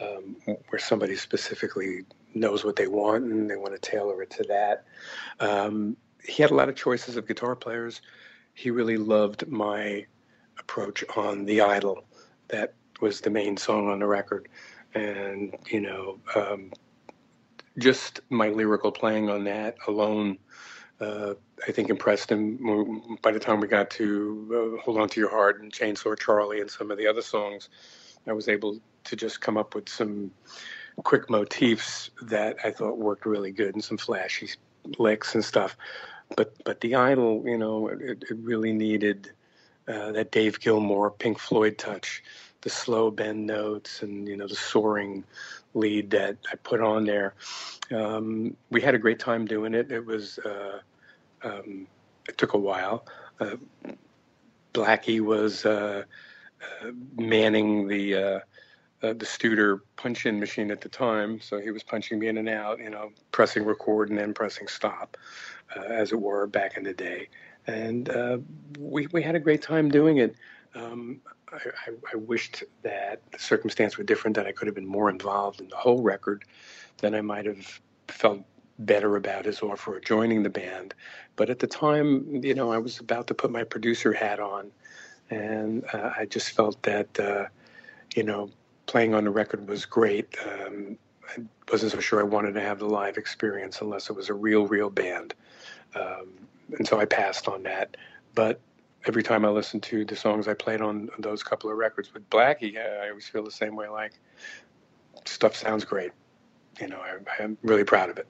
um, 0.00 0.36
where 0.68 0.78
somebody 0.78 1.16
specifically 1.16 2.04
knows 2.34 2.64
what 2.64 2.76
they 2.76 2.86
want 2.86 3.24
and 3.24 3.50
they 3.50 3.56
want 3.56 3.72
to 3.72 3.90
tailor 3.90 4.22
it 4.22 4.30
to 4.30 4.42
that. 4.44 4.84
Um, 5.40 5.96
he 6.22 6.42
had 6.42 6.50
a 6.50 6.54
lot 6.54 6.68
of 6.68 6.76
choices 6.76 7.16
of 7.16 7.26
guitar 7.26 7.54
players. 7.54 8.02
He 8.54 8.70
really 8.70 8.96
loved 8.96 9.46
my 9.48 10.06
approach 10.58 11.04
on 11.16 11.44
The 11.44 11.60
Idol. 11.60 12.04
That 12.48 12.74
was 13.00 13.20
the 13.20 13.30
main 13.30 13.56
song 13.56 13.88
on 13.88 14.00
the 14.00 14.06
record. 14.06 14.48
And, 14.94 15.56
you 15.70 15.80
know, 15.80 16.18
um, 16.34 16.72
just 17.78 18.20
my 18.30 18.48
lyrical 18.48 18.90
playing 18.90 19.28
on 19.28 19.44
that 19.44 19.76
alone, 19.86 20.38
uh, 21.00 21.34
I 21.66 21.72
think 21.72 21.90
impressed 21.90 22.30
him. 22.30 23.18
By 23.22 23.32
the 23.32 23.40
time 23.40 23.60
we 23.60 23.68
got 23.68 23.90
to 23.90 24.76
uh, 24.78 24.82
Hold 24.82 24.98
On 24.98 25.08
to 25.08 25.20
Your 25.20 25.30
Heart 25.30 25.62
and 25.62 25.72
Chainsaw 25.72 26.18
Charlie 26.18 26.60
and 26.60 26.70
some 26.70 26.90
of 26.90 26.98
the 26.98 27.06
other 27.06 27.22
songs, 27.22 27.68
I 28.26 28.32
was 28.32 28.48
able 28.48 28.78
to 29.04 29.16
just 29.16 29.40
come 29.40 29.56
up 29.56 29.74
with 29.74 29.88
some 29.88 30.30
quick 31.04 31.28
motifs 31.28 32.10
that 32.22 32.56
I 32.64 32.70
thought 32.70 32.98
worked 32.98 33.26
really 33.26 33.52
good 33.52 33.74
and 33.74 33.84
some 33.84 33.98
flashy 33.98 34.48
licks 34.98 35.34
and 35.34 35.44
stuff. 35.44 35.76
But 36.36 36.54
but 36.64 36.80
the 36.80 36.94
Idol, 36.94 37.42
you 37.46 37.58
know, 37.58 37.88
it, 37.88 38.24
it 38.28 38.36
really 38.40 38.72
needed 38.72 39.30
uh, 39.86 40.12
that 40.12 40.32
Dave 40.32 40.58
Gilmour 40.60 41.10
Pink 41.10 41.38
Floyd 41.38 41.78
touch, 41.78 42.22
the 42.66 42.70
slow 42.70 43.12
bend 43.12 43.46
notes, 43.46 44.02
and 44.02 44.26
you 44.26 44.36
know 44.36 44.48
the 44.48 44.56
soaring 44.56 45.22
lead 45.74 46.10
that 46.10 46.36
I 46.52 46.56
put 46.56 46.80
on 46.80 47.04
there. 47.04 47.34
Um, 47.94 48.56
we 48.70 48.80
had 48.80 48.92
a 48.92 48.98
great 48.98 49.20
time 49.20 49.46
doing 49.46 49.72
it. 49.72 49.92
It 49.92 50.04
was 50.04 50.40
uh, 50.40 50.80
um, 51.44 51.86
it 52.28 52.36
took 52.38 52.54
a 52.54 52.58
while. 52.58 53.06
Uh, 53.38 53.54
Blackie 54.74 55.20
was 55.20 55.64
uh, 55.64 56.02
uh, 56.60 56.90
manning 57.14 57.86
the 57.86 58.14
uh, 58.16 58.40
uh, 59.04 59.12
the 59.12 59.26
Studer 59.26 59.78
punch-in 59.94 60.40
machine 60.40 60.72
at 60.72 60.80
the 60.80 60.88
time, 60.88 61.40
so 61.40 61.60
he 61.60 61.70
was 61.70 61.84
punching 61.84 62.18
me 62.18 62.26
in 62.26 62.36
and 62.36 62.48
out, 62.48 62.80
you 62.80 62.90
know, 62.90 63.12
pressing 63.30 63.64
record 63.64 64.10
and 64.10 64.18
then 64.18 64.34
pressing 64.34 64.66
stop, 64.66 65.16
as 65.88 66.10
it 66.10 66.20
were, 66.20 66.48
back 66.48 66.76
in 66.76 66.82
the 66.82 66.94
day. 66.94 67.28
And 67.68 68.10
we 68.76 69.06
we 69.12 69.22
had 69.22 69.36
a 69.36 69.40
great 69.40 69.62
time 69.62 69.88
doing 69.88 70.16
it. 70.16 70.34
Um, 70.74 71.20
I, 71.56 71.90
I, 72.12 72.16
wished 72.16 72.64
that 72.82 73.20
the 73.32 73.38
circumstance 73.38 73.96
were 73.96 74.04
different, 74.04 74.36
that 74.36 74.46
I 74.46 74.52
could 74.52 74.66
have 74.66 74.74
been 74.74 74.86
more 74.86 75.10
involved 75.10 75.60
in 75.60 75.68
the 75.68 75.76
whole 75.76 76.02
record, 76.02 76.44
then 76.98 77.14
I 77.14 77.20
might 77.20 77.46
have 77.46 77.80
felt 78.08 78.42
better 78.78 79.16
about 79.16 79.44
his 79.44 79.62
offer 79.62 79.96
of 79.96 80.04
joining 80.04 80.42
the 80.42 80.50
band. 80.50 80.94
But 81.36 81.50
at 81.50 81.58
the 81.58 81.66
time, 81.66 82.44
you 82.44 82.54
know, 82.54 82.72
I 82.72 82.78
was 82.78 83.00
about 83.00 83.26
to 83.28 83.34
put 83.34 83.50
my 83.50 83.64
producer 83.64 84.12
hat 84.12 84.40
on, 84.40 84.70
and 85.30 85.84
uh, 85.92 86.12
I 86.16 86.26
just 86.26 86.50
felt 86.50 86.82
that, 86.82 87.18
uh, 87.18 87.46
you 88.14 88.22
know, 88.22 88.50
playing 88.86 89.14
on 89.14 89.24
the 89.24 89.30
record 89.30 89.68
was 89.68 89.84
great. 89.84 90.36
Um, 90.44 90.98
I 91.36 91.42
wasn't 91.70 91.92
so 91.92 92.00
sure 92.00 92.20
I 92.20 92.24
wanted 92.24 92.52
to 92.54 92.60
have 92.60 92.78
the 92.78 92.86
live 92.86 93.16
experience 93.16 93.80
unless 93.80 94.10
it 94.10 94.14
was 94.14 94.28
a 94.28 94.34
real, 94.34 94.66
real 94.66 94.90
band. 94.90 95.34
Um, 95.94 96.28
and 96.78 96.86
so 96.86 97.00
I 97.00 97.04
passed 97.04 97.48
on 97.48 97.62
that. 97.64 97.96
But 98.34 98.60
every 99.06 99.22
time 99.22 99.44
I 99.44 99.48
listen 99.48 99.80
to 99.82 100.04
the 100.04 100.16
songs 100.16 100.48
I 100.48 100.54
played 100.54 100.80
on 100.80 101.08
those 101.18 101.42
couple 101.42 101.70
of 101.70 101.76
records 101.76 102.12
with 102.12 102.28
Blackie, 102.28 102.76
I 102.76 103.08
always 103.08 103.28
feel 103.28 103.44
the 103.44 103.50
same 103.50 103.76
way. 103.76 103.88
Like 103.88 104.12
stuff 105.24 105.56
sounds 105.56 105.84
great. 105.84 106.12
You 106.80 106.88
know, 106.88 106.98
I, 106.98 107.42
I'm 107.42 107.56
really 107.62 107.84
proud 107.84 108.10
of 108.10 108.18
it. 108.18 108.26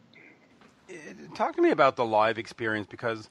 Talk 1.34 1.56
to 1.56 1.62
me 1.62 1.70
about 1.70 1.96
the 1.96 2.04
live 2.04 2.38
experience 2.38 2.86
because 2.88 3.28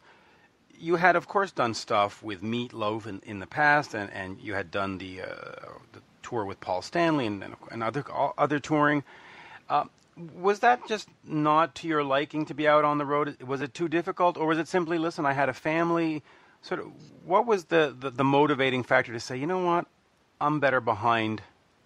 you 0.77 0.97
had, 0.97 1.15
of 1.15 1.27
course, 1.27 1.51
done 1.51 1.73
stuff 1.73 2.21
with 2.21 2.41
Meatloaf 2.41 3.07
in, 3.07 3.21
in 3.25 3.39
the 3.39 3.47
past, 3.47 3.93
and, 3.93 4.11
and 4.11 4.41
you 4.41 4.53
had 4.53 4.71
done 4.71 4.97
the, 4.97 5.21
uh, 5.21 5.25
the 5.93 6.01
tour 6.21 6.43
with 6.43 6.59
Paul 6.59 6.81
Stanley 6.81 7.27
and, 7.27 7.55
and 7.71 7.81
other 7.81 8.03
other 8.37 8.59
touring. 8.59 9.03
Uh, 9.69 9.85
was 10.37 10.59
that 10.59 10.85
just 10.87 11.07
not 11.23 11.75
to 11.75 11.87
your 11.87 12.03
liking 12.03 12.45
to 12.45 12.53
be 12.53 12.67
out 12.67 12.83
on 12.83 12.97
the 12.97 13.05
road? 13.05 13.41
Was 13.41 13.61
it 13.61 13.73
too 13.73 13.87
difficult, 13.87 14.35
or 14.37 14.47
was 14.47 14.57
it 14.57 14.67
simply, 14.67 14.97
listen, 14.97 15.25
I 15.25 15.33
had 15.33 15.47
a 15.47 15.53
family? 15.53 16.23
Of, 16.71 16.91
what 17.25 17.45
was 17.45 17.65
the, 17.65 17.95
the, 17.97 18.09
the 18.09 18.23
motivating 18.23 18.83
factor 18.83 19.13
to 19.13 19.19
say, 19.19 19.37
you 19.37 19.45
know 19.45 19.63
what, 19.63 19.85
I'm 20.41 20.59
better 20.59 20.81
behind 20.81 21.41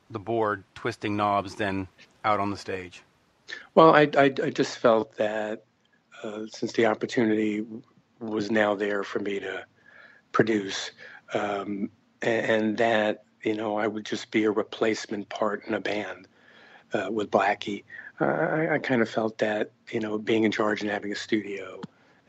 the 0.10 0.20
board 0.20 0.64
twisting 0.74 1.18
knobs 1.18 1.56
than 1.56 1.88
out 2.24 2.40
on 2.40 2.50
the 2.50 2.58
stage? 2.58 3.04
Well, 3.76 3.94
I, 3.94 4.10
I, 4.18 4.34
I 4.44 4.50
just 4.50 4.78
felt 4.78 5.16
that 5.18 5.64
uh, 6.24 6.46
since 6.48 6.72
the 6.74 6.86
opportunity 6.86 7.66
was 8.20 8.52
now 8.52 8.76
there 8.76 9.04
for 9.04 9.20
me 9.20 9.40
to 9.40 9.66
produce, 10.32 10.92
um, 11.34 11.90
and, 12.22 12.46
and, 12.46 12.78
that 12.78 13.24
you 13.44 13.56
know 13.56 13.78
I 13.78 13.88
would 13.88 14.06
just 14.06 14.30
be 14.32 14.44
a 14.44 14.52
replacement 14.52 15.30
part 15.30 15.66
in 15.66 15.74
a 15.74 15.80
band 15.80 16.28
uh, 16.94 17.08
with 17.10 17.32
Blackie. 17.32 17.84
I, 18.20 18.76
I 18.76 18.80
kind 18.80 19.02
of 19.02 19.10
felt 19.10 19.38
that 19.38 19.72
you 19.92 20.00
know 20.00 20.18
being 20.18 20.44
in 20.44 20.52
charge 20.52 20.82
and 20.82 20.90
having 20.90 21.12
a 21.12 21.16
studio 21.16 21.80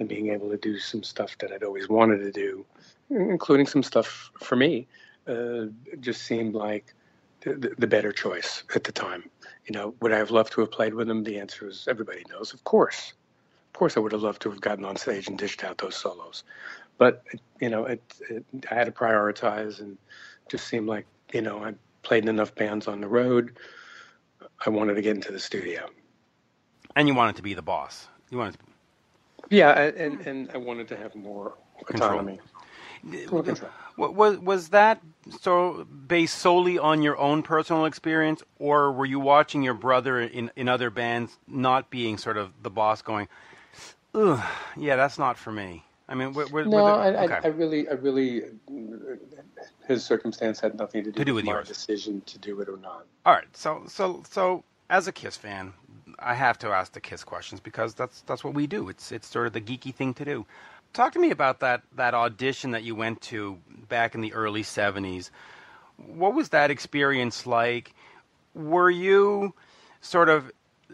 and 0.01 0.09
being 0.09 0.31
able 0.31 0.51
to 0.51 0.57
do 0.57 0.79
some 0.79 1.03
stuff 1.03 1.37
that 1.39 1.53
I'd 1.53 1.63
always 1.63 1.89
wanted 1.89 2.19
to 2.19 2.33
do, 2.33 2.65
including 3.11 3.67
some 3.67 3.83
stuff 3.83 4.31
for 4.41 4.57
me, 4.57 4.89
uh, 5.29 5.67
just 6.01 6.23
seemed 6.23 6.55
like 6.55 6.95
the, 7.43 7.75
the, 7.79 7.87
better 7.87 8.11
choice 8.11 8.65
at 8.75 8.85
the 8.85 8.93
time. 8.93 9.29
You 9.67 9.75
know, 9.75 9.95
would 10.01 10.13
I 10.13 10.19
have 10.19 10.31
loved 10.31 10.53
to 10.55 10.63
have 10.63 10.71
played 10.71 10.95
with 10.95 11.09
him? 11.09 11.23
The 11.23 11.39
answer 11.39 11.69
is 11.69 11.87
everybody 11.89 12.25
knows, 12.31 12.53
of 12.55 12.65
course. 12.65 13.13
Of 13.69 13.79
course, 13.79 13.97
I 13.97 14.01
would 14.01 14.13
have 14.13 14.23
loved 14.23 14.43
to 14.43 14.51
have 14.51 14.61
gotten 14.61 14.85
on 14.85 14.97
stage 14.97 15.29
and 15.29 15.39
dished 15.39 15.63
out 15.63 15.79
those 15.79 15.95
solos, 15.95 16.43
but 16.99 17.23
you 17.61 17.71
know, 17.71 17.85
it, 17.85 18.03
it, 18.29 18.45
I 18.71 18.75
had 18.75 18.85
to 18.85 18.93
prioritize, 18.93 19.81
and 19.81 19.97
just 20.49 20.67
seemed 20.67 20.89
like 20.89 21.07
you 21.33 21.41
know 21.41 21.65
I 21.65 21.75
played 22.03 22.25
in 22.25 22.29
enough 22.29 22.55
bands 22.55 22.89
on 22.89 23.01
the 23.01 23.09
road. 23.09 23.57
I 24.67 24.71
wanted 24.71 24.95
to 24.95 25.03
get 25.03 25.15
into 25.15 25.33
the 25.33 25.39
studio. 25.39 25.89
And 26.97 27.07
you 27.07 27.15
wanted 27.15 27.37
to 27.37 27.43
be 27.43 27.55
the 27.55 27.63
boss. 27.63 28.09
You 28.31 28.39
wanted 28.39 28.59
to. 28.59 28.70
Yeah, 29.51 29.71
and 29.73 30.21
and 30.27 30.51
I 30.55 30.59
wanted 30.59 30.89
to 30.89 30.97
have 30.97 31.15
more 31.15 31.55
autonomy. 31.89 32.41
Control. 33.03 33.71
Was 33.97 34.39
was 34.39 34.69
that 34.71 35.01
so 35.41 35.85
based 36.07 36.39
solely 36.39 36.79
on 36.79 37.03
your 37.03 37.19
own 37.19 37.43
personal 37.43 37.85
experience, 37.87 38.43
or 38.59 38.93
were 38.93 39.07
you 39.07 39.21
watching 39.21 39.63
your 39.63 39.75
brother 39.75 40.21
in 40.21 40.51
in 40.57 40.69
other 40.69 40.91
bands 40.91 41.39
not 41.47 41.91
being 41.91 42.17
sort 42.19 42.37
of 42.37 42.53
the 42.63 42.71
boss, 42.71 43.03
going, 43.03 43.29
"Ugh, 44.15 44.41
yeah, 44.77 44.97
that's 44.97 45.19
not 45.19 45.37
for 45.37 45.51
me." 45.53 45.85
I 46.09 46.15
mean, 46.15 46.33
were, 46.33 46.47
were, 46.49 46.65
no, 46.65 46.77
were 46.77 46.83
there, 46.83 46.95
I, 46.95 47.25
okay. 47.25 47.35
I, 47.35 47.41
I, 47.45 47.47
really, 47.49 47.89
I 47.89 47.93
really 47.93 48.43
his 49.87 50.05
circumstance 50.05 50.61
had 50.61 50.77
nothing 50.77 51.05
to 51.05 51.13
do, 51.13 51.19
To 51.19 51.25
do 51.25 51.35
with 51.35 51.45
my 51.45 51.53
yours. 51.53 51.69
decision 51.69 52.21
to 52.27 52.39
do 52.39 52.61
it 52.61 52.69
or 52.69 52.77
not. 52.79 53.07
All 53.25 53.33
right, 53.33 53.47
so 53.57 53.85
so 53.87 54.23
so 54.29 54.65
as 54.91 55.07
a 55.09 55.13
Kiss 55.13 55.37
fan, 55.37 55.73
I 56.21 56.35
have 56.35 56.59
to 56.59 56.69
ask 56.69 56.93
the 56.93 57.01
Kiss 57.01 57.25
questions 57.25 57.61
because 57.61 57.95
that's 57.95 58.23
that's 58.23 58.45
what 58.45 58.55
we 58.55 58.67
do. 58.67 58.89
It's 58.89 59.13
it's 59.13 59.29
sort 59.29 59.47
of 59.47 59.53
the 59.53 59.61
geeky 59.61 59.95
thing 59.95 60.15
to 60.15 60.25
do. 60.25 60.47
Talk 60.93 61.13
to 61.13 61.19
me 61.19 61.31
about 61.31 61.61
that 61.61 61.83
that 61.97 62.15
audition 62.15 62.73
that 62.73 62.83
you 62.83 62.95
went 62.95 63.21
to 63.23 63.59
back 63.89 64.15
in 64.15 64.21
the 64.21 64.33
early 64.35 64.63
'70s. 64.63 65.31
What 65.97 66.35
was 66.35 66.51
that 66.51 66.71
experience 66.71 67.47
like? 67.47 67.95
Were 68.55 68.91
you 68.91 69.55
sort 70.01 70.29
of 70.29 70.51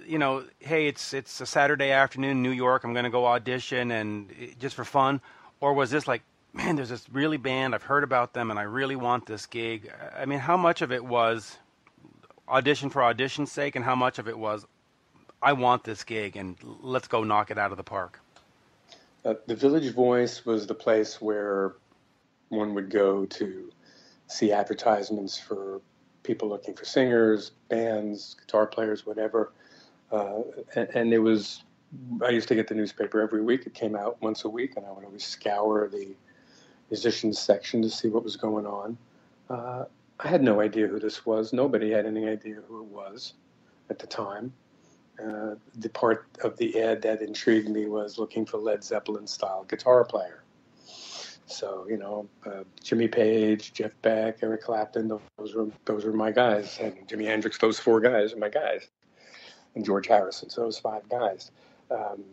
you 0.06 0.18
know, 0.18 0.44
hey, 0.58 0.88
it's 0.88 1.14
it's 1.14 1.40
a 1.40 1.46
Saturday 1.46 1.90
afternoon 1.90 2.30
in 2.30 2.42
New 2.42 2.50
York. 2.50 2.84
I'm 2.84 2.92
going 2.92 3.04
to 3.04 3.10
go 3.10 3.26
audition 3.26 3.90
and 3.90 4.30
eh, 4.40 4.48
just 4.58 4.76
for 4.76 4.84
fun, 4.84 5.20
or 5.60 5.72
was 5.72 5.90
this 5.90 6.06
like, 6.06 6.22
man, 6.52 6.76
there's 6.76 6.90
this 6.90 7.08
really 7.10 7.36
band 7.36 7.74
I've 7.74 7.82
heard 7.82 8.04
about 8.04 8.32
them 8.32 8.50
and 8.50 8.58
I 8.58 8.62
really 8.62 8.96
want 8.96 9.26
this 9.26 9.46
gig. 9.46 9.90
I 10.16 10.26
mean, 10.26 10.38
how 10.38 10.56
much 10.56 10.82
of 10.82 10.92
it 10.92 11.04
was 11.04 11.56
audition 12.48 12.90
for 12.90 13.02
audition's 13.02 13.50
sake, 13.50 13.76
and 13.76 13.84
how 13.84 13.94
much 13.94 14.18
of 14.18 14.28
it 14.28 14.38
was 14.38 14.66
I 15.46 15.52
want 15.52 15.84
this 15.84 16.02
gig 16.02 16.36
and 16.36 16.56
let's 16.82 17.06
go 17.06 17.22
knock 17.22 17.52
it 17.52 17.56
out 17.56 17.70
of 17.70 17.76
the 17.76 17.84
park? 17.84 18.18
Uh, 19.24 19.34
the 19.46 19.54
Village 19.54 19.92
Voice 19.94 20.44
was 20.44 20.66
the 20.66 20.74
place 20.74 21.22
where 21.22 21.76
one 22.48 22.74
would 22.74 22.90
go 22.90 23.26
to 23.26 23.70
see 24.26 24.50
advertisements 24.50 25.38
for 25.38 25.80
people 26.24 26.48
looking 26.48 26.74
for 26.74 26.84
singers, 26.84 27.52
bands, 27.68 28.34
guitar 28.40 28.66
players, 28.66 29.06
whatever. 29.06 29.52
Uh, 30.10 30.40
and, 30.74 30.88
and 30.94 31.14
it 31.14 31.20
was, 31.20 31.62
I 32.24 32.30
used 32.30 32.48
to 32.48 32.56
get 32.56 32.66
the 32.66 32.74
newspaper 32.74 33.20
every 33.20 33.42
week. 33.42 33.66
It 33.66 33.74
came 33.74 33.94
out 33.94 34.20
once 34.20 34.44
a 34.44 34.48
week, 34.48 34.72
and 34.76 34.84
I 34.84 34.90
would 34.90 35.04
always 35.04 35.24
scour 35.24 35.86
the 35.86 36.08
musicians 36.90 37.38
section 37.38 37.82
to 37.82 37.88
see 37.88 38.08
what 38.08 38.24
was 38.24 38.34
going 38.34 38.66
on. 38.66 38.98
Uh, 39.48 39.84
I 40.18 40.26
had 40.26 40.42
no 40.42 40.60
idea 40.60 40.88
who 40.88 40.98
this 40.98 41.24
was. 41.24 41.52
Nobody 41.52 41.92
had 41.92 42.04
any 42.04 42.28
idea 42.28 42.56
who 42.66 42.80
it 42.80 42.88
was 42.88 43.34
at 43.90 44.00
the 44.00 44.08
time. 44.08 44.52
Uh, 45.22 45.54
the 45.76 45.88
part 45.88 46.26
of 46.44 46.56
the 46.58 46.78
ad 46.80 47.00
that 47.02 47.22
intrigued 47.22 47.68
me 47.68 47.86
was 47.86 48.18
looking 48.18 48.44
for 48.44 48.58
Led 48.58 48.84
Zeppelin 48.84 49.26
style 49.26 49.64
guitar 49.64 50.04
player. 50.04 50.42
So 51.46 51.86
you 51.88 51.96
know, 51.96 52.28
uh, 52.44 52.64
Jimmy 52.82 53.08
Page, 53.08 53.72
Jeff 53.72 53.92
Beck, 54.02 54.38
Eric 54.42 54.62
Clapton, 54.62 55.08
those 55.08 55.54
were 55.54 55.68
those 55.84 56.04
were 56.04 56.12
my 56.12 56.32
guys, 56.32 56.78
and 56.80 56.94
Jimi 57.08 57.24
Hendrix. 57.24 57.56
Those 57.58 57.78
four 57.78 58.00
guys 58.00 58.32
are 58.32 58.38
my 58.38 58.48
guys, 58.48 58.88
and 59.74 59.84
George 59.84 60.08
Harrison. 60.08 60.50
So 60.50 60.62
those 60.62 60.78
five 60.78 61.08
guys. 61.08 61.52
Um, 61.90 62.24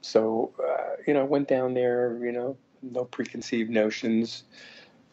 so 0.00 0.52
uh, 0.62 0.96
you 1.06 1.14
know, 1.14 1.20
I 1.20 1.24
went 1.24 1.48
down 1.48 1.74
there. 1.74 2.18
You 2.22 2.32
know, 2.32 2.56
no 2.82 3.04
preconceived 3.04 3.70
notions. 3.70 4.44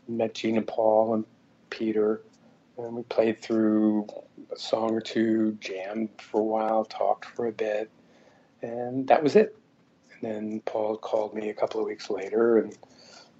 Met 0.07 0.35
Gene 0.35 0.57
and 0.57 0.67
Paul 0.67 1.15
and 1.15 1.25
Peter, 1.69 2.21
and 2.77 2.95
we 2.95 3.03
played 3.03 3.41
through 3.41 4.07
a 4.51 4.59
song 4.59 4.93
or 4.93 5.01
two, 5.01 5.57
jammed 5.59 6.09
for 6.21 6.41
a 6.41 6.43
while, 6.43 6.85
talked 6.85 7.25
for 7.25 7.47
a 7.47 7.51
bit, 7.51 7.89
and 8.61 9.07
that 9.07 9.23
was 9.23 9.35
it. 9.35 9.55
And 10.13 10.21
then 10.21 10.61
Paul 10.65 10.97
called 10.97 11.33
me 11.33 11.49
a 11.49 11.53
couple 11.53 11.79
of 11.79 11.87
weeks 11.87 12.09
later 12.09 12.57
and, 12.57 12.77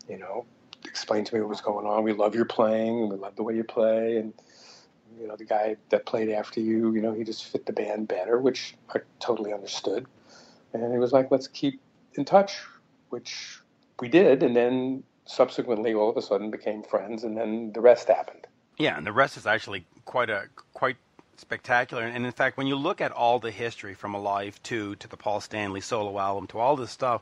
you 0.09 0.17
know, 0.17 0.45
explained 0.85 1.27
to 1.27 1.35
me 1.35 1.41
what 1.41 1.49
was 1.49 1.61
going 1.61 1.85
on. 1.85 2.03
We 2.03 2.13
love 2.13 2.35
your 2.35 2.45
playing, 2.45 3.09
we 3.09 3.15
love 3.15 3.35
the 3.35 3.43
way 3.43 3.55
you 3.55 3.63
play, 3.63 4.17
and 4.17 4.33
you 5.19 5.27
know, 5.27 5.35
the 5.35 5.45
guy 5.45 5.77
that 5.89 6.05
played 6.05 6.29
after 6.29 6.59
you, 6.59 6.93
you 6.93 7.01
know, 7.01 7.13
he 7.13 7.23
just 7.23 7.45
fit 7.45 7.65
the 7.65 7.73
band 7.73 8.07
better, 8.07 8.37
which 8.37 8.75
I 8.93 8.99
totally 9.19 9.53
understood. 9.53 10.05
And 10.73 10.91
he 10.91 10.99
was 10.99 11.13
like, 11.13 11.31
let's 11.31 11.47
keep 11.47 11.79
in 12.15 12.25
touch, 12.25 12.59
which 13.09 13.59
we 13.99 14.09
did, 14.09 14.43
and 14.43 14.55
then 14.55 15.03
subsequently 15.25 15.93
all 15.93 16.09
of 16.09 16.17
a 16.17 16.21
sudden 16.21 16.51
became 16.51 16.83
friends, 16.83 17.23
and 17.23 17.37
then 17.37 17.71
the 17.73 17.81
rest 17.81 18.09
happened. 18.09 18.45
Yeah, 18.77 18.97
and 18.97 19.06
the 19.06 19.11
rest 19.11 19.38
is 19.38 19.47
actually 19.47 19.85
quite 20.06 20.30
a 20.30 20.45
quite 20.73 20.97
spectacular. 21.38 22.03
And 22.03 22.26
in 22.26 22.31
fact, 22.31 22.57
when 22.57 22.68
you 22.68 22.76
look 22.76 23.02
at 23.02 23.11
all 23.11 23.39
the 23.39 23.52
history 23.52 23.93
from 23.93 24.14
Alive 24.14 24.61
2 24.64 24.95
to 24.95 25.07
the 25.07 25.18
Paul 25.18 25.41
Stanley 25.41 25.81
solo 25.81 26.18
album 26.19 26.47
to 26.47 26.60
all 26.60 26.76
this 26.76 26.91
stuff, 26.91 27.22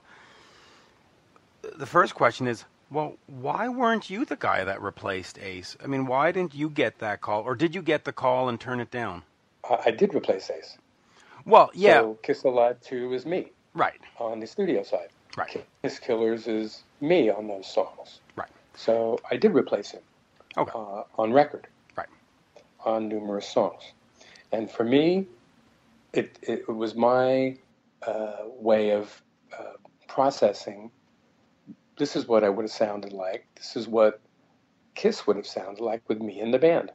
the 1.78 1.86
first 1.86 2.16
question 2.16 2.48
is, 2.48 2.66
well, 2.92 3.16
why 3.28 3.70
weren't 3.70 4.10
you 4.10 4.26
the 4.26 4.36
guy 4.36 4.64
that 4.64 4.82
replaced 4.82 5.40
Ace? 5.40 5.76
I 5.84 5.88
mean, 5.88 6.06
why 6.06 6.32
didn't 6.32 6.54
you 6.54 6.70
get 6.70 7.00
that 7.00 7.22
call, 7.22 7.42
or 7.42 7.56
did 7.56 7.74
you 7.74 7.82
get 7.82 8.04
the 8.04 8.14
call 8.14 8.50
and 8.50 8.60
turn 8.60 8.80
it 8.80 8.92
down? 8.92 9.24
I, 9.68 9.78
I 9.86 9.92
did 9.92 10.14
replace 10.14 10.50
Ace. 10.50 10.78
Well, 11.46 11.72
yeah, 11.74 12.02
So 12.02 12.18
Kiss 12.22 12.44
Alive 12.44 12.80
2 12.82 13.14
is 13.14 13.26
me 13.26 13.52
right, 13.74 14.00
on 14.20 14.40
the 14.40 14.48
studio 14.48 14.84
side. 14.84 15.10
right, 15.38 15.66
Kiss 15.82 16.00
Killers 16.00 16.48
is 16.48 16.84
me 17.02 17.30
on 17.30 17.48
those 17.48 17.68
songs. 17.68 18.20
right. 18.36 18.50
So 18.76 19.20
I 19.30 19.38
did 19.38 19.54
replace 19.54 19.92
him 19.92 20.02
Okay, 20.58 20.72
uh, 20.76 21.04
on 21.18 21.34
record. 21.34 21.68
Right. 21.98 22.08
On 22.86 23.08
numerous 23.08 23.48
songs. 23.48 23.84
And 24.52 24.70
for 24.70 24.84
me, 24.84 25.28
it, 26.14 26.38
it 26.42 26.70
was 26.70 26.96
my 26.96 27.58
uh, 28.06 28.44
way 28.60 28.92
of 28.92 29.22
uh, 29.58 29.74
processing 30.08 30.92
this 31.98 32.16
is 32.16 32.28
what 32.28 32.44
I 32.44 32.50
would 32.50 32.64
have 32.64 32.72
sounded 32.72 33.14
like. 33.14 33.48
This 33.56 33.76
is 33.76 33.88
what 33.88 34.20
Kiss 34.96 35.28
would 35.28 35.36
have 35.36 35.48
sounded 35.48 35.82
like 35.82 36.02
with 36.08 36.22
me 36.22 36.40
in 36.40 36.52
the 36.52 36.60
band. 36.60 36.92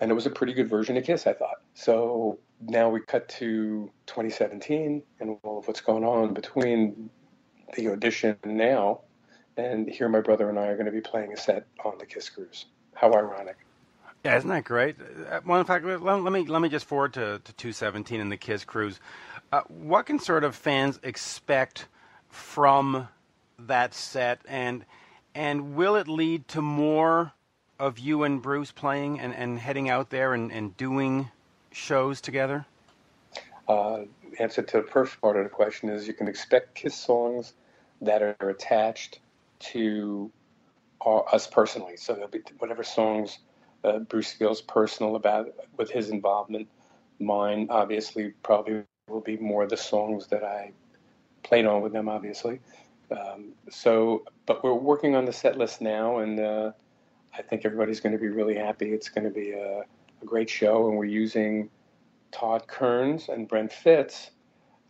And 0.00 0.10
it 0.10 0.14
was 0.14 0.26
a 0.26 0.30
pretty 0.30 0.54
good 0.54 0.68
version 0.68 0.96
of 0.96 1.04
Kiss, 1.04 1.26
I 1.26 1.34
thought. 1.34 1.62
So 1.74 2.38
now 2.60 2.88
we 2.88 3.00
cut 3.00 3.28
to 3.28 3.90
2017 4.06 5.02
and 5.20 5.38
all 5.42 5.58
of 5.58 5.68
what's 5.68 5.80
going 5.80 6.04
on 6.04 6.32
between 6.32 7.10
the 7.76 7.88
audition 7.88 8.36
now. 8.44 9.00
And 9.56 9.88
here 9.88 10.08
my 10.08 10.20
brother 10.20 10.48
and 10.48 10.58
I 10.58 10.68
are 10.68 10.74
going 10.74 10.86
to 10.86 10.92
be 10.92 11.00
playing 11.00 11.32
a 11.32 11.36
set 11.36 11.66
on 11.84 11.98
the 11.98 12.06
Kiss 12.06 12.28
Cruise. 12.28 12.66
How 12.94 13.12
ironic. 13.12 13.56
yeah, 14.24 14.36
isn't 14.36 14.48
that 14.48 14.64
great? 14.64 14.96
Uh, 15.30 15.40
Well, 15.44 15.60
in 15.60 15.66
fact, 15.66 15.84
let, 15.84 16.02
let 16.02 16.32
me 16.32 16.44
let 16.44 16.62
me 16.62 16.68
just 16.68 16.86
forward 16.86 17.14
to, 17.14 17.40
to 17.44 17.52
217 17.52 18.20
and 18.20 18.30
the 18.30 18.36
Kiss 18.36 18.64
Cruise. 18.64 19.00
Uh, 19.52 19.62
what 19.68 20.06
can 20.06 20.18
sort 20.18 20.44
of 20.44 20.54
fans 20.54 21.00
expect 21.02 21.86
from 22.28 23.08
that 23.58 23.94
set, 23.94 24.40
and 24.46 24.84
and 25.34 25.74
will 25.74 25.96
it 25.96 26.08
lead 26.08 26.46
to 26.48 26.62
more 26.62 27.32
of 27.78 27.98
you 27.98 28.24
and 28.24 28.42
Bruce 28.42 28.72
playing 28.72 29.18
and, 29.18 29.34
and 29.34 29.58
heading 29.58 29.88
out 29.88 30.10
there 30.10 30.34
and, 30.34 30.52
and 30.52 30.76
doing 30.76 31.30
shows 31.72 32.20
together? 32.20 32.66
Uh, 33.68 34.00
answer 34.38 34.62
to 34.62 34.82
the 34.82 34.86
first 34.86 35.20
part 35.20 35.36
of 35.36 35.44
the 35.44 35.50
question 35.50 35.88
is 35.88 36.06
you 36.06 36.14
can 36.14 36.28
expect 36.28 36.74
Kiss 36.74 36.94
songs 36.94 37.54
that 38.00 38.22
are 38.22 38.48
attached 38.48 39.20
to 39.60 40.30
us 41.04 41.46
personally. 41.46 41.96
So 41.96 42.14
there'll 42.14 42.28
be 42.28 42.42
whatever 42.58 42.82
songs 42.82 43.38
uh, 43.84 43.98
Bruce 44.00 44.32
feels 44.32 44.60
personal 44.60 45.16
about 45.16 45.48
with 45.76 45.90
his 45.90 46.10
involvement. 46.10 46.68
Mine, 47.18 47.66
obviously, 47.70 48.30
probably 48.42 48.82
will 49.08 49.20
be 49.20 49.36
more 49.36 49.66
the 49.66 49.76
songs 49.76 50.26
that 50.28 50.44
I 50.44 50.72
played 51.42 51.66
on 51.66 51.82
with 51.82 51.92
them, 51.92 52.08
obviously. 52.08 52.60
Um, 53.10 53.52
so, 53.70 54.24
but 54.46 54.62
we're 54.62 54.74
working 54.74 55.16
on 55.16 55.24
the 55.24 55.32
set 55.32 55.58
list 55.58 55.80
now, 55.80 56.18
and 56.18 56.38
uh, 56.38 56.72
I 57.36 57.42
think 57.42 57.64
everybody's 57.64 58.00
going 58.00 58.12
to 58.12 58.18
be 58.18 58.28
really 58.28 58.54
happy. 58.54 58.92
It's 58.92 59.08
going 59.08 59.24
to 59.24 59.30
be 59.30 59.52
a, 59.52 59.80
a 59.80 60.24
great 60.24 60.48
show, 60.48 60.88
and 60.88 60.96
we're 60.96 61.06
using 61.06 61.70
Todd 62.30 62.66
Kearns 62.66 63.28
and 63.28 63.48
Brent 63.48 63.72
Fitz 63.72 64.30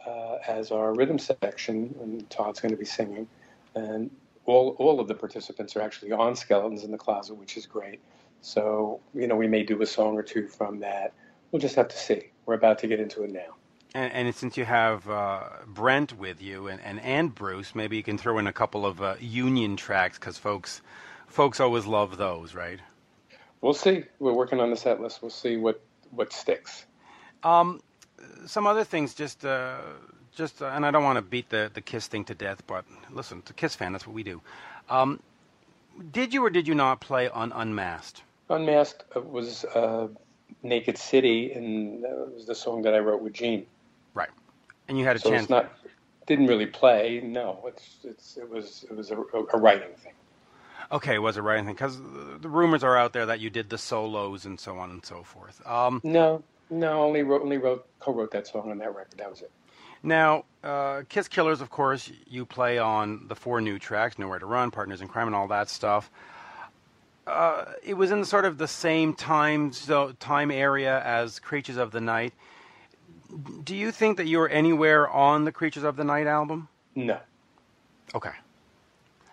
uh, 0.06 0.36
as 0.46 0.70
our 0.70 0.94
rhythm 0.94 1.18
section, 1.18 1.94
and 2.00 2.28
Todd's 2.28 2.60
going 2.60 2.72
to 2.72 2.78
be 2.78 2.84
singing. 2.84 3.26
And 3.74 4.10
all, 4.50 4.76
all 4.78 5.00
of 5.00 5.08
the 5.08 5.14
participants 5.14 5.76
are 5.76 5.80
actually 5.80 6.12
on 6.12 6.34
Skeletons 6.34 6.84
in 6.84 6.90
the 6.90 6.98
Closet, 6.98 7.34
which 7.34 7.56
is 7.56 7.66
great. 7.66 8.00
So, 8.40 9.00
you 9.14 9.26
know, 9.26 9.36
we 9.36 9.46
may 9.46 9.62
do 9.62 9.80
a 9.82 9.86
song 9.86 10.16
or 10.16 10.22
two 10.22 10.48
from 10.48 10.80
that. 10.80 11.12
We'll 11.50 11.60
just 11.60 11.76
have 11.76 11.88
to 11.88 11.96
see. 11.96 12.30
We're 12.46 12.54
about 12.54 12.78
to 12.80 12.86
get 12.86 13.00
into 13.00 13.22
it 13.22 13.30
now. 13.30 13.54
And, 13.94 14.12
and 14.12 14.34
since 14.34 14.56
you 14.56 14.64
have 14.64 15.08
uh, 15.08 15.44
Brent 15.66 16.18
with 16.18 16.40
you 16.40 16.68
and, 16.68 16.80
and, 16.80 17.00
and 17.00 17.34
Bruce, 17.34 17.74
maybe 17.74 17.96
you 17.96 18.02
can 18.02 18.18
throw 18.18 18.38
in 18.38 18.46
a 18.46 18.52
couple 18.52 18.86
of 18.86 19.02
uh, 19.02 19.14
Union 19.20 19.76
tracks 19.76 20.18
because 20.18 20.38
folks 20.38 20.80
folks 21.26 21.60
always 21.60 21.86
love 21.86 22.16
those, 22.16 22.54
right? 22.54 22.80
We'll 23.60 23.74
see. 23.74 24.04
We're 24.18 24.32
working 24.32 24.60
on 24.60 24.70
the 24.70 24.76
set 24.76 25.00
list. 25.00 25.22
We'll 25.22 25.30
see 25.30 25.56
what, 25.56 25.82
what 26.10 26.32
sticks. 26.32 26.86
Um, 27.42 27.80
some 28.46 28.66
other 28.66 28.84
things, 28.84 29.14
just 29.14 29.44
uh, 29.44 29.78
just, 30.34 30.62
uh, 30.62 30.66
and 30.66 30.84
I 30.84 30.90
don't 30.90 31.04
want 31.04 31.16
to 31.16 31.22
beat 31.22 31.48
the 31.50 31.70
the 31.72 31.80
Kiss 31.80 32.06
thing 32.06 32.24
to 32.26 32.34
death, 32.34 32.62
but 32.66 32.84
listen, 33.10 33.42
to 33.42 33.52
Kiss 33.52 33.74
fan, 33.74 33.92
that's 33.92 34.06
what 34.06 34.14
we 34.14 34.22
do. 34.22 34.40
Um, 34.88 35.20
did 36.12 36.32
you 36.32 36.44
or 36.44 36.50
did 36.50 36.66
you 36.68 36.74
not 36.74 37.00
play 37.00 37.28
on 37.28 37.52
Unmasked? 37.52 38.22
Unmasked 38.48 39.04
uh, 39.14 39.20
was 39.20 39.64
uh, 39.64 40.08
Naked 40.62 40.98
City, 40.98 41.52
and 41.52 42.02
that 42.04 42.32
was 42.34 42.46
the 42.46 42.54
song 42.54 42.82
that 42.82 42.94
I 42.94 42.98
wrote 42.98 43.22
with 43.22 43.32
Gene. 43.32 43.66
Right, 44.14 44.30
and 44.88 44.98
you 44.98 45.04
had 45.04 45.16
a 45.16 45.20
so 45.20 45.30
chance. 45.30 45.42
it's 45.42 45.50
not 45.50 45.72
didn't 46.26 46.46
really 46.46 46.66
play. 46.66 47.20
No, 47.24 47.60
it's 47.66 47.96
it's 48.04 48.36
it 48.36 48.48
was 48.48 48.84
it 48.88 48.96
was 48.96 49.10
a, 49.10 49.16
a 49.16 49.58
writing 49.58 49.94
thing. 49.96 50.12
Okay, 50.92 51.18
was 51.18 51.36
it 51.36 51.42
thing 51.42 51.66
Because 51.66 51.98
the 51.98 52.48
rumors 52.48 52.82
are 52.82 52.96
out 52.96 53.12
there 53.12 53.26
that 53.26 53.40
you 53.40 53.50
did 53.50 53.70
the 53.70 53.78
solos 53.78 54.44
and 54.44 54.58
so 54.58 54.78
on 54.78 54.90
and 54.90 55.04
so 55.04 55.22
forth. 55.22 55.64
Um, 55.66 56.00
No, 56.02 56.42
no, 56.68 57.02
only 57.02 57.22
wrote 57.22 57.42
only 57.42 57.58
wrote 57.58 57.86
co-wrote 58.00 58.30
that 58.32 58.46
song 58.46 58.70
on 58.70 58.78
that 58.78 58.94
record. 58.94 59.18
That 59.18 59.30
was 59.30 59.42
it. 59.42 59.50
Now, 60.02 60.44
uh, 60.64 61.02
Kiss 61.08 61.28
Killers, 61.28 61.60
of 61.60 61.70
course, 61.70 62.10
you 62.26 62.46
play 62.46 62.78
on 62.78 63.26
the 63.28 63.34
four 63.34 63.60
new 63.60 63.78
tracks, 63.78 64.18
Nowhere 64.18 64.38
to 64.38 64.46
Run, 64.46 64.70
Partners 64.70 65.00
in 65.00 65.08
Crime, 65.08 65.26
and 65.26 65.36
all 65.36 65.48
that 65.48 65.68
stuff. 65.68 66.10
uh, 67.26 67.64
it 67.84 67.94
was 67.94 68.10
in 68.10 68.24
sort 68.24 68.44
of 68.44 68.58
the 68.58 68.66
same 68.66 69.14
time 69.14 69.72
so 69.72 70.12
time 70.18 70.50
area 70.50 71.00
as 71.04 71.38
Creatures 71.38 71.76
of 71.76 71.90
the 71.92 72.00
Night. 72.00 72.32
Do 73.62 73.76
you 73.76 73.92
think 73.92 74.16
that 74.16 74.26
you 74.26 74.38
were 74.38 74.48
anywhere 74.48 75.08
on 75.08 75.44
the 75.44 75.52
Creatures 75.52 75.84
of 75.84 75.96
the 75.96 76.02
Night 76.04 76.26
album? 76.26 76.68
No. 76.96 77.18
Okay. 78.14 78.32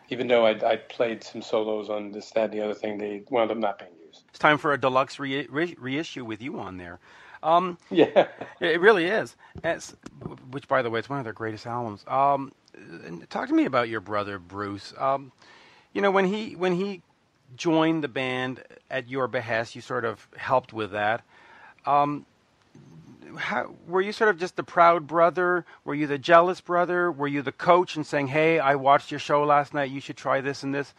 Even 0.10 0.28
though 0.28 0.46
I, 0.46 0.52
I 0.74 0.76
played 0.76 1.24
some 1.24 1.42
solos 1.42 1.90
on 1.90 2.12
this, 2.12 2.30
that, 2.32 2.46
and 2.46 2.54
the 2.54 2.62
other 2.62 2.76
thing, 2.76 2.98
they 3.00 3.24
wound 3.30 3.50
up 3.52 3.58
not 3.58 3.80
being 3.80 3.92
used. 4.08 4.24
It's 4.30 4.38
time 4.40 4.58
for 4.60 4.74
a 4.74 4.80
deluxe 4.80 5.18
re- 5.18 5.48
re- 5.50 5.76
reissue 5.80 6.24
with 6.24 6.42
you 6.42 6.60
on 6.60 6.78
there. 6.78 7.00
Um, 7.44 7.78
yeah, 7.90 8.28
it 8.60 8.82
really 8.82 9.06
is. 9.06 9.36
It's, 9.64 9.96
which, 10.52 10.68
by 10.68 10.82
the 10.82 10.90
way, 10.90 11.00
it's 11.00 11.10
one 11.10 11.20
of 11.20 11.26
their 11.26 11.34
greatest 11.34 11.66
albums. 11.66 12.04
Um, 12.08 12.52
talk 13.30 13.50
to 13.50 13.54
me 13.54 13.66
about 13.66 13.90
your 13.90 14.02
brother 14.02 14.40
Bruce. 14.40 14.94
Um, 14.98 15.32
you 15.94 16.02
know, 16.02 16.12
when 16.12 16.26
he 16.26 16.56
when 16.56 16.74
he 16.74 17.02
joined 17.56 18.04
the 18.04 18.08
band 18.08 18.64
at 18.90 19.10
your 19.10 19.28
behest, 19.28 19.76
you 19.76 19.82
sort 19.82 20.06
of 20.06 20.28
helped 20.36 20.74
with 20.74 20.92
that. 20.92 21.24
Um, 21.86 22.26
how, 23.38 23.74
were 23.88 24.02
you 24.02 24.12
sort 24.12 24.30
of 24.30 24.40
just 24.40 24.56
the 24.56 24.64
proud 24.64 25.06
brother? 25.08 25.66
Were 25.84 25.94
you 25.94 26.08
the 26.08 26.18
jealous 26.18 26.62
brother? 26.62 27.12
Were 27.12 27.28
you 27.28 27.42
the 27.42 27.52
coach 27.52 27.96
and 27.96 28.06
saying, 28.06 28.28
"Hey, 28.28 28.60
I 28.60 28.76
watched 28.76 29.12
your 29.12 29.20
show 29.20 29.44
last 29.44 29.74
night. 29.74 29.92
You 29.92 30.00
should 30.00 30.18
try 30.18 30.42
this 30.42 30.64
and 30.64 30.74
this"? 30.74 30.94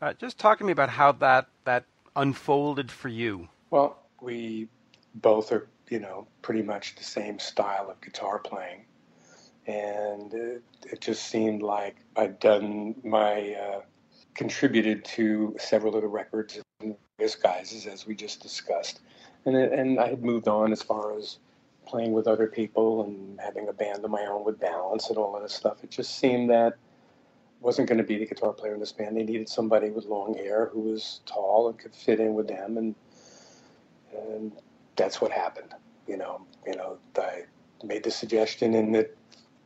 Uh, 0.00 0.12
just 0.14 0.38
talk 0.38 0.58
to 0.58 0.64
me 0.64 0.72
about 0.72 0.90
how 0.90 1.12
that 1.12 1.48
that 1.64 1.84
unfolded 2.16 2.90
for 2.90 3.08
you. 3.08 3.48
Well, 3.70 3.98
we 4.20 4.68
both 5.14 5.52
are, 5.52 5.66
you 5.88 5.98
know, 5.98 6.26
pretty 6.42 6.62
much 6.62 6.94
the 6.96 7.04
same 7.04 7.38
style 7.38 7.90
of 7.90 8.00
guitar 8.00 8.38
playing, 8.38 8.84
and 9.66 10.32
it, 10.32 10.62
it 10.84 11.00
just 11.00 11.26
seemed 11.28 11.62
like 11.62 11.96
I'd 12.16 12.38
done 12.38 12.94
my 13.04 13.54
uh, 13.54 13.80
contributed 14.34 15.04
to 15.04 15.54
several 15.58 15.94
of 15.94 16.02
the 16.02 16.08
records 16.08 16.60
in 16.80 16.96
various 17.18 17.36
guises, 17.36 17.86
as 17.86 18.06
we 18.06 18.14
just 18.14 18.40
discussed, 18.42 19.00
and 19.44 19.56
and 19.56 20.00
I 20.00 20.08
had 20.08 20.24
moved 20.24 20.48
on 20.48 20.72
as 20.72 20.82
far 20.82 21.16
as 21.16 21.38
playing 21.86 22.12
with 22.12 22.26
other 22.26 22.46
people 22.46 23.04
and 23.04 23.38
having 23.40 23.68
a 23.68 23.72
band 23.72 24.04
of 24.04 24.10
my 24.10 24.24
own 24.26 24.44
with 24.44 24.58
Balance 24.58 25.10
and 25.10 25.18
all 25.18 25.36
of 25.36 25.42
this 25.42 25.52
stuff. 25.52 25.84
It 25.84 25.90
just 25.90 26.18
seemed 26.18 26.48
that 26.50 26.74
wasn't 27.60 27.88
going 27.88 27.98
to 27.98 28.04
be 28.04 28.18
the 28.18 28.26
guitar 28.26 28.52
player 28.52 28.74
in 28.74 28.80
this 28.80 28.92
band. 28.92 29.16
They 29.16 29.22
needed 29.22 29.48
somebody 29.48 29.90
with 29.90 30.04
long 30.06 30.34
hair 30.34 30.70
who 30.72 30.80
was 30.80 31.20
tall 31.26 31.68
and 31.68 31.78
could 31.78 31.94
fit 31.94 32.20
in 32.20 32.34
with 32.34 32.48
them, 32.48 32.76
and 32.76 32.94
and 34.16 34.52
that's 34.96 35.20
what 35.20 35.30
happened. 35.30 35.74
You 36.06 36.16
know, 36.16 36.46
you 36.66 36.76
know, 36.76 36.98
I 37.18 37.44
made 37.82 38.04
the 38.04 38.10
suggestion, 38.10 38.74
and 38.74 38.94
it 38.94 39.16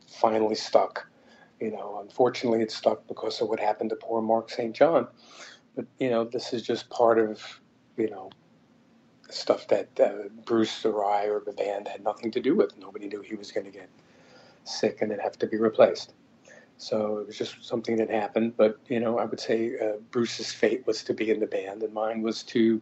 finally 0.07 0.55
stuck. 0.55 1.07
You 1.59 1.71
know, 1.71 1.99
unfortunately, 2.01 2.61
it 2.61 2.71
stuck 2.71 3.07
because 3.07 3.41
of 3.41 3.49
what 3.49 3.59
happened 3.59 3.89
to 3.89 3.95
poor 3.97 4.21
Mark 4.21 4.49
St. 4.49 4.75
John. 4.75 5.07
But 5.75 5.85
you 5.99 6.09
know, 6.09 6.23
this 6.23 6.53
is 6.53 6.61
just 6.61 6.89
part 6.89 7.19
of 7.19 7.41
you 7.97 8.09
know 8.09 8.29
stuff 9.29 9.67
that 9.67 9.99
uh, 9.99 10.29
Bruce 10.45 10.85
or 10.85 11.05
I 11.05 11.25
or 11.25 11.41
the 11.45 11.53
band 11.53 11.87
had 11.87 12.03
nothing 12.03 12.31
to 12.31 12.39
do 12.39 12.55
with. 12.55 12.77
Nobody 12.77 13.07
knew 13.07 13.21
he 13.21 13.35
was 13.35 13.51
going 13.51 13.65
to 13.65 13.71
get 13.71 13.89
sick 14.63 15.01
and 15.01 15.11
then 15.11 15.19
have 15.19 15.37
to 15.39 15.47
be 15.47 15.57
replaced. 15.57 16.13
So 16.77 17.17
it 17.17 17.27
was 17.27 17.37
just 17.37 17.63
something 17.63 17.97
that 17.97 18.09
happened. 18.09 18.55
But 18.55 18.79
you 18.87 18.99
know, 18.99 19.19
I 19.19 19.25
would 19.25 19.39
say 19.39 19.73
uh, 19.79 19.97
Bruce's 20.11 20.51
fate 20.51 20.87
was 20.87 21.03
to 21.03 21.13
be 21.13 21.29
in 21.29 21.39
the 21.39 21.47
band, 21.47 21.83
and 21.83 21.93
mine 21.93 22.21
was 22.21 22.41
to 22.43 22.81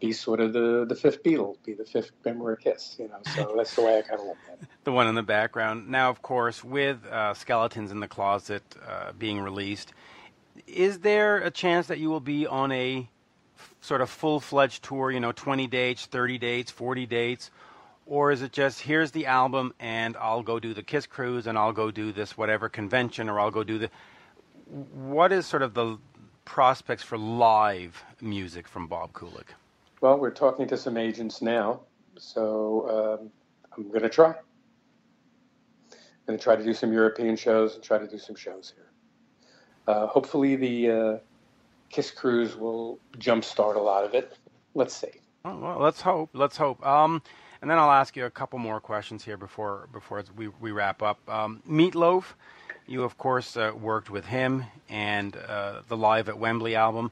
be 0.00 0.12
sort 0.12 0.40
of 0.40 0.52
the 0.52 0.84
the 0.88 0.94
fifth 0.94 1.22
Beatle, 1.22 1.56
be 1.64 1.74
the 1.74 1.84
fifth 1.84 2.12
member 2.24 2.52
of 2.52 2.60
Kiss. 2.60 2.96
You 2.98 3.08
know, 3.08 3.18
so 3.34 3.54
that's 3.56 3.74
the 3.74 3.82
way 3.82 3.98
I 3.98 4.02
kind 4.02 4.20
of 4.20 4.26
look 4.26 4.36
at 4.50 4.62
it. 4.62 4.68
The 4.84 4.92
one 4.92 5.06
in 5.06 5.14
the 5.14 5.22
background. 5.22 5.88
Now, 5.88 6.10
of 6.10 6.20
course, 6.20 6.62
with 6.62 7.06
uh, 7.06 7.32
Skeletons 7.32 7.90
in 7.90 8.00
the 8.00 8.08
Closet 8.08 8.62
uh, 8.86 9.12
being 9.12 9.40
released, 9.40 9.94
is 10.66 10.98
there 10.98 11.38
a 11.38 11.50
chance 11.50 11.86
that 11.86 11.98
you 11.98 12.10
will 12.10 12.20
be 12.20 12.46
on 12.46 12.70
a 12.70 13.08
sort 13.80 14.02
of 14.02 14.10
full 14.10 14.40
fledged 14.40 14.82
tour? 14.82 15.10
You 15.10 15.20
know, 15.20 15.32
twenty 15.32 15.66
dates, 15.66 16.06
thirty 16.06 16.38
dates, 16.38 16.70
forty 16.70 17.06
dates. 17.06 17.50
Or 18.06 18.30
is 18.30 18.42
it 18.42 18.52
just 18.52 18.82
here's 18.82 19.12
the 19.12 19.26
album 19.26 19.72
and 19.80 20.14
I'll 20.18 20.42
go 20.42 20.60
do 20.60 20.74
the 20.74 20.82
Kiss 20.82 21.06
cruise 21.06 21.46
and 21.46 21.56
I'll 21.56 21.72
go 21.72 21.90
do 21.90 22.12
this 22.12 22.36
whatever 22.36 22.68
convention 22.68 23.30
or 23.30 23.40
I'll 23.40 23.50
go 23.50 23.64
do 23.64 23.78
the 23.78 23.90
what 24.66 25.32
is 25.32 25.46
sort 25.46 25.62
of 25.62 25.72
the 25.72 25.98
prospects 26.44 27.02
for 27.02 27.16
live 27.16 28.04
music 28.20 28.68
from 28.68 28.86
Bob 28.86 29.12
Kulick? 29.12 29.54
Well, 30.00 30.18
we're 30.18 30.30
talking 30.30 30.66
to 30.68 30.76
some 30.76 30.96
agents 30.96 31.40
now, 31.40 31.80
so 32.18 33.20
um, 33.20 33.30
I'm 33.76 33.88
going 33.88 34.02
to 34.02 34.08
try. 34.08 34.34
I'm 35.90 36.26
going 36.26 36.38
to 36.38 36.42
try 36.42 36.56
to 36.56 36.64
do 36.64 36.74
some 36.74 36.92
European 36.92 37.36
shows 37.36 37.74
and 37.74 37.82
try 37.82 37.98
to 37.98 38.06
do 38.06 38.18
some 38.18 38.36
shows 38.36 38.72
here. 38.74 38.90
Uh, 39.86 40.06
hopefully, 40.06 40.56
the 40.56 40.90
uh, 40.90 41.18
Kiss 41.90 42.10
Cruise 42.10 42.56
will 42.56 42.98
jumpstart 43.18 43.76
a 43.76 43.80
lot 43.80 44.04
of 44.04 44.14
it. 44.14 44.36
Let's 44.74 44.94
see. 44.94 45.20
Oh, 45.44 45.58
well, 45.58 45.78
let's 45.78 46.00
hope. 46.00 46.30
Let's 46.32 46.56
hope. 46.56 46.84
Um, 46.86 47.22
and 47.60 47.70
then 47.70 47.78
I'll 47.78 47.90
ask 47.90 48.16
you 48.16 48.26
a 48.26 48.30
couple 48.30 48.58
more 48.58 48.80
questions 48.80 49.24
here 49.24 49.36
before 49.36 49.88
before 49.92 50.22
we 50.36 50.48
we 50.60 50.70
wrap 50.70 51.02
up. 51.02 51.18
Um, 51.28 51.62
Meatloaf, 51.68 52.34
you 52.86 53.04
of 53.04 53.16
course 53.16 53.56
uh, 53.56 53.72
worked 53.78 54.10
with 54.10 54.26
him 54.26 54.64
and 54.88 55.36
uh, 55.36 55.80
the 55.88 55.96
Live 55.96 56.28
at 56.28 56.38
Wembley 56.38 56.74
album. 56.76 57.10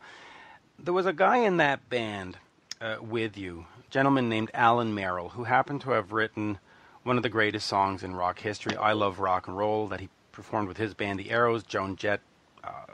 There 0.79 0.93
was 0.93 1.07
a 1.07 1.13
guy 1.13 1.39
in 1.39 1.59
that 1.59 1.89
band 1.89 2.37
uh, 2.83 2.97
with 3.01 3.39
you, 3.39 3.65
a 3.79 3.91
gentleman 3.91 4.29
named 4.29 4.51
Alan 4.53 4.95
Merrill, 4.95 5.31
who 5.31 5.45
happened 5.45 5.81
to 5.83 5.93
have 5.93 6.13
written 6.13 6.59
one 7.05 7.17
of 7.17 7.23
the 7.23 7.29
greatest 7.29 7.67
songs 7.67 8.03
in 8.03 8.15
rock 8.15 8.41
history, 8.41 8.77
"I 8.77 8.93
Love 8.93 9.21
Rock 9.21 9.47
and 9.47 9.57
Roll," 9.57 9.87
that 9.89 10.01
he 10.01 10.09
performed 10.33 10.69
with 10.69 10.77
his 10.77 10.93
band, 10.93 11.19
the 11.19 11.31
Arrows. 11.31 11.63
Joan 11.63 11.97
Jett 11.97 12.21
uh, 12.65 12.87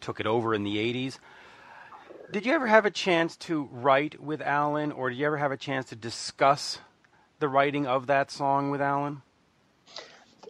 took 0.00 0.18
it 0.18 0.26
over 0.26 0.52
in 0.52 0.64
the 0.64 0.76
'80s. 0.76 1.18
Did 2.32 2.44
you 2.44 2.52
ever 2.54 2.66
have 2.66 2.84
a 2.84 2.90
chance 2.90 3.36
to 3.36 3.68
write 3.70 4.20
with 4.20 4.42
Alan, 4.42 4.90
or 4.90 5.10
did 5.10 5.18
you 5.18 5.26
ever 5.26 5.36
have 5.36 5.52
a 5.52 5.56
chance 5.56 5.88
to 5.90 5.96
discuss 5.96 6.80
the 7.38 7.48
writing 7.48 7.86
of 7.86 8.08
that 8.08 8.32
song 8.32 8.70
with 8.70 8.80
Alan? 8.80 9.22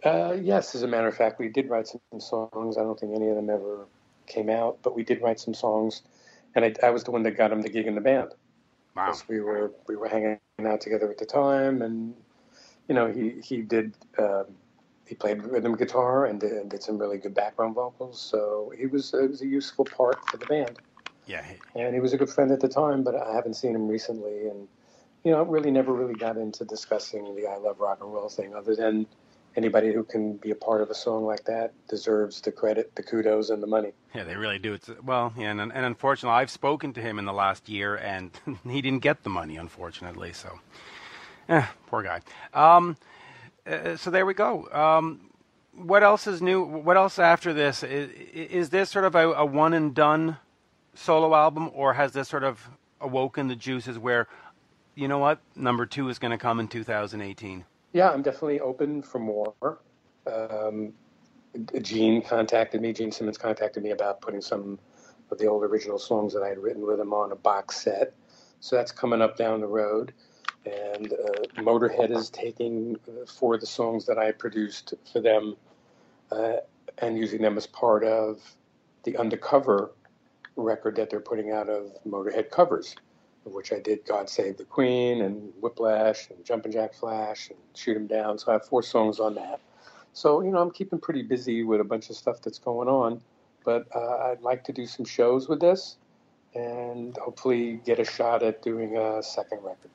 Uh, 0.03 0.37
yes, 0.41 0.75
as 0.75 0.83
a 0.83 0.87
matter 0.87 1.09
of 1.09 1.15
fact, 1.15 1.39
we 1.39 1.49
did 1.49 1.69
write 1.69 1.87
some 1.87 2.21
songs. 2.21 2.79
I 2.79 2.83
don't 2.83 2.99
think 2.99 3.15
any 3.15 3.29
of 3.29 3.37
them 3.37 3.51
ever 3.51 3.87
came 4.27 4.49
out, 4.49 4.79
but 4.83 4.95
we 4.95 5.03
did 5.03 5.21
write 5.21 5.39
some 5.39 5.53
songs, 5.53 6.01
and 6.55 6.65
I, 6.65 6.75
I 6.83 6.91
was 6.91 7.05
the 7.05 7.11
one 7.11 7.25
that 7.25 7.33
got 7.33 7.53
him 7.53 7.61
the 7.61 7.69
gig 7.69 7.87
in 7.87 7.95
the 7.95 8.01
band. 8.01 8.33
Wow. 8.97 9.15
We 9.29 9.41
were 9.41 9.73
we 9.87 9.97
were 9.97 10.09
hanging 10.09 10.39
out 10.65 10.81
together 10.81 11.11
at 11.11 11.19
the 11.19 11.27
time, 11.27 11.83
and 11.83 12.15
you 12.89 12.95
know 12.95 13.13
he 13.13 13.41
he 13.43 13.61
did 13.61 13.95
um, 14.19 14.47
he 15.07 15.15
played 15.15 15.43
rhythm 15.45 15.77
guitar 15.77 16.27
and 16.27 16.41
did, 16.41 16.53
and 16.53 16.71
did, 16.71 16.83
some 16.83 16.99
really 16.99 17.19
good 17.19 17.35
background 17.35 17.75
vocals. 17.75 18.21
So 18.21 18.73
he 18.77 18.87
was 18.87 19.13
it 19.13 19.31
was 19.31 19.43
a 19.43 19.47
useful 19.47 19.85
part 19.85 20.19
for 20.29 20.39
the 20.39 20.47
band. 20.47 20.79
Yeah. 21.27 21.45
And 21.75 21.93
he 21.93 22.01
was 22.01 22.13
a 22.13 22.17
good 22.17 22.31
friend 22.31 22.51
at 22.53 22.61
the 22.61 22.69
time, 22.69 23.03
but 23.03 23.15
I 23.15 23.35
haven't 23.35 23.55
seen 23.55 23.75
him 23.75 23.89
recently, 23.89 24.49
and 24.49 24.67
you 25.25 25.33
know, 25.33 25.43
really 25.43 25.71
never 25.71 25.93
really 25.93 26.15
got 26.15 26.37
into 26.37 26.65
discussing 26.65 27.35
the 27.35 27.47
I 27.47 27.57
love 27.57 27.81
rock 27.81 27.99
and 28.01 28.13
roll 28.13 28.29
thing 28.29 28.55
other 28.55 28.75
than 28.75 29.07
anybody 29.57 29.93
who 29.93 30.05
can 30.05 30.37
be 30.37 30.51
a 30.51 30.55
part 30.55 30.81
of 30.83 30.91
a 30.91 30.95
song 30.95 31.25
like 31.25 31.45
that 31.45 31.73
deserves 31.89 32.41
the 32.41 32.53
credit, 32.53 32.95
the 32.95 33.03
kudos, 33.03 33.51
and 33.51 33.63
the 33.63 33.67
money. 33.67 33.93
Yeah, 34.15 34.25
they 34.25 34.37
really 34.37 34.59
do. 34.59 34.75
It's 34.75 34.91
well, 35.03 35.33
yeah, 35.37 35.51
and, 35.51 35.61
and 35.61 35.73
unfortunately, 35.73 36.37
I've 36.37 36.51
spoken 36.51 36.93
to 36.95 37.01
him 37.01 37.19
in 37.19 37.25
the 37.25 37.33
last 37.33 37.69
year, 37.69 37.97
and 37.97 38.31
he 38.69 38.83
didn't 38.83 39.03
get 39.03 39.23
the 39.23 39.31
money, 39.31 39.57
unfortunately. 39.57 40.33
So, 40.33 40.61
eh, 41.49 41.67
poor 41.87 42.03
guy. 42.03 42.21
Um, 42.53 42.97
uh, 43.67 43.97
so 43.97 44.11
there 44.11 44.27
we 44.27 44.35
go. 44.35 44.69
Um, 44.71 45.31
what 45.73 46.03
else 46.03 46.27
is 46.27 46.41
new? 46.41 46.63
What 46.63 46.97
else 46.97 47.19
after 47.19 47.53
this? 47.53 47.83
Is, 47.83 48.11
is 48.33 48.71
this 48.71 48.91
sort 48.91 49.05
of 49.05 49.15
a, 49.15 49.33
a 49.33 49.45
one 49.45 49.73
and 49.73 49.95
done 49.95 50.39
solo 50.95 51.35
album, 51.35 51.71
or 51.75 51.95
has 51.95 52.13
this 52.13 52.29
sort 52.29 52.45
of 52.45 52.69
awoken 53.01 53.49
the 53.49 53.57
juices 53.57 53.99
where 53.99 54.27
you 54.95 55.09
know 55.09 55.19
what? 55.19 55.41
Number 55.55 55.87
two 55.87 56.09
is 56.09 56.19
going 56.19 56.31
to 56.31 56.39
come 56.39 56.59
in 56.59 56.69
2018. 56.69 57.65
Yeah, 57.93 58.11
I'm 58.11 58.23
definitely 58.23 58.61
open 58.61 59.03
for 59.03 59.19
more. 59.19 59.81
Um, 60.27 60.93
Gene 61.81 62.23
contacted 62.23 62.81
me. 62.81 62.93
Gene 62.93 63.13
Simmons 63.13 63.39
contacted 63.39 63.83
me 63.83 63.91
about 63.91 64.21
putting 64.21 64.41
some 64.41 64.79
of 65.31 65.39
the 65.39 65.47
old 65.47 65.65
original 65.65 65.99
songs 65.99 66.33
that 66.35 66.43
I 66.43 66.49
had 66.49 66.59
written 66.59 66.87
with 66.87 67.01
him 67.01 67.13
on 67.13 67.33
a 67.33 67.37
box 67.37 67.81
set. 67.81 68.13
So 68.61 68.77
that's 68.77 68.93
coming 68.93 69.23
up 69.23 69.37
down 69.37 69.61
the 69.61 69.67
road. 69.67 70.13
And 70.65 71.13
uh, 71.13 71.63
Motorhead 71.63 72.11
is 72.11 72.29
taking 72.31 72.97
uh, 73.09 73.25
four 73.27 73.55
of 73.55 73.61
the 73.61 73.67
songs 73.67 74.05
that 74.07 74.19
I 74.19 74.33
produced 74.33 74.95
for 75.13 75.21
them 75.21 75.57
uh, 76.31 76.57
and 76.99 77.17
using 77.17 77.41
them 77.41 77.57
as 77.57 77.67
part 77.67 78.05
of 78.05 78.41
the 79.05 79.17
undercover 79.17 79.93
record 80.57 80.97
that 80.97 81.11
they're 81.11 81.21
putting 81.21 81.53
out 81.53 81.69
of 81.69 81.93
Motorhead 82.07 82.51
covers 82.51 82.97
which 83.53 83.73
I 83.73 83.79
did 83.79 84.05
God 84.05 84.29
Save 84.29 84.57
the 84.57 84.65
Queen 84.65 85.23
and 85.23 85.53
Whiplash 85.61 86.31
and 86.31 86.45
Jumpin' 86.45 86.73
Jack 86.73 86.95
Flash 86.95 87.51
and 87.51 87.59
Shoot 87.75 87.97
'em 87.97 88.07
Down. 88.07 88.39
So 88.39 88.51
I 88.51 88.55
have 88.55 88.67
four 88.67 88.83
songs 88.83 89.21
on 89.21 89.35
that. 89.37 89.61
So, 90.13 90.41
you 90.41 90.51
know, 90.51 90.59
I'm 90.59 90.71
keeping 90.71 90.99
pretty 90.99 91.23
busy 91.23 91.63
with 91.63 91.81
a 91.81 91.85
bunch 91.85 92.11
of 92.11 92.17
stuff 92.17 92.41
that's 92.43 92.59
going 92.59 92.89
on. 92.89 93.21
But 93.65 93.87
uh, 93.95 94.31
I'd 94.31 94.43
like 94.43 94.65
to 94.65 94.73
do 94.73 94.87
some 94.87 95.05
shows 95.05 95.49
with 95.49 95.61
this 95.61 95.97
and 96.55 97.17
hopefully 97.19 97.81
get 97.85 97.99
a 97.99 98.05
shot 98.05 98.43
at 98.43 98.63
doing 98.63 98.97
a 98.97 99.23
second 99.23 99.59
record. 99.63 99.91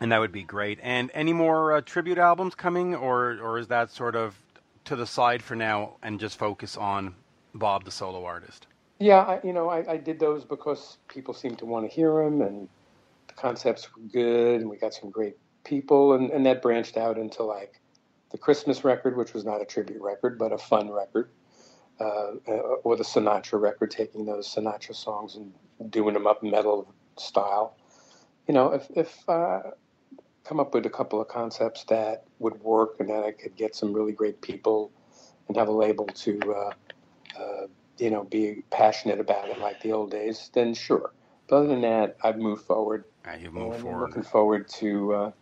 And 0.00 0.12
that 0.12 0.18
would 0.18 0.32
be 0.32 0.42
great. 0.42 0.78
And 0.82 1.10
any 1.14 1.32
more 1.32 1.72
uh, 1.72 1.80
tribute 1.80 2.18
albums 2.18 2.54
coming, 2.54 2.94
or, 2.94 3.38
or 3.40 3.58
is 3.58 3.68
that 3.68 3.90
sort 3.90 4.16
of 4.16 4.36
to 4.84 4.96
the 4.96 5.06
side 5.06 5.42
for 5.42 5.54
now 5.54 5.96
and 6.02 6.20
just 6.20 6.38
focus 6.38 6.76
on 6.76 7.14
Bob 7.54 7.84
the 7.84 7.90
solo 7.90 8.24
artist? 8.24 8.66
Yeah, 9.00 9.20
I, 9.20 9.40
you 9.42 9.54
know, 9.54 9.70
I, 9.70 9.92
I 9.92 9.96
did 9.96 10.20
those 10.20 10.44
because 10.44 10.98
people 11.08 11.32
seemed 11.32 11.58
to 11.60 11.64
want 11.64 11.88
to 11.88 11.94
hear 11.94 12.22
them, 12.22 12.42
and 12.42 12.68
the 13.28 13.32
concepts 13.32 13.88
were 13.96 14.02
good, 14.02 14.60
and 14.60 14.68
we 14.68 14.76
got 14.76 14.92
some 14.92 15.10
great 15.10 15.38
people, 15.64 16.12
and, 16.12 16.30
and 16.30 16.44
that 16.44 16.60
branched 16.60 16.98
out 16.98 17.16
into 17.16 17.42
like 17.42 17.80
the 18.30 18.36
Christmas 18.36 18.84
record, 18.84 19.16
which 19.16 19.32
was 19.32 19.42
not 19.42 19.62
a 19.62 19.64
tribute 19.64 20.02
record, 20.02 20.38
but 20.38 20.52
a 20.52 20.58
fun 20.58 20.90
record, 20.90 21.30
uh, 21.98 22.32
uh 22.46 22.52
or 22.84 22.94
the 22.94 23.02
Sinatra 23.02 23.58
record, 23.58 23.90
taking 23.90 24.26
those 24.26 24.54
Sinatra 24.54 24.94
songs 24.94 25.34
and 25.34 25.90
doing 25.90 26.12
them 26.12 26.26
up 26.26 26.42
metal 26.42 26.92
style. 27.16 27.76
You 28.48 28.52
know, 28.52 28.74
if, 28.74 28.86
if 28.94 29.26
uh, 29.30 29.60
come 30.44 30.60
up 30.60 30.74
with 30.74 30.84
a 30.84 30.90
couple 30.90 31.22
of 31.22 31.28
concepts 31.28 31.84
that 31.84 32.24
would 32.38 32.60
work 32.60 32.96
and 33.00 33.08
that 33.08 33.24
I 33.24 33.32
could 33.32 33.56
get 33.56 33.74
some 33.74 33.94
really 33.94 34.12
great 34.12 34.42
people 34.42 34.92
and 35.48 35.56
have 35.56 35.68
a 35.68 35.72
label 35.72 36.04
to, 36.04 36.38
uh, 36.54 37.40
uh, 37.40 37.66
you 38.00 38.10
know, 38.10 38.24
be 38.24 38.62
passionate 38.70 39.20
about 39.20 39.48
it 39.48 39.58
like 39.58 39.80
the 39.82 39.92
old 39.92 40.10
days, 40.10 40.50
then 40.54 40.74
sure. 40.74 41.12
But 41.48 41.56
other 41.56 41.68
than 41.68 41.82
that, 41.82 42.16
I've 42.22 42.38
moved 42.38 42.64
forward. 42.64 43.04
Yeah, 43.26 43.36
you've 43.36 43.54
moved 43.54 43.76
and 43.76 43.82
forward. 43.84 44.08
looking 44.08 44.22
forward 44.22 44.68
to, 44.80 45.14
uh, 45.14 45.32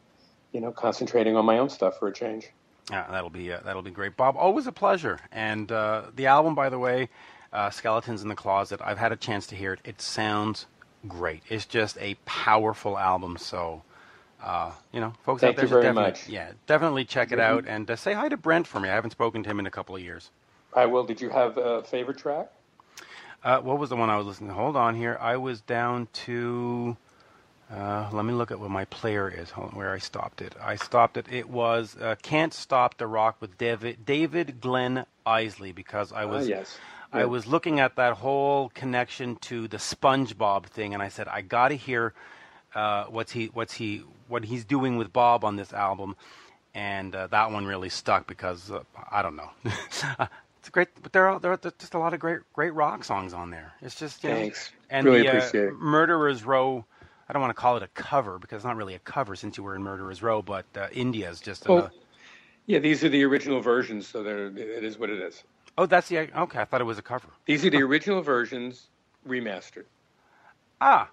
you 0.53 0.61
know, 0.61 0.73
concentrating 0.73 1.37
on 1.37 1.45
my 1.45 1.59
own 1.59 1.69
stuff 1.69 1.99
for 1.99 2.09
a 2.09 2.13
change. 2.13 2.49
Yeah, 2.91 3.07
that'll 3.11 3.31
be 3.31 3.53
uh, 3.53 3.61
that'll 3.65 3.83
be 3.83 3.91
great, 3.91 4.17
Bob. 4.17 4.37
Always 4.37 4.67
a 4.67 4.73
pleasure. 4.73 5.19
And 5.31 5.71
uh, 5.71 6.05
the 6.15 6.27
album, 6.27 6.55
by 6.55 6.71
the 6.71 6.79
way, 6.79 7.11
uh, 7.53 7.71
"Skeletons 7.71 8.23
in 8.23 8.29
the 8.29 8.35
Closet." 8.35 8.81
I've 8.83 8.99
had 8.99 9.13
a 9.13 9.17
chance 9.17 9.47
to 9.49 9.57
hear 9.57 9.75
it. 9.75 9.81
It 9.85 10.01
sounds 10.01 10.67
great. 11.07 11.43
It's 11.49 11.67
just 11.67 11.99
a 11.99 12.15
powerful 12.25 12.99
album. 12.99 13.37
So, 13.37 13.83
uh, 14.43 14.73
you 14.93 15.01
know, 15.01 15.13
folks 15.25 15.43
Thank 15.43 15.53
out 15.53 15.57
there, 15.57 15.65
you 15.65 15.69
very 15.69 15.83
definitely, 15.83 16.13
much. 16.13 16.29
yeah, 16.29 16.53
definitely 16.67 17.05
check 17.05 17.31
it 17.31 17.39
Mhm. 17.39 17.43
out 17.43 17.65
and 17.69 17.91
uh, 17.91 17.97
say 17.97 18.15
hi 18.15 18.29
to 18.31 18.37
Brent 18.39 18.67
for 18.67 18.81
me. 18.81 18.89
I 18.89 18.95
haven't 18.95 19.11
spoken 19.11 19.43
to 19.43 19.51
him 19.51 19.59
in 19.59 19.67
a 19.67 19.71
couple 19.71 19.95
of 19.95 20.01
years. 20.03 20.31
I 20.75 20.87
will. 20.87 21.05
Did 21.05 21.21
you 21.21 21.31
have 21.31 21.57
a 21.57 21.83
favorite 21.83 22.19
track? 22.19 22.51
Uh, 23.43 23.59
what 23.61 23.79
was 23.79 23.91
the 23.91 23.97
one 23.97 24.11
I 24.11 24.17
was 24.17 24.27
listening 24.27 24.51
to? 24.51 24.55
Hold 24.55 24.77
on 24.77 24.95
here. 24.95 25.17
I 25.21 25.37
was 25.37 25.61
down 25.61 26.09
to. 26.25 26.97
Uh, 27.73 28.09
let 28.13 28.25
me 28.25 28.33
look 28.33 28.51
at 28.51 28.59
what 28.59 28.71
my 28.71 28.85
player 28.87 29.29
is. 29.29 29.51
Hold 29.51 29.71
on, 29.73 29.77
where 29.77 29.93
I 29.93 29.99
stopped 29.99 30.41
it. 30.41 30.55
I 30.61 30.77
stopped 30.77 31.17
it. 31.17 31.27
It 31.31 31.49
was 31.49 31.97
uh, 32.01 32.17
"Can't 32.23 32.53
Stop 32.55 32.97
the 32.99 33.07
Rock" 33.07 33.37
with 33.41 33.59
David 33.59 34.05
David 34.07 34.61
Glen 34.61 35.05
Eisley 35.27 35.75
because 35.75 36.13
I 36.13 36.25
Ah, 36.25 36.29
was 36.29 36.49
yes. 36.49 36.79
I 37.13 37.25
was 37.27 37.47
looking 37.47 37.81
at 37.81 37.97
that 37.97 38.15
whole 38.15 38.71
connection 38.71 39.37
to 39.37 39.69
the 39.69 39.79
SpongeBob 39.79 40.67
thing, 40.67 40.93
and 40.95 41.03
I 41.03 41.09
said 41.09 41.29
I 41.29 41.43
got 41.43 41.69
to 41.69 41.77
hear 41.77 42.13
uh, 42.75 43.05
what's 43.05 43.33
he 43.33 43.47
what's 43.47 43.75
he 43.75 44.03
what 44.29 44.45
he's 44.45 44.65
doing 44.65 44.97
with 44.97 45.13
Bob 45.13 45.45
on 45.45 45.57
this 45.57 45.73
album, 45.73 46.17
and 46.75 47.15
uh, 47.15 47.27
that 47.29 47.51
one 47.51 47.67
really 47.67 47.89
stuck 47.91 48.27
because 48.27 48.71
uh, 48.71 48.83
I 49.11 49.23
don't 49.23 49.37
know. 49.37 49.51
it's 50.69 50.75
great, 50.75 50.89
but 51.03 51.15
there 51.15 51.27
are 51.27 51.41
there 51.41 51.51
are 51.51 51.57
just 51.57 51.95
a 51.95 51.99
lot 51.99 52.13
of 52.13 52.21
great 52.21 52.41
great 52.53 52.75
rock 52.75 53.03
songs 53.03 53.33
on 53.33 53.49
there. 53.49 53.73
It's 53.81 53.95
just 53.95 54.23
you 54.23 54.29
know, 54.29 54.37
Thanks. 54.37 54.71
and 54.91 55.07
Really 55.07 55.23
the, 55.23 55.29
uh, 55.29 55.37
appreciate 55.39 55.69
it. 55.69 55.75
Murderers 55.79 56.45
Row. 56.45 56.85
I 57.27 57.33
don't 57.33 57.41
want 57.41 57.57
to 57.57 57.61
call 57.61 57.79
it 57.79 57.83
a 57.83 57.89
cover 57.89 58.39
because 58.39 58.57
it's 58.57 58.65
not 58.67 58.77
really 58.77 58.95
a 58.95 58.99
cover 58.99 59.35
since 59.35 59.57
you 59.57 59.65
were 59.65 59.75
in 59.75 59.83
Murderers 59.83 60.23
Row, 60.23 60.43
but 60.43 60.67
uh, 60.77 60.89
India 60.93 61.31
is 61.31 61.41
just. 61.41 61.67
Well, 61.67 61.79
a, 61.79 61.91
yeah, 62.67 62.81
these 62.81 63.03
are 63.03 63.09
the 63.09 63.25
original 63.25 63.61
versions, 63.61 64.07
so 64.07 64.23
they're, 64.23 64.49
it 64.49 64.85
is 64.85 64.99
what 64.99 65.09
it 65.09 65.21
is. 65.21 65.43
oh, 65.79 65.87
that's 65.87 66.09
the 66.09 66.19
okay. 66.39 66.59
I 66.59 66.65
thought 66.67 66.83
it 66.83 66.85
was 66.85 66.99
a 66.99 67.03
cover. 67.03 67.29
These 67.47 67.65
are 67.65 67.71
the 67.71 67.83
original 67.83 68.21
versions 68.21 68.89
remastered. 69.27 69.87
Ah, 70.83 71.09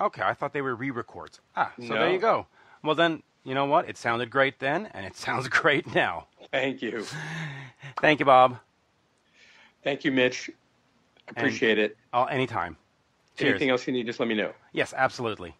okay. 0.00 0.22
I 0.22 0.34
thought 0.34 0.52
they 0.52 0.62
were 0.62 0.76
re-records. 0.76 1.40
Ah, 1.56 1.72
so 1.80 1.94
there 1.94 2.12
you 2.12 2.20
go. 2.20 2.46
Well, 2.84 2.94
then 2.94 3.24
you 3.42 3.56
know 3.56 3.64
what? 3.64 3.88
It 3.88 3.96
sounded 3.96 4.30
great 4.30 4.60
then, 4.60 4.86
and 4.94 5.04
it 5.04 5.16
sounds 5.26 5.48
great 5.48 5.92
now. 5.96 6.28
Thank 6.52 6.80
you. 6.80 7.04
Thank 8.00 8.20
you, 8.20 8.26
Bob. 8.26 8.60
Thank 9.82 10.04
you, 10.04 10.12
Mitch. 10.12 10.50
Appreciate 11.28 11.78
it. 11.78 11.96
Oh, 12.12 12.24
anytime. 12.24 12.76
Cheers. 13.36 13.50
Anything 13.50 13.70
else 13.70 13.86
you 13.86 13.92
need, 13.92 14.06
just 14.06 14.20
let 14.20 14.28
me 14.28 14.34
know. 14.34 14.52
Yes, 14.72 14.92
absolutely. 14.96 15.54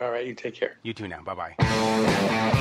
All 0.00 0.10
right, 0.10 0.26
you 0.26 0.34
take 0.34 0.54
care. 0.54 0.76
You 0.82 0.94
too 0.94 1.08
now. 1.08 1.22
Bye 1.22 1.34
bye. 1.34 2.58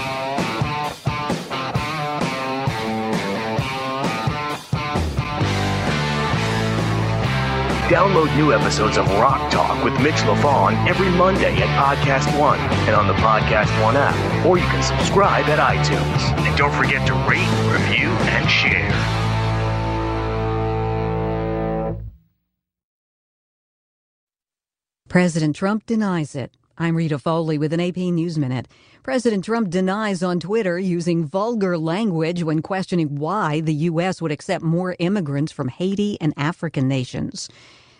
Download 7.87 8.35
new 8.35 8.53
episodes 8.53 8.97
of 8.97 9.07
Rock 9.11 9.49
Talk 9.49 9.81
with 9.81 9.93
Mitch 10.01 10.15
LaFon 10.15 10.89
every 10.89 11.09
Monday 11.09 11.55
at 11.55 11.69
Podcast 11.79 12.37
One 12.37 12.59
and 12.59 12.93
on 12.93 13.07
the 13.07 13.13
Podcast 13.13 13.71
One 13.81 13.95
app, 13.95 14.45
or 14.45 14.57
you 14.57 14.65
can 14.65 14.83
subscribe 14.83 15.45
at 15.45 15.57
iTunes. 15.57 16.37
And 16.45 16.57
don't 16.57 16.73
forget 16.73 17.07
to 17.07 17.13
rate, 17.13 17.47
review, 17.71 18.09
and 18.27 18.49
share. 18.49 19.26
President 25.17 25.55
Trump 25.55 25.83
denies 25.87 26.35
it. 26.35 26.51
I'm 26.77 26.95
Rita 26.95 27.17
Foley 27.17 27.57
with 27.57 27.73
an 27.73 27.79
AP 27.79 27.97
News 27.97 28.37
Minute. 28.37 28.67
President 29.01 29.43
Trump 29.43 29.71
denies 29.71 30.21
on 30.21 30.39
Twitter 30.39 30.77
using 30.77 31.25
vulgar 31.25 31.75
language 31.75 32.43
when 32.43 32.61
questioning 32.61 33.15
why 33.15 33.61
the 33.61 33.73
U.S. 33.73 34.21
would 34.21 34.31
accept 34.31 34.63
more 34.63 34.95
immigrants 34.99 35.51
from 35.51 35.69
Haiti 35.69 36.21
and 36.21 36.35
African 36.37 36.87
nations. 36.87 37.49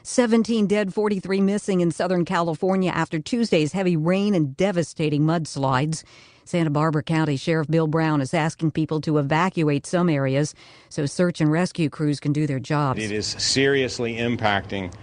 17 0.04 0.68
dead, 0.68 0.94
43 0.94 1.42
missing 1.42 1.82
in 1.82 1.90
Southern 1.90 2.24
California 2.24 2.92
after 2.92 3.18
Tuesday's 3.18 3.74
heavy 3.74 3.98
rain 3.98 4.36
and 4.36 4.56
devastating 4.56 5.24
mudslides. 5.24 6.04
Santa 6.46 6.70
Barbara 6.70 7.02
County 7.02 7.36
Sheriff 7.36 7.68
Bill 7.68 7.88
Brown 7.88 8.22
is 8.22 8.32
asking 8.32 8.70
people 8.70 9.02
to 9.02 9.18
evacuate 9.18 9.88
some 9.88 10.08
areas 10.08 10.54
so 10.90 11.08
search 11.08 11.42
and 11.42 11.52
rescue 11.52 11.90
crews 11.90 12.20
can 12.20 12.32
do 12.32 12.46
their 12.46 12.60
jobs. 12.60 13.02
It 13.02 13.12
is 13.12 13.26
seriously 13.26 14.18
impacting 14.18 14.94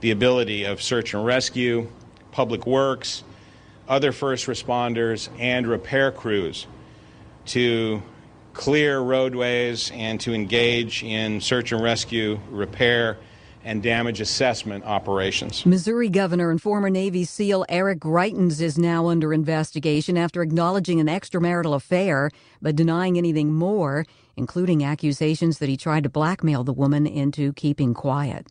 the 0.00 0.10
ability 0.10 0.64
of 0.64 0.82
search 0.82 1.14
and 1.14 1.24
rescue, 1.24 1.88
public 2.32 2.66
works, 2.66 3.22
other 3.88 4.12
first 4.12 4.46
responders, 4.46 5.28
and 5.38 5.66
repair 5.66 6.12
crews 6.12 6.66
to 7.46 8.02
clear 8.52 9.00
roadways 9.00 9.90
and 9.92 10.20
to 10.20 10.32
engage 10.34 11.02
in 11.02 11.40
search 11.40 11.72
and 11.72 11.82
rescue, 11.82 12.38
repair, 12.50 13.18
and 13.64 13.82
damage 13.82 14.20
assessment 14.20 14.84
operations. 14.84 15.66
Missouri 15.66 16.08
Governor 16.08 16.50
and 16.50 16.60
former 16.62 16.88
Navy 16.88 17.24
SEAL 17.24 17.66
Eric 17.68 18.00
Greitens 18.00 18.60
is 18.60 18.78
now 18.78 19.08
under 19.08 19.34
investigation 19.34 20.16
after 20.16 20.42
acknowledging 20.42 20.98
an 21.00 21.08
extramarital 21.08 21.74
affair 21.74 22.30
but 22.62 22.76
denying 22.76 23.18
anything 23.18 23.52
more, 23.52 24.06
including 24.36 24.82
accusations 24.82 25.58
that 25.58 25.68
he 25.68 25.76
tried 25.76 26.04
to 26.04 26.08
blackmail 26.08 26.64
the 26.64 26.72
woman 26.72 27.06
into 27.06 27.52
keeping 27.52 27.92
quiet. 27.92 28.46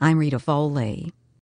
I'm 0.00 0.18
Rita 0.18 0.38
Foley. 0.38 1.12